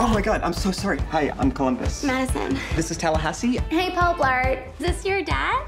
[0.01, 0.98] Oh my god, I'm so sorry.
[1.10, 2.05] Hi, I'm Columbus.
[2.05, 2.56] Madison.
[2.76, 3.59] This is Tallahassee.
[3.70, 4.62] Hey, Paul Blart.
[4.78, 5.64] Is this your dad?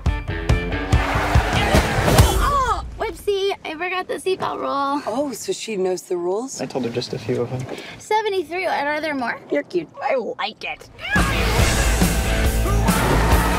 [2.39, 3.57] Oh, whoopsie.
[3.65, 5.03] I forgot the seatbelt rule.
[5.07, 6.61] Oh, so she knows the rules?
[6.61, 7.77] I told her just a few of them.
[7.99, 8.67] 73.
[8.67, 9.41] Are there more?
[9.51, 9.89] You're cute.
[10.01, 10.89] I like it.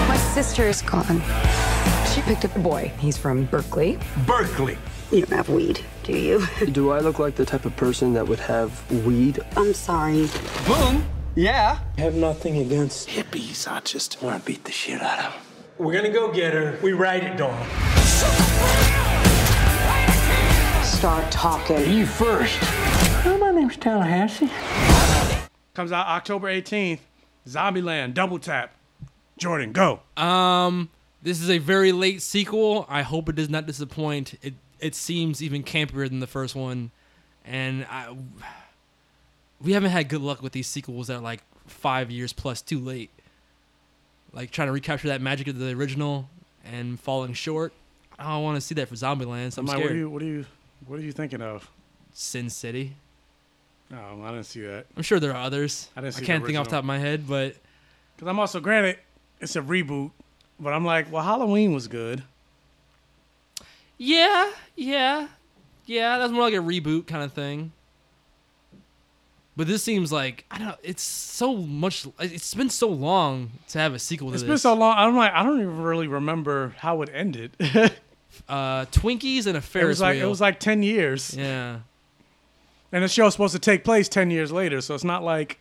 [0.08, 1.22] My sister is gone.
[2.14, 2.92] She picked up a boy.
[3.00, 3.98] He's from Berkeley.
[4.28, 4.78] Berkeley.
[5.12, 6.46] You don't have weed, do you?
[6.72, 9.40] Do I look like the type of person that would have weed?
[9.56, 10.30] I'm sorry.
[10.68, 11.06] Boom!
[11.36, 11.80] Yeah?
[11.98, 13.66] I have nothing against hippies.
[13.66, 15.42] I just want to beat the shit out of them.
[15.78, 16.78] We're gonna go get her.
[16.84, 17.66] We ride it, Dawn.
[21.02, 21.92] start talking.
[21.92, 22.60] You first.
[23.26, 24.52] Oh, my name's Tallahassee.
[25.74, 27.00] Comes out October 18th.
[27.48, 28.76] Zombieland, double tap.
[29.40, 30.02] Jordan, go.
[30.16, 30.90] Um,
[31.22, 32.85] this is a very late sequel.
[32.89, 34.35] I hope it does not disappoint.
[34.41, 36.91] It it seems even campier than the first one,
[37.45, 38.15] and I
[39.61, 42.80] we haven't had good luck with these sequels that are like five years plus too
[42.80, 43.10] late.
[44.34, 46.30] Like trying to recapture that magic of the original
[46.65, 47.73] and falling short.
[48.18, 49.53] I don't want to see that for Zombieland.
[49.53, 49.84] So I'm Mike, scared.
[49.84, 50.45] what are you what are you
[50.88, 51.69] what are you thinking of?
[52.14, 52.95] Sin City.
[53.89, 54.85] No, I didn't see that.
[54.95, 55.89] I'm sure there are others.
[55.95, 57.56] I didn't see the can't think off the top of my head, but
[58.15, 58.98] Because I'm also granted
[59.41, 60.11] it's a reboot,
[60.62, 62.24] but I'm like, well, Halloween was good.
[63.98, 65.28] yeah, yeah,
[65.86, 66.18] yeah.
[66.18, 67.72] That's more like a reboot kind of thing.
[69.58, 70.68] But this seems like I don't.
[70.70, 72.08] know, It's so much.
[72.20, 74.48] It's been so long to have a sequel to It's this.
[74.48, 74.96] been so long.
[74.98, 77.52] I'm like, I don't even really remember how it ended.
[78.48, 80.28] uh, Twinkies and a it Ferris was like wheel.
[80.28, 81.80] it was like ten years, yeah.
[82.94, 84.80] and the show's supposed to take place ten years later.
[84.80, 85.60] So it's not like,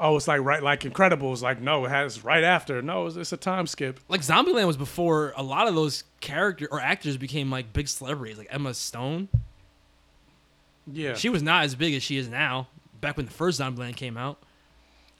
[0.00, 1.42] oh, it's like right like Incredibles.
[1.42, 2.80] Like no, it has right after.
[2.82, 4.00] No, it's, it's a time skip.
[4.08, 8.38] Like Zombieland was before a lot of those character or actors became like big celebrities,
[8.38, 9.28] like Emma Stone.
[10.90, 12.68] Yeah, She was not as big as she is now.
[13.00, 14.38] Back when the first Zombieland came out,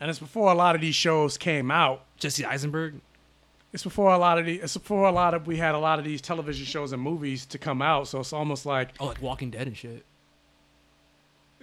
[0.00, 2.04] and it's before a lot of these shows came out.
[2.16, 2.94] Jesse Eisenberg.
[3.72, 4.56] It's before a lot of the.
[4.56, 7.44] It's before a lot of we had a lot of these television shows and movies
[7.46, 8.08] to come out.
[8.08, 10.04] So it's almost like Oh, like Walking Dead and shit.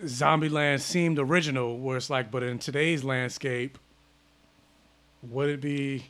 [0.04, 3.78] Zombieland seemed original, where it's like, but in today's landscape,
[5.24, 6.08] would it be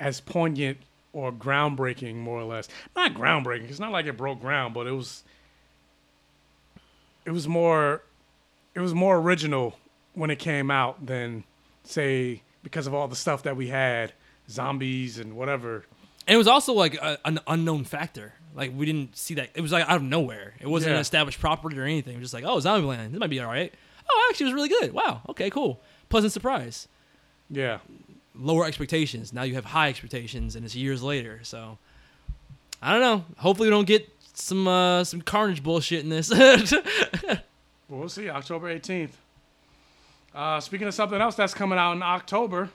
[0.00, 0.78] as poignant
[1.12, 2.68] or groundbreaking, more or less?
[2.96, 3.68] Not groundbreaking.
[3.68, 5.22] It's not like it broke ground, but it was.
[7.24, 8.02] It was more.
[8.74, 9.78] It was more original
[10.14, 11.44] when it came out than,
[11.84, 14.12] say, because of all the stuff that we had,
[14.48, 15.84] zombies and whatever.
[16.26, 18.34] And it was also like a, an unknown factor.
[18.58, 19.50] Like we didn't see that.
[19.54, 20.54] It was like out of nowhere.
[20.60, 22.14] It wasn't an established property or anything.
[22.14, 23.12] It was just like, oh, Zombieland.
[23.12, 23.72] This might be all right.
[24.10, 24.92] Oh, actually, it was really good.
[24.92, 25.22] Wow.
[25.28, 25.80] Okay, cool.
[26.08, 26.88] Pleasant surprise.
[27.48, 27.78] Yeah.
[28.34, 29.32] Lower expectations.
[29.32, 31.38] Now you have high expectations, and it's years later.
[31.44, 31.78] So
[32.82, 33.24] I don't know.
[33.36, 36.32] Hopefully, we don't get some uh, some carnage bullshit in this.
[37.90, 38.28] Well, we'll see.
[38.28, 39.12] October 18th.
[40.34, 42.68] Uh, speaking of something else that's coming out in October,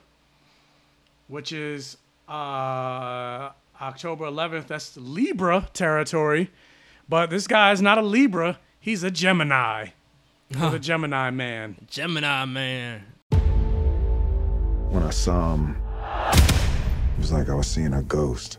[1.28, 1.98] which is
[2.28, 3.50] uh,
[3.84, 6.50] October 11th, that's Libra territory.
[7.06, 9.88] But this guy is not a Libra, he's a Gemini.
[10.48, 11.76] He's a Gemini man.
[11.86, 13.04] Gemini man.
[14.88, 15.76] When I saw him,
[16.32, 18.56] it was like I was seeing a ghost.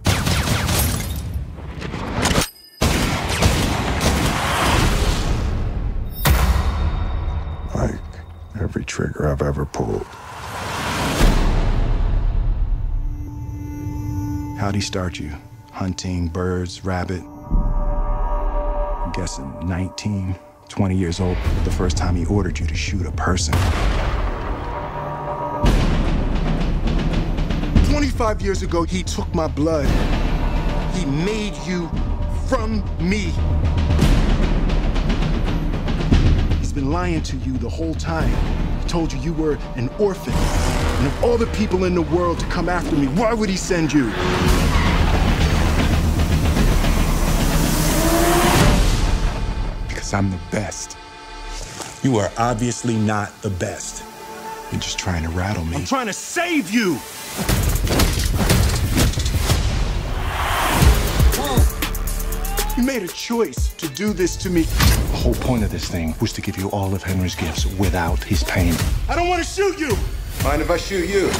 [7.73, 7.99] Like
[8.61, 10.05] every trigger I've ever pulled.
[14.65, 15.31] How'd he start you?
[15.73, 17.21] Hunting birds, rabbit?
[17.21, 20.35] I'm guessing 19,
[20.69, 23.53] 20 years old, the first time he ordered you to shoot a person.
[27.91, 29.85] 25 years ago, he took my blood.
[30.95, 31.87] He made you
[32.47, 33.31] from me.
[36.57, 38.33] He's been lying to you the whole time.
[38.81, 40.33] He told you you were an orphan.
[40.97, 43.57] And of all the people in the world to come after me, why would he
[43.57, 44.05] send you?
[49.87, 50.97] Because I'm the best.
[52.03, 54.03] You are obviously not the best.
[54.71, 55.77] You're just trying to rattle me.
[55.77, 56.99] I'm trying to save you!
[62.77, 64.63] You made a choice to do this to me.
[64.63, 68.23] The whole point of this thing was to give you all of Henry's gifts without
[68.23, 68.75] his pain.
[69.07, 69.97] I don't want to shoot you!
[70.43, 71.31] Mind if I shoot you?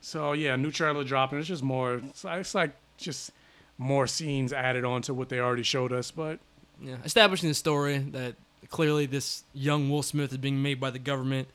[0.00, 1.38] So, yeah, new trailer dropping.
[1.38, 3.30] It's just more, it's like, it's like just
[3.78, 6.10] more scenes added on to what they already showed us.
[6.10, 6.40] But
[6.82, 8.34] Yeah, establishing the story that
[8.70, 11.46] clearly this young Will Smith is being made by the government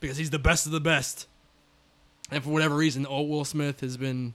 [0.00, 1.28] because he's the best of the best,
[2.30, 4.34] and for whatever reason, old Will Smith has been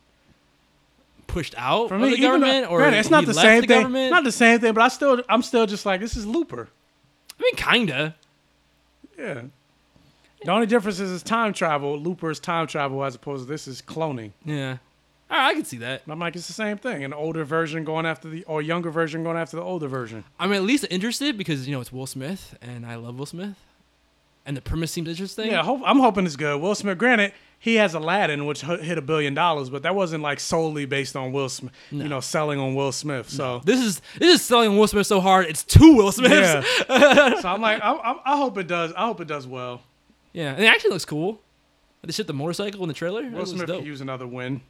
[1.27, 3.33] pushed out for of me, the even though- government, or granted, it's not he the
[3.33, 3.81] left same the thing.
[3.81, 4.11] government.
[4.11, 6.69] Not the same thing, but I still, I'm still just like, this is Looper.
[7.37, 8.15] I mean, kinda.
[9.19, 9.41] Yeah.
[10.43, 11.97] The only difference is it's time travel.
[11.99, 14.31] Looper is time travel as opposed to this is cloning.
[14.45, 14.77] Yeah.
[15.29, 16.03] All right, I can see that.
[16.07, 17.03] I'm like, it's the same thing.
[17.03, 20.23] An older version going after the, or younger version going after the older version.
[20.39, 23.55] I'm at least interested because you know it's Will Smith, and I love Will Smith,
[24.45, 25.47] and the premise seems interesting.
[25.51, 26.61] Yeah, hope, I'm hoping it's good.
[26.61, 30.39] Will Smith, granted, he has Aladdin, which hit a billion dollars, but that wasn't like
[30.39, 32.03] solely based on Will Smith, No.
[32.03, 33.29] you know, selling on Will Smith.
[33.29, 36.31] So This is this is selling Will Smith so hard it's two Will Smiths.
[36.87, 37.41] Yeah.
[37.41, 38.93] so I'm like, I, I, I hope it does.
[38.93, 39.81] I hope it does well.
[40.37, 41.41] Yeah, and it actually looks cool.
[42.03, 43.27] They shit the motorcycle in the trailer.
[43.27, 43.79] Will Smith dope.
[43.79, 44.61] could use another win.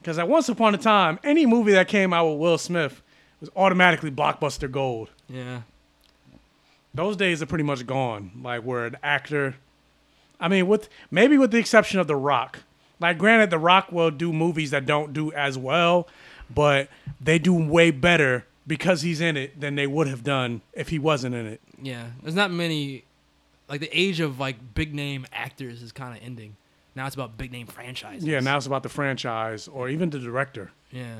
[0.00, 3.02] Because at once upon a time, any movie that came out with Will Smith
[3.40, 5.10] was automatically blockbuster gold.
[5.28, 5.62] Yeah.
[6.94, 8.30] Those days are pretty much gone.
[8.40, 9.56] Like where an actor,
[10.38, 12.60] I mean, with maybe with the exception of The Rock.
[13.00, 16.06] Like, granted, The Rock will do movies that don't do as well,
[16.54, 16.88] but
[17.20, 21.00] they do way better because he's in it than they would have done if he
[21.00, 21.60] wasn't in it.
[21.82, 22.10] Yeah.
[22.22, 23.04] There's not many
[23.70, 26.56] like the age of like big name actors is kind of ending.
[26.94, 28.24] Now it's about big name franchises.
[28.24, 30.72] Yeah, now it's about the franchise or even the director.
[30.90, 31.14] Yeah.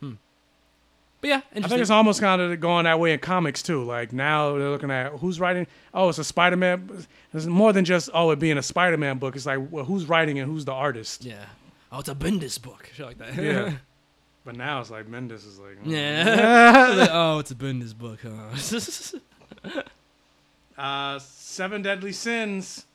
[0.00, 0.12] Hmm.
[1.20, 1.64] But yeah, interesting.
[1.64, 3.82] I think it's almost kind of going that way in comics too.
[3.82, 5.66] Like now they're looking at who's writing.
[5.92, 7.06] Oh, it's a Spider-Man.
[7.34, 9.34] It's more than just oh it being a Spider-Man book.
[9.34, 11.24] It's like well, who's writing and who's the artist.
[11.24, 11.44] Yeah.
[11.90, 12.88] Oh, it's a Bendis book.
[12.94, 13.34] Shit like that.
[13.34, 13.72] Yeah.
[14.42, 15.84] But now it's like Mendes is like.
[15.84, 15.92] mm.
[15.92, 16.94] Yeah.
[16.96, 19.80] Like, oh, it's a Bendis book, huh?
[20.80, 22.86] Uh, Seven Deadly Sins.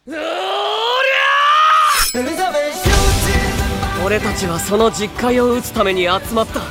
[4.04, 6.60] 俺たちはその実戒を打つために集まった。
[6.60, 6.68] 団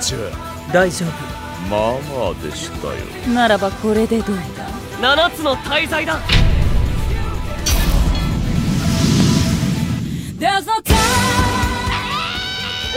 [0.00, 0.16] 長
[0.72, 1.10] 大丈夫。
[1.70, 2.94] まあまあでしたよ。
[3.34, 4.68] ならばこれでどうだ
[5.00, 6.18] ？7つの大罪だ。
[10.38, 10.94] There's no time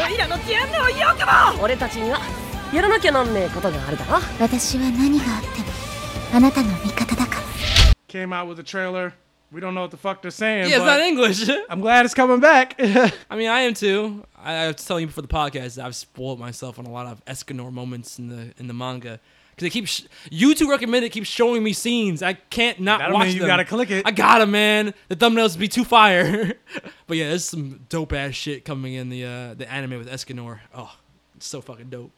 [0.03, 1.26] おいらのギャンヌをよく
[1.57, 1.64] も。
[1.64, 2.19] 俺たちには
[2.73, 4.19] やらなきゃなんねえことがあるだろ。
[4.40, 5.70] 私は何があっても
[6.32, 7.43] あなたの味方だから
[8.09, 9.12] Came out with a trailer.
[9.53, 10.69] We don't know what the fuck they're saying.
[10.70, 11.48] Yeah, it's but not English.
[11.70, 12.74] I'm glad it's coming back.
[12.81, 14.24] I mean, I am too.
[14.36, 17.24] I, I was telling you before the podcast, I've spoiled myself on a lot of
[17.27, 19.20] Escanor moments in the in the manga
[19.51, 22.23] because they keep sh- YouTube recommended keep showing me scenes.
[22.23, 23.48] I can't not That'll watch mean you them.
[23.48, 24.05] gotta click it.
[24.07, 24.94] I gotta, man.
[25.09, 26.55] The thumbnails be too fire.
[27.07, 30.59] but yeah, there's some dope ass shit coming in the uh, the anime with Escanor.
[30.74, 30.93] Oh,
[31.36, 32.11] it's so fucking dope.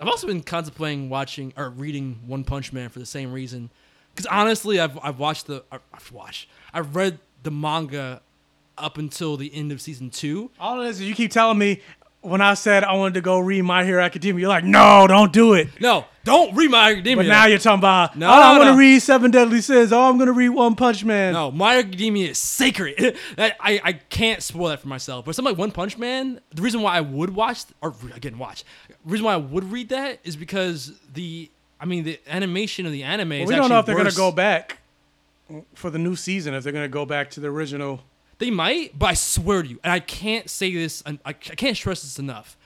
[0.00, 3.70] I've also been contemplating watching or reading One Punch Man for the same reason.
[4.14, 8.22] Because honestly, I've I've watched the I've watched I've read the manga
[8.78, 10.50] up until the end of season two.
[10.58, 11.80] All it is, is you keep telling me
[12.24, 15.32] when I said I wanted to go read My Hero Academia, you're like, no, don't
[15.32, 15.68] do it.
[15.80, 17.16] No, don't read My Academia.
[17.24, 18.62] But now you're talking about, No, oh, I'm no.
[18.64, 19.92] going to read Seven Deadly Sins.
[19.92, 21.34] Oh, I'm going to read One Punch Man.
[21.34, 23.16] No, My Academia is sacred.
[23.36, 25.26] that, I, I can't spoil that for myself.
[25.26, 28.64] But something like One Punch Man, the reason why I would watch, or again, watch,
[28.88, 32.92] the reason why I would read that is because the, I mean, the animation of
[32.92, 34.78] the anime Well, is we don't know if they're going to go back
[35.74, 38.00] for the new season, if they're going to go back to the original.
[38.38, 42.02] They might, but I swear to you, and I can't say this, I, can't stress
[42.02, 42.56] this enough.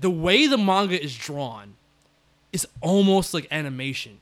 [0.00, 1.74] The way the manga is drawn
[2.52, 4.18] is almost like animation.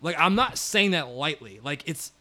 [0.00, 1.60] Like I'm not saying that lightly.
[1.62, 2.12] Like it's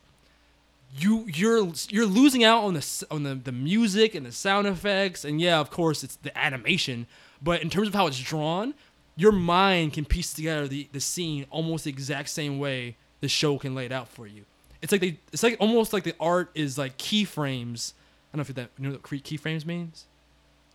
[0.97, 5.23] you you're you're losing out on the on the, the music and the sound effects
[5.23, 7.07] and yeah, of course it's the animation,
[7.41, 8.73] but in terms of how it's drawn,
[9.15, 13.57] your mind can piece together the the scene almost the exact same way the show
[13.57, 14.43] can lay it out for you.
[14.81, 17.93] It's like they it's like almost like the art is like keyframes.
[18.31, 20.05] I don't know if that you know what keyframes means.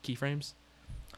[0.03, 0.53] Keyframes,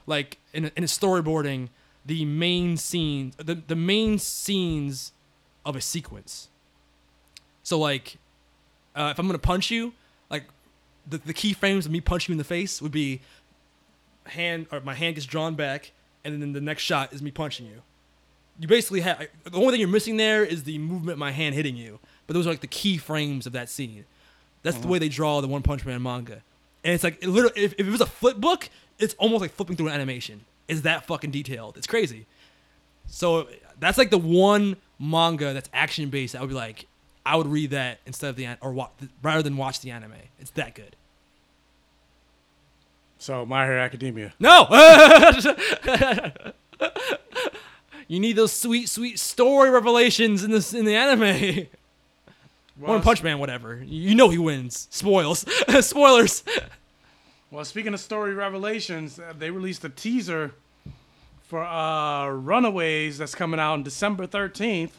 [0.06, 1.68] like in a, in a storyboarding,
[2.04, 5.12] the main scenes the the main scenes
[5.64, 6.48] of a sequence.
[7.62, 8.18] So like,
[8.94, 9.94] uh, if I'm gonna punch you,
[10.30, 10.44] like
[11.06, 13.22] the the keyframes of me punching you in the face would be
[14.26, 15.92] hand or my hand gets drawn back,
[16.24, 17.82] and then the next shot is me punching you.
[18.58, 21.54] You basically have the only thing you're missing there is the movement of my hand
[21.54, 21.98] hitting you.
[22.26, 24.04] But those are like the key frames of that scene.
[24.62, 24.92] That's the uh-huh.
[24.92, 26.42] way they draw the One Punch Man manga,
[26.82, 29.52] and it's like it literally if, if it was a flip book, it's almost like
[29.52, 30.40] flipping through an animation.
[30.68, 31.76] It's that fucking detailed.
[31.76, 32.26] It's crazy.
[33.06, 36.34] So that's like the one manga that's action based.
[36.34, 36.86] I would be like,
[37.26, 38.90] I would read that instead of the or wa-
[39.22, 40.14] rather than watch the anime.
[40.40, 40.96] It's that good.
[43.18, 44.34] So, My Hero Academia.
[44.38, 44.66] No.
[48.06, 51.66] you need those sweet, sweet story revelations in this in the anime.
[52.78, 53.82] One Punch Man, whatever.
[53.84, 54.88] You know he wins.
[54.90, 55.44] Spoils.
[55.80, 56.42] Spoilers.
[57.50, 60.54] Well, speaking of story revelations, uh, they released a teaser
[61.42, 64.90] for uh, Runaways that's coming out on December 13th.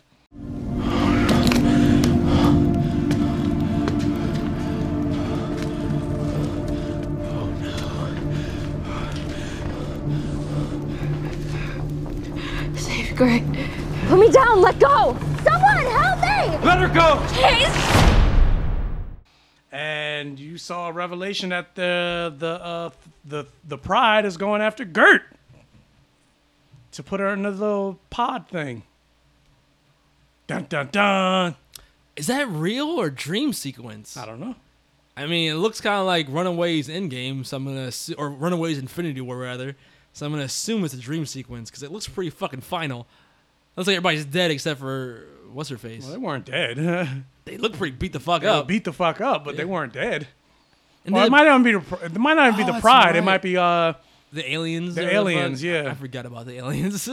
[12.77, 13.43] Save Greg.
[14.07, 14.61] Put me down.
[14.61, 15.17] Let go.
[16.66, 16.80] Someone help me.
[16.80, 17.26] Let her go.
[17.34, 18.02] Chase.
[19.72, 22.90] And you saw a revelation that the the uh,
[23.26, 25.24] the the Pride is going after Gert
[26.94, 28.84] to put her in the little pod thing.
[30.48, 31.56] Dun dun dun.
[32.16, 34.16] Is that real or dream sequence?
[34.16, 34.56] I don't know.
[35.18, 38.77] I mean, it looks kind of like Runaways Endgame, so I'm gonna assu- or Runaways
[38.77, 39.76] Infinity War rather.
[40.14, 43.08] So I'm gonna assume it's a dream sequence because it looks pretty fucking final.
[43.75, 46.03] Looks like everybody's dead except for what's her face.
[46.03, 47.23] Well, they weren't dead.
[47.45, 48.67] they look pretty beat the fuck They up.
[48.67, 50.27] beat the fuck up, but they weren't dead.
[51.05, 52.71] And well, it might not even be the it might not even Oh, be the
[52.73, 53.15] that's Pride.
[53.15, 53.93] It might be uh
[54.33, 54.95] The aliens.
[54.95, 55.91] The aliens, fuck- yeah.
[55.91, 57.07] I forgot about the aliens.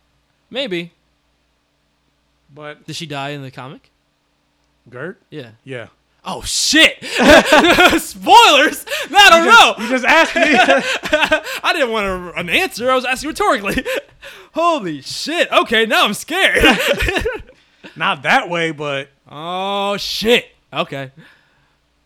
[0.50, 0.92] Maybe.
[2.54, 3.90] But Did she die in the comic?
[4.90, 5.20] Gert?
[5.30, 5.52] Yeah.
[5.64, 5.88] Yeah.
[6.24, 7.02] Oh shit!
[8.00, 8.86] Spoilers?
[9.10, 9.74] I don't You know.
[9.78, 10.42] you just asked me.
[11.64, 12.90] I didn't want a, an answer.
[12.90, 13.84] I was asking rhetorically.
[14.54, 15.50] Holy shit!
[15.50, 16.62] Okay, now I'm scared.
[17.96, 20.46] Not that way, but oh shit!
[20.72, 21.10] Okay.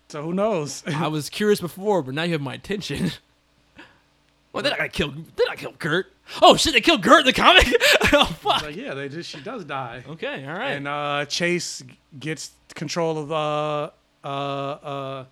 [0.08, 0.82] So who knows?
[0.86, 3.10] I was curious before, but now you have my attention.
[4.52, 5.10] Well, they're not gonna kill.
[5.10, 6.06] They're not kill Gert.
[6.40, 6.72] Oh shit!
[6.72, 7.66] They killed Kurt in the comic.
[8.14, 8.62] oh fuck.
[8.62, 10.02] Like, yeah, they just she does die.
[10.08, 10.70] Okay, all right.
[10.70, 11.82] And uh, Chase
[12.18, 13.90] gets control of uh
[14.26, 15.24] uh uh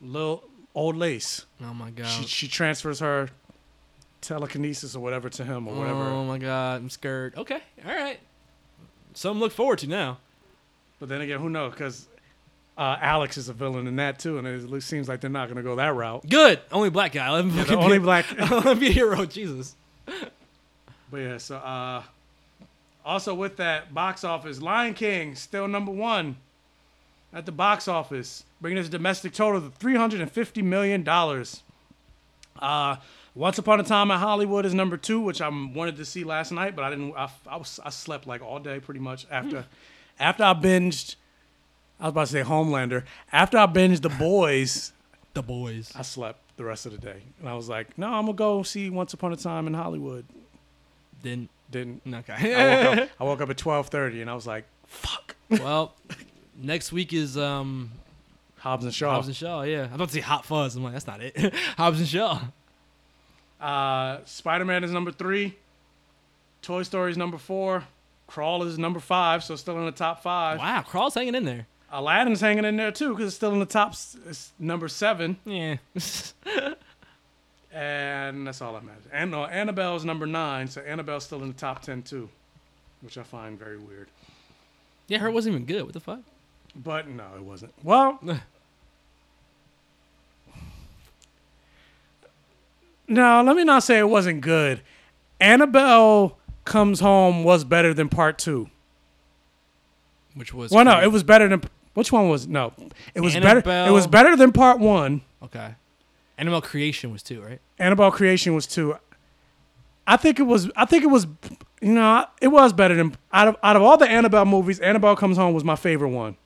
[0.00, 1.44] little old lace.
[1.62, 2.06] Oh my god.
[2.06, 3.28] She she transfers her
[4.20, 6.00] telekinesis or whatever to him or whatever.
[6.04, 7.34] Oh my god, I'm scared.
[7.36, 8.18] Okay, all right.
[9.14, 10.18] Something to look forward to now.
[10.98, 11.72] But then again, who knows?
[11.72, 12.06] Because
[12.78, 15.56] uh, Alex is a villain in that too, and it seems like they're not going
[15.56, 16.28] to go that route.
[16.28, 16.60] Good.
[16.72, 17.30] Only black guy.
[17.30, 19.24] Let him Yeah, the fucking be- only black- Let him be a hero.
[19.26, 19.74] Jesus.
[21.10, 22.02] But yeah, so uh,
[23.04, 26.36] also with that box office, Lion King still number one
[27.36, 31.62] at the box office, bringing his domestic total to three hundred and fifty million dollars.
[32.58, 32.96] Uh,
[33.34, 36.50] Once Upon a Time in Hollywood is number two, which I wanted to see last
[36.50, 37.14] night, but I didn't.
[37.14, 39.66] I, I was I slept like all day pretty much after
[40.18, 41.16] after I binged.
[42.00, 43.04] I was about to say Homelander.
[43.32, 44.92] After I binged The Boys,
[45.34, 48.24] The Boys, I slept the rest of the day, and I was like, no, I'm
[48.24, 50.24] gonna go see Once Upon a Time in Hollywood.
[51.22, 52.54] Didn't didn't okay.
[52.54, 55.36] I woke up, I woke up at twelve thirty, and I was like, fuck.
[55.50, 55.94] well,
[56.60, 57.90] next week is um
[58.58, 59.12] Hobbs and Shaw.
[59.12, 59.62] Hobbs and Shaw.
[59.62, 60.76] Yeah, I'm about to say Hot Fuzz.
[60.76, 61.54] I'm like, that's not it.
[61.76, 62.40] Hobbs and Shaw.
[63.60, 65.56] Uh, Spider Man is number three.
[66.62, 67.84] Toy Story is number four.
[68.26, 70.58] Crawl is number five, so still in the top five.
[70.58, 71.66] Wow, Crawl's hanging in there.
[71.92, 73.90] Aladdin's hanging in there too because it's still in the top.
[73.90, 75.36] s- It's number seven.
[75.44, 75.76] Yeah.
[77.72, 79.04] and that's all that matters.
[79.12, 82.28] And no, Annabelle's number nine, so Annabelle's still in the top ten too,
[83.02, 84.08] which I find very weird.
[85.08, 85.84] Yeah, her wasn't even good.
[85.84, 86.20] What the fuck?
[86.82, 87.72] But no, it wasn't.
[87.82, 88.20] Well,
[93.08, 94.80] no, let me not say it wasn't good.
[95.40, 98.68] Annabelle Comes Home was better than part two.
[100.34, 101.62] Which was Well, no, it was better than
[101.94, 102.74] which one was no?
[103.14, 103.62] It was better.
[103.86, 105.22] It was better than part one.
[105.42, 105.74] Okay.
[106.36, 107.60] Animal Creation was two, right?
[107.78, 108.96] Annabelle Creation was two.
[110.06, 110.70] I think it was.
[110.76, 111.26] I think it was.
[111.80, 114.78] You know, it was better than out of out of all the Annabelle movies.
[114.80, 116.36] Annabelle Comes Home was my favorite one.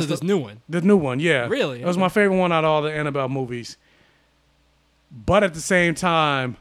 [0.00, 0.60] So this new one.
[0.68, 1.46] The new one, yeah.
[1.48, 1.82] Really?
[1.82, 2.00] It was Okay.
[2.02, 3.76] my favorite one out of all the Annabelle movies.
[5.10, 6.56] But at the same time,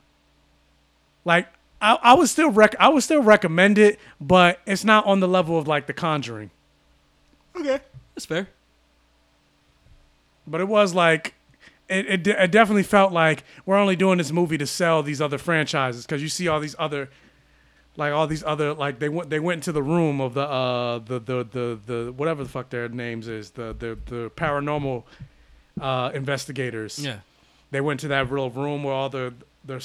[1.23, 1.47] like
[1.81, 5.27] I, I would still rec- I would still recommend it, but it's not on the
[5.27, 6.51] level of like The Conjuring.
[7.55, 7.79] Okay,
[8.15, 8.47] that's fair.
[10.47, 11.33] But it was like,
[11.87, 15.37] it, it, it definitely felt like we're only doing this movie to sell these other
[15.37, 17.09] franchises because you see all these other,
[17.97, 20.99] like all these other like they went they went into the room of the uh
[20.99, 25.03] the the the, the whatever the fuck their names is the the the paranormal
[25.79, 26.99] uh investigators.
[26.99, 27.19] Yeah.
[27.71, 29.79] They went to that real room where all the their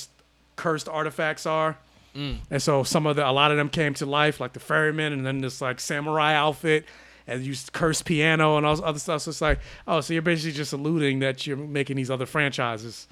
[0.56, 1.78] cursed artifacts are.
[2.14, 2.38] Mm.
[2.50, 5.12] And so some of the a lot of them came to life, like the ferryman,
[5.12, 6.86] and then this like samurai outfit,
[7.26, 9.22] and used cursed piano and all this other stuff.
[9.22, 13.06] So it's like, oh, so you're basically just alluding that you're making these other franchises.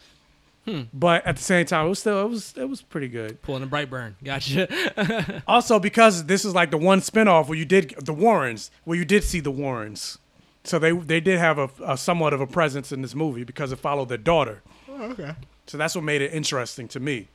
[0.65, 0.83] Hmm.
[0.95, 3.43] But at the same time, it was still it was it was pretty good.
[3.43, 4.15] Pulling a Brightburn.
[4.23, 5.43] Gotcha.
[5.47, 9.05] Also, because this is like the one spinoff where you did the Warrens, where you
[9.05, 10.19] did see the Warrens,
[10.65, 13.73] so they they did have a, a somewhat of a presence in this movie because
[13.73, 14.63] it followed their daughter.
[14.89, 15.35] Oh, okay.
[15.67, 17.29] So that's what made it interesting to me.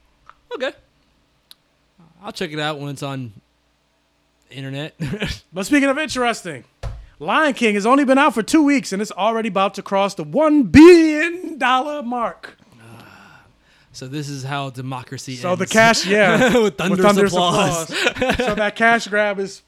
[0.56, 0.72] Okay.
[2.22, 3.34] I'll check it out when it's on
[4.50, 4.96] internet.
[5.54, 6.64] But speaking of interesting,
[7.20, 10.16] Lion King has only been out for two weeks and it's already about to cross
[10.16, 12.58] the one billion dollar mark.
[13.92, 15.42] So this is how democracy is.
[15.42, 15.60] So ends.
[15.60, 17.88] the cash, yeah, with thunderous, applause.
[18.38, 19.64] so that cash grab is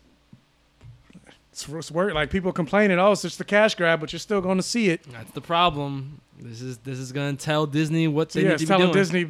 [1.51, 2.13] it's, it's work.
[2.13, 4.89] Like people complaining, oh, it's just the cash grab, but you're still going to see
[4.89, 5.03] it.
[5.11, 6.21] That's the problem.
[6.39, 8.93] This is this is gonna tell Disney what they yeah, need to be telling doing.
[8.93, 9.29] Disney,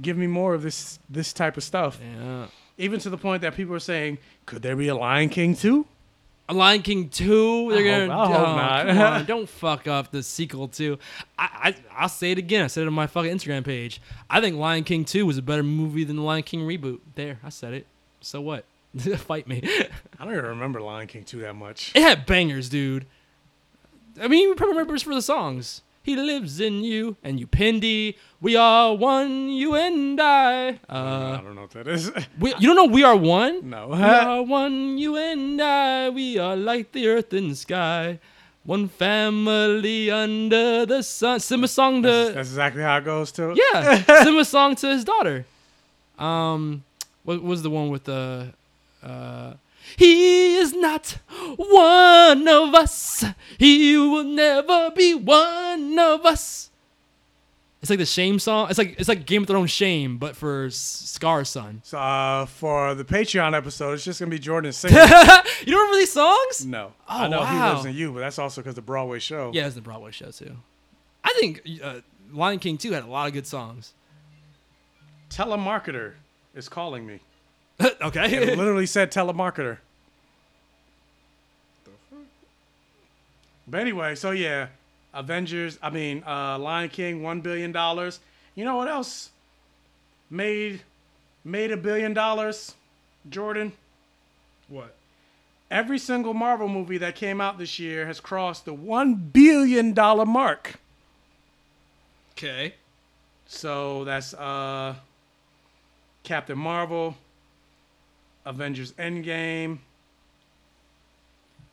[0.00, 2.00] give me more of this this type of stuff.
[2.00, 2.46] Yeah.
[2.78, 5.86] Even to the point that people are saying, could there be a Lion King too?
[6.52, 7.70] Lion King two.
[7.70, 8.12] They're I gonna.
[8.14, 9.12] hope- I hope oh, not.
[9.20, 10.98] on, don't fuck up the sequel to.
[11.38, 12.64] I, I I'll say it again.
[12.64, 14.00] I said it on my fucking Instagram page.
[14.28, 17.00] I think Lion King two was a better movie than the Lion King reboot.
[17.14, 17.86] There, I said it.
[18.20, 18.64] So what?
[19.16, 19.60] Fight me.
[20.18, 21.92] I don't even remember Lion King two that much.
[21.94, 23.06] It had bangers, dude.
[24.20, 25.82] I mean, you probably remember for the songs.
[26.04, 28.16] He lives in you, and you, Pindy.
[28.38, 30.78] We are one, you and I.
[30.86, 32.12] Uh, I don't know what that is.
[32.38, 33.70] we, you don't know We Are One?
[33.70, 33.88] No.
[33.88, 36.10] We are one, you and I.
[36.10, 38.18] We are like the earth and sky.
[38.64, 41.40] One family under the sun.
[41.40, 43.54] Simba song to That's exactly how it goes too.
[43.56, 45.46] yeah, Simba song to his daughter.
[46.18, 46.84] Um,
[47.24, 48.52] what was the one with the?
[49.02, 49.54] Uh,
[49.96, 51.18] he is not
[51.56, 53.24] one of us.
[53.58, 56.70] He will never be one of us.
[57.80, 58.68] It's like the shame song.
[58.70, 61.82] It's like it's like Game of Thrones shame, but for Scar's son.
[61.84, 64.96] So uh, for the Patreon episode, it's just gonna be Jordan singing.
[64.96, 66.64] you don't remember these songs?
[66.64, 67.74] no, Oh, I know he wow.
[67.74, 69.50] lives in you, but that's also because the Broadway show.
[69.52, 70.56] Yeah, it's the Broadway show too.
[71.22, 72.00] I think uh,
[72.32, 73.92] Lion King 2 had a lot of good songs.
[75.30, 76.12] Telemarketer
[76.54, 77.20] is calling me.
[78.02, 78.34] okay.
[78.34, 79.78] It literally said telemarketer.
[83.66, 84.68] But anyway, so yeah,
[85.12, 85.78] Avengers.
[85.82, 88.20] I mean, uh, Lion King, one billion dollars.
[88.54, 89.30] You know what else
[90.30, 90.82] made
[91.44, 92.74] made a billion dollars?
[93.28, 93.72] Jordan.
[94.68, 94.94] What?
[95.70, 100.26] Every single Marvel movie that came out this year has crossed the one billion dollar
[100.26, 100.74] mark.
[102.32, 102.74] Okay.
[103.46, 104.94] So that's uh,
[106.22, 107.16] Captain Marvel,
[108.44, 109.78] Avengers Endgame,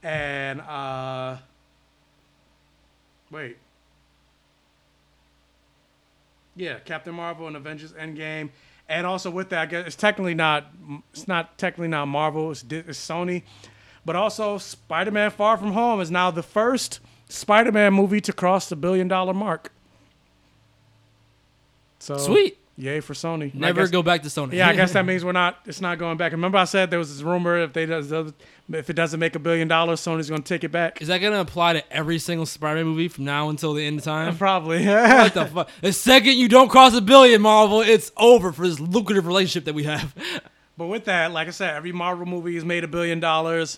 [0.04, 1.38] and uh,
[3.30, 3.58] wait.
[6.56, 8.50] Yeah, Captain Marvel and Avengers Endgame,
[8.90, 10.68] and also with that, I guess it's technically not
[11.14, 13.44] it's not technically not Marvel, it's, it's Sony,
[14.06, 18.76] but also Spider-Man: Far From Home is now the first Spider-Man movie to cross the
[18.76, 19.72] billion dollar mark.
[22.00, 22.58] So Sweet.
[22.78, 23.54] Yay for Sony.
[23.54, 24.54] Never guess- go back to Sony.
[24.54, 25.60] Yeah, I guess that means we're not.
[25.66, 26.32] It's not going back.
[26.32, 29.40] Remember, I said there was this rumor if they does if it doesn't make a
[29.40, 31.02] billion dollars, Sony's going to take it back.
[31.02, 34.06] Is that gonna apply to every single Spider-Man movie from now until the end of
[34.06, 34.38] time?
[34.38, 34.86] Probably.
[34.88, 35.70] what the fuck?
[35.82, 39.76] The second you don't cross a billion, Marvel, it's over for this lucrative relationship that
[39.76, 40.16] we have.
[40.78, 43.78] But with that, like I said, every Marvel movie has made a billion dollars.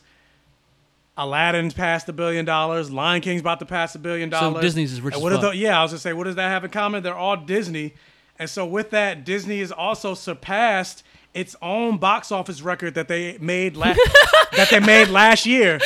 [1.18, 2.90] Aladdin's passed a billion dollars.
[2.90, 4.56] Lion King's about to pass a billion dollars.
[4.56, 5.42] So Disney's is rich And as what are fuck.
[5.44, 7.04] tho- yeah, I was gonna say, what does that have in common?
[7.04, 7.94] They're all Disney,
[8.40, 11.04] and so with that, Disney has also surpassed
[11.34, 14.00] its own box office record that they made last
[14.56, 15.80] that they made last year.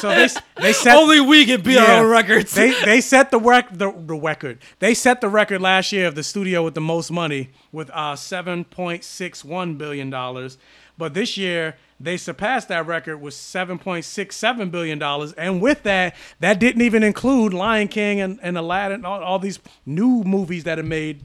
[0.00, 2.54] So they s- they set Only we can beat our own records.
[2.54, 4.58] They they set the rec the, the record.
[4.80, 8.14] They set the record last year of the studio with the most money with uh
[8.16, 10.58] seven point six one billion dollars.
[10.98, 15.32] But this year they surpassed that record with seven point six seven billion dollars.
[15.34, 19.58] And with that, that didn't even include Lion King and, and Aladdin, all, all these
[19.86, 21.22] new movies that have made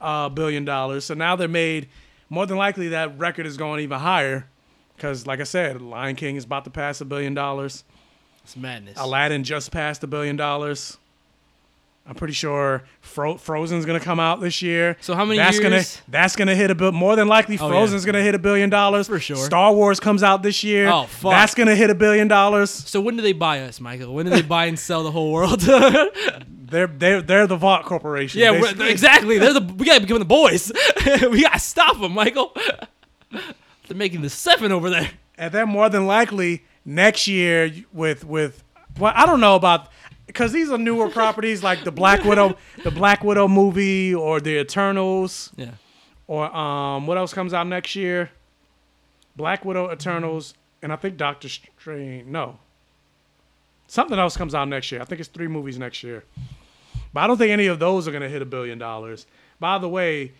[0.00, 1.04] uh billion dollars.
[1.04, 1.88] So now they're made
[2.28, 4.48] more than likely that record is going even higher.
[4.94, 7.84] Because like I said, Lion King is about to pass a billion dollars.
[8.44, 8.96] It's madness.
[8.98, 10.98] Aladdin just passed a billion dollars.
[12.08, 14.96] I'm pretty sure Fro- Frozen's gonna come out this year.
[15.00, 15.62] So how many that's years?
[15.62, 17.58] gonna that's gonna hit a bit more than likely.
[17.58, 18.12] Oh, Frozen's yeah.
[18.12, 19.36] gonna hit a billion dollars For sure.
[19.36, 20.88] Star Wars comes out this year.
[20.88, 21.32] Oh, fuck.
[21.32, 22.70] That's gonna hit a billion dollars.
[22.70, 24.14] So when do they buy us, Michael?
[24.14, 25.60] When do they buy and sell the whole world?
[26.68, 28.40] They're they're they're the Vought Corporation.
[28.40, 28.52] yeah,
[28.84, 29.38] exactly.
[29.38, 30.72] They're the we gotta become the boys.
[31.30, 32.52] we gotta stop them, Michael.
[33.30, 35.10] They're making the seven over there.
[35.38, 38.64] and then more than likely next year with with
[38.98, 39.88] well I don't know about
[40.36, 44.58] because these are newer properties like the Black Widow the Black Widow movie or the
[44.60, 45.70] Eternals Yeah.
[46.26, 48.30] or um what else comes out next year
[49.34, 52.58] Black Widow Eternals and I think Doctor Strange no
[53.86, 56.22] something else comes out next year I think it's three movies next year
[57.14, 59.26] but I don't think any of those are gonna hit a billion dollars
[59.58, 60.32] by the way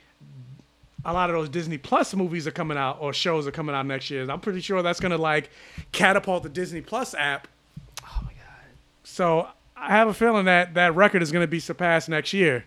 [1.06, 3.86] a lot of those Disney Plus movies are coming out or shows are coming out
[3.86, 4.28] next year.
[4.28, 5.50] I'm pretty sure that's gonna like
[5.92, 7.46] catapult the Disney Plus app.
[8.02, 8.66] Oh my god!
[9.04, 9.46] So
[9.76, 12.64] I have a feeling that that record is gonna be surpassed next year.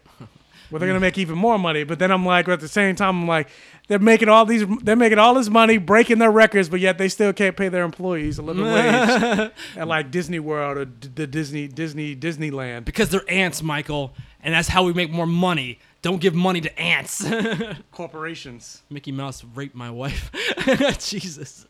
[0.69, 3.21] Where they're gonna make even more money, but then I'm like, at the same time,
[3.21, 3.49] I'm like,
[3.87, 7.09] they're making all these, they're making all this money, breaking their records, but yet they
[7.09, 11.25] still can't pay their employees a living wage at like Disney World or d- the
[11.25, 12.85] Disney, Disney, Disneyland.
[12.85, 15.79] Because they're ants, Michael, and that's how we make more money.
[16.03, 17.27] Don't give money to ants.
[17.91, 18.83] Corporations.
[18.91, 20.31] Mickey Mouse raped my wife.
[20.99, 21.65] Jesus.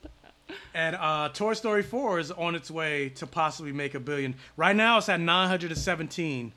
[0.73, 4.35] And uh, Toy Story 4 is on its way to possibly make a billion.
[4.57, 6.51] Right now, it's at 917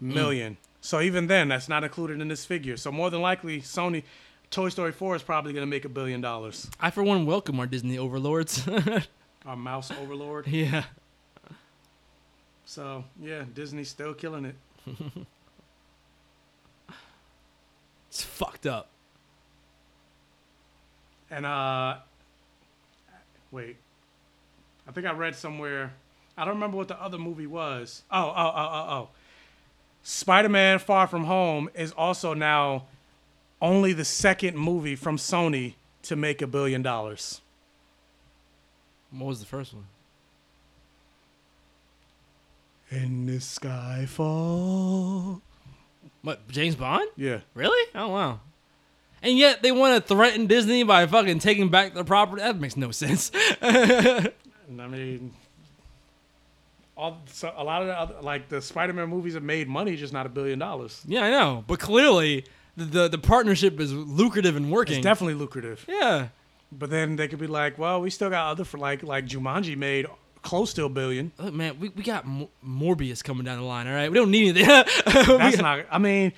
[0.00, 0.56] million.
[0.80, 2.76] So even then, that's not included in this figure.
[2.76, 4.02] So more than likely, Sony
[4.50, 6.68] Toy Story 4 is probably going to make a billion dollars.
[6.80, 8.66] I, for one, welcome our Disney overlords.
[9.44, 10.46] Our mouse overlord.
[10.46, 10.84] yeah.
[12.64, 14.54] So yeah, Disney's still killing it.
[18.12, 18.90] It's fucked up.
[21.30, 21.96] And uh,
[23.52, 23.76] wait,
[24.88, 25.92] I think I read somewhere.
[26.36, 28.02] I don't remember what the other movie was.
[28.10, 29.08] Oh, oh, oh, oh, oh.
[30.02, 32.86] Spider-Man: Far From Home is also now
[33.60, 37.40] only the second movie from Sony to make a billion dollars.
[39.12, 39.86] What was the first one?
[42.90, 45.40] In the sky fall.
[46.22, 47.08] What James Bond?
[47.16, 47.40] Yeah.
[47.54, 47.90] Really?
[47.94, 48.40] Oh wow.
[49.22, 52.42] And yet they want to threaten Disney by fucking taking back the property.
[52.42, 53.30] That makes no sense.
[53.62, 54.30] I
[54.68, 55.32] mean,
[56.96, 60.12] all so a lot of the other, like the Spider-Man movies have made money, just
[60.12, 61.02] not a billion dollars.
[61.06, 62.44] yeah, I know, but clearly
[62.76, 64.96] the, the the partnership is lucrative and working.
[64.96, 65.84] It's definitely lucrative.
[65.88, 66.28] Yeah.
[66.70, 69.76] But then they could be like, well, we still got other for like like Jumanji
[69.76, 70.06] made
[70.42, 71.32] close to a billion.
[71.38, 73.86] Look, man, we, we got Mo- Morbius coming down the line.
[73.86, 74.66] All right, we don't need anything.
[75.38, 75.86] That's not.
[75.90, 76.32] I mean,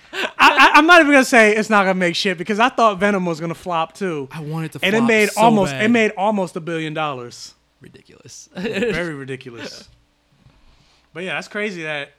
[0.52, 3.24] I, I'm not even gonna say it's not gonna make shit because I thought Venom
[3.24, 4.28] was gonna flop too.
[4.30, 5.84] I wanted to, and it made so almost bad.
[5.84, 7.54] it made almost a billion dollars.
[7.80, 8.48] ridiculous.
[8.54, 9.88] Very ridiculous.
[11.12, 12.10] But yeah, that's crazy that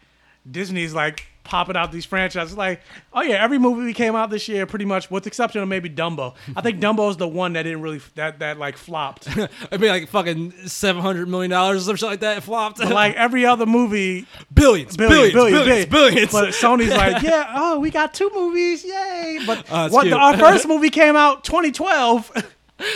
[0.50, 2.58] Disney's like popping out these franchises.
[2.58, 2.82] Like,
[3.14, 5.70] oh yeah, every movie we came out this year, pretty much, with the exception of
[5.70, 6.36] maybe Dumbo.
[6.56, 9.30] I think Dumbo's the one that didn't really that that like flopped.
[9.72, 12.40] I mean, like fucking seven hundred million dollars or something like that.
[12.40, 12.80] It flopped.
[12.80, 16.32] But like every other movie, billions, billions, billions, billions.
[16.32, 19.40] But Sony's like, yeah, oh, we got two movies, yay!
[19.46, 20.14] But that's what cute.
[20.14, 22.52] our first movie came out 2012.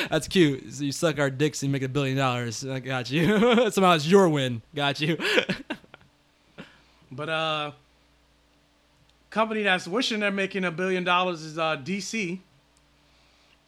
[0.10, 0.74] That's cute.
[0.74, 2.66] So you suck our dicks and make a billion dollars.
[2.66, 3.72] I got you.
[3.72, 4.62] Somehow it's your win.
[4.76, 5.18] Got you.
[7.12, 7.72] But uh,
[9.30, 12.40] company that's wishing they're making a billion dollars is uh, DC.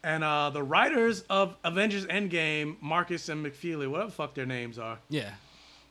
[0.04, 4.80] And uh, the writers of Avengers Endgame, Markus and McFeely, whatever the fuck their names
[4.80, 5.32] are, yeah.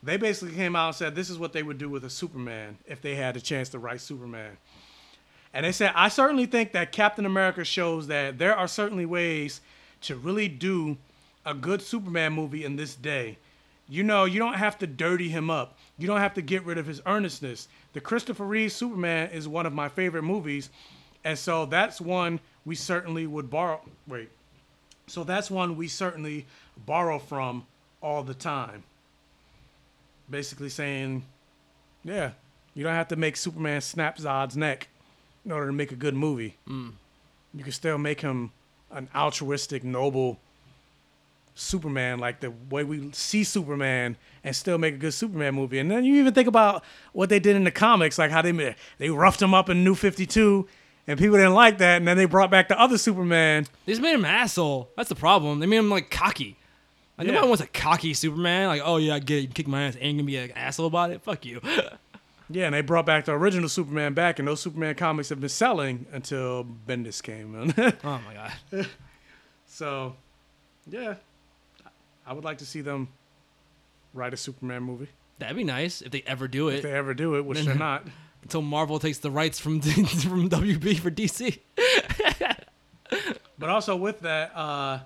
[0.03, 2.77] they basically came out and said this is what they would do with a Superman
[2.87, 4.57] if they had a chance to write Superman.
[5.55, 9.61] And they said, I certainly think that Captain America shows that there are certainly ways
[10.03, 10.97] to really do
[11.47, 13.39] a good Superman movie in this day.
[13.89, 15.77] You know, you don't have to dirty him up.
[15.99, 17.67] You don't have to get rid of his earnestness.
[17.93, 20.71] The Christopher Reeve Superman is one of my favorite movies.
[21.25, 23.81] And so that's one we certainly would borrow.
[24.07, 24.31] Wait.
[25.07, 26.47] So that's one we certainly
[26.87, 27.67] borrow from
[28.01, 28.85] all the time.
[30.31, 31.25] Basically saying,
[32.05, 32.31] yeah,
[32.75, 34.89] you don't have to make Superman snap Zod's neck
[35.45, 36.57] in order to make a good movie.
[36.69, 36.93] Mm.
[37.53, 38.53] You can still make him
[38.93, 40.39] an altruistic, noble
[41.61, 45.79] Superman, like the way we see Superman, and still make a good Superman movie.
[45.79, 46.83] And then you even think about
[47.13, 49.95] what they did in the comics, like how they they roughed him up in New
[49.95, 50.67] Fifty Two,
[51.07, 51.99] and people didn't like that.
[51.99, 53.67] And then they brought back the other Superman.
[53.87, 54.91] They just made him an asshole.
[54.97, 55.61] That's the problem.
[55.61, 56.57] They made him like cocky.
[57.19, 57.35] Like Yeah.
[57.35, 58.69] nobody wants a cocky Superman.
[58.69, 59.41] Like, oh yeah, I get it.
[59.43, 61.23] You kick my ass and gonna be an asshole about it.
[61.23, 61.61] Fuck you.
[62.53, 65.49] Yeah, and they brought back the original Superman back, and those Superman comics have been
[65.49, 67.55] selling until Bendis came.
[67.79, 68.87] oh my god.
[69.67, 70.17] So,
[70.89, 71.15] yeah,
[72.31, 73.09] I would like to see them
[74.15, 75.09] write a Superman movie.
[75.41, 76.77] That'd be nice if they ever do it.
[76.77, 78.07] If they ever do it, which they're not.
[78.43, 81.59] Until Marvel takes the rights from from WB for DC.
[83.59, 85.01] But also with that, uh,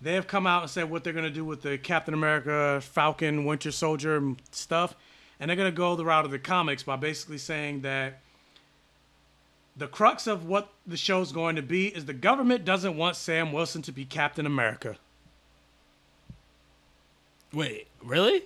[0.00, 3.44] they have come out and said what they're gonna do with the Captain America, Falcon,
[3.44, 4.96] Winter Soldier stuff,
[5.38, 8.20] and they're gonna go the route of the comics by basically saying that
[9.76, 13.52] the crux of what the show's going to be is the government doesn't want Sam
[13.52, 14.96] Wilson to be Captain America.
[17.52, 18.42] Wait, really?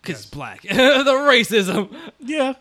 [0.00, 0.62] Because it's black.
[0.62, 1.94] the racism.
[2.20, 2.54] Yeah.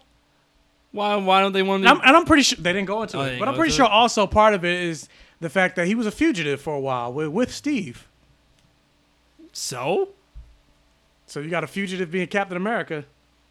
[0.91, 1.15] Why?
[1.15, 1.83] Why don't they want?
[1.83, 3.71] And I'm, and I'm pretty sure they didn't go into Oh, it, but I'm pretty
[3.73, 3.91] sure it?
[3.91, 5.07] also part of it is
[5.39, 8.07] the fact that he was a fugitive for a while with, with Steve.
[9.53, 10.09] So?
[11.25, 13.05] So you got a fugitive being Captain America,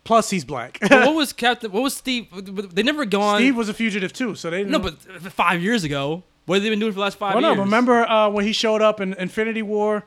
[0.05, 0.79] plus he's black.
[0.83, 1.73] What was Captain?
[1.73, 2.27] What was Steve?
[2.75, 3.39] They never gone.
[3.39, 5.01] Steve was a fugitive too, so they didn't No, but
[5.33, 6.23] five years ago.
[6.47, 7.57] What have they been doing for the last five well, years?
[7.57, 10.05] no, remember uh, when he showed up in Infinity War?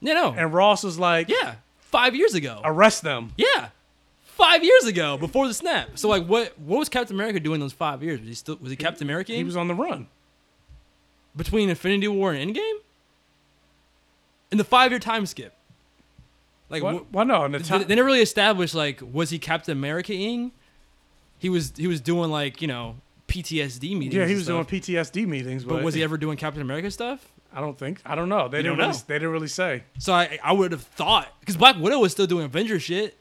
[0.00, 0.32] Yeah, no.
[0.36, 2.60] And Ross was like, Yeah, five years ago.
[2.64, 3.32] arrest them.
[3.36, 3.68] Yeah,
[4.22, 5.98] five years ago, before the snap.
[5.98, 6.58] So like, what?
[6.58, 8.20] What was Captain America doing those five years?
[8.20, 8.56] Was he still?
[8.60, 9.32] Was he Captain America?
[9.32, 10.06] He was on the run
[11.36, 12.78] between Infinity War and Endgame.
[14.50, 15.54] In the five-year time skip.
[16.68, 16.94] Like, What?
[17.04, 20.50] wh- Well, no, the they- time- they never really established like, was he Captain America-ing?
[21.38, 21.72] He was.
[21.76, 22.96] He was doing like you know
[23.28, 24.14] PTSD meetings.
[24.14, 24.64] Yeah, he and was doing.
[24.64, 27.26] PTSD meetings, but, But was he ever doing Captain America stuff?
[27.52, 28.00] I don't think.
[28.04, 28.48] I don't know.
[28.48, 28.92] They didn't don't really.
[28.98, 29.04] know.
[29.06, 29.82] They didn't really say.
[29.98, 33.16] So I I would have thought because Black Widow was still doing Avenger shit.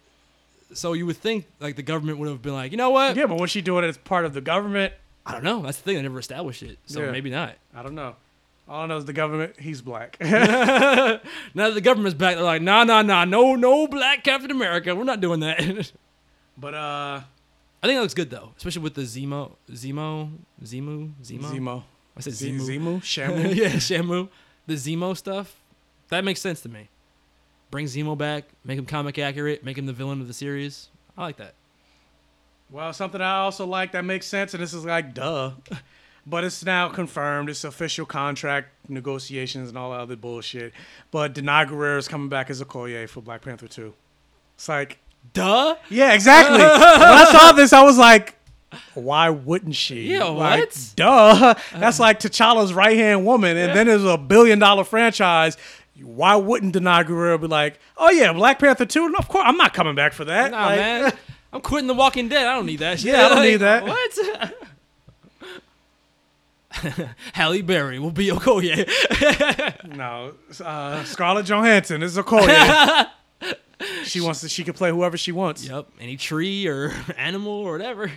[0.73, 3.15] So you would think like the government would have been like, you know what?
[3.15, 4.93] Yeah, but was she doing it as part of the government?
[5.25, 5.61] I don't know.
[5.63, 5.95] That's the thing.
[5.95, 6.77] They never established it.
[6.85, 7.11] So Yeah.
[7.11, 7.55] maybe not.
[7.73, 8.15] I don't know.
[8.67, 9.59] All I know is the government.
[9.59, 10.17] He's black.
[10.21, 10.29] now
[11.55, 14.95] that the government's back, they're like, nah, nah, nah, no, no black Captain America.
[14.95, 15.91] We're not doing that.
[16.57, 17.21] but uh,
[17.81, 20.29] I think it looks good though, especially with the Zemo, Zemo,
[20.63, 21.41] Zemo, Zemo.
[21.51, 21.83] Zemo.
[22.19, 22.61] I said Z- Zemo.
[22.61, 23.01] Zemo?
[23.01, 23.55] Shamu?
[23.55, 24.29] yeah, Shamu.
[24.67, 25.55] The Zemo stuff.
[26.09, 26.89] That makes sense to me.
[27.71, 30.89] Bring Zemo back, make him comic accurate, make him the villain of the series.
[31.17, 31.53] I like that.
[32.69, 35.51] Well, something I also like that makes sense, and this is like duh,
[36.27, 37.49] but it's now confirmed.
[37.49, 40.73] It's official contract negotiations and all that other bullshit.
[41.11, 43.93] But Danai Gurira is coming back as a Okoye for Black Panther 2.
[44.55, 44.99] It's like
[45.33, 45.75] Duh.
[45.89, 46.57] Yeah, exactly.
[46.57, 48.35] when I saw this, I was like,
[48.93, 50.11] why wouldn't she?
[50.13, 50.91] Yeah, like, what?
[50.95, 51.55] Duh.
[51.73, 55.57] That's like T'Challa's right hand woman, and then there's a billion dollar franchise.
[56.01, 59.09] Why wouldn't Danai Gurira be like, oh yeah, Black Panther two?
[59.09, 60.51] No, of course, I'm not coming back for that.
[60.51, 61.13] Nah, Like, man.
[61.51, 62.45] I'm quitting The Walking Dead.
[62.47, 63.11] I don't need that shit.
[63.13, 63.83] Yeah, I don't Like, need that.
[63.83, 64.53] What?
[67.33, 68.87] Halle Berry will be Okoye.
[69.95, 70.33] No,
[70.63, 73.07] uh, Scarlett Johansson is Okoye.
[74.03, 74.49] she wants to.
[74.49, 75.65] She can play whoever she wants.
[75.67, 78.11] Yep, any tree or animal or whatever.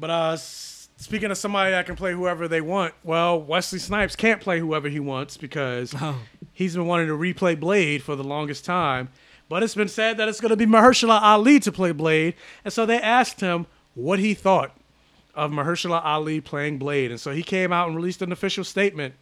[0.00, 4.40] But uh, speaking of somebody that can play whoever they want, well, Wesley Snipes can't
[4.40, 6.16] play whoever he wants because Oh.
[6.54, 9.10] he's been wanting to replay Blade for the longest time.
[9.50, 12.72] But it's been said that it's going to be Mahershala Ali to play Blade, and
[12.72, 14.74] so they asked him what he thought
[15.34, 19.14] of Mahershala Ali playing Blade, and so he came out and released an official statement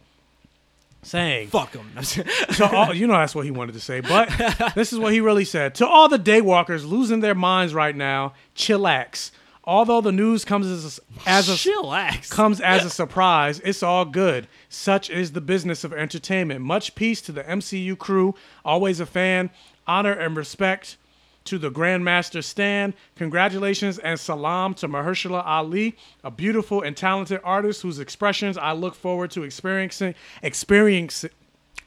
[1.01, 4.29] saying, "Fuck him." to all, you know that's what he wanted to say, but
[4.75, 5.73] this is what he really said.
[5.75, 9.31] To all the daywalkers losing their minds right now, chillax.
[9.69, 12.31] Although the news comes as a, as a Chillax.
[12.31, 14.47] comes as a surprise, it's all good.
[14.67, 16.61] Such is the business of entertainment.
[16.61, 18.33] Much peace to the MCU crew.
[18.65, 19.51] Always a fan.
[19.85, 20.97] Honor and respect
[21.43, 22.95] to the Grandmaster Stan.
[23.15, 28.95] Congratulations and salam to Mahershala Ali, a beautiful and talented artist whose expressions I look
[28.95, 30.15] forward to experiencing.
[30.41, 31.29] Experiencing.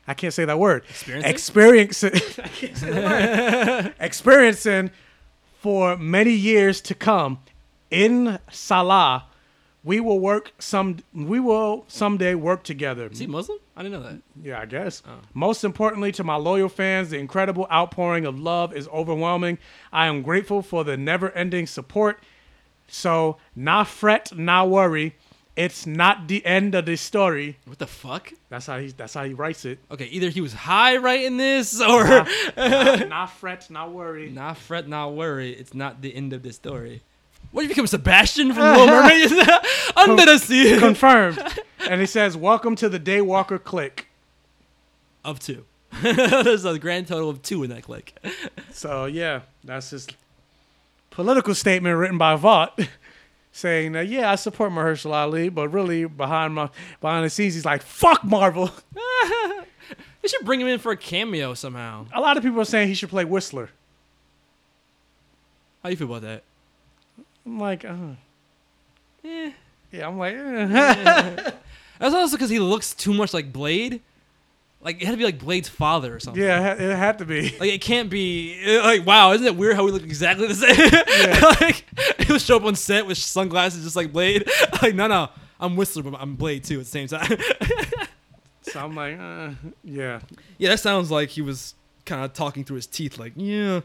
[0.07, 0.85] I can't say that word.
[0.89, 1.33] Experiencing?
[1.33, 2.13] Experiencing.
[2.45, 3.95] I can't say that word.
[4.01, 4.93] Experiencing
[5.59, 7.41] for many years to come.
[7.93, 9.27] In Salah,
[9.85, 10.99] we will work some.
[11.13, 13.09] We will someday work together.
[13.11, 13.59] Is he Muslim?
[13.77, 14.23] I didn't know that.
[14.43, 15.03] Yeah, I guess.
[15.07, 15.13] Oh.
[15.35, 19.59] Most importantly, to my loyal fans, the incredible outpouring of love is overwhelming.
[19.93, 22.21] I am grateful for the never ending support.
[22.89, 25.17] So, not fret, not worry.
[25.55, 27.59] It's not the end of the story.
[27.67, 28.33] What the fuck?
[28.49, 28.89] That's how he.
[28.89, 29.81] That's how he writes it.
[29.91, 34.31] Okay, either he was high writing this or Not, not, not fret, not worry.
[34.31, 35.53] not fret, not worry.
[35.53, 37.03] It's not the end of the story.
[37.53, 39.31] What do you become Sebastian from Little Mermaid?
[39.97, 40.77] Under the sea.
[40.81, 41.39] Confirmed.
[41.89, 44.09] and he says, "Welcome to the Daywalker clique."
[45.25, 45.65] of two.
[46.03, 48.15] There's a grand total of two in that click.
[48.73, 50.09] So yeah, that's his
[51.11, 52.81] political statement written by Vought,
[53.53, 57.65] saying that yeah, I support Mahershala Ali, but really behind my behind the scenes, he's
[57.65, 58.71] like, "Fuck Marvel."
[60.23, 62.07] They should bring him in for a cameo somehow.
[62.15, 63.71] A lot of people are saying he should play Whistler.
[65.83, 66.43] How you feel about that?
[67.47, 67.97] I'm like, uh,
[69.25, 69.53] Eh.
[69.93, 71.51] yeah, I'm like, eh.
[71.99, 74.01] That's also because he looks too much like Blade.
[74.81, 76.43] Like it had to be like Blade's father or something.
[76.43, 77.57] yeah, it had- to be.
[77.61, 80.55] Like it can't be uh, like wow, isn't it weird how we look exactly the
[80.57, 80.77] same?
[80.77, 81.55] Yeah.
[81.61, 81.85] like
[82.27, 84.49] he'll show up on set with sunglasses just like Blade.
[84.83, 85.29] like no no,
[85.61, 87.37] I'm Whistler but I'm Blade too at the same time.
[88.63, 89.51] So I'm like, uh,
[89.85, 90.21] yeah,
[90.59, 91.75] yeah, that sounds like he was
[92.07, 93.19] kind of talking through his teeth.
[93.19, 93.81] Like yeah,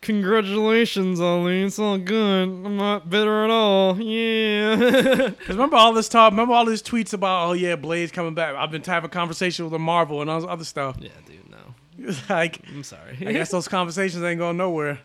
[0.00, 1.62] congratulations, Ali.
[1.62, 2.42] It's all good.
[2.44, 4.00] I'm not bitter at all.
[4.00, 5.30] Yeah.
[5.40, 8.54] Because remember all this talk, remember all these tweets about, oh yeah, Blade's coming back.
[8.54, 10.96] I've been having conversations with the Marvel and all this other stuff.
[11.00, 11.48] yeah, dude.
[11.50, 11.56] No,
[11.98, 13.16] It's like, I'm sorry.
[13.26, 15.00] I guess those conversations ain't going nowhere.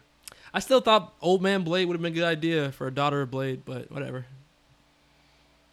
[0.53, 3.21] I still thought Old Man Blade would have been a good idea for a daughter
[3.21, 4.25] of Blade, but whatever.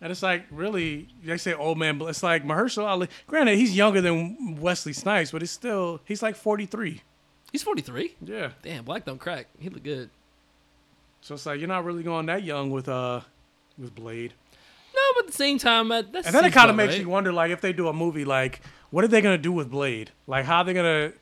[0.00, 3.08] And it's like really, they say old man, but it's like Mahershala Ali.
[3.28, 7.02] Granted, he's younger than Wesley Snipes, but he's still he's like 43.
[7.52, 8.16] He's 43.
[8.24, 8.50] Yeah.
[8.62, 9.46] Damn, black don't crack.
[9.58, 10.10] He look good.
[11.20, 13.20] So it's like you're not really going that young with uh
[13.78, 14.32] with Blade.
[14.94, 17.00] No, but at the same time, that, that's And then it kind of makes right.
[17.00, 19.70] you wonder, like, if they do a movie, like, what are they gonna do with
[19.70, 20.10] Blade?
[20.26, 21.12] Like, how are they gonna,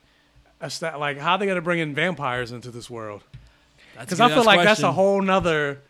[0.97, 3.23] like, how are they gonna bring in vampires into this world?
[3.99, 5.81] Because I feel like that's a whole nother,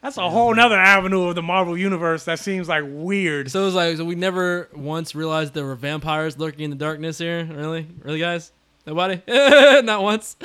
[0.00, 3.50] that's a whole nother avenue of the Marvel universe that seems like weird.
[3.50, 7.18] So it's like, so we never once realized there were vampires lurking in the darkness
[7.18, 7.44] here.
[7.44, 8.52] Really, really, guys?
[8.86, 9.22] Nobody?
[9.82, 10.36] Not once.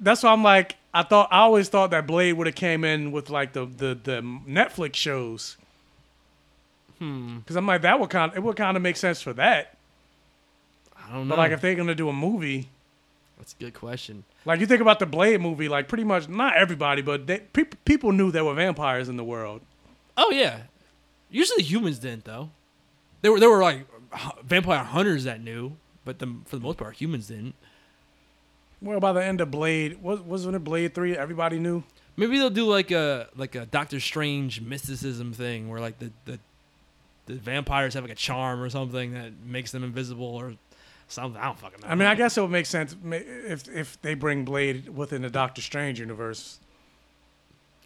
[0.00, 3.12] that's why I'm like, I thought I always thought that Blade would have came in
[3.12, 5.56] with like the the the Netflix shows.
[6.98, 7.38] Hmm.
[7.38, 9.76] Because I'm like, that would kind, it would kind of make sense for that.
[10.98, 11.32] I don't know.
[11.36, 12.68] But like, if they're gonna do a movie,
[13.38, 14.24] that's a good question.
[14.44, 17.64] like you think about the Blade movie, like pretty much not everybody, but they, pe-
[17.84, 19.60] people knew there were vampires in the world.
[20.16, 20.62] Oh yeah.
[21.30, 22.50] Usually humans didn't though.
[23.22, 23.86] There were there were like
[24.42, 25.76] vampire hunters that knew,
[26.08, 27.54] but the, for the most part humans didn't.
[28.80, 31.14] Well, by the end of Blade, was wasn't it Blade three?
[31.14, 31.82] Everybody knew.
[32.16, 36.38] Maybe they'll do like a like a Doctor Strange mysticism thing where like the the,
[37.26, 40.54] the vampires have like a charm or something that makes them invisible or
[41.08, 41.38] something.
[41.38, 41.88] I don't fucking know.
[41.88, 45.30] I mean, I guess it would make sense if if they bring Blade within the
[45.30, 46.58] Doctor Strange universe.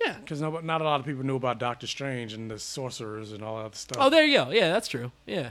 [0.01, 3.33] Yeah, because no, not a lot of people knew about Doctor Strange and the sorcerers
[3.33, 3.99] and all that other stuff.
[4.01, 4.51] Oh, there you go.
[4.51, 5.11] Yeah, that's true.
[5.27, 5.51] Yeah.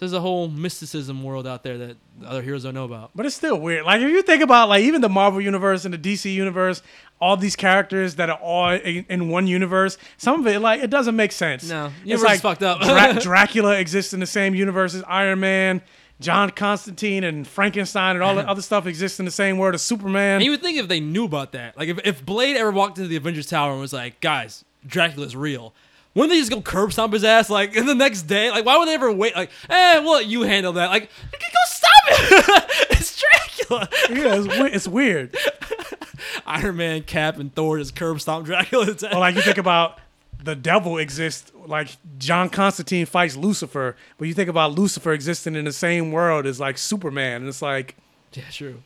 [0.00, 3.10] There's a whole mysticism world out there that other heroes don't know about.
[3.14, 3.84] But it's still weird.
[3.84, 6.82] Like if you think about like even the Marvel universe and the DC universe,
[7.20, 10.88] all these characters that are all in, in one universe, some of it like it
[10.88, 11.68] doesn't make sense.
[11.68, 12.80] No, it's like fucked up.
[12.80, 15.82] Dra- Dracula exists in the same universe as Iron Man.
[16.18, 19.82] John Constantine and Frankenstein and all the other stuff exists in the same world as
[19.82, 20.36] Superman.
[20.36, 22.98] And you would think if they knew about that, like if, if Blade ever walked
[22.98, 25.74] into the Avengers Tower and was like, guys, Dracula's real.
[26.14, 28.50] Wouldn't they just go curb stomp his ass like in the next day?
[28.50, 29.36] Like, why would they ever wait?
[29.36, 30.90] Like, eh, we'll let you handle that.
[30.90, 32.64] Like, go stop it!
[32.90, 33.88] it's Dracula.
[34.10, 35.36] yeah, it's, we- it's weird.
[36.46, 39.14] Iron Man, Cap, and Thor just curb stomp Dracula's ass.
[39.14, 39.98] Or like you think about
[40.42, 45.64] the devil exists, like John Constantine fights Lucifer, but you think about Lucifer existing in
[45.64, 47.94] the same world as like Superman, and it's like,
[48.32, 48.82] yeah, true.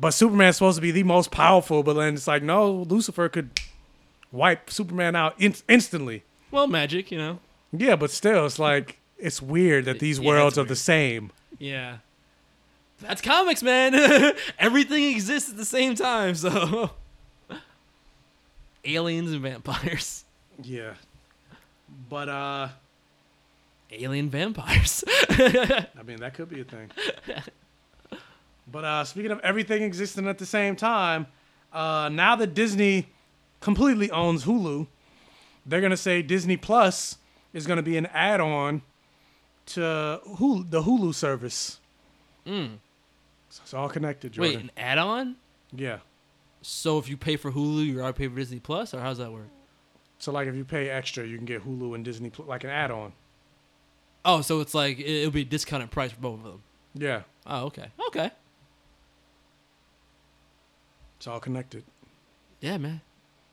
[0.00, 3.50] But Superman's supposed to be the most powerful, but then it's like, no, Lucifer could
[4.30, 6.22] wipe Superman out in- instantly.
[6.50, 7.38] Well, magic, you know.
[7.72, 11.30] Yeah, but still, it's like it's weird that these Yeah, worlds are the same.
[11.58, 11.98] Yeah.
[13.00, 13.94] That's comics, man.
[14.58, 16.90] Everything exists at the same time, so
[18.84, 20.24] aliens and vampires.
[20.62, 20.94] Yeah.
[22.08, 22.68] But uh
[23.90, 25.02] Alien vampires.
[25.30, 26.90] I mean, that could be a thing.
[28.70, 31.26] But uh, speaking of everything existing at the same time,
[31.72, 33.08] uh, now that Disney
[33.60, 34.86] completely owns Hulu,
[35.68, 37.18] they're gonna say Disney Plus
[37.52, 38.82] is gonna be an add-on
[39.66, 39.80] to
[40.26, 41.78] Hulu, the Hulu service.
[42.46, 42.78] Mm.
[43.50, 45.36] So it's all connected, Wait, an add-on?
[45.72, 45.98] Yeah.
[46.62, 49.30] So if you pay for Hulu, you already pay for Disney Plus, or how's that
[49.32, 49.48] work?
[50.18, 52.70] So like, if you pay extra, you can get Hulu and Disney Plus, like an
[52.70, 53.12] add-on.
[54.24, 56.62] Oh, so it's like it- it'll be a discounted price for both of them.
[56.94, 57.22] Yeah.
[57.46, 57.90] Oh, okay.
[58.08, 58.30] Okay.
[61.16, 61.84] It's all connected.
[62.60, 63.00] Yeah, man.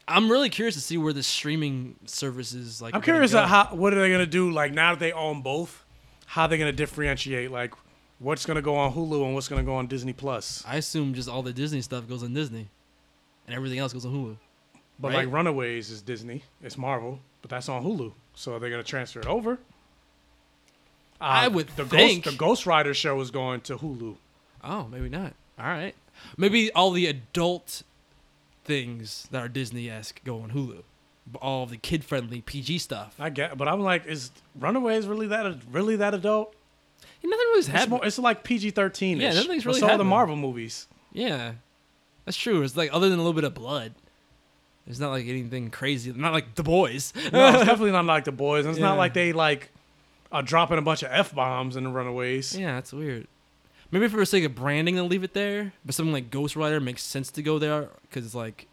[0.07, 2.93] I'm really curious to see where the streaming services like.
[2.93, 3.41] I'm curious go.
[3.41, 5.83] how what are they gonna do like now that they own both?
[6.27, 7.73] How they're gonna differentiate like
[8.19, 10.63] what's gonna go on Hulu and what's gonna go on Disney Plus?
[10.67, 12.67] I assume just all the Disney stuff goes on Disney,
[13.47, 14.37] and everything else goes on Hulu.
[14.99, 15.25] But right?
[15.25, 18.13] like Runaways is Disney, it's Marvel, but that's on Hulu.
[18.35, 19.57] So are they gonna transfer it over?
[21.19, 22.25] I Uh, would the think.
[22.25, 24.17] Ghost, the Ghost Rider show is going to Hulu.
[24.63, 25.33] Oh, maybe not.
[25.57, 25.95] All right.
[26.37, 27.83] Maybe all the adult
[28.65, 30.83] things that are Disney esque go on Hulu.
[31.41, 33.15] All the kid friendly PG stuff.
[33.19, 36.53] I get, but I'm like, is Runaways really that really that adult?
[37.21, 39.19] Yeah, nothing really It's, more, it's like PG-13.
[39.19, 40.03] Yeah, nothing's really So are the.
[40.03, 40.87] Marvel movies.
[41.13, 41.53] Yeah,
[42.25, 42.61] that's true.
[42.61, 43.93] It's like other than a little bit of blood,
[44.85, 46.11] it's not like anything crazy.
[46.13, 47.11] Not like the boys.
[47.15, 48.65] No, it's definitely not like the boys.
[48.65, 48.89] and It's Yeah.
[48.89, 49.71] not like they like
[50.31, 52.55] are dropping a bunch of f bombs in the Runaways.
[52.55, 53.27] Yeah, that's weird.
[53.95, 55.71] Maybe for the sake of branding, they'll leave it there.
[55.85, 58.67] But something like Ghost Rider makes sense to go there because it's like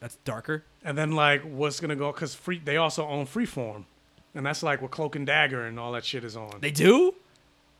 [0.00, 0.64] that's darker.
[0.82, 2.12] And then like what's gonna go?
[2.12, 3.84] Because free they also own Freeform,
[4.34, 6.60] and that's like what Cloak and Dagger and all that shit is on.
[6.62, 7.14] They do.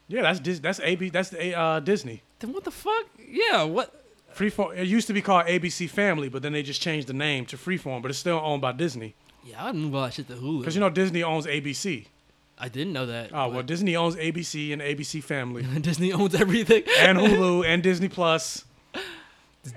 [0.08, 2.20] Yeah, that's Dis- that's AB that's the uh, Disney.
[2.40, 3.06] Then what the fuck?
[3.18, 4.04] Yeah, what?
[4.36, 4.76] Freeform.
[4.76, 7.56] It used to be called ABC Family, but then they just changed the name to
[7.56, 9.14] Freeform, but it's still owned by Disney.
[9.42, 10.58] Yeah, I'd move all that shit to Hulu.
[10.58, 12.08] Because you know Disney owns ABC.
[12.58, 13.30] I didn't know that.
[13.34, 15.62] Oh well, Disney owns ABC and ABC Family.
[15.80, 16.84] Disney owns everything.
[16.98, 18.64] and Hulu and Disney Plus.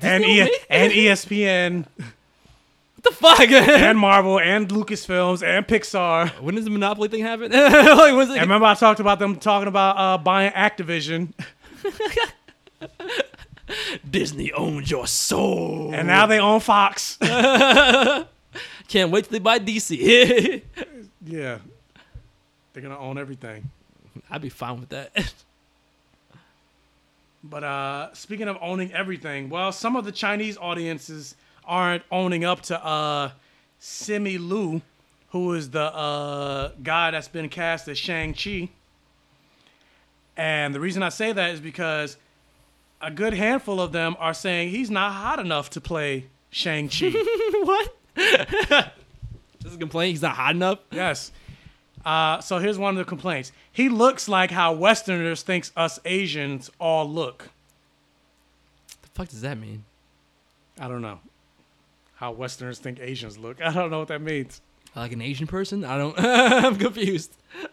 [0.01, 1.85] And e- and ESPN.
[1.97, 3.39] What the fuck?
[3.51, 6.29] and Marvel and Lucasfilms and Pixar.
[6.41, 7.51] When does the Monopoly thing happen?
[7.51, 8.33] like, when's it?
[8.37, 11.33] And remember I talked about them talking about uh, buying Activision.
[14.09, 15.91] Disney owns your soul.
[15.93, 17.17] And now they own Fox.
[17.19, 20.61] Can't wait till they buy DC.
[21.25, 21.57] yeah.
[22.75, 23.71] They're gonna own everything.
[24.29, 25.33] I'd be fine with that.
[27.47, 32.61] But uh, speaking of owning everything, well, some of the Chinese audiences aren't owning up
[32.63, 33.31] to uh,
[33.79, 34.81] Simu Liu,
[35.29, 38.69] who is the uh, guy that's been cast as Shang-Chi.
[40.35, 42.17] And the reason I say that is because
[42.99, 47.11] a good handful of them are saying he's not hot enough to play Shang-Chi.
[47.61, 47.95] what?
[49.61, 50.11] This is a complaint.
[50.11, 50.79] He's not hot enough.
[50.91, 51.31] Yes.
[52.05, 53.51] Uh, so here's one of the complaints.
[53.71, 57.49] He looks like how Westerners thinks us Asians all look.
[59.01, 59.85] The fuck does that mean?
[60.79, 61.19] I don't know.
[62.15, 63.61] How Westerners think Asians look.
[63.65, 64.61] I don't know what that means.
[64.95, 65.83] Like an Asian person?
[65.83, 66.15] I don't.
[66.19, 67.33] I'm confused.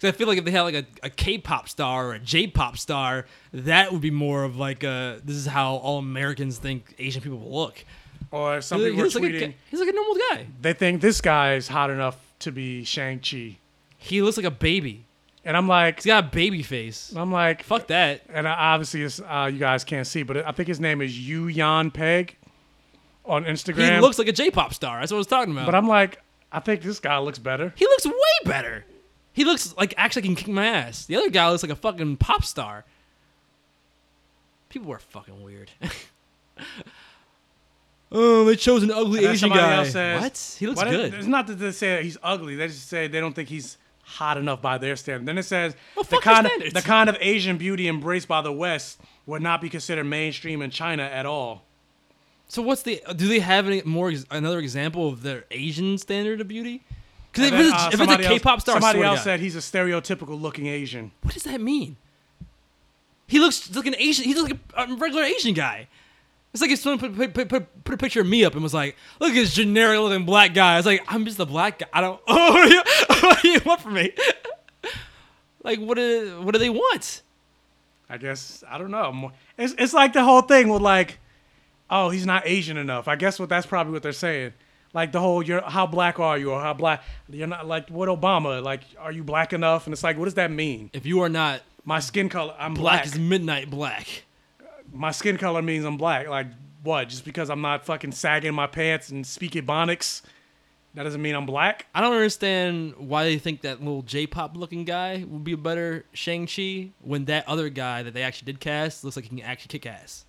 [0.00, 2.78] Because I feel like if they had like a, a K-pop star or a J-pop
[2.78, 7.20] star, that would be more of like a this is how all Americans think Asian
[7.20, 7.84] people look.
[8.30, 10.46] Or some He people were looks like a he's like a normal guy.
[10.62, 13.58] They think this guy is hot enough to be Shang-Chi.
[13.96, 15.04] He looks like a baby.
[15.44, 17.12] And I'm like, He's got a baby face.
[17.16, 18.22] I'm like, Fuck that.
[18.32, 21.18] and I- obviously it's, uh, you guys can't see, but I think his name is
[21.18, 22.36] Yu Yan Peg
[23.24, 23.94] on Instagram.
[23.94, 25.00] He looks like a J-pop star.
[25.00, 25.66] That's what I was talking about.
[25.66, 26.20] but I'm like,
[26.52, 27.72] I think this guy looks better.
[27.76, 28.12] he looks way
[28.44, 28.84] better.
[29.32, 31.06] He looks like actually can kick my ass.
[31.06, 32.84] The other guy looks like a fucking pop star.
[34.68, 35.70] People are fucking weird.
[38.12, 39.76] oh, they chose an ugly And Asian guy.
[39.76, 40.56] else says- what?
[40.58, 41.14] He looks Well, good.
[41.14, 42.56] It's not that they say he's ugly.
[42.56, 45.26] They just say they don't think he's hot enough by their standard.
[45.26, 48.52] Then it says well, the kind of the kind of Asian beauty embraced by the
[48.52, 51.62] West would not be considered mainstream in China at all.
[52.48, 53.00] So what's the?
[53.14, 56.82] Do they have any more another example of their Asian standard of beauty?
[57.30, 59.54] Because if, it's, uh, if it's a somebody else- K-pop star, somebody else said he's
[59.54, 61.12] a stereotypical looking Asian.
[61.22, 61.96] What does that mean?
[63.28, 64.24] He looks like an Asian.
[64.24, 65.86] He looks like a, a regular Asian guy.
[66.52, 68.74] It's like if someone put, put, put, put, a picture of me up and was
[68.74, 71.86] like, "Look at this generic looking black guy." It's like I'm just a black guy.
[71.92, 72.20] I don't.
[72.28, 72.82] Oh, what do you,
[73.28, 74.12] what do you want from me?
[75.62, 77.22] like, what do what do they want?
[78.08, 79.30] I guess I don't know.
[79.56, 81.18] It's it's like the whole thing with like,
[81.88, 83.06] oh, he's not Asian enough.
[83.06, 84.52] I guess what that's probably what they're saying.
[84.92, 87.68] Like the whole, you're how black are you, or how black you're not.
[87.68, 89.86] Like what Obama, like, are you black enough?
[89.86, 90.90] And it's like, what does that mean?
[90.92, 93.06] If you are not my skin color, I'm Black black.
[93.06, 94.24] is midnight black.
[94.92, 96.28] My skin color means I'm black.
[96.28, 96.48] Like
[96.82, 97.08] what?
[97.08, 100.22] Just because I'm not fucking sagging my pants and speak Ebonics,
[100.94, 101.86] that doesn't mean I'm black.
[101.94, 106.04] I don't understand why they think that little J-pop looking guy would be a better
[106.12, 109.40] Shang Chi when that other guy that they actually did cast looks like he can
[109.40, 110.24] actually kick ass.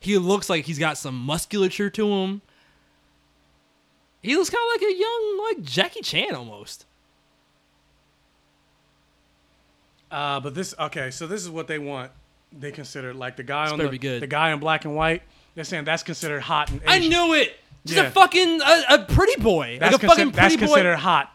[0.00, 2.42] He looks like he's got some musculature to him.
[4.22, 6.84] He looks kind of like a young, like Jackie Chan almost.
[10.10, 12.12] Uh, but this okay, so this is what they want.
[12.58, 14.22] They consider like the guy This on the good.
[14.22, 15.22] the guy in black and white.
[15.54, 17.54] They're saying that's considered hot and I knew it.
[17.84, 18.08] Just Yeah.
[18.08, 20.72] a fucking a, a pretty boy, That's, like a consi- fucking that's pretty boy.
[20.74, 21.32] considered hot.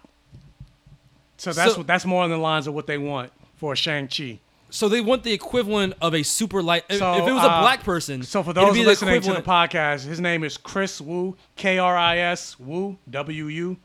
[1.38, 4.08] So that's So- what that's more on the lines of what they want for Shang
[4.08, 4.40] Chi.
[4.70, 6.86] So they want the equivalent of a super light.
[6.90, 9.34] So, if it was a uh, black person, So for those be the listening to
[9.34, 13.78] the podcast, his name is Kris Wu, K R I S Wu W U.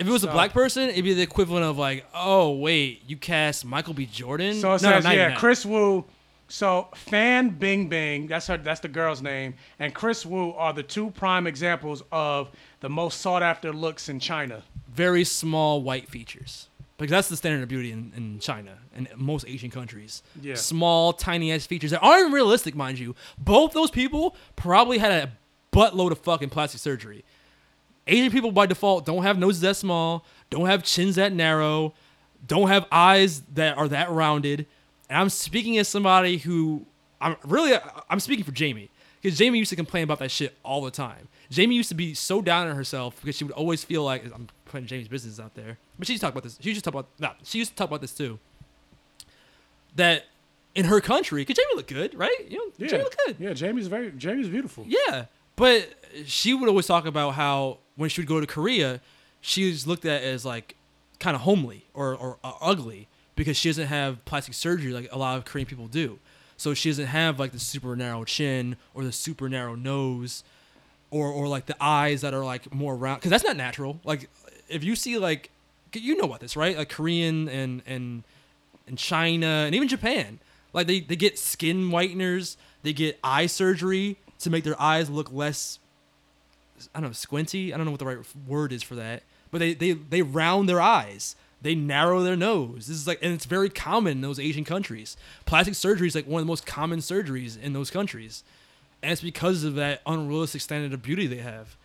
[0.00, 3.16] If it was a black person, it'd be the equivalent of like, oh wait, you
[3.16, 4.04] cast Michael B.
[4.06, 4.54] Jordan.
[4.60, 5.36] So it No, says yeah.
[5.36, 6.04] Kris Wu.
[6.48, 10.82] So Fan Bing Bing, that's her, that's the girl's name, and Kris Wu are the
[10.82, 12.50] two prime examples of
[12.80, 14.62] the most sought after looks in China.
[14.92, 19.44] very small white features because that's the standard of beauty in, in China and most
[19.48, 20.22] Asian countries.
[20.40, 20.54] Yeah.
[20.54, 23.16] Small, tiny ass features that aren't realistic, mind you.
[23.38, 25.32] Both those people probably had a
[25.72, 27.24] buttload of fucking plastic surgery.
[28.06, 31.94] Asian people by default don't have noses that small, don't have chins that narrow,
[32.46, 34.66] don't have eyes that are that rounded.
[35.08, 36.86] And I'm speaking as somebody who
[37.20, 40.82] I'm really I'm speaking for Jamie because Jamie used to complain about that shit all
[40.82, 41.28] the time.
[41.50, 44.48] Jamie used to be so down on herself because she would always feel like I'm
[44.66, 46.58] putting Jamie's business out there, but she used to talk about this.
[46.60, 48.38] She used to talk about no, she used to talk about this too.
[49.96, 50.24] That
[50.74, 52.34] in her country, because Jamie looked good, right?
[52.48, 53.36] You know, Yeah, Jamie looked good.
[53.38, 54.84] Yeah, Jamie's very Jamie's beautiful.
[54.86, 55.26] Yeah,
[55.56, 55.88] but
[56.26, 59.00] she would always talk about how when she would go to Korea,
[59.40, 60.76] she was looked at as like
[61.20, 65.18] kind of homely or, or, or ugly because she doesn't have plastic surgery like a
[65.18, 66.18] lot of Korean people do.
[66.56, 70.44] So she doesn't have like the super narrow chin or the super narrow nose
[71.10, 74.00] or or like the eyes that are like more round because that's not natural.
[74.04, 74.28] Like
[74.68, 75.50] if you see like
[75.92, 76.76] you know about this right?
[76.76, 78.22] Like Korean and and
[78.86, 80.38] and China and even Japan,
[80.72, 85.32] like they they get skin whiteners, they get eye surgery to make their eyes look
[85.32, 85.78] less
[86.94, 87.72] I don't know, squinty.
[87.72, 89.22] I don't know what the right word is for that.
[89.50, 91.36] But they they they round their eyes.
[91.64, 92.88] They narrow their nose.
[92.88, 95.16] This is like and it's very common in those Asian countries.
[95.46, 98.44] Plastic surgery is like one of the most common surgeries in those countries.
[99.02, 101.76] And it's because of that unrealistic standard of beauty they have.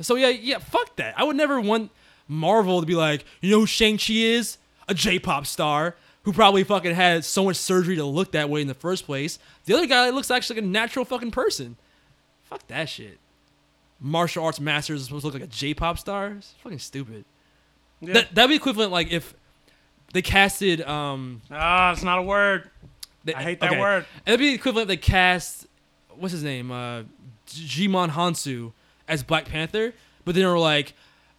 [0.00, 1.14] So yeah, yeah, fuck that.
[1.16, 1.90] I would never want
[2.28, 4.58] Marvel to be like, you know who Shang-Chi is?
[4.86, 8.66] A J-pop star who probably fucking had so much surgery to look that way in
[8.66, 9.38] the first place.
[9.64, 11.76] The other guy looks actually like a natural fucking person.
[12.50, 13.18] Fuck that shit.
[13.98, 16.34] Martial arts masters supposed to look like a J-pop star.
[16.36, 17.24] It's fucking stupid.
[18.02, 18.14] Yeah.
[18.14, 19.32] That that'd be equivalent like if
[20.12, 22.68] they casted um Ah, it's not a word.
[23.24, 23.80] they- I hate that okay.
[23.80, 24.04] word.
[24.26, 25.66] It'd be equivalent if they cast
[26.16, 26.70] what's his name?
[26.70, 27.02] Uh
[27.46, 28.72] Djimon Hounsou
[29.08, 30.94] as Black Panther, but then they were like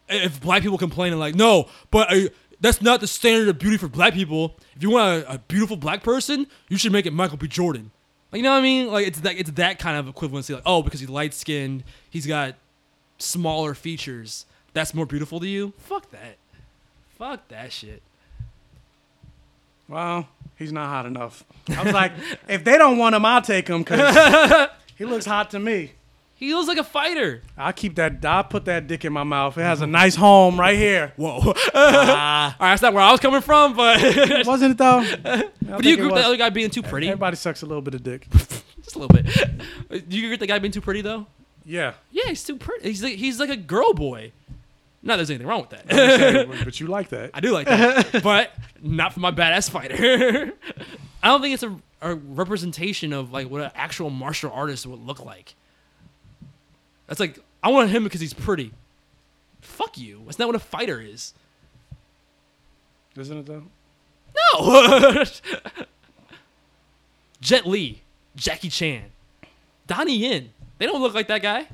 [0.09, 3.77] if black people complain and like, no, but uh, that's not the standard of beauty
[3.77, 4.55] for black people.
[4.75, 7.47] If you want a, a beautiful black person, you should make it Michael B.
[7.47, 7.91] Jordan.
[8.31, 8.87] Like, you know what I mean?
[8.91, 10.53] Like it's that it's that kind of equivalency.
[10.53, 12.55] Like, oh, because he's light skinned, he's got
[13.17, 14.45] smaller features.
[14.73, 15.73] That's more beautiful to you?
[15.77, 16.37] Fuck that.
[17.23, 18.03] Fuck that shit.
[19.87, 20.27] Well,
[20.57, 21.45] he's not hot enough.
[21.69, 22.11] I was like,
[22.49, 25.93] if they don't want him, I'll take him because he looks hot to me.
[26.35, 27.41] He looks like a fighter.
[27.57, 28.25] I'll keep that.
[28.25, 29.57] I'll put that dick in my mouth.
[29.57, 31.13] It has a nice home right here.
[31.15, 31.53] Whoa.
[31.73, 32.57] Ah.
[32.59, 34.01] All right, that's not where I was coming from, but
[34.45, 35.05] Wasn't it though?
[35.23, 37.07] But do you agree with the other guy being too pretty?
[37.07, 38.27] Everybody sucks a little bit of dick.
[38.31, 40.09] Just a little bit.
[40.09, 41.27] Do you agree with the guy being too pretty though?
[41.63, 41.93] Yeah.
[42.11, 42.89] Yeah, he's too pretty.
[42.89, 44.33] He's like he's like a girl boy.
[45.05, 45.91] Not that there's anything wrong with that.
[45.91, 47.31] understand, but you like that.
[47.33, 48.51] I do like that, but
[48.81, 50.53] not for my badass fighter.
[51.23, 55.05] I don't think it's a, a representation of like what an actual martial artist would
[55.05, 55.55] look like.
[57.07, 58.71] That's like I want him because he's pretty.
[59.61, 60.21] Fuck you.
[60.25, 61.33] That's not what a fighter is.
[63.17, 63.63] Isn't it though?
[64.55, 65.23] No.
[67.41, 68.01] Jet Li,
[68.37, 69.03] Jackie Chan,
[69.85, 70.49] Donnie Yen.
[70.77, 71.67] They don't look like that guy.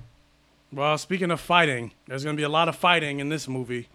[0.72, 3.88] Well, speaking of fighting, there's gonna be a lot of fighting in this movie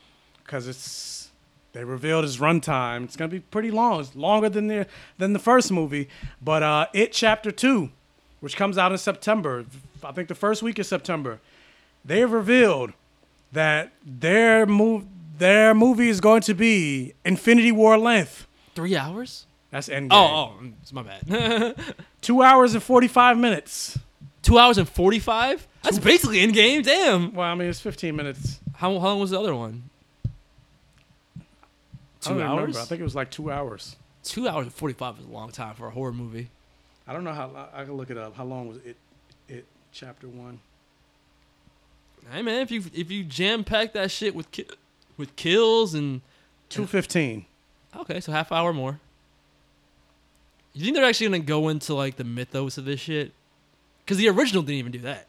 [0.42, 1.30] because it's
[1.72, 3.04] they revealed its runtime.
[3.04, 4.00] It's gonna be pretty long.
[4.00, 4.86] It's longer than the
[5.18, 6.08] than the first movie.
[6.42, 7.90] But uh, it Chapter Two,
[8.40, 9.64] which comes out in September,
[10.02, 11.40] I think the first week of September,
[12.04, 12.92] they have revealed
[13.52, 15.06] that their move
[15.38, 18.46] their movie is going to be Infinity War length.
[18.74, 19.46] Three hours.
[19.70, 20.08] That's Endgame.
[20.12, 21.74] Oh, oh, it's my bad.
[22.20, 23.98] Two hours and forty five minutes.
[24.44, 25.66] Two hours and forty five.
[25.82, 26.84] That's basically Endgame.
[26.84, 27.34] Damn.
[27.34, 28.60] Well, I mean, it's fifteen minutes.
[28.76, 29.90] How, how long was the other one?
[31.36, 32.62] I don't Two remember.
[32.62, 32.76] hours.
[32.76, 33.97] I think it was like two hours.
[34.23, 36.48] Two hours and forty five is a long time for a horror movie.
[37.06, 37.48] I don't know how.
[37.48, 38.36] lo- I can look it up.
[38.36, 38.97] How long was it?
[39.48, 40.60] It chapter one.
[42.32, 44.66] Hey man, if you if you jam pack that shit with ki-
[45.16, 46.20] with kills and
[46.70, 47.44] Two fifteen.
[47.97, 49.00] okay, so half hour more.
[50.73, 53.32] You think they're actually gonna go into like the mythos of this shit?
[54.05, 55.26] Because the original didn't even do that.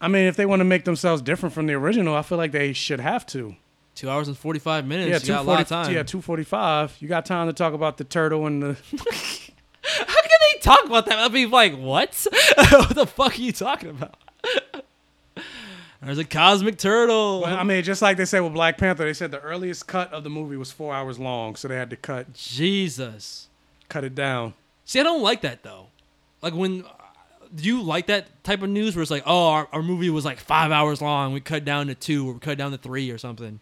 [0.00, 2.52] I mean, if they want to make themselves different from the original, I feel like
[2.52, 3.56] they should have to.
[3.94, 5.08] Two hours and forty five minutes.
[5.08, 5.92] yeah, you got a lot of time.
[5.92, 6.94] Yeah, two forty five.
[7.00, 8.74] You got time to talk about the turtle and the.
[9.82, 11.18] How can they talk about that?
[11.18, 12.26] I'd be like, what?
[12.56, 14.16] what the fuck are you talking about?
[16.02, 17.40] There's a cosmic turtle.
[17.40, 20.12] Well, I mean, just like they said with Black Panther, they said the earliest cut
[20.12, 23.48] of the movie was four hours long, so they had to cut Jesus.
[23.88, 24.54] cut it down.
[24.84, 25.86] See, I don't like that though.
[26.46, 26.88] Like when uh,
[27.52, 30.24] do you like that type of news where it's like, oh, our, our movie was
[30.24, 33.10] like five hours long, we cut down to two, or we cut down to three,
[33.10, 33.58] or something.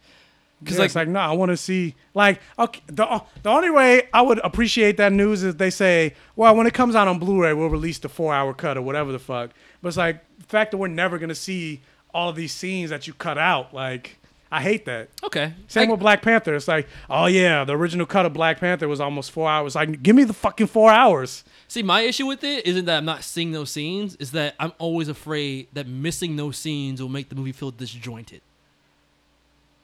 [0.60, 2.82] Because like, it's like, no, I want to see like okay.
[2.88, 6.66] The uh, the only way I would appreciate that news is they say, well, when
[6.66, 9.52] it comes out on Blu-ray, we'll release the four-hour cut or whatever the fuck.
[9.80, 11.80] But it's like the fact that we're never gonna see
[12.12, 13.72] all of these scenes that you cut out.
[13.72, 14.18] Like,
[14.54, 15.08] I hate that.
[15.24, 15.52] Okay.
[15.66, 16.54] Same with Black Panther.
[16.54, 19.74] It's like, oh yeah, the original cut of Black Panther was almost four hours.
[19.74, 21.42] Like, give me the fucking four hours.
[21.66, 24.70] See, my issue with it isn't that I'm not seeing those scenes, is that I'm
[24.78, 28.42] always afraid that missing those scenes will make the movie feel disjointed.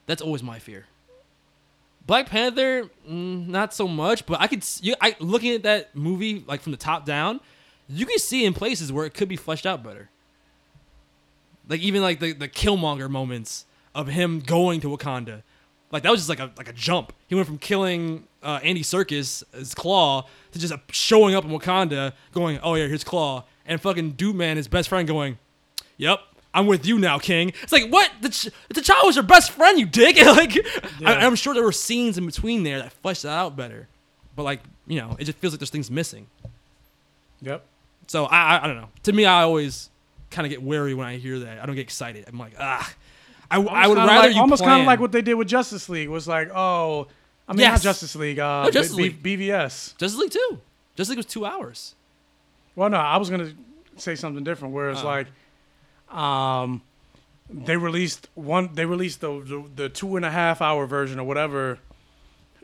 [0.06, 0.86] That's always my fear.
[2.06, 6.44] Black Panther, mm, not so much, but I could, you, I looking at that movie
[6.46, 7.40] like from the top down,
[7.88, 10.10] you can see in places where it could be fleshed out better.
[11.68, 15.42] Like even like the the Killmonger moments of him going to Wakanda,
[15.92, 17.12] like that was just like a like a jump.
[17.28, 21.50] He went from killing uh, Andy Serkis his Claw to just uh, showing up in
[21.50, 25.38] Wakanda, going, "Oh yeah, here's Claw," and fucking Dude Man, his best friend, going,
[25.96, 26.20] "Yep."
[26.52, 27.52] I'm with you now, King.
[27.62, 28.10] It's like what?
[28.22, 30.16] The ch- T'Challa was your best friend, you dick.
[30.26, 30.58] like,
[31.04, 33.86] I, I'm sure there were scenes in between there that fleshed that out better,
[34.34, 36.26] but like, you know, it just feels like there's things missing.
[37.42, 37.64] Yep.
[38.08, 38.88] So I, I, I don't know.
[39.04, 39.90] To me, I always
[40.32, 41.60] kind of get wary when I hear that.
[41.60, 42.24] I don't get excited.
[42.26, 42.92] I'm like, ah,
[43.50, 45.88] I, I would rather like, you almost kind of like what they did with Justice
[45.88, 46.08] League.
[46.08, 47.08] Was like, oh,
[47.48, 47.72] I mean, Yes.
[47.78, 48.38] not Justice League.
[48.38, 49.22] Uh, No, Justice B- League.
[49.22, 49.96] B- BVS.
[49.98, 50.60] Justice League too.
[50.96, 51.94] Justice League was two hours.
[52.76, 53.52] Well, no, I was gonna
[53.96, 54.72] say something different.
[54.74, 55.06] Where it's Oh.
[55.06, 55.26] like,
[56.16, 56.82] um,
[57.48, 58.70] they released one.
[58.74, 61.78] They released the, the the two and a half hour version or whatever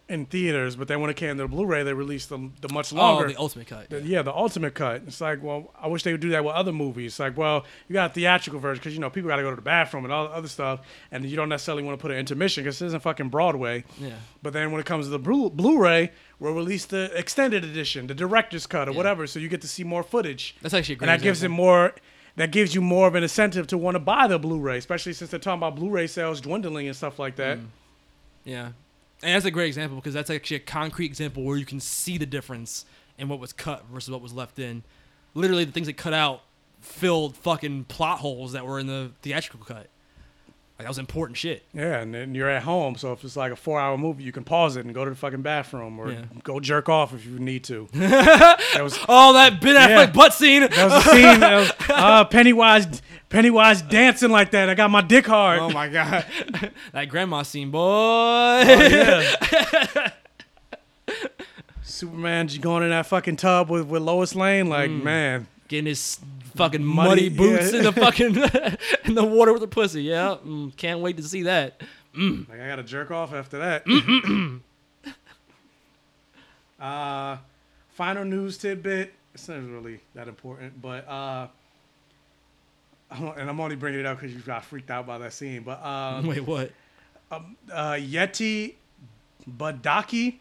[0.08, 2.92] in theaters, but then when it came to the Blu-ray, they released the, the much
[2.92, 3.24] oh, longer.
[3.24, 3.90] Oh, the ultimate cut.
[3.90, 5.02] The- yeah, the ultimate cut.
[5.06, 7.12] It's like, well, I wish they would do that with other movies.
[7.12, 9.50] It's like, well, you got a theatrical version because you know people got to go
[9.50, 12.12] to the bathroom and all the other stuff, and you don't necessarily want to put
[12.12, 13.84] an intermission because this isn't fucking Broadway.
[13.98, 14.10] Yeah.
[14.42, 18.14] But then when it comes to the Blu- Blu-ray, we'll release the extended edition, the
[18.14, 20.56] director's cut or whatever, so you get to see more footage.
[20.62, 21.94] That's actually a great and that gives it more.
[22.36, 25.30] That gives you more of an incentive to want to buy the Blu-ray, especially since
[25.30, 27.56] they're talking about Blu-ray sales dwindling and stuff like that.
[27.58, 27.64] Mm.
[28.44, 28.68] Yeah.
[29.26, 32.16] And that's a great example because that's actually a concrete example where you can see
[32.16, 32.84] the difference
[33.18, 34.84] in what was cut versus what was left in.
[35.34, 36.42] Literally, the things that cut out
[36.80, 39.88] filled fucking plot holes that were in the theatrical cut.
[40.78, 41.64] Like that was important shit.
[41.72, 44.44] Yeah, and then you're at home, so if it's like a four-hour movie, you can
[44.44, 46.24] pause it and go to the fucking bathroom or Yeah.
[46.42, 47.88] go jerk off if you need to.
[47.94, 50.60] that was Oh, that Ben Affleck butt scene.
[50.62, 51.40] That was a scene.
[51.40, 54.68] That was, uh, Pennywise, Pennywise dancing like that.
[54.68, 55.60] I got my dick hard.
[55.60, 56.26] Oh my god,
[56.92, 57.80] that grandma scene, boy.
[57.80, 60.10] Oh, yeah.
[61.82, 65.02] Superman just going in that fucking tub with, with Lois Lane, like Mm.
[65.04, 66.20] man, Getting his
[66.54, 67.78] fucking Muddy- muddy, boots yeah.
[67.78, 68.36] in the fucking
[69.04, 70.02] in the water with the pussy.
[70.02, 71.80] Yeah, mm, can't wait to see that.
[72.16, 72.48] Mm.
[72.48, 73.84] like I gotta jerk off after that.
[76.80, 77.36] uh,
[77.90, 79.12] final news tidbit.
[79.34, 81.48] It's not really that important, but uh,
[83.10, 85.62] and I'm only bringing it up because you got freaked out by that scene.
[85.62, 86.70] But um, Wait, what?
[87.30, 88.74] um, uh, Yeti
[89.58, 90.36] Badaki.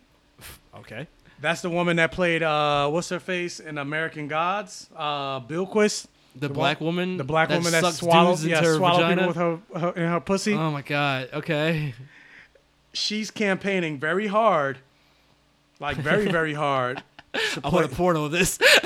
[0.77, 1.07] Okay.
[1.41, 4.89] That's the woman that played uh, what's her face in American Gods?
[4.95, 6.07] Uh, Bilquis.
[6.35, 7.17] The, one- black woman.
[7.17, 10.09] The black that woman that swallows, yeah, into her swallow people with her, her in
[10.09, 10.53] her pussy.
[10.53, 11.29] Oh my god.
[11.33, 11.93] Okay.
[12.93, 14.77] She's campaigning very hard,
[15.79, 17.03] like very very hard.
[17.63, 18.57] I want a porno of this.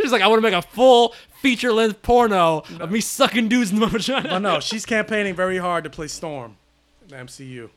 [0.00, 3.72] She's like, I want to make a full feature length porno of me sucking dudes
[3.72, 4.28] in my vagina.
[4.30, 6.56] But no, she's campaigning very hard to play Storm
[7.02, 7.68] in the MCU.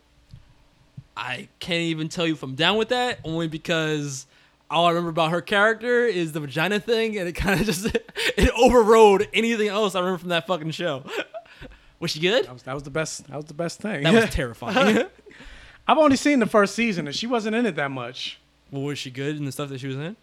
[1.17, 4.25] I can't even tell you if I'm down with that, only because
[4.69, 7.85] all I remember about her character is the vagina thing, and it kind of just
[7.85, 11.03] it overrode anything else I remember from that fucking show.
[11.99, 12.45] Was she good?
[12.45, 13.25] That was, that was the best.
[13.27, 14.03] That was the best thing.
[14.03, 15.05] That was terrifying.
[15.87, 18.37] I've only seen the first season, and she wasn't in it that much.
[18.69, 20.17] well, was she good in the stuff that she was in?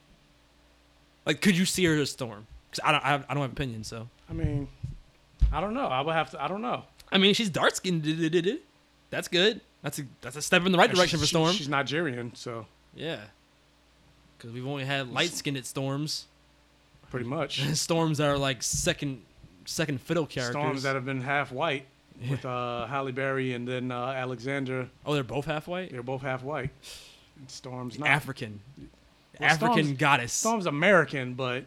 [1.24, 2.46] Like, could you see her as Storm?
[2.70, 3.88] Because I don't, I, have, I don't have opinions.
[3.88, 4.68] So, I mean,
[5.50, 5.86] I don't know.
[5.86, 6.44] I would have to.
[6.44, 6.82] I don't know.
[7.10, 8.04] I mean, she's dark skinned.
[9.10, 9.62] That's good.
[9.82, 11.52] That's a that's a step in the right direction for Storm.
[11.52, 13.20] she- she's Nigerian, so yeah,
[14.38, 16.26] because we've only had light skinned Storms.
[17.10, 19.22] pretty much Storms that are like second
[19.64, 20.60] second fiddle characters.
[20.60, 21.86] storms that have been half white
[22.30, 24.88] with uh, Halle Berry and then uh, Alexandra.
[25.04, 25.90] Oh, they're both half white.
[25.90, 26.70] They're both half white.
[27.38, 28.60] And Storm's not African.
[28.78, 30.32] Well, African Storm's- goddess.
[30.32, 31.64] Storm's American, but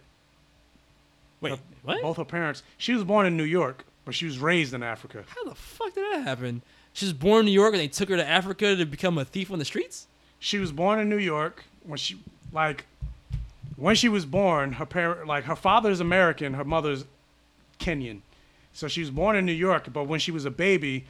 [1.42, 2.02] Wait, her- what?
[2.02, 2.64] Both her parents.
[2.78, 5.24] She was born in New York, but she was raised in Africa.
[5.28, 6.62] How the fuck did that happen?
[6.96, 9.26] She was born in New York and they took her to Africa to become a
[9.26, 10.08] thief on the streets.
[10.40, 12.18] She was born in New York when she
[12.52, 12.86] like
[13.76, 14.74] when she was born.
[14.74, 17.06] Her parent like her father's American, her mother's
[17.80, 18.22] Kenyan.
[18.74, 21.06] So she was born in New York, but when she was a baby,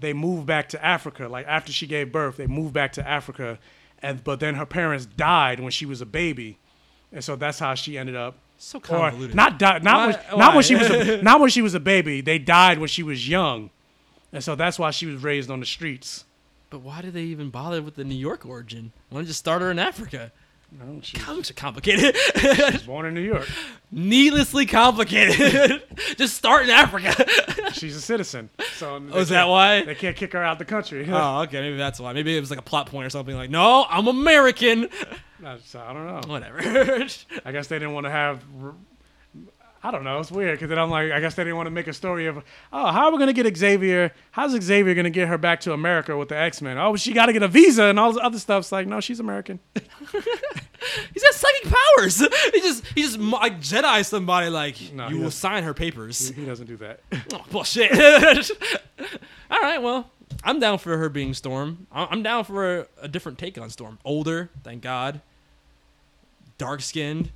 [0.00, 1.28] they moved back to Africa.
[1.28, 3.58] Like after she gave birth, they moved back to Africa,
[4.02, 6.56] and but then her parents died when she was a baby,
[7.12, 8.36] and so that's how she ended up.
[8.58, 9.34] So Or convoluted.
[9.36, 11.80] not di- not Why- when, not when she was a, not when she was a
[11.80, 12.22] baby.
[12.22, 13.68] They died when she was young,
[14.36, 16.24] and so that's why she was raised on the streets.
[16.70, 18.92] But why did they even bother with the New York origin?
[19.08, 20.30] Why don't you just start her in Africa?
[20.72, 21.16] No, she
[21.54, 22.16] complicated.
[22.72, 23.48] was born in New York.
[23.92, 25.80] Needlessly complicated.
[26.16, 27.14] just start in Africa.
[27.72, 28.50] She's a citizen.
[28.74, 29.84] So Oh, is that why?
[29.84, 31.06] they can't kick her out the country?
[31.08, 31.60] oh, okay.
[31.60, 32.12] Maybe that's why.
[32.12, 33.36] Maybe it was like a plot point or something.
[33.36, 34.88] Like, no, I'm American.
[35.40, 36.20] That's- I don't know.
[36.32, 36.60] Whatever.
[37.44, 38.42] I guess they didn't want to have.
[39.86, 40.18] I don't know.
[40.18, 42.26] It's weird because then I'm like, I guess they didn't want to make a story
[42.26, 42.38] of,
[42.72, 44.12] oh, how are we gonna get Xavier?
[44.32, 46.76] How's Xavier gonna get her back to America with the X Men?
[46.76, 48.62] Oh, she got to get a visa and all this other stuff.
[48.62, 49.60] It's like, no, she's American.
[51.14, 52.18] He's got psychic powers.
[52.52, 56.30] He just he just like Jedi somebody like No, you will sign her papers.
[56.30, 57.00] He doesn't do that.
[57.32, 57.92] Oh, bullshit.
[59.50, 60.10] All right, well,
[60.42, 61.86] I'm down for her being Storm.
[61.92, 64.00] I'm down for a, a different take on Storm.
[64.04, 65.20] Older, thank God.
[66.58, 67.30] Dark skinned.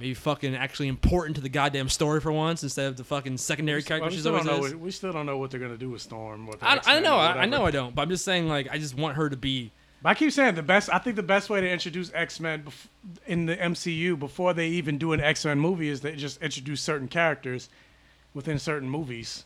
[0.00, 3.82] Maybe fucking actually important to the goddamn story for once instead of the fucking secondary
[3.82, 5.90] character we, she's still always don't know we still don't know what they're gonna do
[5.90, 6.48] with Storm.
[6.62, 8.96] I, I know, I, I know I don't, but I'm just saying, like, I just
[8.96, 9.72] want her to be.
[10.02, 10.88] But I keep saying the best.
[10.90, 12.86] I think the best way to introduce X Men bef-
[13.26, 16.80] in the MCU before they even do an X Men movie is they just introduce
[16.80, 17.68] certain characters
[18.32, 19.44] within certain movies.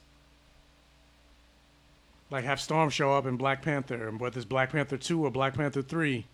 [2.30, 5.32] Like have Storm show up in Black Panther, and whether it's Black Panther two or
[5.32, 6.26] Black Panther three.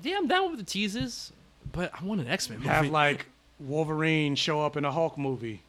[0.00, 1.32] Yeah, I'm down with the teases,
[1.72, 2.70] but I want an X Men movie.
[2.70, 3.26] Have like
[3.60, 5.62] Wolverine show up in a Hulk movie.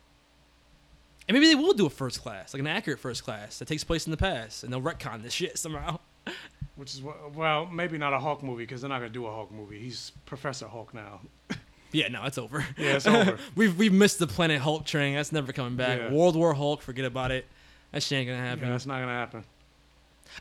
[1.27, 3.83] and maybe they will do a first class, like an accurate first class that takes
[3.83, 5.99] place in the past, and they'll retcon this shit somehow.
[6.75, 7.01] Which is
[7.33, 9.79] well, maybe not a Hulk movie because they're not gonna do a Hulk movie.
[9.79, 11.21] He's Professor Hulk now.
[11.91, 12.65] Yeah, no, it's over.
[12.77, 13.37] Yeah, it's over.
[13.55, 15.15] we've we've missed the Planet Hulk train.
[15.15, 15.99] That's never coming back.
[15.99, 16.11] Yeah.
[16.11, 17.45] World War Hulk, forget about it.
[17.93, 18.69] That shit ain't gonna Yeah, happen.
[18.69, 19.45] that's not gonna happen.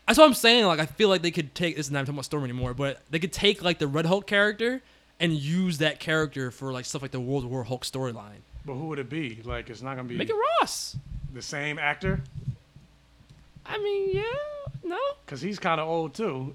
[0.04, 0.64] That's what I'm saying.
[0.64, 1.86] Like, I feel like they could take this.
[1.86, 4.82] Is not talking about Storm anymore, but they could take like the Red Hulk character
[5.24, 8.42] and use that character for like stuff like the World War Hulk storyline.
[8.66, 9.40] But who would it be?
[9.44, 10.96] Like it's not gonna be Make it Ross.
[11.32, 12.22] the same actor
[13.66, 14.22] I mean, yeah,
[14.84, 14.98] no.
[15.24, 16.54] because he's kind of old too.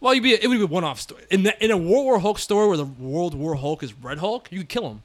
[0.00, 2.18] Well, you'd be it would be a one-off story in the, in a World War
[2.18, 4.48] Hulk story where the World War Hulk is Red Hulk.
[4.50, 5.02] You could kill him.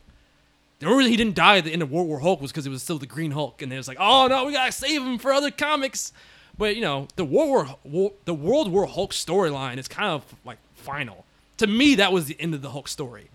[0.79, 2.65] The only reason he didn't die at the end of World War Hulk was because
[2.65, 5.01] it was still the Green Hulk, and it was like, oh no, we gotta save
[5.01, 6.11] him for other comics.
[6.57, 10.23] But you know, the World War, War the World War Hulk storyline is kind of
[10.45, 11.25] like final.
[11.57, 13.29] To me, that was the end of the Hulk story.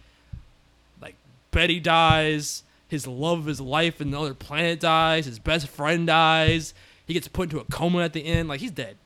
[1.01, 1.15] Like
[1.51, 6.75] Betty dies, his love of his life in another planet dies, his best friend dies,
[7.07, 8.97] he gets put into a coma at the end, like he's dead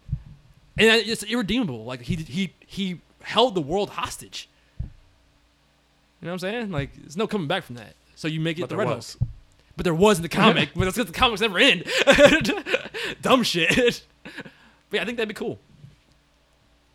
[0.80, 1.84] and it's irredeemable.
[1.84, 4.48] Like he he he held the world hostage.
[4.80, 4.86] You
[6.26, 6.70] know what I'm saying?
[6.70, 7.94] Like there's no coming back from that.
[8.16, 9.16] So you make it But the Red was.
[9.18, 9.30] Hulk.
[9.76, 10.70] But there was in the comic.
[10.74, 11.84] but that's because the comics never end.
[13.22, 14.02] Dumb shit.
[14.90, 15.60] But yeah, I think that'd be cool.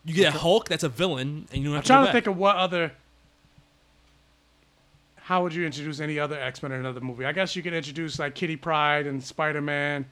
[0.06, 1.88] You get a Hulk that's a villain, and you don't have I'm to.
[1.88, 2.92] trying to think of what other.
[5.18, 7.26] how would you introduce any other X Men in another movie?
[7.26, 10.06] I guess you could introduce like Kitty Pryde and Spider Man.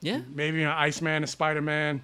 [0.00, 0.22] Yeah.
[0.34, 2.02] Maybe an Iceman and Spider Man.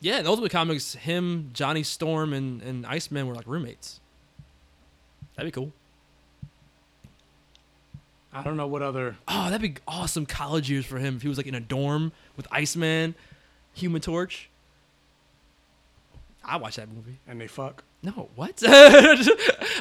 [0.00, 4.00] Yeah, in Ultimate Comics, him, Johnny Storm, and, and Iceman were like roommates.
[5.36, 5.72] That'd be cool.
[8.32, 9.16] I don't know what other.
[9.28, 12.10] Oh, that'd be awesome college years for him if he was like in a dorm
[12.36, 13.14] with Iceman,
[13.74, 14.48] Human Torch.
[16.44, 17.18] I watch that movie.
[17.26, 17.82] And they fuck.
[18.02, 18.62] No, what?
[18.66, 19.24] I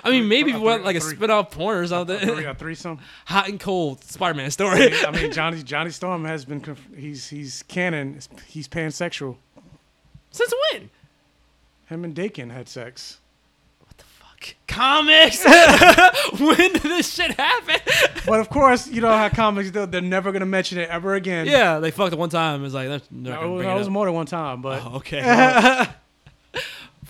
[0.06, 2.16] mean, maybe a three- like a three- spin-off porn or something.
[2.16, 3.00] A, three, a threesome.
[3.25, 4.80] Hot and cold Spider-Man I story.
[4.92, 8.19] mean, I mean, Johnny Johnny Storm has been conf- he's he's canon.
[8.48, 9.35] He's pansexual.
[10.32, 10.90] Since when?
[11.90, 13.19] Him and Daken had sex.
[13.82, 14.56] What the fuck?
[14.67, 15.43] Comics.
[16.40, 17.75] when did this shit happen?
[18.25, 19.85] But of course, you know how comics do.
[19.85, 21.45] They're never gonna mention it ever again.
[21.45, 22.64] Yeah, they fucked it one time.
[22.64, 24.82] It's like that's No, it was, bring it it was more than one time, but
[24.85, 25.22] Oh, okay.
[25.22, 25.93] well,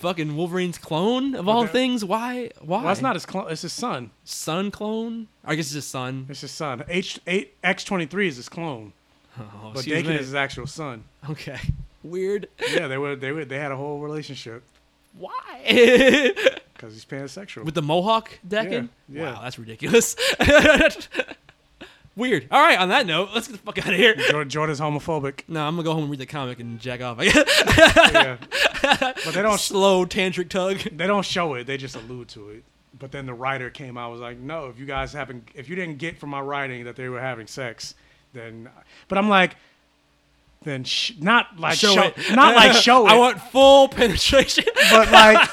[0.03, 1.71] fucking Wolverine's clone of all Okay.
[1.71, 2.05] things.
[2.05, 2.51] Why?
[2.61, 2.77] Why?
[2.77, 3.49] Well, that's not his clone.
[3.49, 4.11] It's his son.
[4.23, 5.29] son clone.
[5.43, 6.27] I guess it's his son.
[6.29, 6.83] It's his son.
[6.87, 8.93] H eight X twenty three is his clone,
[9.39, 10.13] Oh, but excuse Daken me.
[10.15, 11.05] is his actual son.
[11.29, 11.57] Okay.
[12.03, 12.49] Weird.
[12.71, 14.61] Yeah, they were they were they had a whole relationship
[15.17, 15.31] Why?
[16.73, 17.63] because he's pansexual.
[17.63, 18.89] With the mohawk Daken?
[19.07, 19.33] Yeah, yeah.
[19.33, 20.15] Wow, that's ridiculous.
[22.15, 22.47] Weird.
[22.51, 24.13] All right, on that note, let's get the fuck out of here.
[24.15, 25.41] Jordan, Jordan's homophobic.
[25.47, 27.17] No, I'm gonna go home and read the comic and jack off.
[27.19, 27.63] I guess.
[28.13, 28.37] yeah.
[29.25, 30.77] But they don't slow tantric tug.
[30.77, 31.65] They don't show it.
[31.65, 32.63] They just allude to it.
[32.99, 35.67] But then the writer came out and was like, "No, if you guys haven't, if
[35.69, 37.95] you didn't get from my writing that they were having sex,
[38.33, 38.69] then."
[39.07, 39.55] But I'm like,
[40.61, 42.15] then sh- not like Show show, it.
[42.35, 43.11] not like show it.
[43.11, 44.65] I want full penetration.
[44.91, 45.49] but like,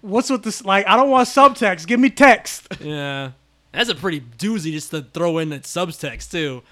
[0.00, 0.64] what's with this?
[0.64, 1.86] Like, I don't want subtext.
[1.86, 2.66] Give me text.
[2.80, 3.30] Yeah.
[3.72, 6.62] That's a pretty doozy just to throw in that subtext too.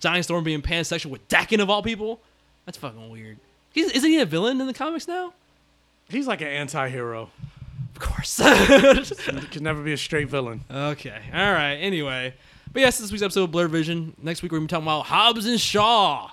[0.00, 2.20] Johnny Storm being pansexual with Daken of all people.
[2.66, 3.38] That's fucking weird.
[3.72, 5.32] He's, isn't he a villain in the comics now?
[6.08, 7.30] He's like an anti-hero.
[7.94, 8.36] Of course.
[8.38, 10.62] he can never be a straight villain.
[10.70, 11.20] Okay.
[11.32, 11.74] All right.
[11.74, 12.34] Anyway.
[12.72, 14.14] But yes, this week's episode of Blur Vision.
[14.22, 16.30] Next week we're gonna be talking about Hobbs and Shaw.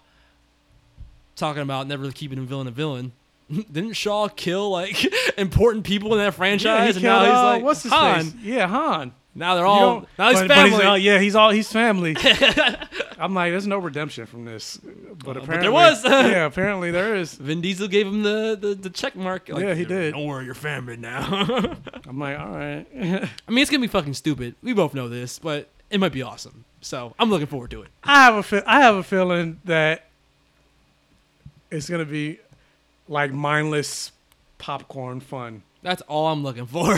[1.35, 3.13] Talking about never keeping a villain a villain.
[3.51, 5.05] Didn't Shaw kill like
[5.37, 6.95] important people in that Yeah, franchise?
[6.95, 8.23] he and now killed, he's uh, like what's his Han.
[8.25, 8.33] face?
[8.41, 9.13] Yeah, Han.
[9.35, 10.83] Now they're all now he's but- but family.
[10.85, 12.15] uh, yeah, he's all he's family.
[13.17, 14.77] I'm like, there's no redemption from this.
[14.77, 16.03] But apparently, but there was.
[16.05, 17.33] yeah, apparently there is.
[17.33, 19.49] Vin Diesel gave him the the, the check mark.
[19.49, 20.13] Like, Yeah, he did.
[20.13, 21.25] Don't worry, you're family now.
[22.07, 22.85] I'm like, all right.
[22.95, 24.55] I mean, it's gonna be fucking stupid.
[24.61, 26.65] We both know this, but it might be awesome.
[26.81, 27.89] So I'm looking forward to it.
[28.03, 30.05] I have a fe- I have a feeling that
[31.71, 32.39] it's gonna be
[33.07, 34.11] like mindless
[34.57, 35.63] popcorn fun.
[35.81, 36.95] That's all I'm looking for.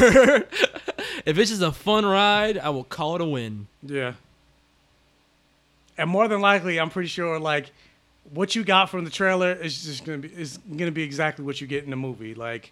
[1.25, 3.67] If it's just a fun ride, I will call it a win.
[3.81, 4.13] Yeah.
[5.97, 7.71] And more than likely, I'm pretty sure like
[8.33, 11.61] what you got from the trailer is just gonna be is gonna be exactly what
[11.61, 12.35] you get in the movie.
[12.35, 12.71] Like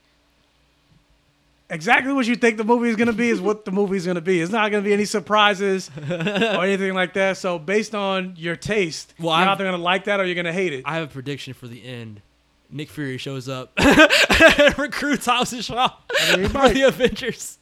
[1.69, 4.21] exactly what you think the movie is gonna be is what the movie is gonna
[4.21, 4.41] be.
[4.41, 7.37] It's not gonna be any surprises or anything like that.
[7.37, 10.53] So based on your taste, Well, you're I've- either gonna like that or you're gonna
[10.53, 10.83] hate it.
[10.85, 12.21] I have a prediction for the end.
[12.69, 13.71] Nick Fury shows up,
[14.77, 15.91] recruits Hobbs and Shaw
[16.31, 17.59] mean, he for the Avengers.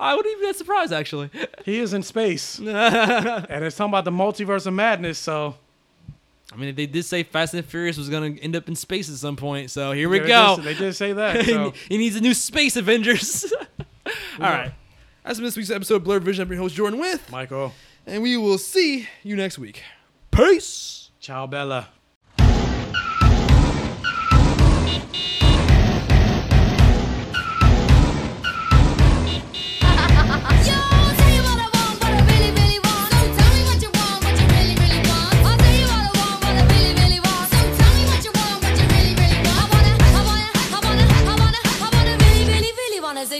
[0.00, 1.30] I wouldn't even be surprised, actually.
[1.64, 5.18] He is in space, and it's talking about the multiverse of madness.
[5.18, 5.54] So
[6.52, 9.08] I mean, they did say Fast and Furious was going to end up in space
[9.10, 10.56] at some point, so here we Yeah, they go.
[10.56, 11.72] did- they did say that, so.
[11.88, 13.52] he needs a new Space Avengers.
[14.06, 14.72] All right.
[15.24, 16.42] That's been this week's episode of Blurred Vision.
[16.42, 17.30] I'm your host, Jordan With.
[17.32, 17.72] Michael.
[18.06, 19.82] And we will see you next week.
[20.30, 21.10] Peace.
[21.18, 21.88] Ciao, Bella.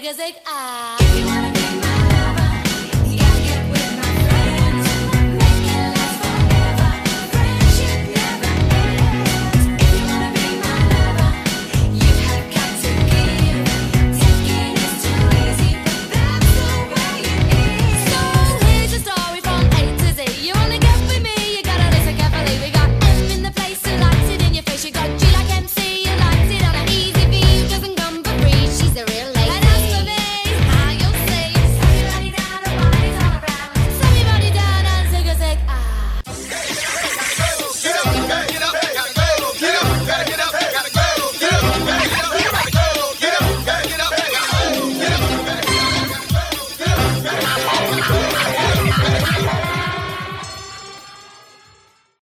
[0.05, 0.64] Zig a zig ah.